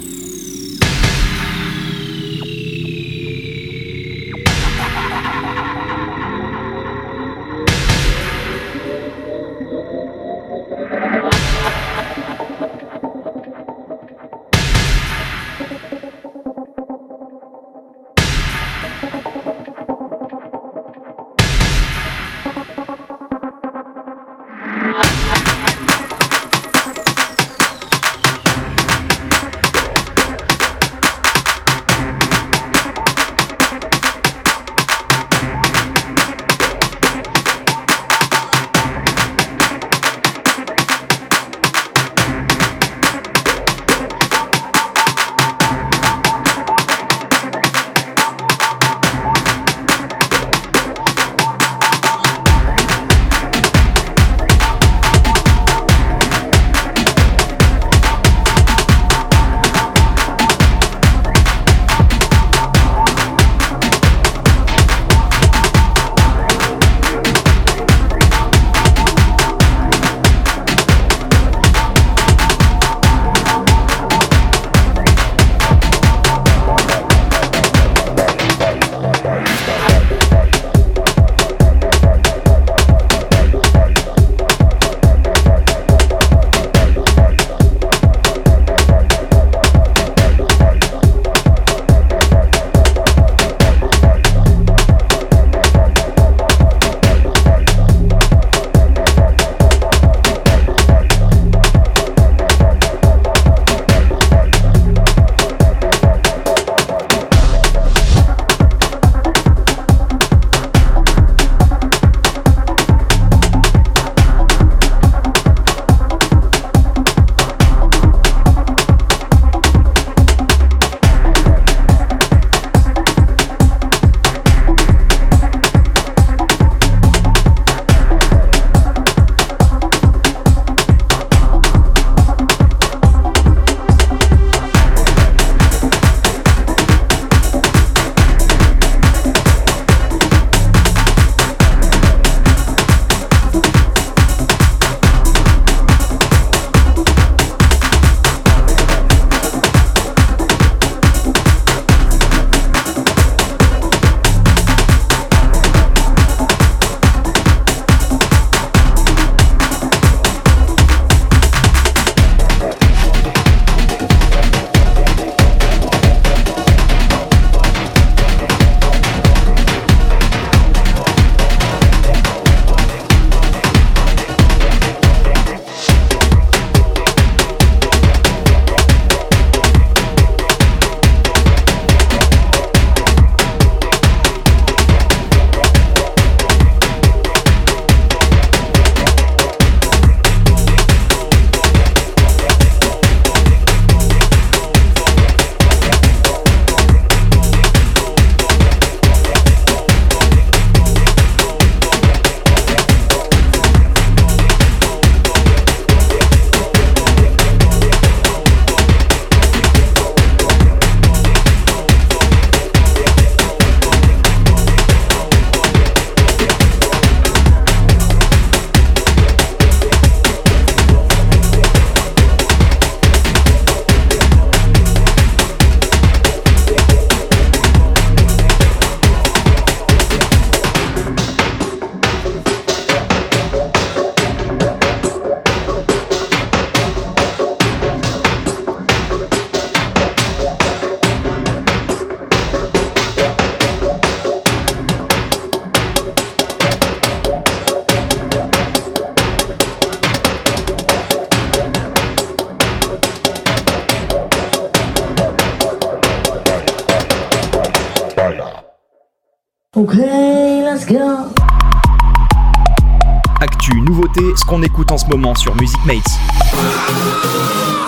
Moment 265.12 265.34
sur 265.34 265.54
Music 265.56 265.78
Mates. 265.84 266.02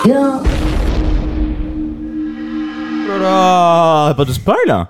Go. 0.05 0.11
Oh 3.07 3.19
là 3.19 4.07
là, 4.09 4.13
pas 4.13 4.25
de 4.25 4.31
spoil 4.31 4.87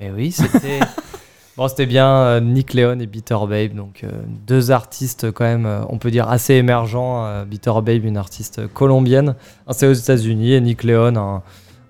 Eh 0.00 0.10
oui, 0.10 0.32
c'était. 0.32 0.80
bon, 1.56 1.66
c'était 1.68 1.86
bien 1.86 2.06
euh, 2.08 2.40
Nick 2.40 2.74
Leon 2.74 3.00
et 3.00 3.06
Bitter 3.06 3.38
Babe, 3.48 3.72
donc 3.72 4.02
euh, 4.04 4.10
deux 4.46 4.70
artistes 4.70 5.30
quand 5.32 5.44
même, 5.44 5.64
euh, 5.64 5.80
on 5.88 5.96
peut 5.96 6.10
dire 6.10 6.28
assez 6.28 6.54
émergents. 6.54 7.24
euh, 7.24 7.44
Bitter 7.46 7.72
Babe, 7.82 8.04
une 8.04 8.18
artiste 8.18 8.66
colombienne, 8.74 9.34
c'est 9.70 9.86
aux 9.86 9.94
États-Unis, 9.94 10.52
et 10.52 10.60
Nick 10.60 10.84
Leon, 10.84 11.16
un, 11.16 11.42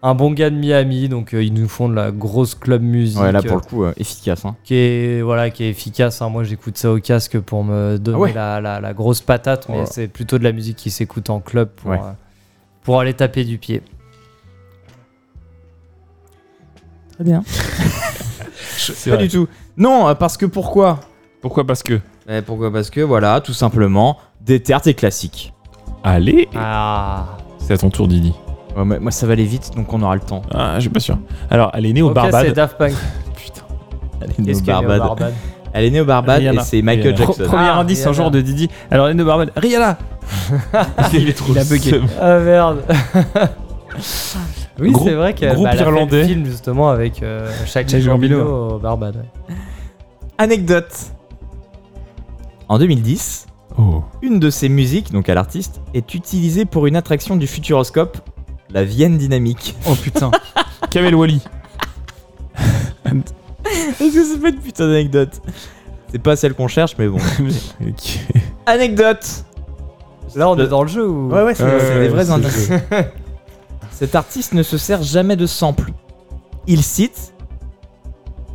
un 0.06 0.14
bon 0.14 0.30
gars 0.32 0.50
de 0.50 0.56
Miami, 0.56 1.08
donc 1.08 1.32
euh, 1.34 1.42
ils 1.42 1.52
nous 1.54 1.66
font 1.66 1.88
de 1.88 1.94
la 1.94 2.10
grosse 2.12 2.54
club 2.54 2.82
musique. 2.82 3.18
Ouais, 3.20 3.32
là 3.32 3.40
pour 3.42 3.52
euh, 3.52 3.54
le 3.54 3.60
coup, 3.60 3.84
euh, 3.84 3.92
efficace. 3.96 4.44
Hein. 4.44 4.54
qui 4.62 4.74
est 4.74 5.22
voilà 5.22 5.48
qui 5.50 5.64
est 5.64 5.70
efficace 5.70 6.20
hein. 6.20 6.28
moi 6.28 6.44
j'écoute 6.44 6.76
ça 6.76 6.92
au 6.92 6.98
casque 7.00 7.38
pour 7.40 7.64
me 7.64 7.96
donner 7.96 8.16
Ah 8.16 8.20
ouais 8.20 8.32
la, 8.34 8.60
la- 8.60 8.80
la 8.80 8.92
grosse 8.92 9.22
patate 9.22 9.66
mais 9.70 9.80
Oh 9.82 9.88
c'est 9.90 10.06
plutôt 10.08 10.38
de 10.38 10.44
la 10.44 10.52
musique 10.52 10.76
qui 10.76 10.90
s'écoute 10.90 11.30
en 11.30 11.40
club 11.40 11.70
pour, 11.74 11.90
Ouais. 11.90 11.98
euh, 11.98 12.12
pour 12.82 13.00
aller 13.00 13.14
taper 13.14 13.44
du 13.44 13.56
pied 13.58 13.82
Très 17.14 17.24
bien. 17.24 17.42
Pas 19.04 19.10
vrai. 19.10 19.18
du 19.18 19.28
tout. 19.28 19.48
Non, 19.76 20.14
parce 20.16 20.36
que 20.36 20.46
pourquoi? 20.46 21.00
Pourquoi 21.40 21.64
Parce 21.66 21.82
que? 21.82 22.00
Eh, 22.28 22.42
Pourquoi 22.42 22.72
Parce 22.72 22.90
que 22.90 23.00
voilà, 23.00 23.40
tout 23.40 23.52
simplement, 23.54 24.18
déterre 24.40 24.82
tes 24.82 24.94
classiques. 24.94 25.52
Allez 26.02 26.48
ah 26.56 27.36
C'est 27.58 27.74
à 27.74 27.78
ton 27.78 27.88
tour, 27.90 28.08
Didi. 28.08 28.34
Ouais, 28.76 28.84
mais 28.84 28.98
moi, 28.98 29.10
ça 29.10 29.26
va 29.26 29.32
aller 29.34 29.44
vite, 29.44 29.70
donc 29.76 29.92
on 29.92 30.02
aura 30.02 30.14
le 30.14 30.20
temps. 30.20 30.42
Ah, 30.52 30.74
je 30.76 30.80
suis 30.82 30.90
pas 30.90 31.00
sûr. 31.00 31.16
Alors, 31.50 31.70
elle 31.74 31.86
est 31.86 31.92
née 31.92 32.02
au 32.02 32.08
ok 32.08 32.14
Barbade. 32.14 32.46
c'est 32.46 32.52
Daft 32.52 32.76
Punk 32.78 32.92
Elle 34.20 34.30
est 34.30 34.38
née 34.38 34.46
Qu'est-ce 34.46 34.58
au 34.60 34.62
au 34.62 34.66
Barbade. 34.66 34.98
Barbade 34.98 35.34
Elle 35.72 35.84
est 35.86 35.90
née 35.90 36.00
au 36.00 36.04
Barbade 36.04 36.38
Rihanna. 36.40 36.60
et 36.60 36.64
c'est 36.64 36.82
Michael 36.82 37.14
Rihanna. 37.14 37.26
Jackson. 37.26 37.44
Premier 37.44 37.62
Ah, 37.68 37.78
indice 37.78 38.00
un 38.06 38.10
Rihanna. 38.10 38.22
jour 38.22 38.30
de 38.30 38.40
Didi. 38.40 38.68
Alors, 38.90 39.06
elle 39.06 39.12
est 39.14 39.18
de 39.18 39.24
Barbade. 39.24 39.52
Rihanna 39.56 39.98
il 41.12 41.28
est 41.28 41.32
trop 41.34 41.52
Il 41.52 41.58
a 41.58 41.64
bugué. 41.64 41.90
seum. 41.90 42.06
ah 42.20 42.38
merde 42.38 42.82
oui 44.80 44.90
Groupe- 44.90 45.04
c'est 45.06 45.14
vrai 45.14 45.34
qu'elle 45.34 45.52
groupe 45.54 45.64
bah, 45.66 45.70
elle 45.74 45.80
a 45.80 45.84
fait 45.84 45.90
irlandais. 45.90 46.22
le 46.22 46.26
film 46.28 46.46
justement 46.46 46.88
avec 46.90 47.22
euh, 47.22 47.48
Gambino 47.76 48.06
Gambino. 48.12 48.74
au 48.74 48.78
Barbade 48.78 49.16
ouais. 49.16 49.54
Anecdote. 50.38 50.92
En 52.68 52.78
2010, 52.78 53.46
Oh. 53.76 54.02
une 54.22 54.38
de 54.40 54.50
ses 54.50 54.68
musiques, 54.68 55.12
donc 55.12 55.28
à 55.28 55.34
l'artiste, 55.34 55.80
est 55.94 56.14
utilisée 56.14 56.64
pour 56.64 56.86
une 56.86 56.94
attraction 56.96 57.34
du 57.36 57.46
Futuroscope, 57.48 58.18
la 58.74 58.84
Vienne 58.84 59.16
Dynamique. 59.16 59.76
Oh 59.88 59.94
putain. 59.94 60.30
Kamel 60.90 61.14
Wally. 61.14 61.40
Est-ce 63.06 64.14
que 64.14 64.24
c'est 64.24 64.40
pas 64.40 64.48
une 64.48 64.60
putain 64.60 64.88
d'anecdote 64.88 65.40
C'est 66.10 66.18
pas 66.18 66.36
celle 66.36 66.54
qu'on 66.54 66.68
cherche, 66.68 66.96
mais 66.98 67.08
bon. 67.08 67.18
Ok. 67.80 68.18
Anecdote 68.66 69.44
là 70.36 70.48
on 70.50 70.58
est 70.58 70.66
dans 70.66 70.82
le 70.82 70.88
jeu 70.88 71.08
ou 71.08 71.30
Ouais, 71.30 71.44
ouais, 71.44 71.54
c'est 71.54 71.62
Ouais, 71.62 71.78
c'est 71.78 72.00
des 72.00 72.08
vrais 72.08 72.24
c'est 72.24 72.32
indices. 72.32 72.70
Cet 73.92 74.16
artiste 74.16 74.52
ne 74.52 74.64
se 74.64 74.76
sert 74.76 75.00
jamais 75.04 75.36
de 75.36 75.46
samples. 75.46 75.92
Il 76.66 76.82
cite 76.82 77.32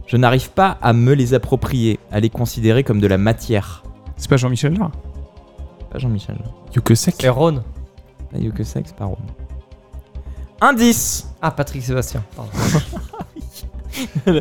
Je 0.05 0.17
n'arrive 0.17 0.51
pas 0.51 0.77
à 0.81 0.91
me 0.91 1.13
les 1.13 1.33
approprier, 1.33 1.97
à 2.11 2.19
les 2.19 2.29
considérer 2.29 2.83
comme 2.83 2.99
de 2.99 3.07
la 3.07 3.17
matière. 3.17 3.83
C'est 4.17 4.29
pas 4.29 4.35
Jean-Michel 4.35 4.75
Jarre? 4.75 4.91
Pas 5.89 5.99
Jean-Michel. 5.99 6.37
Yuke 6.75 6.97
Sek. 6.97 7.15
c'est 7.17 7.29
Ron 7.29 7.63
Là, 8.33 8.51
que 8.51 8.63
sexe, 8.63 8.91
par 8.91 9.07
contre. 9.07 9.21
Indice 10.61 11.27
ah 11.41 11.51
Patrick 11.51 11.83
Sébastien 11.83 12.23
pardon. 12.35 12.51
Tu 13.91 14.31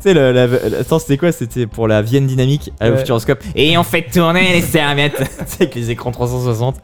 sais, 0.00 0.12
le- 0.14 0.32
la- 0.32 0.46
la- 0.46 0.78
attends, 0.80 0.98
c'était 0.98 1.16
quoi? 1.16 1.32
C'était 1.32 1.66
pour 1.66 1.86
la 1.88 2.02
Vienne 2.02 2.26
Dynamique 2.26 2.72
à 2.80 2.90
Ouais. 2.90 2.98
Futuroscope. 2.98 3.42
Et 3.54 3.78
on 3.78 3.82
fait 3.84 4.02
tourner 4.10 4.52
les 4.52 4.60
serviettes 4.62 5.22
avec 5.60 5.74
les 5.74 5.90
écrans 5.90 6.10
360. 6.10 6.76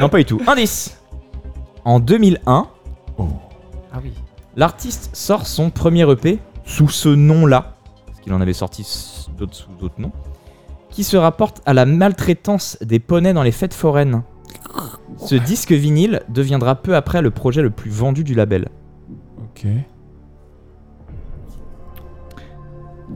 Non, 0.00 0.08
pas 0.08 0.18
du 0.18 0.24
tout. 0.24 0.40
Indice 0.46 0.98
En 1.84 2.00
2001, 2.00 2.68
ah 3.18 3.98
oui 4.02 4.12
l'artiste 4.56 5.10
sort 5.14 5.46
son 5.46 5.70
premier 5.70 6.08
EP 6.10 6.38
sous 6.64 6.88
ce 6.88 7.08
nom-là, 7.08 7.74
parce 8.06 8.20
qu'il 8.20 8.32
en 8.32 8.40
avait 8.40 8.52
sorti 8.54 8.82
s- 8.82 9.28
d'autres 9.36 9.54
sous 9.54 9.70
d'autres 9.80 9.98
noms, 10.00 10.12
qui 10.90 11.04
se 11.04 11.16
rapporte 11.16 11.60
à 11.66 11.74
la 11.74 11.84
maltraitance 11.86 12.78
des 12.80 12.98
poneys 12.98 13.32
dans 13.34 13.42
les 13.42 13.52
fêtes 13.52 13.74
foraines. 13.74 14.22
Ce 15.18 15.34
disque 15.34 15.72
vinyle 15.72 16.22
deviendra 16.28 16.74
peu 16.74 16.94
après 16.94 17.22
le 17.22 17.30
projet 17.30 17.62
le 17.62 17.70
plus 17.70 17.90
vendu 17.90 18.24
du 18.24 18.34
label. 18.34 18.68
Ok. 19.38 19.66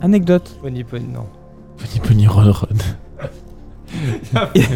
Anecdote. 0.01 0.59
Pony 0.63 0.85
Pony 0.85 1.09
non 1.09 1.27
Pony 1.77 2.01
Pony 2.07 2.27
Run 2.27 2.53
Run. 2.53 2.69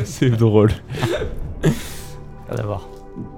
C'est 0.04 0.30
drôle. 0.30 0.72
rien 1.62 2.58
à 2.58 2.62
voir 2.62 2.88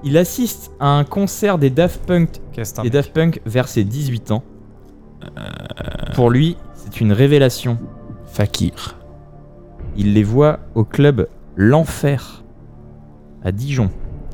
Il 0.03 0.17
assiste 0.17 0.71
à 0.79 0.87
un 0.87 1.03
concert 1.03 1.57
des 1.57 1.69
Daft 1.69 2.05
Punk, 2.05 2.29
Qu'est-ce 2.51 2.81
des 2.81 2.89
Daft 2.89 3.13
Punk 3.13 3.41
vers 3.45 3.67
ses 3.67 3.83
18 3.83 4.31
ans. 4.31 4.43
Pour 6.15 6.29
lui, 6.29 6.57
c'est 6.73 6.99
une 6.99 7.11
révélation. 7.11 7.77
Fakir. 8.25 8.97
Il 9.95 10.13
les 10.13 10.23
voit 10.23 10.59
au 10.75 10.83
club 10.83 11.27
L'Enfer 11.55 12.43
à 13.43 13.51
Dijon. 13.51 13.89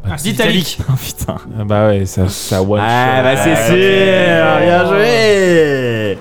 Ah, 0.06 0.16
d'Italique. 0.16 0.80
Oh 0.90 0.94
putain. 1.02 1.36
Ah 1.60 1.64
bah 1.64 1.88
ouais, 1.88 2.06
ça, 2.06 2.28
ça 2.28 2.62
one 2.62 2.82
Ah 2.84 3.22
bah 3.24 3.38
c'est 3.38 3.54
Ah, 3.54 3.68
sûr, 3.68 4.66
bien 4.66 4.86
joué. 4.88 6.18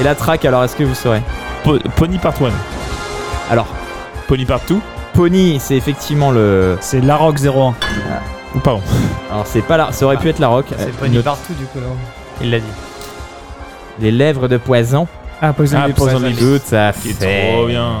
Et 0.00 0.02
la 0.02 0.14
track 0.14 0.44
alors, 0.44 0.64
est-ce 0.64 0.76
que 0.76 0.84
vous 0.84 0.94
saurez? 0.94 1.22
Po- 1.62 1.78
Pony 1.96 2.18
Part 2.18 2.34
1. 2.40 2.50
Alors, 3.50 3.66
Pony 4.28 4.44
Part 4.44 4.60
2 4.68 4.76
Pony, 5.12 5.58
c'est 5.60 5.76
effectivement 5.76 6.30
le. 6.30 6.76
C'est 6.80 7.00
Larocque 7.00 7.38
01. 7.40 7.74
Ou 8.54 8.58
pardon. 8.60 8.82
Alors 9.30 9.46
c'est 9.46 9.62
pas 9.62 9.76
la, 9.76 9.92
ça 9.92 10.04
aurait 10.06 10.16
pu 10.16 10.28
être 10.28 10.38
la 10.40 10.48
rock. 10.48 10.66
c'est 10.76 10.84
Euh, 10.84 10.92
Pony 10.98 11.16
une- 11.16 11.22
partout 11.22 11.54
du 11.54 11.64
coup 11.66 11.78
non 11.80 11.96
il 12.40 12.50
l'a 12.50 12.58
dit 12.58 12.66
Les 14.00 14.10
lèvres 14.10 14.48
de 14.48 14.56
poison. 14.56 15.06
Ah, 15.40 15.52
Poison 15.52 15.78
Ah, 15.82 15.86
Lips. 15.88 15.96
Poison 15.96 16.18
Ouais, 16.20 16.30
Lips. 16.30 16.38
Tout 16.68 16.74
à 16.74 16.92
C'est 16.92 17.12
fait. 17.12 17.52
trop 17.52 17.66
bien. 17.66 17.92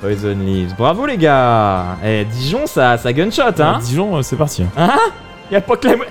Poison 0.00 0.36
Leaves. 0.44 0.74
Bravo 0.76 1.06
les 1.06 1.16
gars. 1.18 1.96
Eh, 2.04 2.24
Dijon, 2.24 2.66
ça, 2.66 2.96
ça 2.96 3.12
gunshot, 3.12 3.42
hein. 3.60 3.78
Dijon, 3.82 4.16
euh, 4.16 4.22
c'est 4.22 4.36
parti. 4.36 4.64
Hein 4.76 4.90
y 5.50 5.56
a 5.56 5.60
pas 5.60 5.76
que 5.76 5.88
la, 5.88 5.96
mou- 5.96 6.04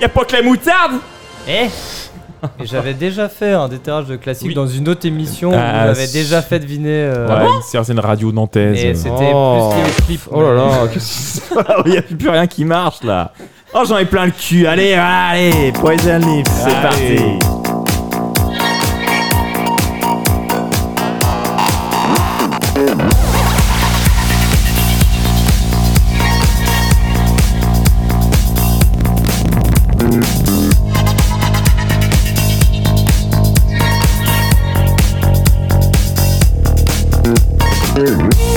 y 0.00 0.04
a 0.04 0.08
pas 0.08 0.24
que 0.24 0.36
la 0.36 0.42
moutarde? 0.42 0.92
Eh? 1.48 1.66
Et 2.58 2.64
j'avais 2.66 2.94
déjà 2.94 3.28
fait 3.28 3.52
un 3.52 3.68
déterrage 3.68 4.06
de 4.06 4.16
classique 4.16 4.48
Oui. 4.48 4.54
dans 4.54 4.66
une 4.66 4.88
autre 4.88 5.06
émission 5.06 5.52
Ah, 5.54 5.56
où 5.56 5.86
j'avais 5.94 6.06
c'est- 6.06 6.18
déjà 6.18 6.42
fait 6.42 6.58
deviner. 6.58 6.88
euh, 7.04 7.28
Ouais, 7.28 7.46
une 7.56 7.62
certaine 7.62 8.00
radio 8.00 8.30
nantaise. 8.32 8.82
Et 8.84 8.88
euh, 8.90 8.94
c'était 8.94 9.30
Oh. 9.34 9.70
plus 9.72 9.80
lié 9.82 9.88
au 9.88 10.02
clip. 10.02 10.20
Oh 10.30 10.42
là 10.42 10.54
là, 10.54 10.70
qu'est-ce 10.92 11.40
que 11.40 11.54
c'est 11.84 11.90
Y 11.90 11.98
a 11.98 12.02
plus 12.02 12.28
rien 12.28 12.46
qui 12.46 12.64
marche 12.64 13.02
là. 13.04 13.32
Oh, 13.72 13.82
j'en 13.88 13.98
ai 13.98 14.04
plein 14.04 14.26
le 14.26 14.32
cul. 14.32 14.66
Allez, 14.66 14.94
allez, 14.94 15.72
Poison 15.72 16.18
Leaves, 16.18 16.44
c'est 16.46 16.74
Allez. 16.74 17.38
parti. 17.38 17.38
Master. 38.00 38.49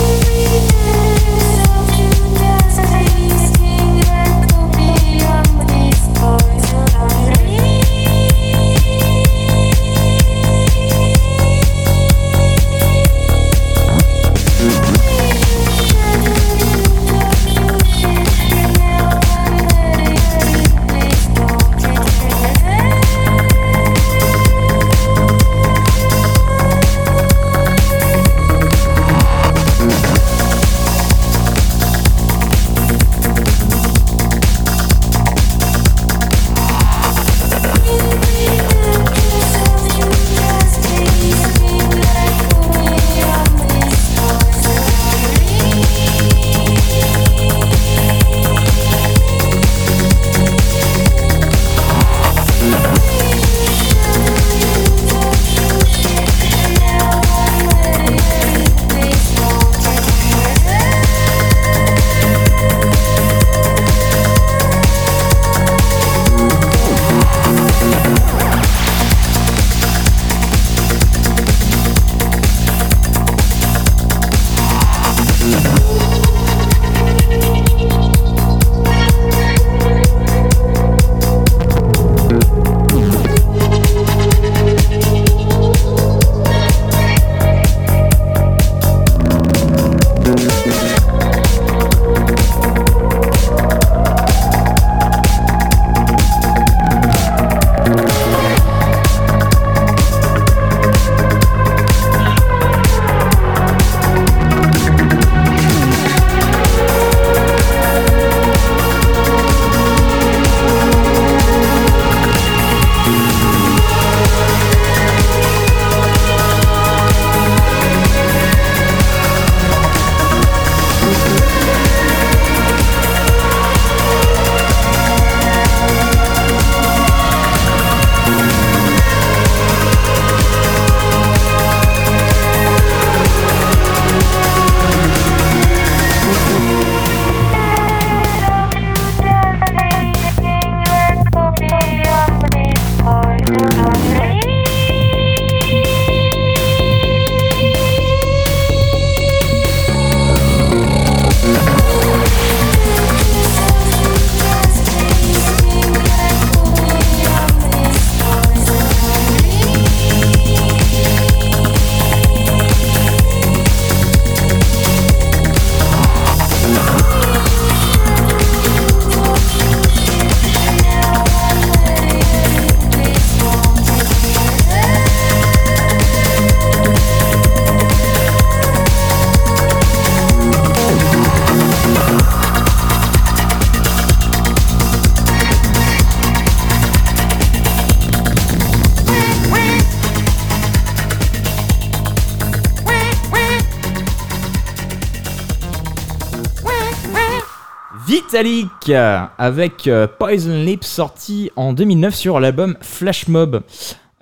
Vitalik 198.84 198.90
euh, 198.90 199.26
avec 199.38 199.88
euh, 199.88 200.08
Poison 200.08 200.64
Lips 200.64 200.86
sorti 200.86 201.52
en 201.56 201.74
2009 201.74 202.16
sur 202.16 202.40
l'album 202.40 202.76
Flash 202.82 203.28
Mob. 203.28 203.62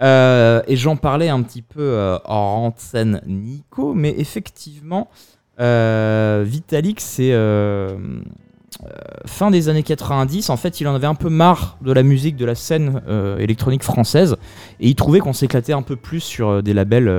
Euh, 0.01 0.61
et 0.67 0.75
j'en 0.75 0.95
parlais 0.95 1.29
un 1.29 1.41
petit 1.41 1.61
peu 1.61 2.17
en 2.25 2.73
scène 2.75 3.21
Nico, 3.27 3.93
mais 3.93 4.13
effectivement, 4.17 5.09
Vitalik, 5.59 6.99
c'est 6.99 7.35
fin 9.27 9.51
des 9.51 9.69
années 9.69 9.83
90. 9.83 10.49
En 10.49 10.57
fait, 10.57 10.81
il 10.81 10.87
en 10.87 10.95
avait 10.95 11.07
un 11.07 11.15
peu 11.15 11.29
marre 11.29 11.77
de 11.81 11.91
la 11.91 12.01
musique, 12.01 12.35
de 12.35 12.45
la 12.45 12.55
scène 12.55 13.01
électronique 13.37 13.83
française, 13.83 14.37
et 14.79 14.87
il 14.89 14.95
trouvait 14.95 15.19
qu'on 15.19 15.33
s'éclatait 15.33 15.73
un 15.73 15.83
peu 15.83 15.95
plus 15.95 16.21
sur 16.21 16.63
des 16.63 16.73
labels 16.73 17.11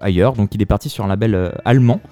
ailleurs. 0.00 0.34
Donc, 0.34 0.54
il 0.54 0.60
est 0.60 0.66
parti 0.66 0.90
sur 0.90 1.02
un 1.02 1.08
label 1.08 1.54
allemand. 1.64 2.02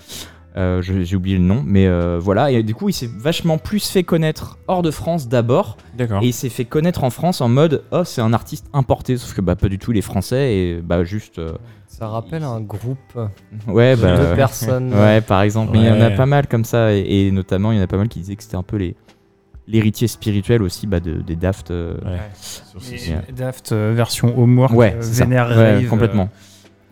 Euh, 0.57 0.81
je- 0.83 1.03
J'ai 1.03 1.17
oublié 1.17 1.37
le 1.37 1.43
nom, 1.43 1.63
mais 1.67 1.87
euh, 1.89 2.19
voilà. 2.21 2.53
Et 2.53 2.63
du 2.63 2.75
coup, 2.77 2.89
il 2.89 2.93
s'est 2.93 3.11
vachement 3.13 3.59
plus 3.59 3.89
fait 3.89 4.05
connaître 4.05 4.57
hors 4.69 4.83
de 4.83 4.93
France 4.93 5.29
d'abord. 5.29 5.77
D'accord. 5.99 6.23
Et 6.23 6.27
il 6.27 6.33
s'est 6.33 6.49
fait 6.49 6.65
connaître 6.65 7.03
en 7.03 7.11
France 7.11 7.41
en 7.41 7.49
mode 7.49 7.83
oh, 7.91 8.05
c'est 8.05 8.21
un 8.21 8.33
artiste 8.33 8.67
importé. 8.73 9.17
Sauf 9.17 9.35
que 9.35 9.41
bah, 9.41 9.57
pas 9.57 9.69
du 9.69 9.79
tout, 9.81 9.91
il 9.91 9.99
est 9.99 10.03
français 10.03 10.55
et 10.55 10.81
bah, 10.81 11.03
juste. 11.03 11.41
euh, 11.41 11.55
Ça 11.89 12.07
rappelle 12.07 12.45
un 12.45 12.61
groupe. 12.61 12.99
Ouais, 13.67 13.97
de 13.97 14.03
bah, 14.03 14.15
ouais. 14.31 14.37
personnes. 14.37 14.95
Ouais, 14.95 15.21
par 15.23 15.43
exemple. 15.43 15.73
Mais 15.73 15.81
il 15.81 15.87
y 15.87 15.91
en 15.91 16.01
a 16.01 16.09
Ouais. 16.11 16.15
pas 16.15 16.27
mal 16.27 16.47
comme 16.47 16.65
ça. 16.65 16.93
Et, 16.95 17.27
et 17.27 17.31
notamment, 17.33 17.73
il 17.73 17.79
y 17.79 17.81
en 17.81 17.85
a 17.85 17.89
pas 17.89 17.97
mal 17.99 18.09
qui 18.09 18.21
disaient 18.21 18.37
que 18.37 18.43
c'était 18.45 18.57
un 18.57 18.63
peu 18.63 18.77
les 18.77 18.95
l'héritier 19.67 20.07
spirituel 20.09 20.63
aussi 20.63 20.87
bah, 20.87 21.01
de, 21.01 21.15
des 21.23 21.37
Daft. 21.37 21.71
euh, 21.71 21.97
Et 22.93 23.09
Yeah. 23.09 23.23
Daft 23.35 23.73
euh, 23.73 23.93
version 23.97 24.39
homework, 24.39 24.73
Ouais, 24.75 24.93
euh, 24.95 24.99
c'est 25.01 25.15
ça. 25.15 25.25
vénère 25.25 25.49
Ouais, 25.49 25.75
rave, 25.77 25.87
complètement. 25.89 26.29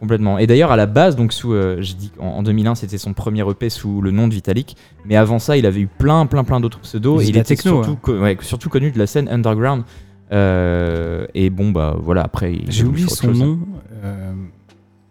Complètement. 0.03 0.37
Et 0.39 0.49
d'ailleurs, 0.49 0.73
à 0.73 0.77
la 0.77 0.87
base, 0.87 1.15
donc 1.15 1.33
sous, 1.33 1.53
euh, 1.53 1.81
dit 1.81 2.11
qu'en 2.19 2.25
en 2.39 2.43
2001, 2.43 2.75
c'était 2.75 2.99
son 2.99 3.13
premier 3.13 3.49
EP 3.49 3.71
sous 3.71 4.01
le 4.03 4.11
nom 4.11 4.27
de 4.27 4.35
Vitalik. 4.35 4.77
Mais 5.07 5.15
avant 5.15 5.39
ça, 5.39 5.57
il 5.57 5.65
avait 5.65 5.79
eu 5.79 5.87
plein, 5.87 6.27
plein, 6.27 6.43
plein 6.43 6.59
d'autres 6.59 6.81
pseudos. 6.81 7.23
Et 7.23 7.27
il 7.27 7.37
était 7.37 7.55
techno, 7.55 7.85
surtout, 7.85 7.93
hein. 7.93 7.99
co- 8.03 8.19
ouais, 8.19 8.37
surtout 8.41 8.69
connu 8.69 8.91
de 8.91 8.99
la 8.99 9.07
scène 9.07 9.29
underground. 9.29 9.85
Euh, 10.33 11.27
et 11.35 11.51
bon, 11.51 11.71
bah 11.71 11.95
voilà, 12.01 12.23
après. 12.23 12.53
il 12.53 12.65
J'ai 12.73 12.83
oublié 12.85 13.07
son 13.09 13.29
chose. 13.29 13.39
nom. 13.41 13.61
euh, 14.03 14.33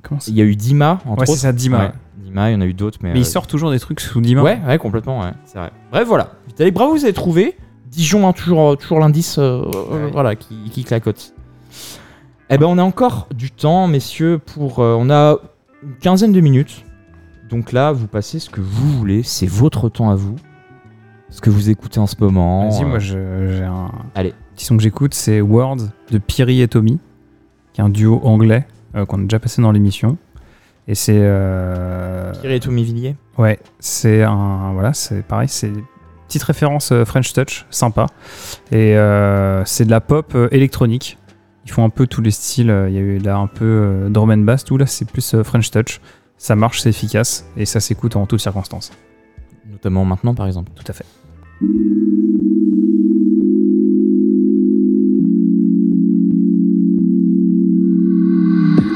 comment 0.03 0.19
Il 0.27 0.35
y 0.35 0.41
a 0.41 0.43
eu 0.43 0.57
Dima, 0.57 0.99
entre 1.05 1.21
Ouais, 1.21 1.25
c'est 1.25 1.35
ça, 1.37 1.53
Dima. 1.53 1.79
Ouais, 1.85 1.91
Dima, 2.25 2.49
il 2.49 2.53
y 2.53 2.55
en 2.57 2.61
a 2.61 2.65
eu 2.65 2.73
d'autres. 2.73 2.99
Mais, 3.01 3.13
Mais 3.13 3.19
il 3.19 3.21
euh, 3.21 3.25
sort 3.25 3.47
toujours 3.47 3.71
des 3.71 3.79
trucs 3.79 4.01
sous 4.01 4.19
Dima. 4.19 4.43
Ouais, 4.43 4.59
ouais, 4.67 4.77
complètement, 4.77 5.21
ouais, 5.21 5.31
c'est 5.45 5.57
vrai. 5.57 5.71
Bref, 5.91 6.05
voilà. 6.05 6.31
Vitalik, 6.47 6.73
bravo, 6.73 6.95
vous 6.95 7.05
avez 7.05 7.13
trouvé. 7.13 7.55
Dijon, 7.89 8.27
hein, 8.27 8.33
toujours, 8.33 8.77
toujours 8.77 8.99
l'indice 8.99 9.37
euh, 9.39 9.63
voilà, 10.11 10.35
qui, 10.35 10.55
qui 10.71 10.83
clacote. 10.83 11.33
Eh 12.53 12.57
ben, 12.57 12.65
on 12.67 12.77
a 12.77 12.83
encore 12.83 13.27
du 13.33 13.49
temps, 13.51 13.87
messieurs, 13.87 14.37
pour. 14.39 14.79
euh, 14.79 14.95
on 14.99 15.09
a 15.09 15.37
une 15.83 15.95
quinzaine 16.01 16.33
de 16.33 16.41
minutes. 16.41 16.83
Donc 17.49 17.71
là, 17.71 17.91
vous 17.91 18.07
passez 18.07 18.39
ce 18.39 18.49
que 18.49 18.61
vous 18.61 18.89
voulez. 18.97 19.23
C'est 19.23 19.47
votre 19.47 19.89
temps 19.89 20.09
à 20.09 20.15
vous. 20.15 20.35
Ce 21.29 21.39
que 21.39 21.49
vous 21.49 21.69
écoutez 21.69 21.99
en 21.99 22.07
ce 22.07 22.15
moment. 22.19 22.69
Vas-y, 22.69 22.83
euh, 22.83 22.87
moi 22.87 22.99
je- 22.99 23.55
j'ai 23.57 23.63
un 23.63 23.89
Allez. 24.15 24.33
petit 24.55 24.65
son 24.65 24.75
que 24.75 24.83
j'écoute, 24.83 25.13
c'est 25.13 25.39
Word 25.39 25.77
de 26.11 26.17
Piri 26.17 26.61
et 26.61 26.67
Tommy, 26.67 26.99
qui 27.71 27.79
est 27.79 27.83
un 27.83 27.89
duo 27.89 28.19
anglais 28.23 28.67
euh, 28.95 29.05
qu'on 29.05 29.19
a 29.19 29.23
déjà 29.23 29.39
passé 29.39 29.61
dans 29.61 29.71
l'émission. 29.71 30.17
Et 30.89 30.95
c'est. 30.95 31.15
Euh... 31.19 32.33
Thierry 32.33 32.55
et 32.55 32.59
Tommy 32.59 32.83
Villiers 32.83 33.15
Ouais, 33.37 33.59
c'est 33.79 34.23
un. 34.23 34.73
Voilà, 34.73 34.93
c'est 34.93 35.21
pareil, 35.25 35.47
c'est 35.47 35.67
une 35.69 35.83
petite 36.27 36.43
référence 36.43 36.91
euh, 36.91 37.05
French 37.05 37.31
Touch, 37.31 37.65
sympa. 37.69 38.07
Et 38.73 38.97
euh, 38.97 39.63
c'est 39.63 39.85
de 39.85 39.91
la 39.91 40.01
pop 40.01 40.33
euh, 40.35 40.49
électronique. 40.51 41.17
Ils 41.65 41.71
font 41.71 41.83
un 41.83 41.89
peu 41.89 42.07
tous 42.07 42.21
les 42.21 42.31
styles. 42.31 42.69
euh, 42.71 42.89
Il 42.89 42.95
y 42.95 42.97
a 42.97 43.01
eu 43.01 43.17
là 43.19 43.37
un 43.37 43.47
peu 43.47 43.65
euh, 43.65 44.09
drum 44.09 44.31
and 44.31 44.39
bass, 44.39 44.63
tout 44.63 44.77
là, 44.77 44.85
c'est 44.85 45.05
plus 45.05 45.33
euh, 45.35 45.43
French 45.43 45.69
Touch. 45.71 45.99
Ça 46.37 46.55
marche, 46.55 46.81
c'est 46.81 46.89
efficace 46.89 47.45
et 47.55 47.65
ça 47.65 47.79
s'écoute 47.79 48.15
en 48.15 48.25
toutes 48.25 48.41
circonstances. 48.41 48.91
Notamment 49.69 50.03
maintenant, 50.05 50.33
par 50.33 50.47
exemple. 50.47 50.71
Tout 50.75 50.83
à 50.87 50.93
fait. 50.93 51.05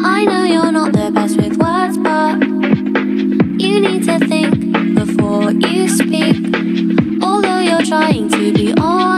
I 0.07 0.25
know 0.25 0.43
you're 0.43 0.71
not 0.71 0.91
the 0.93 1.11
best 1.11 1.37
with 1.37 1.57
words, 1.57 1.97
but 1.97 2.39
you 3.59 3.81
need 3.81 4.03
to 4.05 4.19
think 4.27 4.95
before 4.95 5.51
you 5.51 5.87
speak. 5.89 6.37
Although 7.23 7.59
you're 7.59 7.83
trying 7.83 8.29
to 8.29 8.53
be 8.53 8.73
honest, 8.79 9.14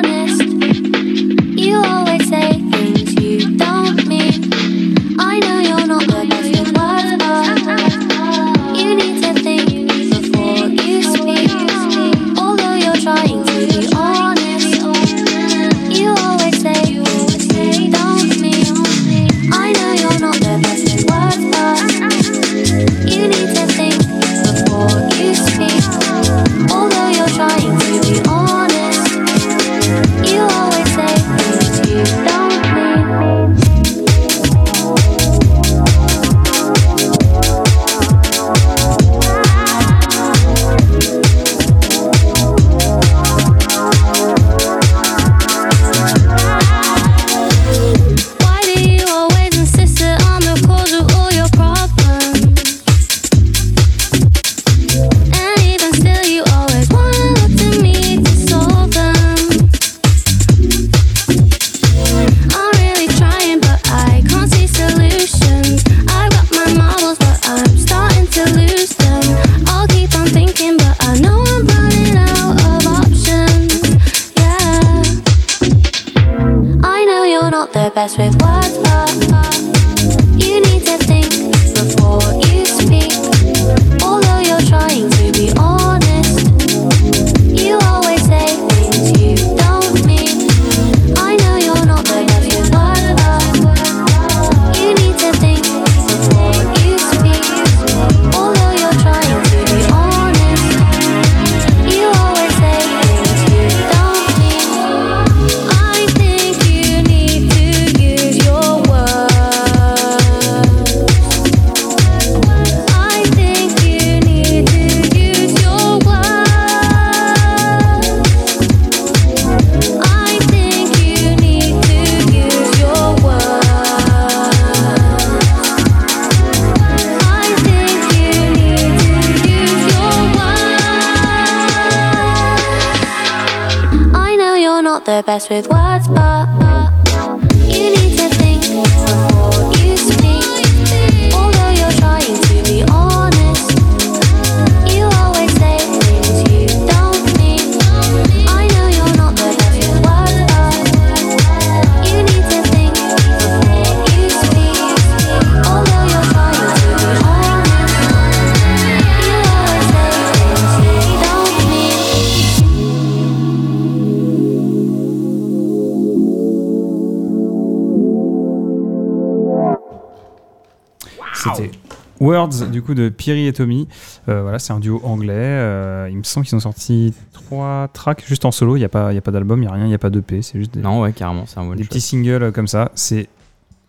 coup 172.87 172.95
de 172.95 173.09
Piri 173.09 173.45
et 173.47 173.53
Tommy. 173.53 173.87
Euh, 174.29 174.41
voilà, 174.41 174.57
c'est 174.57 174.73
un 174.73 174.79
duo 174.79 174.99
anglais. 175.03 175.33
Euh, 175.35 176.07
il 176.09 176.17
me 176.17 176.23
semble 176.23 176.45
qu'ils 176.47 176.55
ont 176.55 176.59
sorti 176.59 177.13
trois 177.33 177.87
tracks 177.93 178.23
juste 178.25 178.45
en 178.45 178.51
solo. 178.51 178.75
Il 178.75 178.79
n'y 178.79 178.85
a 178.85 178.89
pas, 178.89 179.11
il 179.11 179.15
y 179.15 179.19
a 179.19 179.21
pas 179.21 179.31
d'album, 179.31 179.59
il 179.59 179.65
n'y 179.65 179.67
a 179.67 179.73
rien, 179.73 179.85
il 179.85 179.89
n'y 179.89 179.93
a 179.93 179.99
pas 179.99 180.09
d'EP. 180.09 180.41
C'est 180.41 180.57
juste 180.57 180.73
des, 180.73 180.79
Non, 180.81 181.01
ouais, 181.01 181.13
carrément, 181.13 181.45
c'est 181.45 181.59
un 181.59 181.75
des 181.75 181.83
petits 181.83 182.01
singles 182.01 182.41
euh, 182.43 182.51
comme 182.51 182.67
ça. 182.67 182.91
C'est 182.95 183.27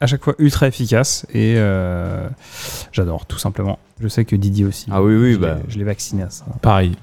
à 0.01 0.07
chaque 0.07 0.23
fois 0.23 0.35
ultra 0.39 0.69
efficace 0.69 1.27
et 1.33 1.55
euh, 1.57 2.29
j'adore 2.93 3.25
tout 3.27 3.39
simplement. 3.39 3.79
Je 4.01 4.07
sais 4.09 4.25
que 4.25 4.37
Didier 4.37 4.65
aussi. 4.66 4.87
Ah 4.93 5.03
oui, 5.03 5.15
oui, 5.16 5.33
je 5.33 5.39
bah. 5.39 5.55
l'ai- 5.55 5.70
je 5.73 5.79
l'ai 5.79 5.85
vacciné 5.85 6.23
à 6.25 6.31
ça. 6.31 6.45
Pareil. 6.61 6.95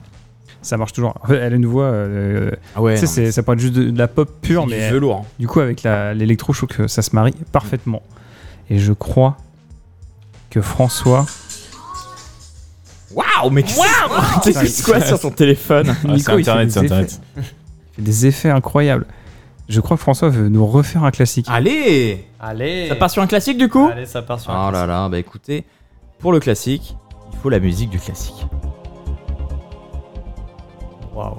Ça 0.62 0.78
marche 0.78 0.94
toujours. 0.94 1.14
En 1.22 1.28
fait, 1.28 1.36
Elle 1.38 1.54
a 1.54 1.56
une 1.58 1.66
voix. 1.66 1.84
euh, 1.86 2.52
Ah 2.76 2.82
ouais, 2.82 2.98
tu 3.00 3.06
sais, 3.06 3.32
ça 3.32 3.44
pourrait 3.44 3.56
être 3.56 3.62
juste 3.62 3.74
de, 3.76 3.90
de 3.92 3.98
la 4.00 4.08
pop 4.08 4.30
pure, 4.42 4.66
mais 4.66 4.90
velours, 4.90 5.18
hein. 5.18 5.26
du 5.40 5.48
coup 5.48 5.60
avec 5.60 5.84
la- 5.84 6.14
l'électro, 6.14 6.54
je 6.54 6.60
trouve 6.66 6.70
que 6.70 6.88
ça 6.88 7.02
se 7.02 7.14
marie 7.14 7.36
parfaitement. 7.52 8.02
Et 8.72 8.80
je 8.80 8.94
crois 8.94 9.38
que 10.50 10.62
François. 10.62 11.26
Waouh, 13.16 13.50
mais 13.50 13.64
qu'est-ce 13.64 14.84
quoi 14.84 15.00
sur 15.02 15.20
ton 15.20 15.32
téléphone 15.32 15.88
Ah, 15.90 15.96
c'est 16.02 16.08
Nico, 16.10 16.38
il 16.38 16.44
fait 16.44 16.52
Internet, 16.52 16.68
des 16.68 16.72
c'est 16.74 16.80
Internet. 16.80 17.06
effets. 17.12 17.22
Il 17.38 17.44
fait 17.96 18.02
des 18.02 18.26
effets 18.28 18.50
incroyables. 18.50 19.06
Je 19.70 19.80
crois 19.82 19.98
que 19.98 20.02
François 20.02 20.30
veut 20.30 20.50
nous 20.50 20.66
refaire 20.68 21.04
un 21.06 21.12
classique. 21.12 21.48
Allez 21.50 22.28
Allez. 22.40 22.88
Ça 22.90 22.96
part 22.96 23.10
sur 23.10 23.22
un 23.24 23.28
classique 23.28 23.58
du 23.58 23.68
coup 23.70 23.90
Allez, 23.92 24.06
ça 24.06 24.22
part 24.22 24.40
sur 24.40 24.52
un 24.52 24.68
Oh 24.68 24.72
là 24.72 24.86
là, 24.86 25.10
bah 25.10 25.18
écoutez, 25.18 25.64
pour 26.20 26.32
le 26.34 26.40
classique, 26.40 26.96
il 27.34 27.40
faut 27.40 27.50
la 27.50 27.60
musique 27.60 27.90
du 27.90 28.00
classique. 28.00 28.46
Waouh. 31.16 31.38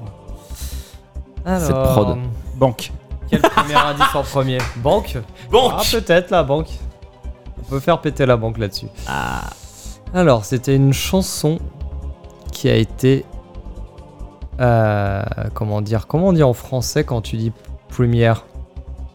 Cette 1.44 1.70
prod. 1.70 2.18
Banque. 2.56 2.90
Quel 3.30 3.40
premier 3.42 3.74
indice 3.74 4.14
en 4.14 4.22
premier? 4.22 4.58
Banque? 4.76 5.16
Banque 5.50 5.74
Ah, 5.76 5.82
peut-être 5.92 6.30
la 6.30 6.42
banque. 6.42 6.70
On 7.58 7.62
peut 7.62 7.80
faire 7.80 8.00
péter 8.00 8.24
la 8.26 8.36
banque 8.36 8.58
là-dessus. 8.58 8.86
Ah. 9.06 9.42
Alors, 10.14 10.44
c'était 10.44 10.74
une 10.76 10.92
chanson 10.92 11.58
qui 12.52 12.68
a 12.68 12.76
été. 12.76 13.24
euh, 14.60 15.22
comment 15.54 15.82
dire 15.82 16.06
Comment 16.06 16.28
on 16.28 16.32
dit 16.32 16.42
en 16.42 16.52
français 16.54 17.04
quand 17.04 17.20
tu 17.20 17.36
dis 17.36 17.52
première? 17.88 18.44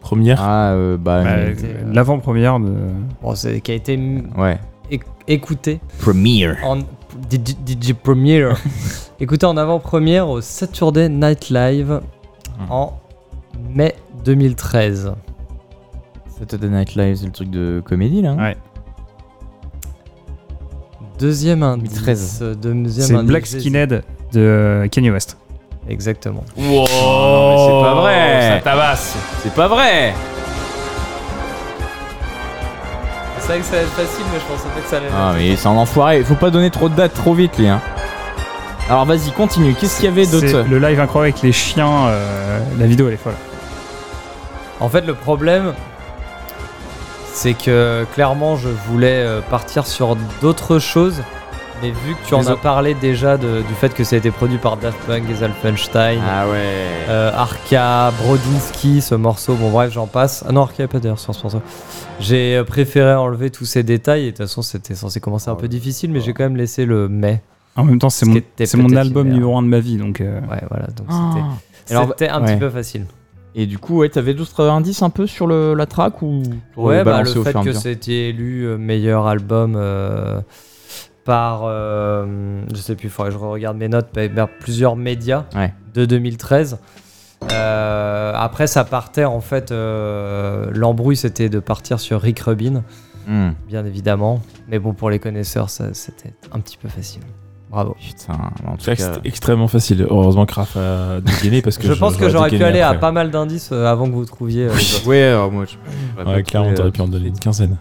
Première? 0.00 0.40
Ah, 0.42 0.72
euh, 0.72 0.96
bah. 0.96 1.22
Bah, 1.24 1.30
euh, 1.30 1.54
L'avant-première 1.92 2.60
de. 2.60 2.74
Bon, 3.22 3.34
c'est 3.34 3.60
qui 3.60 3.72
a 3.72 3.74
été 3.74 3.96
ouais. 4.36 4.58
éc- 4.90 5.02
écoutée 5.28 5.80
Premiere. 6.00 6.56
en 6.64 6.78
DJ, 6.78 7.56
DJ 7.66 7.92
Premiere? 7.94 8.56
écoutée 9.20 9.46
en 9.46 9.56
avant-première 9.56 10.28
au 10.28 10.40
Saturday 10.40 11.08
Night 11.08 11.50
Live 11.50 12.00
en 12.68 12.94
mai 13.70 13.94
2013. 14.24 15.12
Saturday 16.38 16.68
Night 16.68 16.94
Live, 16.96 17.16
c'est 17.16 17.26
le 17.26 17.32
truc 17.32 17.50
de 17.50 17.80
comédie 17.84 18.22
là 18.22 18.30
hein? 18.32 18.38
Ouais. 18.38 18.56
Deuxième 21.18 21.62
indice. 21.62 21.90
2013. 21.92 22.38
euh, 22.42 22.54
Deuxième 22.54 23.06
C'est 23.06 23.14
indice, 23.14 23.28
Black 23.28 23.46
Skinhead 23.46 24.02
de 24.32 24.88
Kanye 24.90 25.10
West. 25.10 25.36
Exactement. 25.88 26.44
Wow, 26.56 26.62
mais 26.64 26.86
c'est 26.86 27.82
pas 27.82 27.94
vrai. 27.94 28.50
Ça 28.56 28.60
tabasse. 28.64 29.16
C'est 29.42 29.54
pas 29.54 29.68
vrai 29.68 30.14
C'est 33.38 33.46
vrai 33.48 33.58
que 33.58 33.64
ça 33.64 33.72
allait 33.74 33.82
être 33.82 33.90
facile, 33.90 34.24
mais 34.32 34.38
je 34.38 34.44
pensais 34.52 34.68
pas 34.74 34.80
que 34.80 34.88
ça 34.88 34.96
allait 34.98 35.06
être 35.06 35.14
Ah, 35.16 35.32
mais 35.36 35.56
c'est 35.56 35.66
un 35.68 35.72
enfoiré, 35.72 36.18
il 36.18 36.24
faut 36.24 36.36
pas 36.36 36.50
donner 36.50 36.70
trop 36.70 36.88
de 36.88 36.94
dates 36.94 37.14
trop 37.14 37.34
vite, 37.34 37.58
lui. 37.58 37.66
Hein. 37.68 37.80
Alors 38.88 39.04
vas-y, 39.04 39.30
continue. 39.32 39.74
Qu'est-ce 39.74 39.96
qu'il 39.96 40.04
y 40.04 40.08
avait 40.08 40.24
C'est 40.24 40.52
d'autre 40.52 40.68
le 40.68 40.78
live 40.78 41.00
incroyable 41.00 41.34
avec 41.34 41.42
les 41.42 41.52
chiens. 41.52 42.06
euh, 42.06 42.58
la 42.78 42.86
vidéo 42.86 43.08
elle 43.08 43.14
est 43.14 43.16
folle. 43.16 43.34
En 44.80 44.88
fait, 44.88 45.02
le 45.06 45.14
problème, 45.14 45.72
c'est 47.32 47.54
que 47.54 48.04
clairement, 48.14 48.56
je 48.56 48.68
voulais 48.88 49.22
euh, 49.24 49.40
partir 49.40 49.86
sur 49.86 50.16
d'autres 50.40 50.78
choses. 50.78 51.22
Mais 51.82 51.90
vu 51.90 52.14
que 52.14 52.28
tu 52.28 52.34
en 52.34 52.46
as 52.46 52.54
parlé 52.56 52.94
déjà 52.94 53.36
de- 53.36 53.62
du 53.66 53.74
fait 53.74 53.92
que 53.92 54.04
ça 54.04 54.14
a 54.14 54.18
été 54.20 54.30
produit 54.30 54.58
par 54.58 54.76
Daft 54.76 54.96
Punk 55.04 55.24
et 55.28 55.34
Zalfenstein, 55.34 56.20
Ah 56.24 56.46
ouais. 56.46 56.52
euh, 57.08 57.32
Arca, 57.34 58.12
Brodinski, 58.22 59.00
ce 59.00 59.16
morceau, 59.16 59.54
bon 59.54 59.70
bref, 59.70 59.92
j'en 59.92 60.06
passe. 60.06 60.44
Ah 60.48 60.52
non, 60.52 60.62
Arca, 60.62 60.86
pas 60.86 61.00
d'ailleurs 61.00 61.18
sur 61.18 61.34
ce 61.34 61.42
morceau. 61.42 61.60
J'ai 62.20 62.56
euh, 62.58 62.62
préféré 62.62 63.12
enlever 63.14 63.50
tous 63.50 63.64
ces 63.64 63.82
détails 63.82 64.22
et 64.22 64.26
de 64.26 64.30
toute 64.36 64.46
façon, 64.46 64.62
c'était 64.62 64.94
censé 64.94 65.18
commencer 65.18 65.50
un 65.50 65.56
peu 65.56 65.66
difficile, 65.66 66.12
mais 66.12 66.20
j'ai 66.20 66.32
quand 66.34 66.44
même 66.44 66.56
laissé 66.56 66.84
le 66.86 67.08
mais. 67.08 67.42
En 67.74 67.82
même 67.82 67.98
temps, 67.98 68.10
c'est 68.10 68.26
Ce 68.26 68.76
mon, 68.76 68.88
mon 68.88 68.94
album 68.96 69.26
numéro 69.28 69.56
1 69.58 69.62
de 69.62 69.66
ma 69.68 69.80
vie. 69.80 69.96
Donc, 69.96 70.20
euh, 70.20 70.38
Ouais, 70.42 70.62
voilà, 70.70 70.86
donc 70.88 71.06
Ah. 71.10 71.32
c'était 71.86 72.28
un 72.28 72.40
ouais. 72.42 72.46
petit 72.52 72.60
peu 72.60 72.70
facile. 72.70 73.06
Et 73.54 73.66
du 73.66 73.78
coup, 73.78 73.98
ouais, 73.98 74.08
t'avais 74.08 74.32
d'autres 74.34 74.66
indices 74.68 75.02
un 75.02 75.10
peu 75.10 75.26
sur 75.26 75.46
le, 75.46 75.74
la 75.74 75.86
track 75.86 76.22
ou 76.22 76.42
ou 76.76 76.86
Ouais, 76.88 77.04
bah, 77.04 77.22
le 77.22 77.30
fait 77.30 77.52
que 77.62 77.72
c'était 77.72 78.30
élu 78.30 78.62
euh, 78.64 78.78
meilleur 78.78 79.26
album 79.26 79.74
euh, 79.76 80.40
par, 81.24 81.62
euh, 81.64 82.62
je 82.72 82.76
sais 82.80 82.94
plus, 82.96 83.08
il 83.08 83.10
faudrait 83.10 83.30
que 83.30 83.38
je 83.38 83.44
regarde 83.44 83.76
mes 83.76 83.88
notes, 83.88 84.08
par 84.34 84.48
plusieurs 84.48 84.96
médias 84.96 85.44
Ouais. 85.54 85.72
de 85.94 86.04
2013. 86.06 86.78
Euh, 87.52 88.32
après, 88.34 88.66
ça 88.66 88.84
partait 88.84 89.24
en 89.24 89.40
fait, 89.40 89.70
l'embrouille 89.70 91.16
c'était 91.16 91.48
de 91.48 91.58
partir 91.60 92.00
sur 92.00 92.20
Rick 92.22 92.40
Rubin, 92.40 92.82
Hmm. 93.26 93.50
bien 93.68 93.84
évidemment. 93.86 94.42
Mais 94.68 94.80
bon, 94.80 94.94
pour 94.94 95.08
les 95.10 95.20
connaisseurs, 95.20 95.70
c'était 95.70 96.32
un 96.52 96.58
petit 96.58 96.76
peu 96.76 96.88
facile. 96.88 97.22
Bravo. 97.72 97.96
Putain, 97.98 98.34
en 98.66 98.72
tout 98.76 98.80
C'est 98.84 98.96
cas. 98.96 99.12
ext- 99.12 99.20
extrêmement 99.24 99.66
facile. 99.66 100.06
Heureusement 100.10 100.44
que 100.44 100.52
Raph 100.54 100.76
a 100.76 101.20
dégainé 101.22 101.62
parce 101.62 101.78
que 101.78 101.86
Je, 101.88 101.92
pense 101.94 102.16
que 102.18 102.28
j'aurais 102.28 102.50
pu 102.50 102.62
aller 102.62 102.82
à 102.82 102.92
pas 102.94 103.12
mal 103.12 103.30
d'indices 103.30 103.70
euh, 103.72 103.86
avant 103.86 104.06
que 104.08 104.12
vous 104.14 104.26
trouviez. 104.26 104.66
euh, 104.66 104.72
autres. 104.72 105.06
Ouais, 105.06 105.22
alors 105.22 105.50
moi, 105.50 105.64
je. 105.64 105.76
j'aurais 106.18 106.28
Ouais, 106.28 106.42
pas 106.42 106.42
clairement, 106.42 106.66
trouvé, 106.66 106.76
t'aurais 106.76 106.88
euh, 106.88 106.92
pu 106.92 107.00
en 107.00 107.08
donner 107.08 107.28
une 107.28 107.38
quinzaine. 107.38 107.78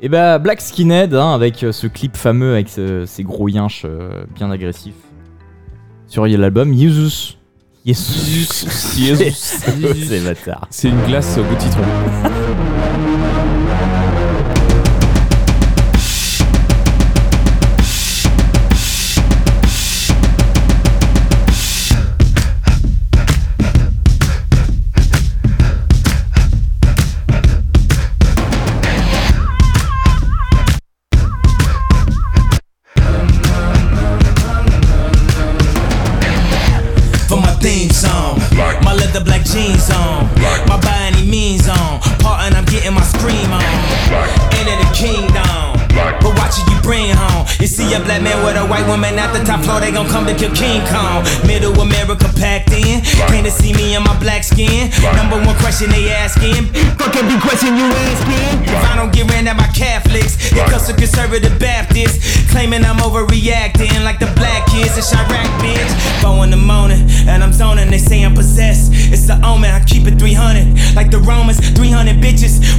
Et 0.00 0.08
bah, 0.08 0.38
Black 0.40 0.60
Skinhead, 0.60 1.14
hein, 1.14 1.32
avec 1.32 1.62
euh, 1.62 1.70
ce 1.72 1.86
clip 1.86 2.16
fameux 2.16 2.54
avec 2.54 2.68
ce- 2.68 3.04
ces 3.06 3.22
gros 3.22 3.48
yinches 3.48 3.82
euh, 3.84 4.24
bien 4.34 4.50
agressifs. 4.50 4.94
Sur 6.08 6.26
l'album 6.26 6.76
Jesus. 6.76 7.36
Jesus. 7.86 8.96
Jesus. 8.98 9.34
C'est 10.08 10.20
bâtard. 10.24 10.66
C'est 10.70 10.88
une 10.88 11.00
glace 11.06 11.38
au 11.38 11.44
goût 11.44 11.54
de 11.54 11.60
citron. 11.60 11.82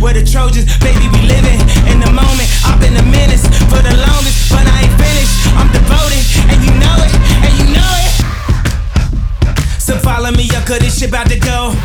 Where 0.10 0.18
the 0.18 0.26
Trojans, 0.26 0.65
baby, 0.81 1.06
we 1.14 1.22
living 1.22 1.61
in 1.86 2.02
the 2.02 2.10
moment. 2.10 2.49
I've 2.65 2.81
been 2.81 2.98
a 2.98 3.06
menace 3.14 3.45
for 3.69 3.77
the 3.77 3.94
longest, 3.94 4.49
but 4.49 4.65
I 4.65 4.81
ain't 4.81 4.98
finished. 4.98 5.53
I'm 5.53 5.69
devoted, 5.69 6.26
and 6.49 6.57
you 6.65 6.73
know 6.81 6.98
it, 7.06 7.14
and 7.45 7.53
you 7.61 7.69
know 7.77 7.94
it. 8.02 8.10
So 9.77 10.02
follow 10.02 10.31
me 10.31 10.49
up, 10.57 10.65
cause 10.65 10.80
this 10.80 10.98
shit 10.98 11.10
about 11.10 11.30
to 11.30 11.38
go. 11.38 11.77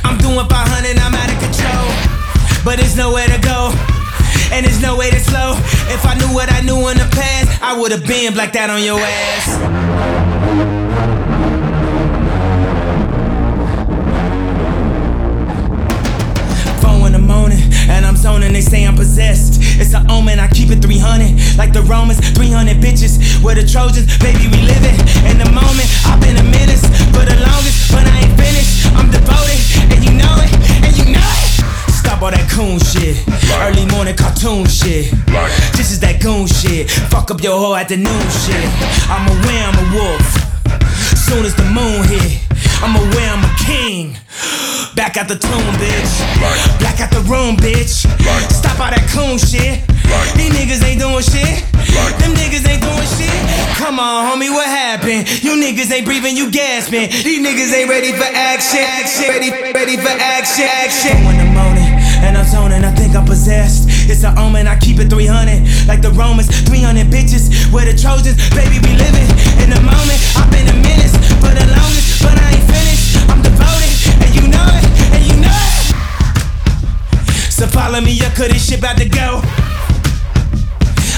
I'm 0.00 0.16
doing 0.16 0.48
500, 0.48 0.96
I'm 0.96 1.12
out 1.12 1.28
of 1.28 1.36
control. 1.44 1.92
But 2.64 2.80
there's 2.80 2.96
nowhere 2.96 3.28
to 3.28 3.38
go. 3.44 3.76
And 4.48 4.64
there's 4.64 4.80
no 4.80 4.96
way 4.96 5.10
to 5.10 5.20
slow. 5.20 5.60
If 5.92 6.06
I 6.08 6.16
knew 6.16 6.32
what 6.32 6.50
I 6.50 6.62
knew 6.62 6.88
in 6.88 6.96
the 6.96 7.08
past, 7.12 7.60
I 7.60 7.76
would 7.78 7.92
have 7.92 8.06
been 8.06 8.32
blacked 8.32 8.56
out 8.56 8.70
on 8.70 8.82
your 8.82 8.98
ass. 8.98 10.75
Possessed. 18.96 19.60
It's 19.78 19.92
an 19.92 20.10
omen, 20.10 20.40
I 20.40 20.48
keep 20.48 20.70
it 20.70 20.80
300. 20.80 21.56
Like 21.58 21.72
the 21.72 21.82
Romans, 21.82 22.18
300 22.32 22.80
bitches. 22.80 23.20
We're 23.44 23.54
the 23.54 23.66
Trojans, 23.66 24.08
baby, 24.18 24.48
we 24.48 24.64
living 24.64 24.96
in 25.28 25.36
the 25.36 25.48
moment. 25.52 25.84
I've 26.08 26.20
been 26.20 26.36
a 26.40 26.42
menace 26.42 26.80
for 27.12 27.20
the 27.20 27.36
longest, 27.36 27.92
but 27.92 28.08
I 28.08 28.24
ain't 28.24 28.34
finished. 28.40 28.88
I'm 28.96 29.12
devoted, 29.12 29.60
and 29.92 30.00
you 30.00 30.16
know 30.16 30.32
it, 30.40 30.52
and 30.80 30.96
you 30.96 31.12
know 31.12 31.20
it. 31.20 31.50
Stop 31.92 32.22
all 32.22 32.32
that 32.32 32.48
coon 32.48 32.80
shit. 32.80 33.20
Early 33.60 33.84
morning 33.92 34.16
cartoon 34.16 34.64
shit. 34.64 35.12
This 35.76 35.92
is 35.92 36.00
that 36.00 36.20
goon 36.22 36.46
shit. 36.48 36.90
Fuck 37.12 37.30
up 37.30 37.42
your 37.42 37.58
hoe 37.60 37.74
at 37.76 37.88
the 37.88 37.96
noon 38.00 38.26
shit. 38.44 38.64
I'm 39.12 39.28
aware 39.28 39.62
I'm 39.68 39.76
a 39.76 39.86
wolf. 39.92 40.28
Soon 41.28 41.44
as 41.44 41.54
the 41.54 41.68
moon 41.68 42.00
hit, 42.08 42.40
I'm 42.80 42.96
aware 42.96 43.28
I'm 43.28 43.44
a 43.44 43.52
king. 43.60 44.16
Back 44.96 45.18
at 45.18 45.28
the 45.28 45.36
tomb, 45.36 45.76
bitch. 45.76 46.12
Black 46.80 47.04
at 47.04 47.12
the 47.12 47.20
room, 47.28 47.60
bitch. 47.60 48.08
Stop 48.48 48.80
all 48.80 48.88
that 48.88 49.04
coon 49.12 49.36
shit. 49.36 49.84
These 50.40 50.56
niggas 50.56 50.80
ain't 50.80 51.04
doing 51.04 51.20
shit. 51.20 51.68
Them 52.16 52.32
niggas 52.32 52.64
ain't 52.64 52.80
doing 52.80 53.04
shit. 53.04 53.36
Come 53.76 54.00
on, 54.00 54.24
homie, 54.24 54.48
what 54.48 54.64
happened? 54.64 55.28
You 55.44 55.60
niggas 55.60 55.92
ain't 55.92 56.08
breathing, 56.08 56.34
you 56.34 56.50
gasping. 56.50 57.12
These 57.12 57.44
niggas 57.44 57.76
ain't 57.76 57.92
ready 57.92 58.16
for 58.16 58.24
action. 58.24 58.80
action. 58.80 59.28
Ready, 59.28 59.52
ready 59.52 59.96
for 60.00 60.16
action. 60.16 60.64
Action. 60.64 61.20
In 61.28 61.44
the 61.44 61.50
morning, 61.52 61.92
and 62.24 62.32
I'm 62.32 62.48
zoning, 62.48 62.80
I 62.80 62.90
think 62.96 63.14
I'm 63.14 63.28
possessed. 63.28 63.92
It's 64.08 64.24
an 64.24 64.38
omen, 64.38 64.66
I 64.66 64.80
keep 64.80 64.96
it 64.98 65.12
300. 65.12 65.60
Like 65.84 66.00
the 66.00 66.10
Romans, 66.16 66.48
300 66.64 67.04
bitches. 67.12 67.52
We're 67.68 67.84
the 67.84 67.92
Trojans, 67.92 68.40
baby, 68.56 68.80
we 68.80 68.96
living 68.96 69.28
in 69.60 69.68
the 69.68 69.80
moment. 69.84 70.15
About 78.86 78.98
to 78.98 79.08
go. 79.08 79.40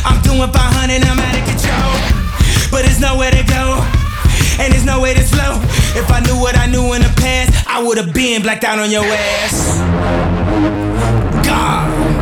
I'm 0.03 0.23
doing 0.23 0.51
500, 0.51 1.05
I'm 1.05 1.20
out 1.20 1.36
of 1.36 1.45
control. 1.45 1.93
But 2.70 2.86
there's 2.86 2.99
nowhere 2.99 3.31
to 3.31 3.43
go, 3.45 3.85
and 4.59 4.73
there's 4.73 4.86
nowhere 4.86 5.12
to 5.12 5.23
slow. 5.23 5.61
If 5.93 6.11
I 6.11 6.20
knew 6.20 6.40
what 6.40 6.57
I 6.57 6.65
knew 6.65 6.95
in 6.95 7.03
the 7.03 7.12
past, 7.20 7.69
I 7.69 7.82
would 7.82 7.99
have 7.99 8.15
been 8.15 8.40
blacked 8.40 8.65
out 8.65 8.78
on 8.78 8.90
your 8.90 9.05
ass. 9.05 9.78
God. 11.47 12.18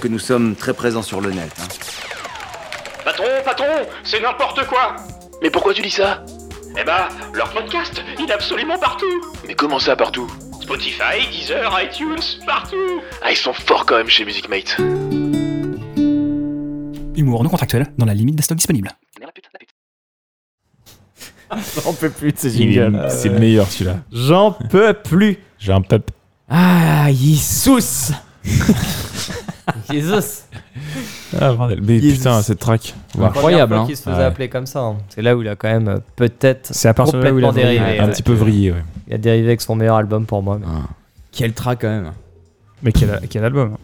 Que 0.00 0.08
nous 0.08 0.18
sommes 0.18 0.54
très 0.56 0.74
présents 0.74 1.02
sur 1.02 1.20
le 1.20 1.30
net. 1.30 1.50
hein. 1.60 1.68
Patron, 3.04 3.24
patron, 3.44 3.64
c'est 4.04 4.20
n'importe 4.20 4.66
quoi 4.66 4.96
Mais 5.42 5.50
pourquoi 5.50 5.72
tu 5.74 5.82
dis 5.82 5.90
ça? 5.90 6.24
Eh 6.78 6.84
bah, 6.84 7.08
leur 7.34 7.50
podcast, 7.50 8.02
il 8.18 8.28
est 8.28 8.32
absolument 8.32 8.78
partout 8.78 9.06
Mais 9.46 9.54
comment 9.54 9.78
ça 9.78 9.96
partout? 9.96 10.30
Spotify, 10.60 11.26
Deezer, 11.30 11.72
iTunes, 11.82 12.20
partout 12.46 13.00
Ah, 13.22 13.30
ils 13.30 13.36
sont 13.36 13.52
forts 13.52 13.86
quand 13.86 13.96
même 13.96 14.08
chez 14.08 14.24
Music 14.24 14.48
Mate. 14.48 14.76
Humour 17.16 17.44
non 17.44 17.48
contractuel 17.48 17.86
dans 17.96 18.04
la 18.06 18.14
limite 18.14 18.34
des 18.36 18.42
stocks 18.42 18.58
disponibles. 18.58 18.90
J'en 21.84 21.92
peux 21.94 22.10
plus 22.10 22.32
de 22.32 22.38
ces 22.38 22.56
Il 22.56 22.70
est- 22.70 22.72
jingles. 22.84 23.06
C'est 23.08 23.28
le 23.28 23.38
meilleur 23.38 23.68
celui-là. 23.70 23.98
J'en 24.12 24.50
peux 24.52 24.92
plus. 24.92 25.38
J'ai 25.58 25.72
un 25.72 25.80
pep. 25.80 26.10
Ah, 26.50 27.06
Jesus. 27.12 28.12
Jesus. 29.90 30.42
Ah, 31.40 31.52
bordel. 31.52 31.80
Mais 31.82 31.98
Jesus. 31.98 32.18
putain, 32.18 32.42
cette 32.42 32.58
track. 32.58 32.94
Incroyable, 33.20 33.74
hein. 33.74 33.86
qu'il 33.86 33.96
se 33.96 34.02
faisait 34.02 34.16
Ouais. 34.16 34.22
appeler 34.24 34.48
comme 34.48 34.66
ça. 34.66 34.80
hein. 34.80 34.96
C'est 35.08 35.22
là 35.22 35.36
où 35.36 35.42
il 35.42 35.48
a 35.48 35.56
quand 35.56 35.68
même 35.68 35.88
euh, 35.88 35.98
peut-être 36.16 36.68
C'est 36.72 36.88
à 36.88 36.94
partir 36.94 37.18
de 37.18 37.24
là 37.24 37.32
où 37.32 37.38
il 37.38 37.44
a 37.44 37.48
complètement 37.48 37.68
vrillé. 37.70 37.80
dérivé. 37.80 38.00
Un 38.00 38.04
ouais. 38.06 38.12
petit 38.12 38.22
peu 38.22 38.32
vrillé, 38.34 38.72
ouais. 38.72 38.82
Il 39.08 39.14
a 39.14 39.18
dérivé 39.18 39.48
avec 39.48 39.60
son 39.60 39.74
meilleur 39.74 39.96
album 39.96 40.24
pour 40.26 40.42
moi. 40.42 40.58
mais- 40.60 40.66
Quel 41.32 41.52
track 41.52 41.80
quand 41.82 41.88
même. 41.88 42.12
Mais 42.82 42.92
quel, 42.92 43.20
quel 43.28 43.44
album 43.44 43.76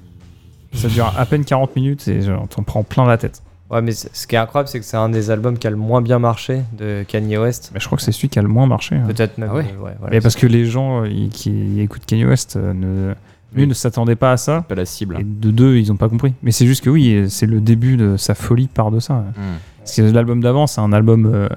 Ça 0.75 0.89
dure 0.89 1.13
à 1.19 1.27
peine 1.27 1.45
40 1.45 1.75
minutes 1.77 2.07
et 2.09 2.23
genre, 2.23 2.47
t'en 2.49 2.63
prends 2.63 2.83
plein 2.83 3.07
la 3.07 3.17
tête. 3.19 3.43
Ouais, 3.71 3.81
mais 3.81 3.93
ce 3.93 4.27
qui 4.27 4.35
est 4.35 4.39
incroyable, 4.39 4.69
c'est 4.69 4.79
que 4.81 4.85
c'est 4.85 4.99
un 4.99 5.09
des 5.09 5.31
albums 5.31 5.57
qui 5.57 5.67
a 5.67 5.71
le 5.71 5.77
moins 5.77 6.03
bien 6.03 6.19
marché 6.19 6.61
de 6.77 7.05
Kanye 7.09 7.39
West. 7.39 7.71
Mais 7.73 7.81
je 7.81 7.87
crois 7.87 7.97
que 7.97 8.05
c'est 8.05 8.13
celui 8.13 8.29
qui 8.29 8.39
a 8.39 8.43
le 8.43 8.49
moins 8.49 8.67
marché. 8.67 8.97
hein. 8.97 9.05
Peut-être 9.07 9.39
même. 9.39 9.49
Ah 9.51 9.57
ouais 9.57 9.65
euh, 9.67 9.77
voilà, 9.79 9.97
Mais 10.11 10.21
parce 10.21 10.35
que 10.37 10.47
les 10.47 10.67
gens 10.67 11.03
euh, 11.05 11.09
ils- 11.09 11.31
qui 11.31 11.81
écoutent 11.81 12.05
Kanye 12.05 12.27
West 12.27 12.57
euh, 12.57 12.75
ne, 12.75 13.15
Une, 13.55 13.69
ne 13.69 13.74
s'attendaient 13.74 14.16
pas 14.16 14.33
à 14.33 14.37
ça. 14.37 14.65
Pas 14.69 14.74
la 14.74 14.85
cible. 14.87 15.19
Et 15.20 15.24
de 15.24 15.51
deux, 15.51 15.77
ils 15.77 15.93
ont 15.93 15.97
pas 15.97 16.09
compris. 16.09 16.35
Mais 16.43 16.53
c'est 16.53 16.66
juste 16.66 16.83
que 16.83 16.91
oui, 16.91 17.27
c'est 17.29 17.47
le 17.47 17.61
début 17.61 17.97
de 17.97 18.16
sa 18.16 18.35
folie 18.35 18.69
part 18.69 18.91
de 18.91 19.01
ça. 19.01 19.15
Hmm. 19.15 19.59
Parce 19.79 19.97
que 19.97 20.03
l'album 20.03 20.41
d'avant, 20.41 20.66
c'est 20.66 20.81
un 20.81 20.93
album. 20.93 21.27
euh, 21.27 21.49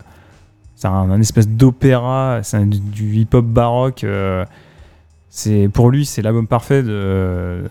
c'est 0.75 0.87
un, 0.87 1.09
un 1.09 1.21
espèce 1.21 1.47
d'opéra, 1.47 2.41
c'est 2.43 2.67
du 2.69 3.15
hip-hop 3.15 3.45
baroque. 3.45 4.03
euh, 4.03 4.45
c'est 5.29 5.69
pour 5.73 5.89
lui, 5.89 6.05
c'est 6.05 6.21
l'album 6.21 6.47
parfait 6.47 6.83
de, 6.83 7.63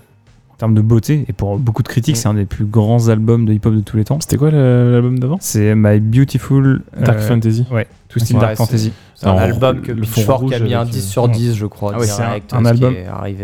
en 0.55 0.57
termes 0.59 0.75
de 0.75 0.81
beauté. 0.81 1.25
Et 1.29 1.33
pour 1.33 1.59
beaucoup 1.59 1.83
de 1.83 1.89
critiques, 1.89 2.15
Mm. 2.15 2.19
c'est 2.19 2.29
un 2.29 2.35
des 2.35 2.45
plus 2.45 2.65
grands 2.65 3.09
albums 3.09 3.45
de 3.45 3.53
hip-hop 3.53 3.75
de 3.75 3.81
tous 3.81 3.97
les 3.97 4.05
temps. 4.05 4.19
C'était 4.21 4.37
quoi 4.37 4.51
l'album 4.51 5.19
d'avant? 5.19 5.39
C'est 5.41 5.75
My 5.75 5.99
Beautiful 6.01 6.83
Dark 6.99 7.19
euh, 7.19 7.29
Fantasy. 7.29 7.67
Ouais, 7.73 7.87
Twisted 8.09 8.37
Ouais, 8.37 8.43
Dark 8.43 8.57
Fantasy. 8.57 8.93
C'est 9.17 9.27
un 9.27 9.37
album 9.37 9.81
que 9.81 9.93
Pitchfork 9.93 10.53
a 10.53 10.59
mis 10.61 10.75
un 10.75 10.81
avec, 10.83 10.93
10 10.93 10.99
euh, 10.99 11.09
sur 11.09 11.29
10, 11.29 11.55
je 11.57 11.67
crois. 11.67 11.93
Ah 11.95 11.99
ouais, 11.99 12.07
direct, 12.07 12.53
un, 12.53 12.65
album 12.65 12.95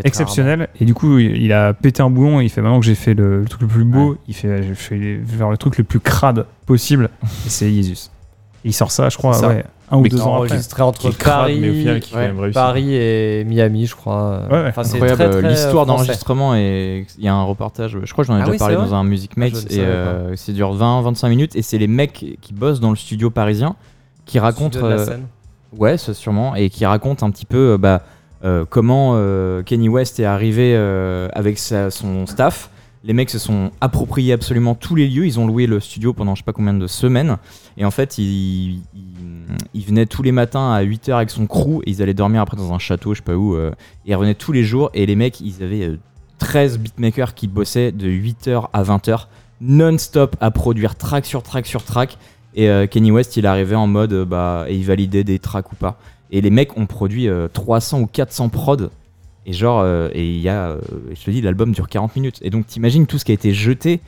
exceptionnel. 0.05 0.69
Et 0.81 0.85
du 0.85 0.95
coup, 0.95 1.19
il 1.19 1.53
a 1.53 1.73
pété 1.74 2.03
un 2.03 2.11
boulon. 2.11 2.41
Il 2.41 2.49
fait 2.49 2.61
maintenant 2.62 2.81
que 2.81 2.87
j'ai 2.87 2.95
fait 2.95 3.15
le, 3.15 3.41
le 3.41 3.47
truc 3.47 3.62
le 3.62 3.69
plus 3.69 3.85
beau, 3.85 4.16
il 4.28 4.35
fait, 4.35 4.62
je 4.62 4.74
fais 4.74 4.97
le 4.97 5.57
truc 5.57 5.78
le 5.78 5.85
plus 5.85 6.01
crade 6.01 6.47
possible. 6.66 7.11
et 7.47 7.49
c'est 7.49 7.70
Jesus. 7.73 8.11
Et 8.65 8.69
il 8.69 8.73
sort 8.73 8.91
ça, 8.93 9.09
je 9.09 9.16
crois, 9.16 9.32
ça. 9.35 9.49
ouais, 9.49 9.65
un 9.90 9.98
ou 9.98 10.02
Mais 10.02 10.08
deux 10.08 10.20
ans 10.20 10.36
après. 10.36 10.50
enregistré 10.52 10.82
entre 10.82 11.10
crade, 11.10 11.38
Paris, 11.40 11.58
mais 11.60 11.70
au 11.70 11.72
final, 11.74 12.00
qui 12.00 12.10
quand 12.12 12.16
ouais, 12.18 12.26
même 12.28 12.38
réussit. 12.38 12.54
Paris 12.54 12.94
et 12.94 13.44
Miami, 13.44 13.86
je 13.86 13.96
crois. 13.96 14.42
Ouais, 14.50 14.62
ouais. 14.62 14.68
Enfin, 14.68 14.84
c'est 14.84 15.02
Incroyable, 15.02 15.46
l'histoire 15.48 15.84
d'enregistrement 15.86 16.54
et 16.54 17.06
il 17.18 17.24
y 17.24 17.28
a 17.28 17.34
un 17.34 17.42
reportage, 17.44 17.98
je 18.02 18.12
crois 18.12 18.24
que 18.24 18.28
j'en 18.28 18.36
ai 18.36 18.40
Ah 18.40 18.44
déjà 18.44 18.52
oui, 18.52 18.58
parlé 18.58 18.76
dans 18.76 18.94
un 18.94 19.02
Music 19.04 19.32
Ah, 19.36 19.40
Mates 19.40 19.54
je 19.68 19.74
ne 19.74 19.80
et 19.80 19.84
euh, 19.84 20.36
c'est 20.36 20.52
dure 20.52 20.76
20-25 20.76 21.28
minutes 21.28 21.56
et 21.56 21.62
c'est 21.62 21.78
les 21.78 21.88
mecs 21.88 22.24
qui 22.40 22.52
bossent 22.52 22.80
dans 22.80 22.90
le 22.90 22.96
studio 22.96 23.30
parisien 23.30 23.74
qui 24.26 24.38
racontent 24.38 24.78
de 24.80 24.86
la 24.86 24.94
euh, 24.96 25.04
scène. 25.04 25.26
ouais 25.76 25.98
ça, 25.98 26.14
sûrement 26.14 26.54
et 26.54 26.70
qui 26.70 26.86
racontent 26.86 27.26
un 27.26 27.30
petit 27.30 27.46
peu 27.46 27.72
euh, 27.72 27.78
bah, 27.78 28.02
euh, 28.44 28.64
comment 28.68 29.12
euh, 29.16 29.62
Kenny 29.64 29.88
West 29.88 30.20
est 30.20 30.24
arrivé 30.24 30.72
euh, 30.76 31.28
avec 31.32 31.58
sa- 31.58 31.90
son 31.90 32.26
staff 32.26 32.70
les 33.02 33.14
mecs 33.14 33.30
se 33.30 33.38
sont 33.38 33.70
appropriés 33.80 34.34
absolument 34.34 34.74
tous 34.74 34.94
les 34.94 35.08
lieux 35.08 35.24
ils 35.26 35.40
ont 35.40 35.46
loué 35.46 35.66
le 35.66 35.80
studio 35.80 36.12
pendant 36.12 36.34
je 36.34 36.40
sais 36.42 36.44
pas 36.44 36.52
combien 36.52 36.74
de 36.74 36.86
semaines 36.86 37.38
et 37.78 37.84
en 37.86 37.90
fait 37.90 38.18
ils, 38.18 38.74
ils, 38.94 39.19
ils 39.74 39.85
venaient 39.85 40.06
tous 40.06 40.22
les 40.22 40.32
matins 40.32 40.72
à 40.72 40.82
8h 40.82 41.12
avec 41.14 41.31
son 41.31 41.47
crew 41.47 41.82
et 41.85 41.90
ils 41.90 42.02
allaient 42.02 42.14
dormir 42.14 42.40
après 42.40 42.56
dans 42.56 42.72
un 42.72 42.78
château 42.78 43.14
je 43.14 43.18
sais 43.18 43.24
pas 43.24 43.35
où 43.35 43.55
euh, 43.55 43.70
et 44.06 44.10
ils 44.10 44.14
revenaient 44.14 44.35
tous 44.35 44.52
les 44.52 44.64
jours. 44.64 44.90
Et 44.94 45.06
les 45.06 45.16
mecs 45.16 45.40
ils 45.40 45.62
avaient 45.62 45.85
euh, 45.85 45.98
13 46.39 46.78
beatmakers 46.78 47.35
qui 47.35 47.48
bossaient 47.48 47.93
de 47.93 48.09
8h 48.09 48.68
à 48.72 48.82
20h 48.82 49.27
non-stop 49.60 50.36
à 50.40 50.51
produire 50.51 50.94
track 50.97 51.27
sur 51.27 51.43
track 51.43 51.66
sur 51.66 51.85
track. 51.85 52.18
Et 52.55 52.68
euh, 52.68 52.86
Kenny 52.86 53.10
West 53.10 53.36
il 53.36 53.47
arrivait 53.47 53.77
en 53.77 53.86
mode 53.86 54.12
euh, 54.12 54.24
bah 54.24 54.64
et 54.68 54.77
il 54.77 54.85
validait 54.85 55.24
des 55.24 55.39
tracks 55.39 55.72
ou 55.72 55.77
pas. 55.77 55.98
Et 56.32 56.40
les 56.40 56.51
mecs 56.51 56.77
ont 56.77 56.86
produit 56.86 57.28
euh, 57.28 57.48
300 57.48 58.01
ou 58.01 58.06
400 58.06 58.48
prod. 58.48 58.90
Et 59.47 59.52
genre 59.52 59.81
euh, 59.81 60.09
et 60.12 60.28
il 60.28 60.40
y 60.40 60.48
a 60.48 60.68
euh, 60.68 60.81
je 61.14 61.24
te 61.24 61.31
dis 61.31 61.40
l'album 61.40 61.72
dure 61.72 61.89
40 61.89 62.16
minutes. 62.16 62.39
Et 62.43 62.51
donc 62.51 62.66
t'imagines 62.66 63.06
tout 63.06 63.18
ce 63.18 63.24
qui 63.24 63.32
a 63.32 63.35
été 63.35 63.52
jeté 63.52 64.01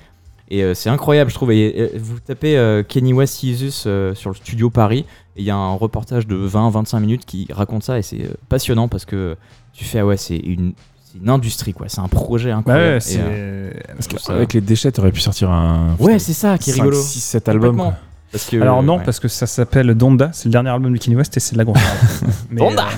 et 0.55 0.63
euh, 0.63 0.75
c'est 0.75 0.91
incroyable 0.91 1.31
je 1.31 1.35
trouve 1.35 1.51
et, 1.53 1.91
vous 1.97 2.21
tapez 2.21 2.57
euh, 2.57 2.83
Kenny 2.83 3.13
West 3.13 3.41
Jesus 3.41 3.85
euh, 3.87 4.15
sur 4.15 4.31
le 4.31 4.37
studio 4.37 4.69
Paris 4.71 5.05
et 5.37 5.41
il 5.41 5.45
y 5.45 5.51
a 5.51 5.57
un 5.57 5.73
reportage 5.75 6.27
de 6.27 6.37
20-25 6.37 7.01
minutes 7.01 7.25
qui 7.25 7.47
raconte 7.51 7.83
ça 7.85 7.99
et 7.99 8.03
c'est 8.03 8.23
euh, 8.23 8.35
passionnant 8.49 8.87
parce 8.89 9.05
que 9.07 9.37
tu 9.73 9.85
fais 9.85 10.01
ah 10.01 10.07
ouais 10.07 10.17
c'est 10.19 10.37
une 10.37 10.75
c'est 11.05 11.19
une 11.19 11.29
industrie 11.31 11.73
quoi 11.73 11.87
c'est 11.89 12.01
un 12.01 12.09
projet 12.09 12.51
Bah 12.51 12.57
incroyable 12.59 12.85
ouais, 12.91 12.97
Et, 12.99 13.01
c'est. 13.01 13.19
euh, 13.21 13.71
Parce 13.97 14.09
ça- 14.23 14.33
qu'avec 14.35 14.53
les 14.53 14.61
déchets, 14.61 14.93
t'aurais 14.93 15.13
pu 15.13 15.21
sortir 15.21 15.51
un. 15.51 15.97
ouais 15.99 16.19
c'est 16.19 16.33
ça 16.35 16.59
qui 16.59 16.71
est 16.71 16.75
5, 16.75 16.83
rigolo 16.83 17.01
6, 17.01 17.21
7 17.21 17.49
albums. 17.49 17.71
Complètement. 17.71 17.91
quoi. 17.93 17.99
Parce 18.33 18.47
que, 18.47 18.57
Alors 18.63 18.83
non, 18.83 18.97
ouais. 18.97 19.05
parce 19.05 19.21
que 19.21 19.29
ça 19.29 19.47
s'appelle 19.47 19.95
Donda, 19.95 20.31
c'est 20.33 20.47
le 20.47 20.53
dernier 20.53 20.71
album 20.71 20.91
de 20.93 20.99
Kanye 20.99 21.17
West 21.17 21.37
et 21.37 21.41
c'est 21.41 21.53
de 21.53 21.59
la 21.59 21.65
grosse 21.65 21.79
Donda 22.51 22.85
euh, 22.87 22.91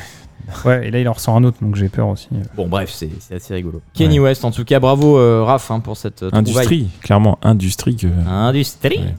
Ouais, 0.64 0.88
et 0.88 0.90
là 0.90 1.00
il 1.00 1.08
en 1.08 1.12
ressort 1.12 1.36
un 1.36 1.44
autre, 1.44 1.58
donc 1.62 1.74
j'ai 1.76 1.88
peur 1.88 2.08
aussi. 2.08 2.28
Bon, 2.56 2.66
bref, 2.68 2.90
c'est 2.92 3.10
c'est 3.20 3.34
assez 3.36 3.54
rigolo. 3.54 3.80
Kenny 3.94 4.18
West, 4.20 4.44
en 4.44 4.50
tout 4.50 4.64
cas, 4.64 4.80
bravo 4.80 5.18
euh, 5.18 5.42
Raph 5.44 5.70
hein, 5.70 5.80
pour 5.80 5.96
cette 5.96 6.22
euh, 6.22 6.30
trouvaille. 6.30 6.40
Industrie, 6.66 6.88
clairement, 7.02 7.38
industrie 7.42 7.96
que. 7.96 8.06
Industrie. 8.28 8.98
Ouais. 8.98 9.14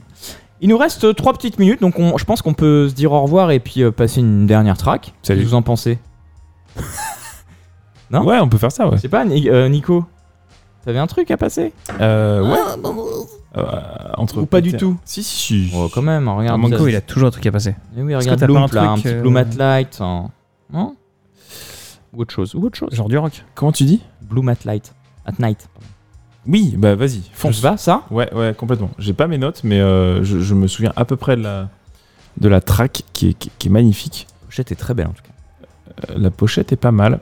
Il 0.60 0.68
nous 0.70 0.78
reste 0.78 1.04
euh, 1.04 1.12
trois 1.12 1.32
petites 1.34 1.58
minutes, 1.58 1.80
donc 1.80 1.98
on- 1.98 2.16
je 2.16 2.24
pense 2.24 2.40
qu'on 2.42 2.54
peut 2.54 2.88
se 2.88 2.94
dire 2.94 3.12
au 3.12 3.20
revoir 3.22 3.50
et 3.50 3.60
puis 3.60 3.82
euh, 3.82 3.90
passer 3.90 4.20
une 4.20 4.46
dernière 4.46 4.76
track. 4.78 5.12
Salut. 5.22 5.40
Qu'est-ce 5.40 5.44
que 5.46 5.50
vous 5.50 5.54
en 5.56 5.62
pensez 5.62 5.98
Non 8.10 8.24
Ouais, 8.24 8.38
on 8.38 8.48
peut 8.48 8.58
faire 8.58 8.72
ça, 8.72 8.88
ouais. 8.88 8.96
Je 8.96 9.02
sais 9.02 9.08
pas, 9.08 9.24
Ni- 9.24 9.48
euh, 9.48 9.68
Nico 9.68 10.04
T'avais 10.84 10.98
un 11.00 11.08
truc 11.08 11.30
à 11.32 11.36
passer? 11.36 11.72
Euh, 12.00 12.42
ouais. 12.48 12.58
Euh, 13.56 13.64
entre 14.18 14.42
Ou 14.42 14.46
pas 14.46 14.60
du 14.60 14.74
tout 14.76 14.96
Si, 15.04 15.22
si, 15.24 15.68
si. 15.68 15.72
Oh, 15.74 15.88
quand 15.92 16.02
même, 16.02 16.28
regarde. 16.28 16.60
Manco, 16.60 16.78
ça- 16.84 16.90
il 16.90 16.94
a 16.94 17.00
toujours 17.00 17.26
un 17.28 17.30
truc 17.32 17.44
à 17.46 17.50
passer. 17.52 17.74
Eh 17.96 18.02
oui, 18.02 18.12
Est-ce 18.12 18.20
regarde 18.28 18.36
que 18.36 18.40
t'as 18.40 18.46
pas 18.46 18.52
Bloom, 18.52 18.62
un 18.62 18.74
là, 18.84 18.90
un 18.92 18.94
petit 18.96 19.08
euh, 19.08 19.20
Blue 19.22 19.30
Matte 19.30 19.56
Light. 19.56 19.98
hein. 20.00 20.30
Non? 20.72 20.94
Ou 22.12 22.22
autre 22.22 22.32
chose, 22.32 22.54
ou 22.54 22.64
autre 22.64 22.76
chose. 22.76 22.90
Genre 22.92 23.08
du 23.08 23.18
rock. 23.18 23.44
Comment 23.54 23.72
tu 23.72 23.84
dis? 23.84 24.02
Blue 24.22 24.42
Matte 24.42 24.64
Light. 24.64 24.94
At 25.24 25.34
night. 25.38 25.68
Oui, 26.46 26.74
bah 26.78 26.94
vas-y, 26.94 27.22
fonce. 27.32 27.60
Va, 27.60 27.76
ça? 27.76 28.04
Ouais, 28.10 28.32
ouais, 28.32 28.54
complètement. 28.56 28.90
J'ai 28.98 29.12
pas 29.12 29.26
mes 29.26 29.38
notes, 29.38 29.62
mais 29.64 29.80
euh, 29.80 30.22
je, 30.22 30.38
je 30.38 30.54
me 30.54 30.68
souviens 30.68 30.92
à 30.94 31.04
peu 31.04 31.16
près 31.16 31.36
de 31.36 31.42
la, 31.42 31.68
de 32.40 32.48
la 32.48 32.60
track 32.60 33.02
qui 33.12 33.30
est, 33.30 33.34
qui, 33.34 33.50
qui 33.58 33.66
est 33.66 33.70
magnifique. 33.70 34.28
La 34.30 34.46
pochette 34.46 34.70
est 34.72 34.76
très 34.76 34.94
belle 34.94 35.08
en 35.08 35.12
tout 35.12 35.22
cas. 35.24 36.10
Euh, 36.10 36.18
la 36.18 36.30
pochette 36.30 36.72
est 36.72 36.76
pas 36.76 36.92
mal. 36.92 37.18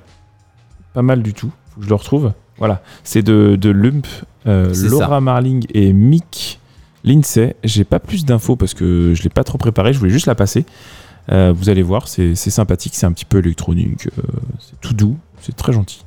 Pas 0.93 1.01
mal 1.01 1.23
du 1.23 1.33
tout. 1.33 1.51
Faut 1.71 1.81
que 1.81 1.85
je 1.85 1.89
le 1.89 1.95
retrouve. 1.95 2.33
Voilà. 2.59 2.83
C'est 3.03 3.23
de, 3.23 3.57
de 3.57 3.71
Lump 3.71 4.07
euh, 4.47 4.75
C'est 4.75 4.89
Laura 4.89 5.07
ça. 5.09 5.21
Marling 5.21 5.67
et 5.73 5.95
Mick 5.95 6.61
Lindsay. 7.03 7.57
J'ai 7.65 7.85
pas 7.85 8.01
plus 8.01 8.27
d'infos 8.27 8.57
parce 8.57 8.75
que 8.75 9.15
je 9.15 9.23
l'ai 9.23 9.31
pas 9.31 9.43
trop 9.43 9.57
préparé, 9.57 9.95
je 9.95 9.99
voulais 9.99 10.13
juste 10.13 10.27
la 10.27 10.35
passer. 10.35 10.67
Euh, 11.33 11.53
vous 11.57 11.69
allez 11.69 11.83
voir, 11.83 12.09
c'est 12.09 12.35
c'est 12.35 12.51
sympathique, 12.51 12.95
c'est 12.95 13.07
un 13.07 13.13
petit 13.13 13.25
peu 13.25 13.39
électronique, 13.39 14.09
euh, 14.19 14.23
c'est 14.61 14.79
tout 14.81 14.93
doux, 14.95 15.17
c'est 15.41 15.57
très 15.57 15.73
gentil. 15.73 16.03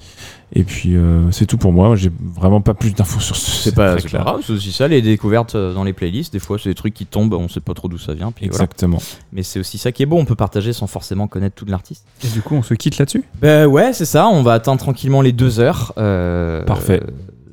Et 0.54 0.64
puis 0.64 0.96
euh, 0.96 1.30
c'est 1.32 1.46
tout 1.46 1.58
pour 1.58 1.74
moi, 1.74 1.96
j'ai 1.98 2.10
vraiment 2.36 2.62
pas 2.62 2.74
plus 2.74 2.94
d'infos 2.94 3.20
sur 3.20 3.36
ce 3.36 3.52
C'est 3.52 3.76
pas, 3.76 4.00
c'est 4.00 4.10
pas 4.12 4.20
grave, 4.20 4.42
c'est 4.46 4.54
aussi 4.54 4.72
ça, 4.72 4.88
les 4.88 5.02
découvertes 5.02 5.58
dans 5.58 5.84
les 5.84 5.92
playlists. 5.92 6.32
Des 6.32 6.40
fois, 6.40 6.58
c'est 6.58 6.70
des 6.70 6.76
trucs 6.76 6.94
qui 6.94 7.06
tombent, 7.06 7.34
on 7.34 7.50
sait 7.50 7.60
pas 7.60 7.74
trop 7.74 7.88
d'où 7.90 7.98
ça 7.98 8.14
vient. 8.14 8.32
Puis 8.32 8.48
voilà. 8.48 8.64
Exactement. 8.64 9.00
Mais 9.34 9.44
c'est 9.44 9.60
aussi 9.60 9.78
ça 9.78 9.92
qui 9.92 10.04
est 10.04 10.06
beau, 10.06 10.18
on 10.18 10.26
peut 10.26 10.36
partager 10.36 10.72
sans 10.72 10.88
forcément 10.88 11.28
connaître 11.28 11.56
tout 11.56 11.66
de 11.66 11.72
l'artiste. 11.72 12.06
Et 12.24 12.28
du 12.30 12.42
coup, 12.42 12.56
on 12.56 12.64
se 12.64 12.76
quitte 12.76 12.98
là-dessus? 12.98 13.24
Ben 13.42 13.66
ouais, 13.66 13.92
c'est 13.94 14.06
ça, 14.06 14.28
on 14.28 14.42
va 14.44 14.54
atteindre 14.54 14.80
tranquillement 14.80 15.22
les 15.22 15.34
deux 15.34 15.60
heures. 15.60 15.94
euh, 15.98 16.64
Parfait. 16.64 17.02
euh, 17.04 17.12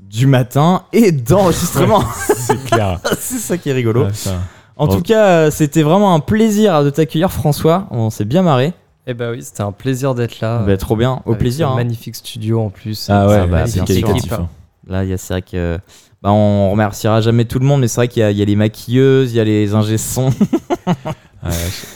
du 0.08 0.28
matin 0.28 0.82
et 0.92 1.10
d'enregistrement. 1.10 2.04
c'est 2.36 2.62
clair. 2.66 3.00
c'est 3.18 3.38
ça 3.38 3.58
qui 3.58 3.70
est 3.70 3.72
rigolo. 3.72 4.04
Ouais, 4.04 4.12
ça. 4.14 4.40
En 4.76 4.86
Oh. 4.88 4.94
tout 4.96 5.02
cas, 5.02 5.26
euh, 5.26 5.50
c'était 5.50 5.82
vraiment 5.82 6.14
un 6.14 6.20
plaisir 6.20 6.82
de 6.84 6.90
t'accueillir, 6.90 7.30
François. 7.30 7.86
On 7.90 8.10
s'est 8.10 8.24
bien 8.24 8.42
marré. 8.42 8.72
Eh 9.06 9.14
bah 9.14 9.30
oui, 9.30 9.42
c'était 9.42 9.62
un 9.62 9.70
plaisir 9.72 10.14
d'être 10.14 10.40
là. 10.40 10.58
Bah, 10.66 10.76
trop 10.76 10.96
bien, 10.96 11.20
au 11.26 11.30
Avec 11.30 11.40
plaisir, 11.40 11.68
ce 11.68 11.72
hein. 11.72 11.76
Magnifique 11.76 12.16
studio 12.16 12.60
en 12.60 12.70
plus. 12.70 13.08
Ah 13.10 13.26
ouais, 13.28 13.40
C'est 13.42 13.46
bah, 13.50 13.66
sûr. 13.66 13.84
équipe, 14.10 14.32
hein. 14.32 14.48
Là, 14.88 15.04
il 15.04 15.10
y 15.10 15.12
a- 15.12 15.18
c'est 15.18 15.34
vrai 15.34 15.42
que 15.42 15.78
bah, 16.22 16.32
on 16.32 16.70
remerciera 16.70 17.20
jamais 17.20 17.44
tout 17.44 17.58
le 17.58 17.66
monde, 17.66 17.80
mais 17.82 17.88
c'est 17.88 17.96
vrai 18.00 18.08
qu'il 18.08 18.20
y, 18.20 18.24
a- 18.24 18.30
il 18.30 18.36
y 18.38 18.42
a 18.42 18.44
les 18.46 18.56
maquilleuses, 18.56 19.32
il 19.32 19.36
y 19.36 19.40
a 19.40 19.44
les 19.44 19.74
ingé 19.74 19.96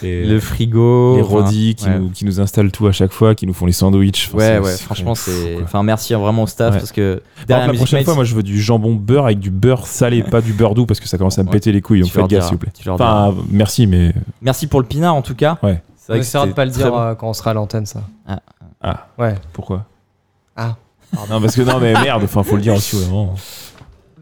Et 0.03 0.25
le 0.25 0.41
frigo, 0.41 1.17
les 1.17 1.23
enfin, 1.23 1.31
rodis 1.31 1.75
qui, 1.75 1.87
ouais. 1.87 1.99
nous, 1.99 2.11
qui 2.11 2.25
nous 2.25 2.41
installent 2.41 2.71
tout 2.71 2.87
à 2.87 2.93
chaque 2.93 3.13
fois, 3.13 3.35
qui 3.35 3.47
nous 3.47 3.55
font 3.55 3.67
les 3.67 3.73
sandwichs. 3.73 4.29
Enfin, 4.29 4.39
Ouais, 4.39 4.59
ouais, 4.59 4.77
franchement, 4.77 5.15
c'est. 5.15 5.59
Enfin, 5.63 5.83
merci 5.83 6.13
vraiment 6.15 6.43
au 6.43 6.47
staff 6.47 6.75
Ouais. 6.75 6.79
parce 6.81 6.93
que 6.93 7.23
Par 7.47 7.67
la 7.67 7.73
prochaine 7.73 8.05
fois, 8.05 8.15
moi 8.15 8.25
je 8.25 8.35
veux 8.35 8.43
du 8.43 8.61
jambon 8.61 8.95
beurre 8.95 9.25
avec 9.27 9.39
du 9.39 9.51
beurre 9.51 9.87
salé, 9.87 10.23
pas 10.23 10.41
du 10.41 10.53
beurre 10.53 10.75
doux 10.75 10.87
parce 10.87 11.01
que 11.01 11.09
ça 11.09 11.19
commence 11.19 11.39
à 11.39 11.43
me 11.43 11.49
Ouais. 11.49 11.53
péter 11.55 11.73
les 11.73 11.81
couilles. 11.81 12.01
Donc 12.01 12.11
Tu 12.11 12.17
leur 12.19 12.27
faites 12.27 12.31
gaffe, 12.39 12.45
s'il 12.45 12.53
vous 12.55 12.59
plaît. 12.59 12.73
tu 12.79 12.85
leur 12.87 12.95
Enfin, 12.97 13.35
merci, 13.51 13.87
mais. 13.87 14.13
Merci 14.43 14.67
pour 14.67 14.81
le 14.81 14.87
pinard 14.87 15.15
en 15.15 15.23
tout 15.23 15.35
cas. 15.35 15.59
Ouais. 15.63 15.81
C'est 15.97 16.13
vrai 16.13 16.21
que 16.21 16.25
essaiera 16.25 16.47
de 16.47 16.53
pas 16.53 16.65
le 16.65 16.71
dire 16.71 16.91
bon. 16.91 16.99
euh, 17.01 17.15
quand 17.15 17.29
on 17.29 17.33
sera 17.35 17.51
à 17.51 17.55
l'antenne, 17.55 17.87
ça. 17.87 18.01
Ah. 18.27 18.41
Ah. 18.83 19.07
Ouais. 19.19 19.35
Pourquoi? 19.53 19.85
Ah. 20.57 20.77
Non, 21.31 21.41
parce 21.41 21.57
que 21.57 21.63
non, 21.63 21.79
mais 21.81 21.95
merde, 21.95 22.23
enfin, 22.25 22.43
faut 22.43 22.57
le 22.57 22.63
dire 22.63 22.75
aussi, 22.75 22.97
vraiment. 22.97 23.35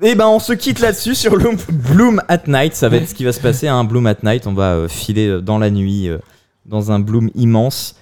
Et 0.03 0.15
ben 0.15 0.27
on 0.27 0.39
se 0.39 0.53
quitte 0.53 0.81
là-dessus 0.81 1.15
sur 1.15 1.33
Bloom, 1.33 1.57
Bloom 1.93 2.23
at 2.29 2.41
Night. 2.47 2.75
Ça 2.75 2.89
va 2.89 2.97
être 2.99 3.09
ce 3.09 3.15
qui 3.15 3.25
va 3.25 3.33
se 3.33 3.41
passer. 3.41 3.69
Un 3.69 3.85
Bloom 3.85 4.07
at 4.07 4.17
Night. 4.23 4.47
On 4.47 4.53
va 4.53 4.73
euh, 4.75 4.89
filer 4.89 5.27
euh, 5.29 5.41
dans 5.41 5.59
la 5.59 5.71
nuit 5.71 6.09
euh, 6.09 6.19
dans 6.67 6.93
un 6.93 6.99
Bloom 6.99 7.31
immense. 7.35 7.97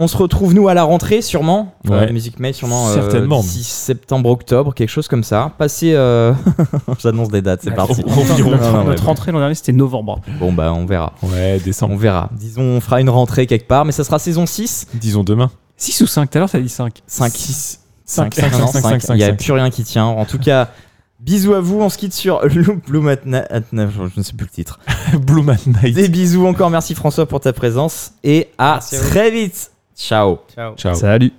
On 0.00 0.06
se 0.06 0.16
retrouve 0.16 0.54
nous 0.54 0.68
à 0.68 0.74
la 0.74 0.84
rentrée 0.84 1.22
sûrement. 1.22 1.74
Euh, 1.90 2.00
Ouais. 2.06 2.12
Music 2.12 2.38
Made 2.38 2.54
sûrement. 2.54 2.88
euh, 2.88 2.94
Certainement. 2.94 3.40
d'ici 3.40 3.64
septembre 3.64 4.30
octobre 4.30 4.72
quelque 4.74 4.90
chose 4.90 5.08
comme 5.08 5.24
ça. 5.24 5.50
Passez. 5.58 5.92
euh, 5.94 6.32
J'annonce 7.00 7.30
des 7.30 7.42
dates. 7.42 7.60
C'est 7.64 7.72
parti. 7.74 8.02
Environ. 8.06 8.50
Non, 8.50 8.56
non, 8.72 8.78
ouais, 8.80 8.84
Notre 8.86 9.06
rentrée 9.06 9.32
l'an 9.32 9.38
dernier, 9.40 9.54
c'était 9.54 9.72
novembre. 9.72 10.20
Bon 10.38 10.52
bah 10.52 10.72
on 10.72 10.86
verra. 10.86 11.14
Ouais, 11.22 11.58
décembre. 11.58 11.94
On 11.94 11.96
verra. 11.96 12.28
Disons 12.32 12.62
on 12.62 12.80
fera 12.80 13.00
une 13.00 13.10
rentrée 13.10 13.46
quelque 13.46 13.66
part, 13.66 13.84
mais 13.84 13.92
ça 13.92 14.04
sera 14.04 14.18
saison 14.18 14.46
6. 14.46 14.86
Disons 14.94 15.24
demain. 15.24 15.50
6 15.78 16.00
ou 16.02 16.06
5 16.06 16.30
Tout 16.30 16.38
à 16.38 16.40
l'heure, 16.40 16.50
t'as 16.50 16.60
dit 16.60 16.68
5. 16.68 17.02
5. 17.06 17.32
6. 17.34 17.80
5, 18.04 18.34
5, 18.34 18.52
5, 18.54 18.66
5, 18.80 19.02
5, 19.02 19.14
Il 19.14 19.16
n'y 19.18 19.22
a 19.24 19.28
5. 19.28 19.36
plus 19.38 19.52
rien 19.52 19.70
qui 19.70 19.84
tient. 19.84 20.04
En 20.06 20.24
tout 20.24 20.38
cas, 20.38 20.70
bisous 21.18 21.54
à 21.54 21.60
vous. 21.60 21.80
On 21.80 21.88
se 21.88 21.98
quitte 21.98 22.12
sur 22.14 22.40
Bloom 22.86 23.08
at 23.08 23.18
at 23.50 23.62
Je 23.72 24.18
ne 24.18 24.22
sais 24.22 24.32
plus 24.32 24.44
le 24.46 24.50
titre. 24.50 24.78
Bloom 25.20 25.48
at 25.50 25.56
Night. 25.66 25.94
Des 25.94 26.08
bisous 26.08 26.46
encore. 26.46 26.70
Merci 26.70 26.94
François 26.94 27.26
pour 27.26 27.40
ta 27.40 27.52
présence. 27.52 28.12
Et 28.24 28.48
à 28.58 28.74
Merci 28.74 28.96
à 28.96 29.00
vous. 29.00 29.08
très 29.10 29.30
vite. 29.30 29.70
Ciao. 29.96 30.38
Ciao. 30.54 30.74
Ciao. 30.76 30.94
Salut. 30.94 31.32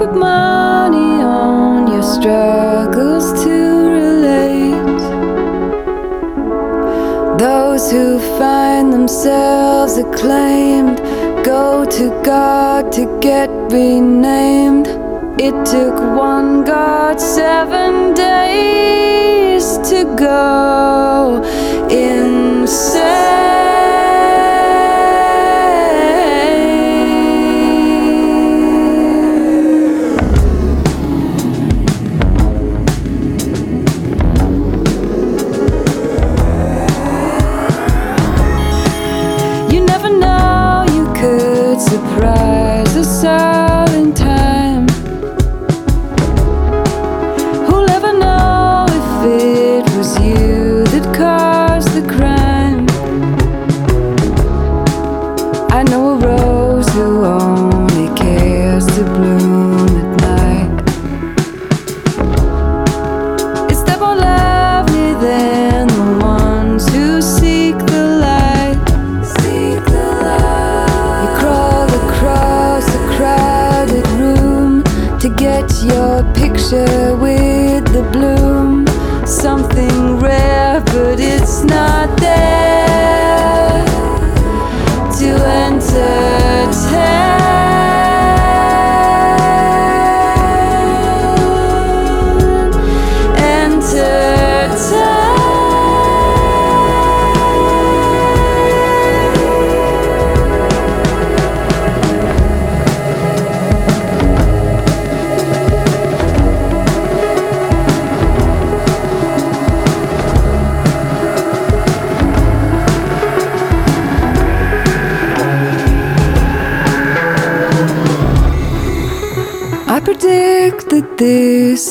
Put 0.00 0.14
money 0.14 1.22
on 1.22 1.86
your 1.92 2.02
struggles 2.02 3.34
to 3.44 3.56
relate. 3.98 5.02
Those 7.38 7.90
who 7.92 8.18
find 8.38 8.94
themselves 8.94 9.98
acclaimed 9.98 10.96
go 11.44 11.84
to 11.84 12.08
God 12.24 12.90
to 12.92 13.04
get 13.20 13.50
renamed. 13.70 14.86
It 15.38 15.54
took 15.66 15.96
one 16.16 16.64
God 16.64 17.20
seven 17.20 18.14
days 18.14 19.76
to 19.90 20.04
go 20.16 21.42
insane. 21.90 23.59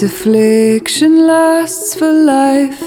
Affliction 0.04 1.28
lasts 1.28 1.96
for 1.96 2.12
life. 2.12 2.82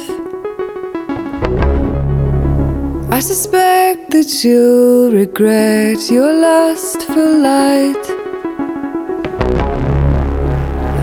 I 3.10 3.20
suspect 3.20 4.10
that 4.12 4.42
you'll 4.42 5.12
regret 5.12 6.10
your 6.10 6.32
lust 6.32 7.02
for 7.02 7.26
light. 7.50 8.04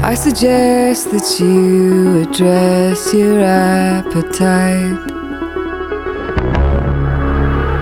I 0.04 0.16
suggest 0.16 1.12
that 1.12 1.40
you 1.40 2.24
address 2.24 3.14
your 3.14 3.40
appetite. 3.42 5.00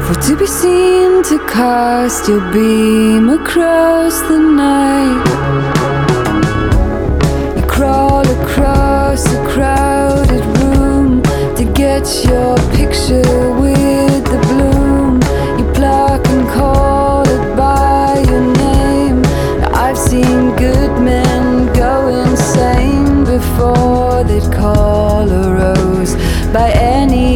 For 0.06 0.16
to 0.28 0.36
be 0.38 0.46
seen 0.46 1.24
to 1.24 1.38
cast 1.48 2.28
your 2.28 2.42
beam 2.52 3.30
across 3.30 4.20
the 4.22 4.40
night 4.40 5.87
across 8.48 9.26
a 9.34 9.48
crowded 9.50 10.46
room 10.60 11.22
to 11.56 11.66
get 11.74 12.06
your 12.24 12.56
picture 12.72 13.52
with 13.62 14.24
the 14.32 14.40
bloom. 14.48 15.16
You 15.60 15.66
pluck 15.74 16.26
and 16.28 16.48
call 16.50 17.24
it 17.28 17.58
by 17.58 18.24
your 18.30 18.46
name. 18.56 19.22
I've 19.74 19.98
seen 19.98 20.56
good 20.56 20.94
men 21.02 21.74
go 21.74 22.08
insane 22.08 23.26
before 23.26 24.24
they'd 24.24 24.50
call 24.54 25.30
a 25.30 25.44
rose 25.60 26.16
by 26.54 26.72
any. 26.72 27.27